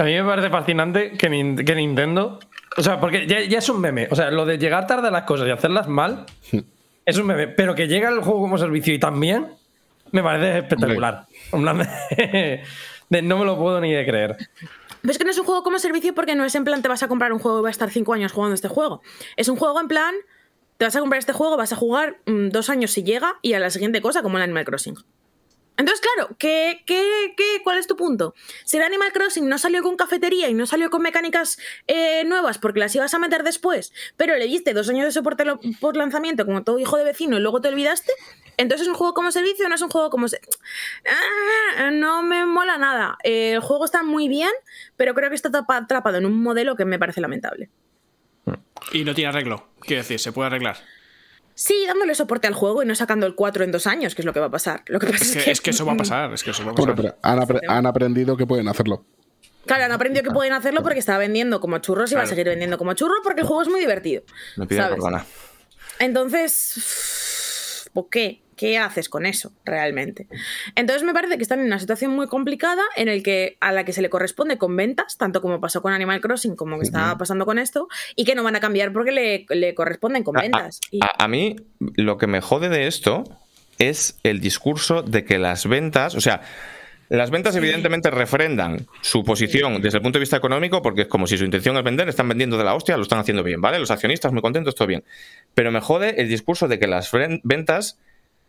[0.00, 2.38] A mí me parece fascinante que, Nin- que Nintendo.
[2.76, 4.08] O sea, porque ya, ya es un meme.
[4.10, 6.24] O sea, lo de llegar tarde a las cosas y hacerlas mal
[7.04, 7.48] es un meme.
[7.48, 9.48] Pero que llega el juego como servicio y también
[10.12, 11.26] me parece espectacular.
[11.52, 12.62] De-
[13.10, 14.36] de no me lo puedo ni de creer.
[15.02, 16.88] Pero es que no es un juego como servicio porque no es en plan te
[16.88, 19.02] vas a comprar un juego y vas a estar cinco años jugando este juego.
[19.36, 20.14] Es un juego en plan,
[20.76, 23.54] te vas a comprar este juego, vas a jugar mm, dos años si llega y
[23.54, 24.96] a la siguiente cosa como el Animal Crossing.
[25.80, 28.34] Entonces, claro, ¿qué, qué, qué, cuál es tu punto?
[28.64, 32.58] Si el Animal Crossing no salió con cafetería y no salió con mecánicas eh, nuevas
[32.58, 35.96] porque las ibas a meter después, pero le diste dos años de soporte lo- por
[35.96, 38.12] lanzamiento como todo hijo de vecino y luego te olvidaste,
[38.58, 40.28] entonces es un juego como servicio o no es un juego como...
[40.28, 40.40] se-
[41.78, 43.16] Ah, no me mola nada.
[43.24, 44.50] Eh, el juego está muy bien,
[44.98, 47.70] pero creo que está atrapado en un modelo que me parece lamentable.
[48.92, 49.68] Y no tiene arreglo.
[49.80, 50.76] Quiero decir, se puede arreglar.
[51.62, 54.26] Sí, dándole soporte al juego y no sacando el 4 en dos años, que es
[54.26, 54.82] lo que va a pasar.
[54.86, 56.32] Lo que pasa Es es, que, es que eso va a pasar.
[56.32, 56.94] Es que eso va a pasar.
[56.94, 59.04] pero han, apre- han aprendido que pueden hacerlo.
[59.66, 62.46] Claro, han aprendido que pueden hacerlo porque estaba vendiendo como churros y va a seguir
[62.46, 64.22] vendiendo como churros porque el juego es muy divertido.
[64.56, 64.94] Me pide ¿sabes?
[64.96, 65.26] perdona.
[65.98, 68.42] Entonces, ¿por qué?
[68.60, 70.26] ¿Qué haces con eso realmente?
[70.74, 73.84] Entonces me parece que están en una situación muy complicada en el que a la
[73.86, 77.16] que se le corresponde con ventas, tanto como pasó con Animal Crossing como que está
[77.16, 80.40] pasando con esto, y que no van a cambiar porque le, le corresponden con A-
[80.40, 80.80] a- ventas.
[81.00, 81.56] A, a mí
[81.96, 83.24] lo que me jode de esto
[83.78, 86.42] es el discurso de que las ventas, o sea,
[87.08, 91.26] las ventas evidentemente refrendan su posición desde el punto de vista económico, porque es como
[91.26, 93.78] si su intención es vender, están vendiendo de la hostia, lo están haciendo bien, ¿vale?
[93.78, 95.02] Los accionistas muy contentos, todo bien.
[95.54, 97.10] Pero me jode el discurso de que las
[97.42, 97.98] ventas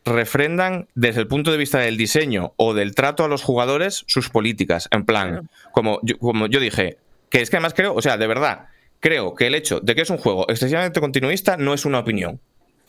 [0.05, 4.29] refrendan desde el punto de vista del diseño o del trato a los jugadores sus
[4.29, 4.87] políticas.
[4.91, 6.97] En plan, como, yo, como yo dije,
[7.29, 8.67] que es que además creo, o sea, de verdad,
[8.99, 12.39] creo que el hecho de que es un juego excesivamente continuista no es una opinión.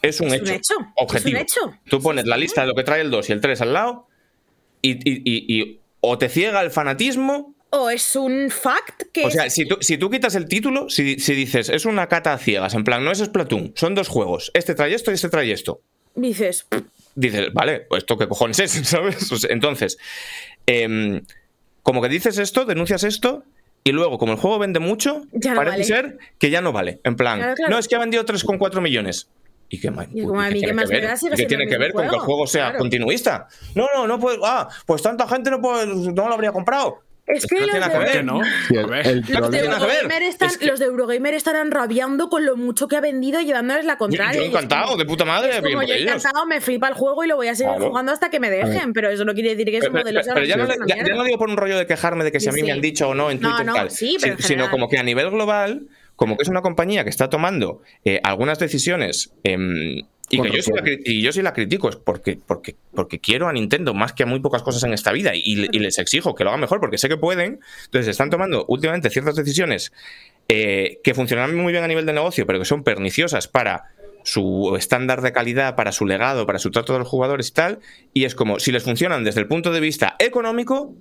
[0.01, 0.75] Es un Es un hecho.
[0.97, 1.29] Objetivo.
[1.29, 1.79] es un hecho.
[1.89, 4.09] Tú pones la lista de lo que trae el 2 y el 3 al lado
[4.81, 7.55] y, y- y- y o te ciega el fanatismo.
[7.71, 11.19] O es un fact que O sea, si tú, si tú quitas el título, si,
[11.21, 14.51] si dices es una cata a ciegas, en plan, no es Splatoon, son dos juegos,
[14.55, 15.81] este trae esto y este trae esto.
[16.17, 16.67] dices,
[17.15, 19.31] dices, vale, pues esto qué cojones es, ¿sabes?
[19.49, 19.99] Entonces,
[20.67, 21.23] em,
[21.83, 23.45] como que dices esto, denuncias esto,
[23.85, 25.85] y luego, como el juego vende mucho, no parece vale.
[25.85, 27.01] ser que ya no vale.
[27.05, 27.71] En plan, Claro, claro.
[27.73, 29.29] no es que ha vendido 3,4 millones.
[29.69, 31.47] ¿Y qué, ma- Y como a qué mí, ¿qué tiene más que ver?
[31.49, 32.79] tiene que ver con que el juego, juego sea claro.
[32.81, 33.49] continuista?
[33.75, 34.39] No, no, no puede.
[34.45, 37.01] Ah, pues tanta gente no, puede- no lo habría comprado.
[37.25, 38.41] Es que no los tiene nada que de- ver, ¿Qué no?
[39.41, 39.59] Los de.
[39.61, 43.41] Eurogamer están, Es que- los de Eurogamer estarán rabiando con lo mucho que ha vendido
[43.41, 44.33] y llevándoles la Yo, contraria.
[44.35, 46.89] yo Y es encantado, como- de puta madre, es bien como yo encantado, me flipa
[46.89, 47.89] el juego y lo voy a seguir Claro.
[47.91, 50.35] jugando hasta que me dejen, pero eso no quiere decir que esos Pero, modelos pero-
[50.35, 52.53] pero ya, no, ya- no digo por un rollo de quejarme de que si a
[52.53, 54.43] mí Sí, me han dicho o no en No, Twitter no, tal, sí, pero en
[54.43, 55.87] sino como que a nivel global,
[56.17, 60.57] como que es una compañía que está tomando eh, algunas decisiones em, y Con que
[60.57, 60.95] yo sí, la, razón.
[60.95, 64.25] cri- y yo sí la critico es porque, porque, porque quiero a Nintendo más que
[64.25, 66.81] a muy pocas cosas en esta vida y, y les exijo que lo hagan mejor
[66.81, 67.61] porque sé que pueden.
[67.85, 69.93] Entonces están tomando últimamente ciertas decisiones
[70.49, 73.85] eh, que funcionan muy bien a nivel de negocio, pero que son perniciosas para
[74.25, 77.79] su estándar de calidad, para su legado, para su trato de los jugadores y tal.
[78.15, 80.95] Y es como, si les funcionan desde el punto de vista económico,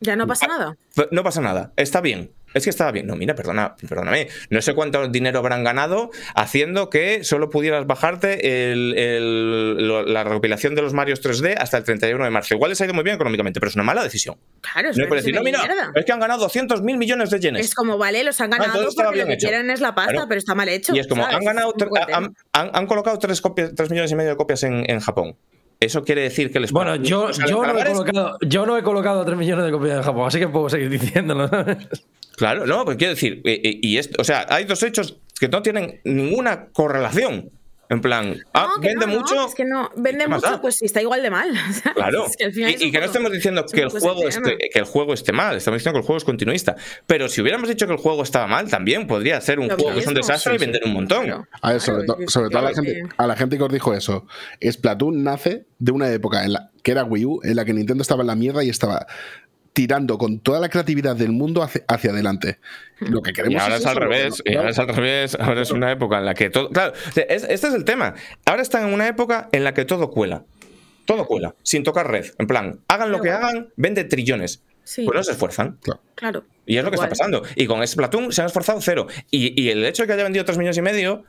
[0.00, 0.76] Ya no pasa nada.
[1.10, 2.30] No pasa nada, está bien.
[2.56, 3.06] Es que estaba bien.
[3.06, 4.28] No, mira, perdona, perdóname.
[4.50, 10.24] No sé cuánto dinero habrán ganado haciendo que solo pudieras bajarte el- el- lo- la
[10.24, 12.54] recopilación de los Marios 3D hasta el 31 de marzo.
[12.54, 14.36] Igual les ha ido muy bien económicamente, pero es una mala decisión.
[14.60, 15.92] Claro, es No puedes decir, no, mira, mierda.
[15.94, 17.64] es que han ganado 200 mil millones de yenes.
[17.66, 19.48] Es como, vale, los han ganado entonces estaba porque lo bien que hecho.
[19.50, 20.28] quieren es la pasta, Claro.
[20.28, 20.94] pero está mal hecho.
[20.94, 21.36] Y es como, ¿sabes?
[21.36, 22.32] han ganado, han, tema.
[22.52, 23.42] han- han colocado 3,
[23.90, 25.36] millones y medio de copias en, en Japón.
[25.78, 28.78] Eso quiere decir que les Bueno, yo, o sea, yo, no he colocado, yo no
[28.78, 31.50] he colocado 3 millones de copias en Japón, así que puedo seguir diciéndolo.
[32.36, 35.48] Claro, no, pues quiero decir, eh, eh, y esto, o sea, hay dos hechos que
[35.48, 37.50] no tienen ninguna correlación.
[37.88, 39.46] En plan, ah, No, vende no, no, mucho.
[39.46, 40.60] es que no, vende ¿qué más mucho, da?
[40.60, 41.52] pues está igual de mal.
[41.72, 41.94] ¿sabes?
[41.94, 42.26] Claro.
[42.26, 45.14] Es que y, que no estemos diciendo es que el, juego esté, que el juego
[45.14, 46.74] esté mal, estamos diciendo que el juego es continuista.
[47.06, 49.92] Pero si hubiéramos dicho que el juego estaba mal, también podría ser un Lo juego
[49.94, 50.64] que es un desastre y sí.
[50.64, 51.26] vender un montón.
[51.26, 51.46] Claro.
[51.62, 53.62] A ver, Claro, sobre, to- sobre todo a la, gente, que- a la gente que
[53.62, 54.26] os dijo eso.
[54.68, 58.02] Splatoon nace de una época en la que era Wii U, en la que Nintendo
[58.02, 59.06] estaba en la mierda y estaba
[59.76, 62.58] tirando con toda la creatividad del mundo hacia, hacia adelante.
[63.00, 64.50] Lo que queremos Y ahora es eso, al revés, ¿no?
[64.50, 66.70] y ahora es al revés, ahora es una época en la que todo...
[66.70, 68.14] Claro, es- este es el tema.
[68.46, 70.44] Ahora están en una época en la que todo cuela.
[71.04, 72.24] Todo cuela, sin tocar red.
[72.38, 74.62] En plan, hagan lo que hagan, vende trillones.
[74.82, 75.04] Sí.
[75.04, 75.78] Pues no se esfuerzan.
[76.14, 76.44] Claro.
[76.64, 77.42] Y es lo que está pasando.
[77.54, 79.06] Y con Splatoon se han esforzado cero.
[79.30, 81.24] Y, y el hecho de que haya vendido 3 millones y medio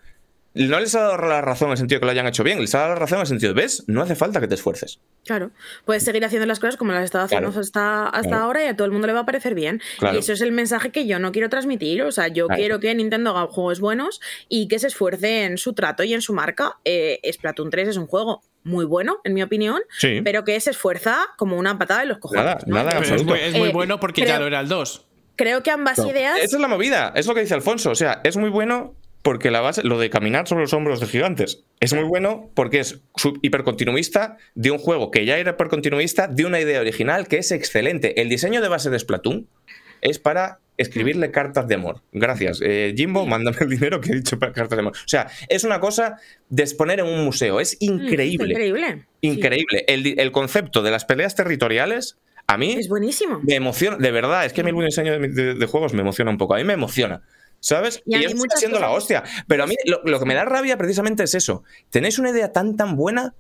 [0.58, 2.60] no les ha dado la razón en el sentido de que lo hayan hecho bien.
[2.60, 3.84] Les ha dado la razón en el sentido de, ¿ves?
[3.88, 5.00] No hace falta que te esfuerces.
[5.26, 5.52] Claro,
[5.86, 7.62] puedes seguir haciendo las cosas como las has estado haciendo Claro.
[7.62, 8.44] hasta, hasta Claro.
[8.44, 9.82] ahora y a todo el mundo le va a parecer bien.
[10.00, 10.16] Claro.
[10.16, 12.02] Y eso es el mensaje que yo no quiero transmitir.
[12.04, 12.60] O sea, yo Claro.
[12.60, 14.20] quiero que Nintendo haga juegos buenos
[14.50, 16.78] y que se esfuerce en su trato y en su marca.
[16.86, 20.22] Eh, Splatoon 3 es un juego muy bueno, en mi opinión, Sí.
[20.24, 22.44] pero que se esfuerza como una patada en los cojones.
[22.44, 22.76] Nada, ¿no?
[22.76, 25.06] nada, es muy, es muy Eh, bueno porque ya lo era el 2.
[25.38, 26.10] Creo que ambas No.
[26.10, 26.38] ideas.
[26.42, 27.92] Esa es la movida, es lo que dice Alfonso.
[27.92, 28.96] O sea, es muy bueno
[29.28, 32.80] porque la base, lo de caminar sobre los hombros de gigantes, es muy bueno porque
[32.80, 33.02] es
[33.42, 38.22] hipercontinuista de un juego que ya era hipercontinuista, de una idea original que es excelente.
[38.22, 39.48] El diseño de base de Splatoon
[40.00, 42.04] es para escribirle cartas de amor.
[42.14, 42.62] Gracias.
[42.64, 44.94] Eh, Jimbo, mándame el dinero que he dicho para cartas de amor.
[44.96, 46.18] O sea, es una cosa
[46.50, 47.60] de exponer en un museo.
[47.60, 48.52] Es Mm, increíble.
[48.54, 49.06] Increíble.
[49.20, 49.84] Increíble.
[49.88, 53.42] El, di- el concepto de las peleas territoriales, a mí Sí, es buenísimo.
[53.44, 55.94] me emociona, de verdad, es que a mí el buen diseño de, de- de juegos
[55.94, 57.24] me emociona un poco, a mí me emociona.
[57.68, 58.02] ¿Sabes?
[58.06, 59.24] Y mí eso está siendo la hostia.
[59.48, 61.64] Pero a mí lo, lo que me da rabia precisamente es eso.
[61.90, 63.34] Tenéis una idea tan tan buena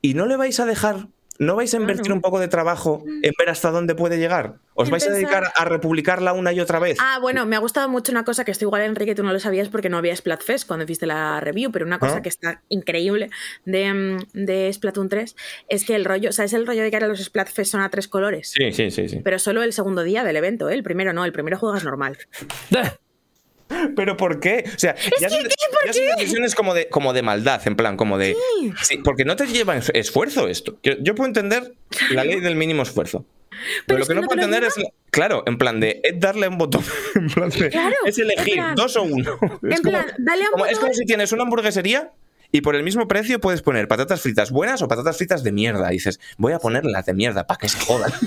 [0.00, 1.08] y no le vais a dejar,
[1.40, 2.14] no vais a invertir Claro.
[2.16, 4.54] un poco de trabajo en ver hasta dónde puede llegar.
[4.74, 6.96] ¿Os vais a dedicar a republicarla una y otra vez?
[7.00, 9.38] Ah, bueno, me ha gustado mucho una cosa que esto igual, Enrique, tú no lo
[9.40, 12.22] sabías porque no había Splatfest cuando viste la review, pero una cosa Ah.
[12.22, 13.28] que está increíble
[13.66, 15.34] de, mm, de Splatoon 3
[15.68, 18.08] es que el rollo, ¿sabes el rollo de que ahora los Splatfest son a tres
[18.08, 18.50] colores?
[18.56, 19.20] Sí, sí, sí, sí.
[19.22, 20.74] Pero solo el segundo día del evento, ¿eh?
[20.74, 22.16] el primero no, el primero juegas normal.
[23.96, 24.64] ¿Pero por qué?
[24.74, 25.40] O sea, ya, son,
[25.86, 28.34] ya son decisiones como de, como de maldad, en plan, como de.
[28.82, 30.78] Sí, porque no te lleva es- esfuerzo esto.
[30.82, 31.74] Yo, yo puedo entender
[32.10, 33.24] la ley del mínimo esfuerzo.
[33.86, 36.18] Pero, lo es que que no puedo entender es, la- claro, en plan de es
[36.20, 36.84] darle un botón.
[37.16, 39.38] En plan de, Claro, es elegir plan- dos o uno.
[39.68, 40.82] Es en plan, dale a un como- es botón.
[40.90, 42.10] como si tienes una hamburguesería
[42.50, 45.90] y por el mismo precio puedes poner patatas fritas buenas o patatas fritas de mierda.
[45.90, 48.12] Y dices, voy a poner las de mierda para que se jodan.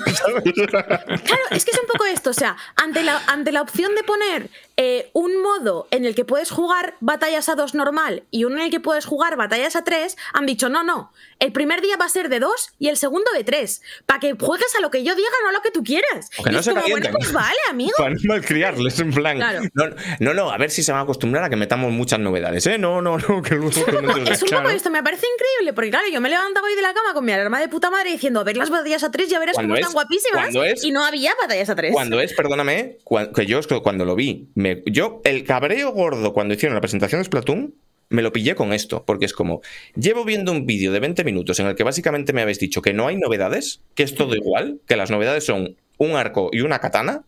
[0.62, 4.04] Claro, es que es un poco esto, o sea, ante la, ante la opción de
[4.04, 8.58] poner eh, un modo en el que puedes jugar batallas a dos normal y uno
[8.58, 11.98] en el que puedes jugar batallas a tres, han dicho, no, no, el primer día
[11.98, 14.92] va a ser de dos y el segundo de tres, para que juegues a lo
[14.92, 16.30] que yo diga, no a lo que tú quieras.
[16.38, 17.94] O que Y no es se como, bueno, pues vale, amigo.
[17.98, 19.38] Para no malcriarles, en plan.
[19.38, 19.62] Claro.
[19.74, 19.86] No,
[20.20, 22.78] no, no, a ver si se van a acostumbrar a que metamos muchas novedades, ¿eh?
[22.78, 23.72] No, no, no, que luego.
[24.18, 24.64] Es un Claro.
[24.64, 27.26] poco esto, me parece increíble, porque claro, yo me levantaba hoy de la cama con
[27.26, 29.74] mi alarma de puta madre diciendo, a ver las batallas a tres, ya verás cómo
[29.76, 30.56] es- están guapísimas.
[30.74, 31.92] es- y no había batallas a tres.
[31.94, 36.54] Cuando es, perdóname, cua- que yo cuando lo vi, me- yo el cabreo gordo cuando
[36.54, 37.74] hicieron la presentación de Splatoon,
[38.10, 39.62] me lo pillé con esto, porque es como,
[39.96, 42.92] llevo viendo un vídeo de 20 minutos en el que básicamente me habéis dicho que
[42.94, 46.80] no hay novedades, que es todo igual, que las novedades son un arco y una
[46.80, 47.24] katana,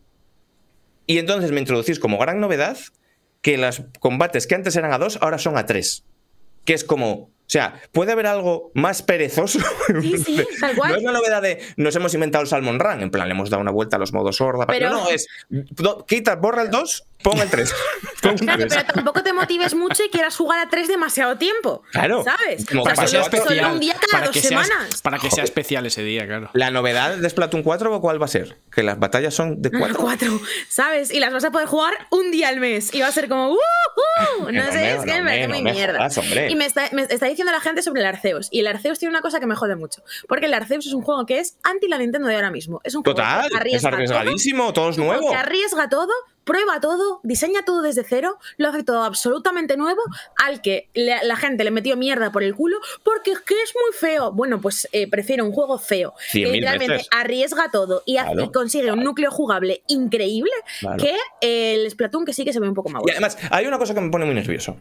[1.06, 2.76] y entonces me introducís como gran novedad
[3.40, 6.04] que los combates que antes eran a dos ahora son a tres,
[6.64, 9.58] que es como, O sea, ¿puede haber algo más perezoso?
[10.00, 10.92] Sí, sí, tal cual.
[10.92, 13.50] No es la novedad de nos hemos inventado el Salmon Run, en plan, le hemos
[13.50, 14.66] dado una vuelta a los modos horda.
[14.66, 17.74] Pero- No, no, es do- quita, borra el 2, pon el 3.
[18.22, 18.74] Pon un Claro, 3.
[18.84, 21.82] pero tampoco te motives mucho y quieras jugar a tres demasiado tiempo.
[21.90, 22.22] Claro.
[22.22, 22.64] ¿Sabes?
[22.66, 24.40] Como O sea, para solo, que sea solo especial, un día cada para dos que,
[24.42, 25.02] semanas.
[25.02, 26.50] para que sea especial ese día, claro.
[26.52, 28.56] La novedad de Splatoon 4, ¿cuál va a ser?
[28.70, 29.96] Que las batallas son de 4.
[29.98, 31.10] Cuatro, ¿sabes?
[31.12, 32.94] Y las vas a poder jugar un día al mes.
[32.94, 33.56] Y va a ser como, ¡uh!
[34.40, 34.52] uh!
[34.52, 36.08] No No sé, es que me muy mierda.
[36.48, 38.48] y me está, me está diciendo la gente sobre el Arceus.
[38.50, 40.02] Y el Arceus tiene una cosa que me jode mucho.
[40.28, 42.80] Porque el Arceus es un juego que es anti la Nintendo de ahora mismo.
[42.84, 45.30] Es un juego Total, que es todo, arriesgadísimo, todo es nuevo.
[45.30, 46.12] que arriesga todo,
[46.44, 50.00] prueba todo, diseña todo desde cero, lo hace todo absolutamente nuevo,
[50.44, 53.72] al que la, la gente le metió mierda por el culo porque es que es
[53.74, 54.32] muy feo.
[54.32, 57.08] Bueno, pues eh, prefiero un juego feo, que literalmente veces.
[57.10, 58.44] arriesga todo y, hace- Claro.
[58.48, 60.50] y consigue un núcleo jugable increíble
[60.80, 61.02] Claro.
[61.02, 63.78] que el Splatoon que sí que se ve un poco más Y además, hay una
[63.78, 64.76] cosa que me pone muy nervioso,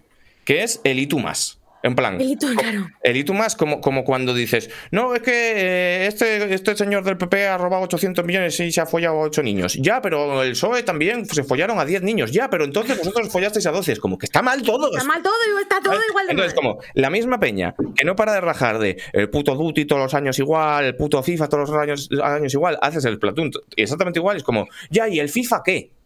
[0.45, 1.59] que es el y más.
[1.85, 2.87] En plan, El tú, claro.
[3.01, 7.45] el más como, como cuando dices, no, es que eh, este, este señor del PP
[7.45, 9.73] ha robado 800 millones y se ha follado a 8 niños.
[9.79, 12.31] Ya, pero el PSOE también se follaron a 10 niños.
[12.31, 13.91] Ya, pero entonces vosotros follasteis a 12.
[13.91, 14.91] Es como que está mal todo.
[14.93, 16.63] Está mal todo y está todo igual de Entonces, mal.
[16.63, 20.13] como la misma peña que no para de rajar de el puto Duty todos los
[20.13, 24.19] años igual, el puto FIFA todos los años, años igual, haces el Splatoon t- exactamente
[24.19, 24.37] igual.
[24.37, 25.91] Es como, ya, ¿y el FIFA qué?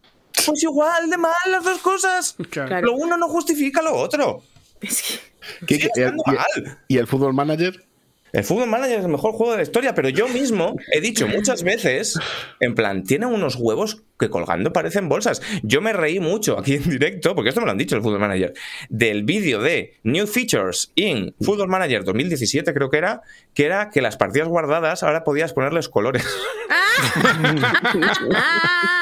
[0.46, 2.36] Pues igual de mal las dos cosas.
[2.50, 2.80] Claro.
[2.86, 4.42] Lo uno no justifica lo otro.
[4.80, 5.18] Es que-
[5.66, 6.78] ¿Qué- qué- estando y- mal.
[6.88, 7.84] ¿Y el Fútbol Manager?
[8.30, 11.26] El Football Manager es el mejor juego de la historia, pero yo mismo he dicho
[11.26, 12.18] muchas veces,
[12.60, 15.40] en plan, tiene unos huevos que colgando parecen bolsas.
[15.62, 18.20] Yo me reí mucho aquí en directo, porque esto me lo han dicho el Football
[18.20, 18.52] Manager,
[18.90, 23.22] del vídeo de New Features in Football Manager 2017, creo que era,
[23.54, 26.26] que era que las partidas guardadas ahora podías ponerles colores.
[26.68, 27.94] Ah,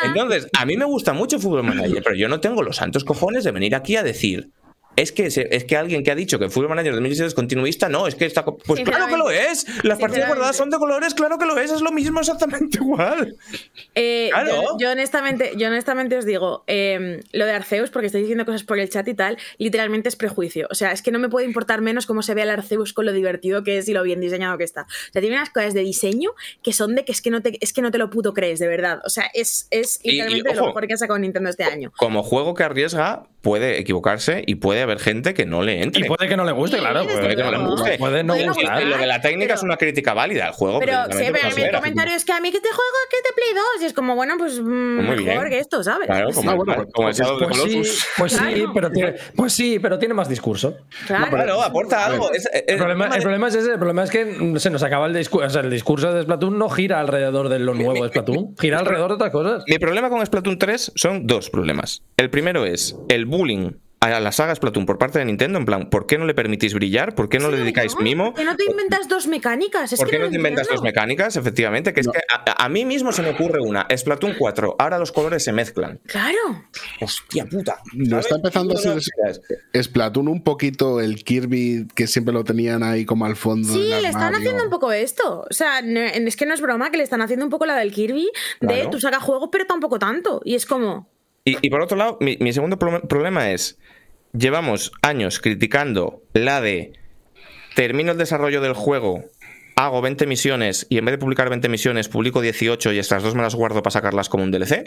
[0.04, 3.42] Entonces, a mí me gusta mucho Football Manager, pero yo no tengo los santos cojones
[3.42, 4.50] de venir aquí a decir.
[4.96, 8.06] Es que, es que alguien que ha dicho que Football Manager 2017 es continuista, no,
[8.06, 8.44] es que está.
[8.44, 9.66] Pues claro que lo es.
[9.84, 13.36] Las partidas guardadas son de colores, claro que lo es, es lo mismo exactamente igual.
[13.94, 14.62] Eh, Claro.
[14.62, 18.62] yo, yo honestamente, yo honestamente os digo, eh, lo de Arceus, porque estáis diciendo cosas
[18.64, 20.66] por el chat y tal, literalmente es prejuicio.
[20.70, 23.04] O sea, es que no me puede importar menos cómo se ve el Arceus con
[23.06, 24.82] lo divertido que es y lo bien diseñado que está.
[24.82, 26.30] O sea, tiene unas cosas de diseño
[26.62, 28.58] que son de que es que no te, es que no te lo puto crees,
[28.60, 29.00] de verdad.
[29.04, 31.92] O sea, es, es Y- y, literalmente lo mejor que ha sacado Nintendo este año.
[31.96, 36.02] Como juego que arriesga, puede equivocarse y puede haber gente que no le entre.
[36.04, 37.04] Y puede que no le guste, Sí, claro.
[37.04, 37.98] Puede que no le guste.
[37.98, 38.82] Puede no Puede gustar.
[38.82, 40.78] Lo de la técnica Pero- es una crítica válida al juego.
[40.80, 43.82] Pero siempre mi comentario es que a mí que este juego que te Play 2
[43.82, 45.48] y es como, bueno, pues mm, Muy mejor bien.
[45.50, 46.06] que esto, ¿sabes?
[46.06, 48.06] Claro, como, Ah, bueno, el- pues- como el Shadow Pues sí, Colossus.
[48.18, 48.72] pues sí, Claro.
[48.74, 50.76] pero tiene, pues sí, pero tiene más discurso.
[51.06, 51.30] Claro.
[51.30, 52.32] Claro, aporta algo.
[52.32, 54.82] Es- es- El problema, el de- problema es ese, el problema es que se nos
[54.82, 55.46] acaba el discurso.
[55.46, 58.78] O sea, el discurso de Splatoon no gira alrededor de lo nuevo de Splatoon, gira
[58.78, 59.64] alrededor de otras cosas.
[59.66, 62.02] Mi problema con Splatoon 3 son dos problemas.
[62.16, 65.90] El primero es el bullying a la saga Splatoon por parte de Nintendo, en plan,
[65.90, 67.14] ¿por qué no le permitís brillar?
[67.14, 68.02] ¿Por qué no le dedicáis ¿no?
[68.02, 68.24] mimo?
[68.26, 69.92] ¿Por qué no te inventas dos mecánicas?
[69.92, 71.36] Es ¿Por que qué no lo te inventas dos mecánicas?
[71.36, 73.86] Efectivamente, que es que a, a mí mismo se me ocurre una.
[73.96, 75.98] Splatoon 4, ahora los colores se mezclan.
[76.06, 76.38] Claro.
[77.00, 77.80] Hostia puta.
[77.94, 78.26] ¿No ¿sabes?
[78.26, 78.98] está empezando a ser
[79.72, 83.72] Es- Splatoon un poquito el Kirby que siempre lo tenían ahí como al fondo?
[83.72, 85.46] Sí, le están haciendo un poco esto.
[85.50, 87.76] O sea, no- es que no es broma que le están haciendo un poco la
[87.76, 88.90] del Kirby de Claro.
[88.90, 90.40] tú sacas juegos, pero tampoco tanto.
[90.44, 91.08] Y es como.
[91.46, 93.78] Y, y por otro lado, mi, mi segundo pro- problema es,
[94.36, 96.92] llevamos años criticando la de
[97.74, 99.24] termino el desarrollo del juego,
[99.76, 103.34] hago 20 misiones y en vez de publicar 20 misiones publico 18 y estas dos
[103.34, 104.84] me las guardo para sacarlas como un DLC,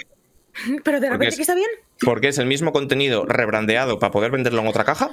[0.83, 1.69] Pero de repente es- que está bien.
[2.01, 5.11] porque es el mismo contenido rebrandeado para poder venderlo en otra caja,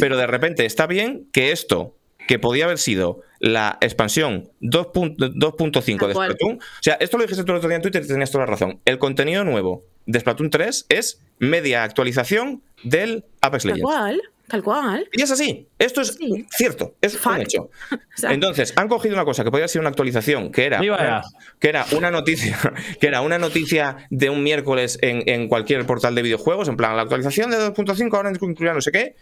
[0.00, 1.94] pero de repente está bien que esto
[2.26, 6.14] que podía haber sido la expansión 2.5 Tal de.
[6.14, 6.56] Splatoon.
[6.56, 8.50] O sea, esto lo dijiste tú el otro día en Twitter y tenías toda la
[8.50, 8.80] razón.
[8.84, 13.82] El contenido nuevo de Splatoon 3 es media actualización del Apex Legends.
[13.84, 14.20] cual.
[14.48, 15.08] Tal cual.
[15.12, 15.68] Y es así.
[15.78, 16.46] Esto es Sí.
[16.50, 16.94] cierto.
[17.00, 17.42] Es un Fact.
[17.42, 17.70] hecho.
[18.16, 21.22] O sea, Entonces, han cogido una cosa que podía ser una actualización, que era, Viva
[21.58, 22.56] que era una noticia,
[23.00, 26.96] que era una noticia de un miércoles en, en cualquier portal de videojuegos, en plan,
[26.96, 29.16] la actualización de 2.5 ahora incluirá no sé qué.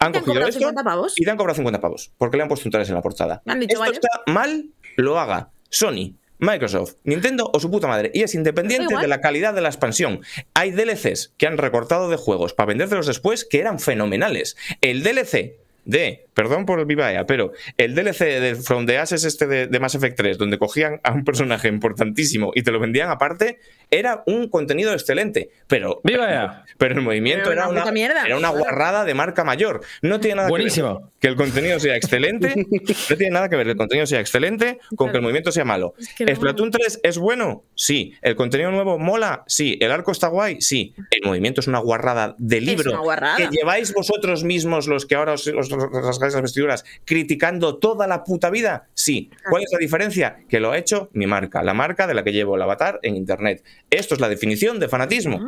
[0.00, 1.12] Han Te han cogido cobrado esto 50 pavos.
[1.16, 3.40] y te han cobrado 50 pavos, porque le han puesto un 3 en la portada.
[3.44, 3.94] Me han dicho, Esto vale.
[3.94, 4.64] está mal,
[4.96, 6.16] lo haga Sony.
[6.40, 8.10] Microsoft, Nintendo o su puta madre.
[8.14, 10.20] Y es independiente de la calidad de la expansión.
[10.54, 14.56] Hay DLCs que han recortado de juegos para vendértelos después que eran fenomenales.
[14.80, 19.24] El DLC de, perdón por el viva EA, pero el DLC de From the Ashes
[19.24, 22.78] este de, de Mass Effect 3, donde cogían a un personaje importantísimo y te lo
[22.78, 23.58] vendían aparte,
[23.90, 26.64] era un contenido excelente, pero, ¡Viva EA!
[26.78, 29.80] pero el movimiento Pero era una era una guarrada de marca mayor.
[30.02, 31.12] No tiene nada que ver Buenísimo.
[31.20, 32.54] que el contenido sea excelente,
[33.10, 35.64] no tiene nada que ver que el contenido sea excelente con que el movimiento sea
[35.64, 35.94] malo.
[35.98, 36.34] Es que no.
[36.34, 37.64] ¿Splatoon 3 es bueno?
[37.74, 38.14] Sí.
[38.22, 39.44] ¿El contenido nuevo mola?
[39.46, 39.76] Sí.
[39.80, 40.60] ¿El arco está guay?
[40.60, 40.94] Sí.
[41.10, 42.90] ¿El movimiento es una guarrada de libro?
[42.92, 43.36] una guarrada.
[43.36, 48.06] Que lleváis vosotros mismos, los que ahora os, os- os rasgáis las vestiduras, criticando toda
[48.06, 48.88] la puta vida?
[48.94, 49.30] Sí.
[49.50, 50.36] ¿Cuál es la diferencia?
[50.48, 53.16] Que lo ha hecho mi marca, la marca de la que llevo el avatar en
[53.16, 53.64] internet.
[53.88, 55.40] Esto es la definición de fanatismo.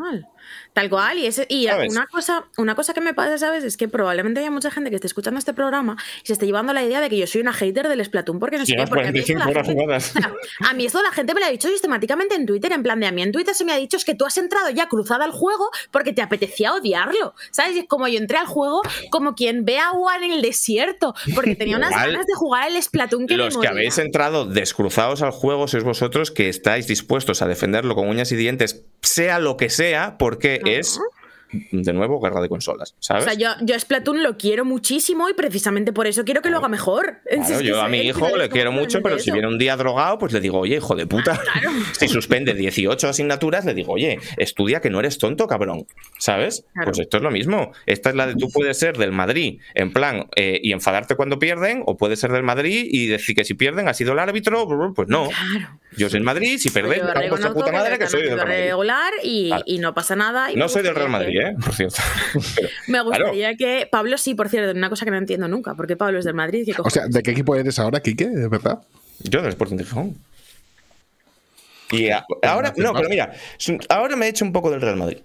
[0.73, 1.91] Tal cual, y, ese- y ¿Sabes?
[1.93, 3.63] una, cosa, una cosa que me pasa, ¿sabes?
[3.65, 6.73] Es que probablemente haya mucha gente que esté escuchando este programa y se esté llevando
[6.73, 8.85] la idea de que yo soy una hater del Splatoon porque no sé qué.
[8.93, 10.11] Porque a mí, esto 45 la gente, jugadas.
[10.17, 10.33] o sea,
[10.71, 13.07] a mí esto la gente me lo ha dicho sistemáticamente en Twitter, en plan de
[13.07, 15.25] a mí en Twitter se me ha dicho es que tú has entrado ya cruzada
[15.25, 17.77] al juego porque te apetecía odiarlo, ¿sabes?
[17.77, 21.55] Y es como yo entré al juego como quien ve agua en el desierto porque
[21.57, 23.71] tenía unas ganas de jugar el Splatoon que me Los que moría.
[23.71, 28.37] habéis entrado descruzados al juego sois vosotros que estáis dispuestos a defenderlo con uñas y
[28.37, 30.71] dientes, sea lo que sea, porque Ajá.
[30.71, 31.01] es,
[31.71, 33.25] de nuevo, guerra de consolas, O ¿sabes?
[33.25, 36.69] sea, yo, yo Splatoon lo quiero muchísimo y precisamente por eso quiero que lo haga
[36.69, 37.19] mejor.
[37.33, 39.77] Claro, Es que yo a mi hijo le quiero mucho, pero si viene un día
[39.77, 41.39] drogado, pues le digo, oye, hijo de puta.
[41.99, 45.87] Si suspende 18 asignaturas, le digo, oye, estudia que no eres tonto, cabrón.
[46.19, 46.65] ¿Sabes?
[46.85, 47.73] Pues esto es lo mismo.
[47.85, 51.39] Esta es la de tú puedes ser del Madrid, en plan, eh, y enfadarte cuando
[51.39, 54.67] pierden, o puedes ser del Madrid y decir que si pierden ha sido el árbitro.
[54.95, 55.29] Pues no.
[55.29, 55.79] Claro.
[55.97, 58.37] Yo soy el Madrid, si perdéis, me cago en puta madre que soy en del
[58.37, 58.65] Real Madrid.
[58.65, 59.62] regular y, Claro.
[59.67, 60.51] y no pasa nada.
[60.51, 61.55] y No soy del Real Madrid, que- ¿eh?
[61.62, 61.97] Por cierto.
[62.57, 63.89] Pero- Me gustaría que.
[63.91, 66.65] Pablo sí, por cierto, una cosa que no entiendo nunca, porque Pablo es del Madrid.
[66.65, 67.07] ¿qué O sea?
[67.09, 68.27] ¿de qué equipo eres ahora, Quique?
[68.29, 68.81] ¿De verdad?
[69.21, 70.17] Yo del Sporting de Gijón.
[71.91, 73.33] Y a- ahora, no, pero mira,
[73.91, 75.19] ahora me he hecho un poco del Real Madrid.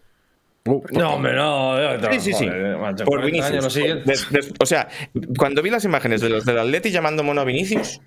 [0.65, 1.77] Uh, No, hombre, no.
[2.11, 2.45] Sí, sí, sí.
[2.45, 4.03] Joder, macho, Por 40 años lo Vinicius.
[4.09, 4.29] sigues.
[4.31, 4.89] De- de- o sea,
[5.37, 8.01] cuando vi las imágenes de los del Atleti llamando mono a Vinicius,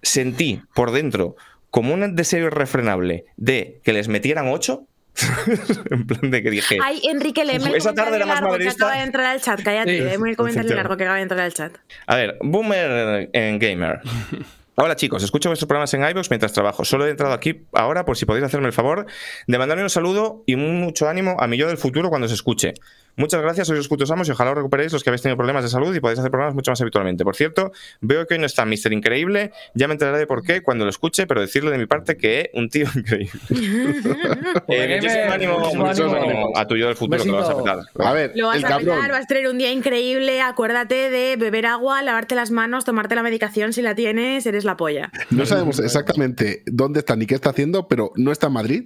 [0.00, 1.36] sentí por dentro
[1.70, 4.86] como un deseo irrefrenable de que les metieran ocho.
[5.90, 6.76] en plan de que dije.
[6.82, 9.40] Ay, Enrique, léeme el Esa tarde comentario era más largo que acaba de entrar al
[9.40, 9.62] chat.
[9.62, 11.72] Cállate, Sí, léeme el comentario largo que acaba de entrar al chat.
[12.06, 14.00] A ver, Boomer en Gamer.
[14.78, 16.84] Hola chicos, escucho vuestros programas en iVoox mientras trabajo.
[16.84, 19.06] Solo he entrado aquí ahora por si podéis hacerme el favor
[19.46, 22.74] de mandarme un saludo y mucho ánimo a mi yo del futuro cuando se escuche.
[23.16, 25.62] Muchas gracias, sois los putos amos y ojalá os recuperéis los que habéis tenido problemas
[25.64, 27.24] de salud y podáis hacer programas mucho más habitualmente.
[27.24, 28.92] Por cierto, veo que hoy no está Mr.
[28.92, 32.16] Increíble, ya me enteraré de por qué cuando lo escuche, pero decirle de mi parte
[32.16, 33.30] que es un tío increíble.
[34.68, 36.30] Eh, muchísimo ánimo, muchísimo muchísimo ánimo.
[36.30, 37.78] ánimo a tu yo del futuro que lo vas a petar.
[37.98, 38.96] A ver, Lo vas el a cabrón.
[38.96, 40.40] petar, vas a tener un día increíble.
[40.40, 44.76] Acuérdate de beber agua, lavarte las manos, tomarte la medicación si la tienes, eres la
[44.76, 45.10] polla.
[45.30, 48.84] No sabemos exactamente dónde está ni qué está haciendo, pero no está en Madrid.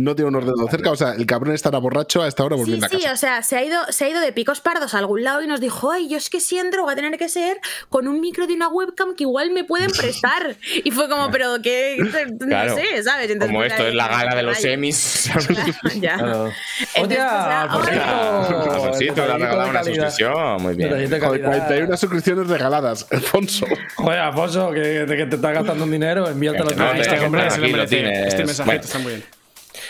[0.00, 0.90] No tiene un ordenador cerca.
[0.90, 3.12] O sea, el cabrón estará borracho a esta hora Sí, volviendo a sí, casa.
[3.12, 5.46] o sea, se ha, ido, se ha ido de picos pardos a algún lado y
[5.46, 8.20] nos dijo, ay, yo es que si entro va a tener que ser con un
[8.20, 10.56] micro de una webcam que igual me pueden prestar.
[10.84, 11.96] Y fue como, pero que
[12.38, 12.70] Claro.
[12.70, 13.30] no sé, ¿sabes?
[13.30, 15.30] Entonces, Como pues, esto ahí, es la gala de los semis.
[16.00, 16.16] ya.
[16.16, 16.52] Claro.
[16.94, 18.72] Entonces, Hostia, pues, ya, Alfonsito.
[18.72, 20.62] Alfonsito, le ha Detallito regalado una suscripción.
[20.62, 20.88] Muy bien.
[20.90, 21.66] Detallito de Joder, calidad.
[21.66, 23.66] 41 suscripciones regaladas, Alfonso.
[23.96, 27.60] Joder, Alfonso, que, que te está gastando un dinero, envíatelo No, a este hombre se
[27.60, 28.26] lo merece.
[28.28, 29.24] Este mensajito está muy bien.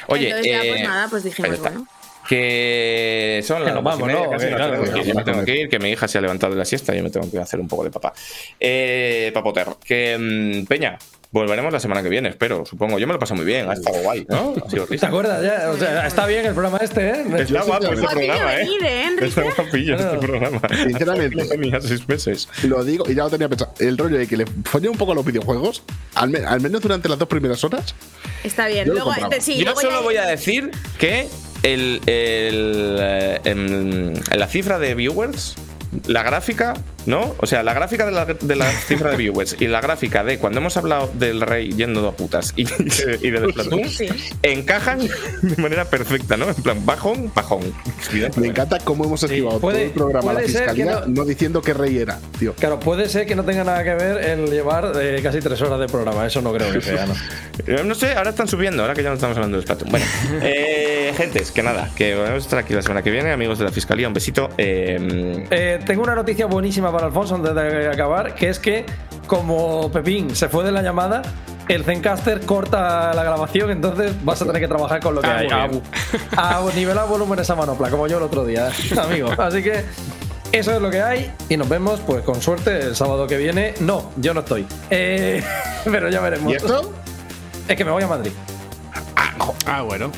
[0.09, 1.87] Oye, Entonces ya, pues eh, nada, pues dijimos, bueno.
[2.29, 4.31] Que son Que las nos vamos, media, ¿no?
[4.31, 6.59] casi Que claro, Yo me tengo que ir, que mi hija se ha levantado de
[6.59, 8.13] la siesta y yo me tengo que hacer un poco de papá.
[8.61, 10.19] Eh, papoter, que
[10.63, 10.99] mm, Peña,
[11.31, 12.99] volveremos la semana que viene, espero, supongo.
[12.99, 14.55] Yo me lo pasé muy bien, ha estado guay, ¿no?
[14.63, 15.71] Ha sido ¿Te acuerdas ya?
[15.71, 17.25] O sea, está bien el programa este, ¿eh?
[17.39, 18.59] Está guapo este programa, ¿eh?
[18.59, 19.09] venir, ¿eh?
[19.23, 20.61] Está guapillo este programa.
[20.87, 21.35] Sinceramente.
[21.37, 22.47] Lo tenía seis meses.
[22.65, 23.73] Lo digo y ya lo tenía pensado.
[23.79, 25.83] El rollo de que le folle un poco a los videojuegos,
[26.15, 27.95] al, me- al menos durante las dos primeras horas.
[28.45, 28.87] Está bien.
[28.87, 31.29] Yo Luego, sí, Yo luego solo ya- voy a decir que
[31.63, 35.57] el, el, eh, la cifra de viewers,
[36.07, 36.75] la gráfica,
[37.09, 37.35] ¿no?
[37.39, 40.39] O sea, la gráfica de la, de la cifra de viewers y la gráfica de
[40.39, 44.09] cuando hemos hablado del rey yendo a putas y, y de Splatoon Sí.
[44.43, 45.01] encajan
[45.43, 46.49] de manera perfecta, ¿no?
[46.49, 47.61] En plan, bajón, bajón.
[48.37, 51.25] Me encanta cómo hemos esquivado puede- todo el programa la que fiscalía, no- no...
[51.25, 52.55] diciendo qué rey era, tío.
[52.55, 55.81] Claro, puede ser que no tenga nada que ver el llevar eh, casi tres horas
[55.81, 56.27] de programa.
[56.27, 57.15] Eso no creo que sea, ¿no?
[57.67, 59.91] Eh, No sé, ahora están subiendo, ahora que ya no estamos hablando de Splatoon.
[59.91, 60.07] Bueno,
[60.43, 63.65] eh, gentes, que nada, que vamos a estar aquí la semana que viene, amigos de
[63.65, 64.51] la fiscalía, un besito.
[64.59, 68.87] Eh, Eh, tengo una noticia buenísima para Alfonso antes de acabar, que es que
[69.27, 71.23] como Pepín se fue de la llamada,
[71.69, 75.37] el Zencaster corta la grabación, entonces vas a tener que trabajar con lo que Ah,
[75.39, 75.83] hay.
[76.37, 78.71] A, a nivelar volúmenes a manopla, como yo el otro día,
[79.03, 79.29] amigo.
[79.37, 79.85] Así que
[80.51, 83.75] eso es lo que hay y nos vemos, pues con suerte, el sábado que viene.
[83.81, 84.67] No, yo no estoy.
[84.89, 85.43] Eh,
[85.85, 86.51] pero ya veremos.
[86.53, 86.91] ¿Y esto?
[87.69, 88.33] Es que me voy a Madrid.
[89.67, 90.11] Ah, bueno.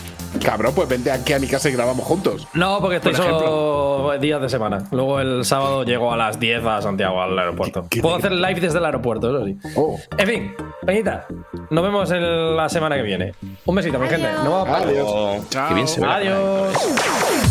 [0.45, 2.47] Cabrón, pues vente aquí a mi casa y grabamos juntos.
[2.55, 4.85] No, porque estoy Por solo días de semana.
[4.91, 7.87] Luego el sábado llego a las 10 a Santiago, al aeropuerto.
[8.01, 9.59] Puedo hacer live desde el aeropuerto, eso sí.
[9.77, 9.99] Oh.
[10.17, 10.55] En fin,
[10.87, 11.27] Peñita,
[11.71, 13.35] nos vemos en la semana que viene.
[13.67, 14.29] Un besito, mi gente.
[14.45, 14.89] No va a parar.
[14.89, 15.49] Adiós.
[15.51, 15.69] Chao.
[15.69, 16.69] qué bien se ve la cámara.
[16.69, 17.50] Adiós.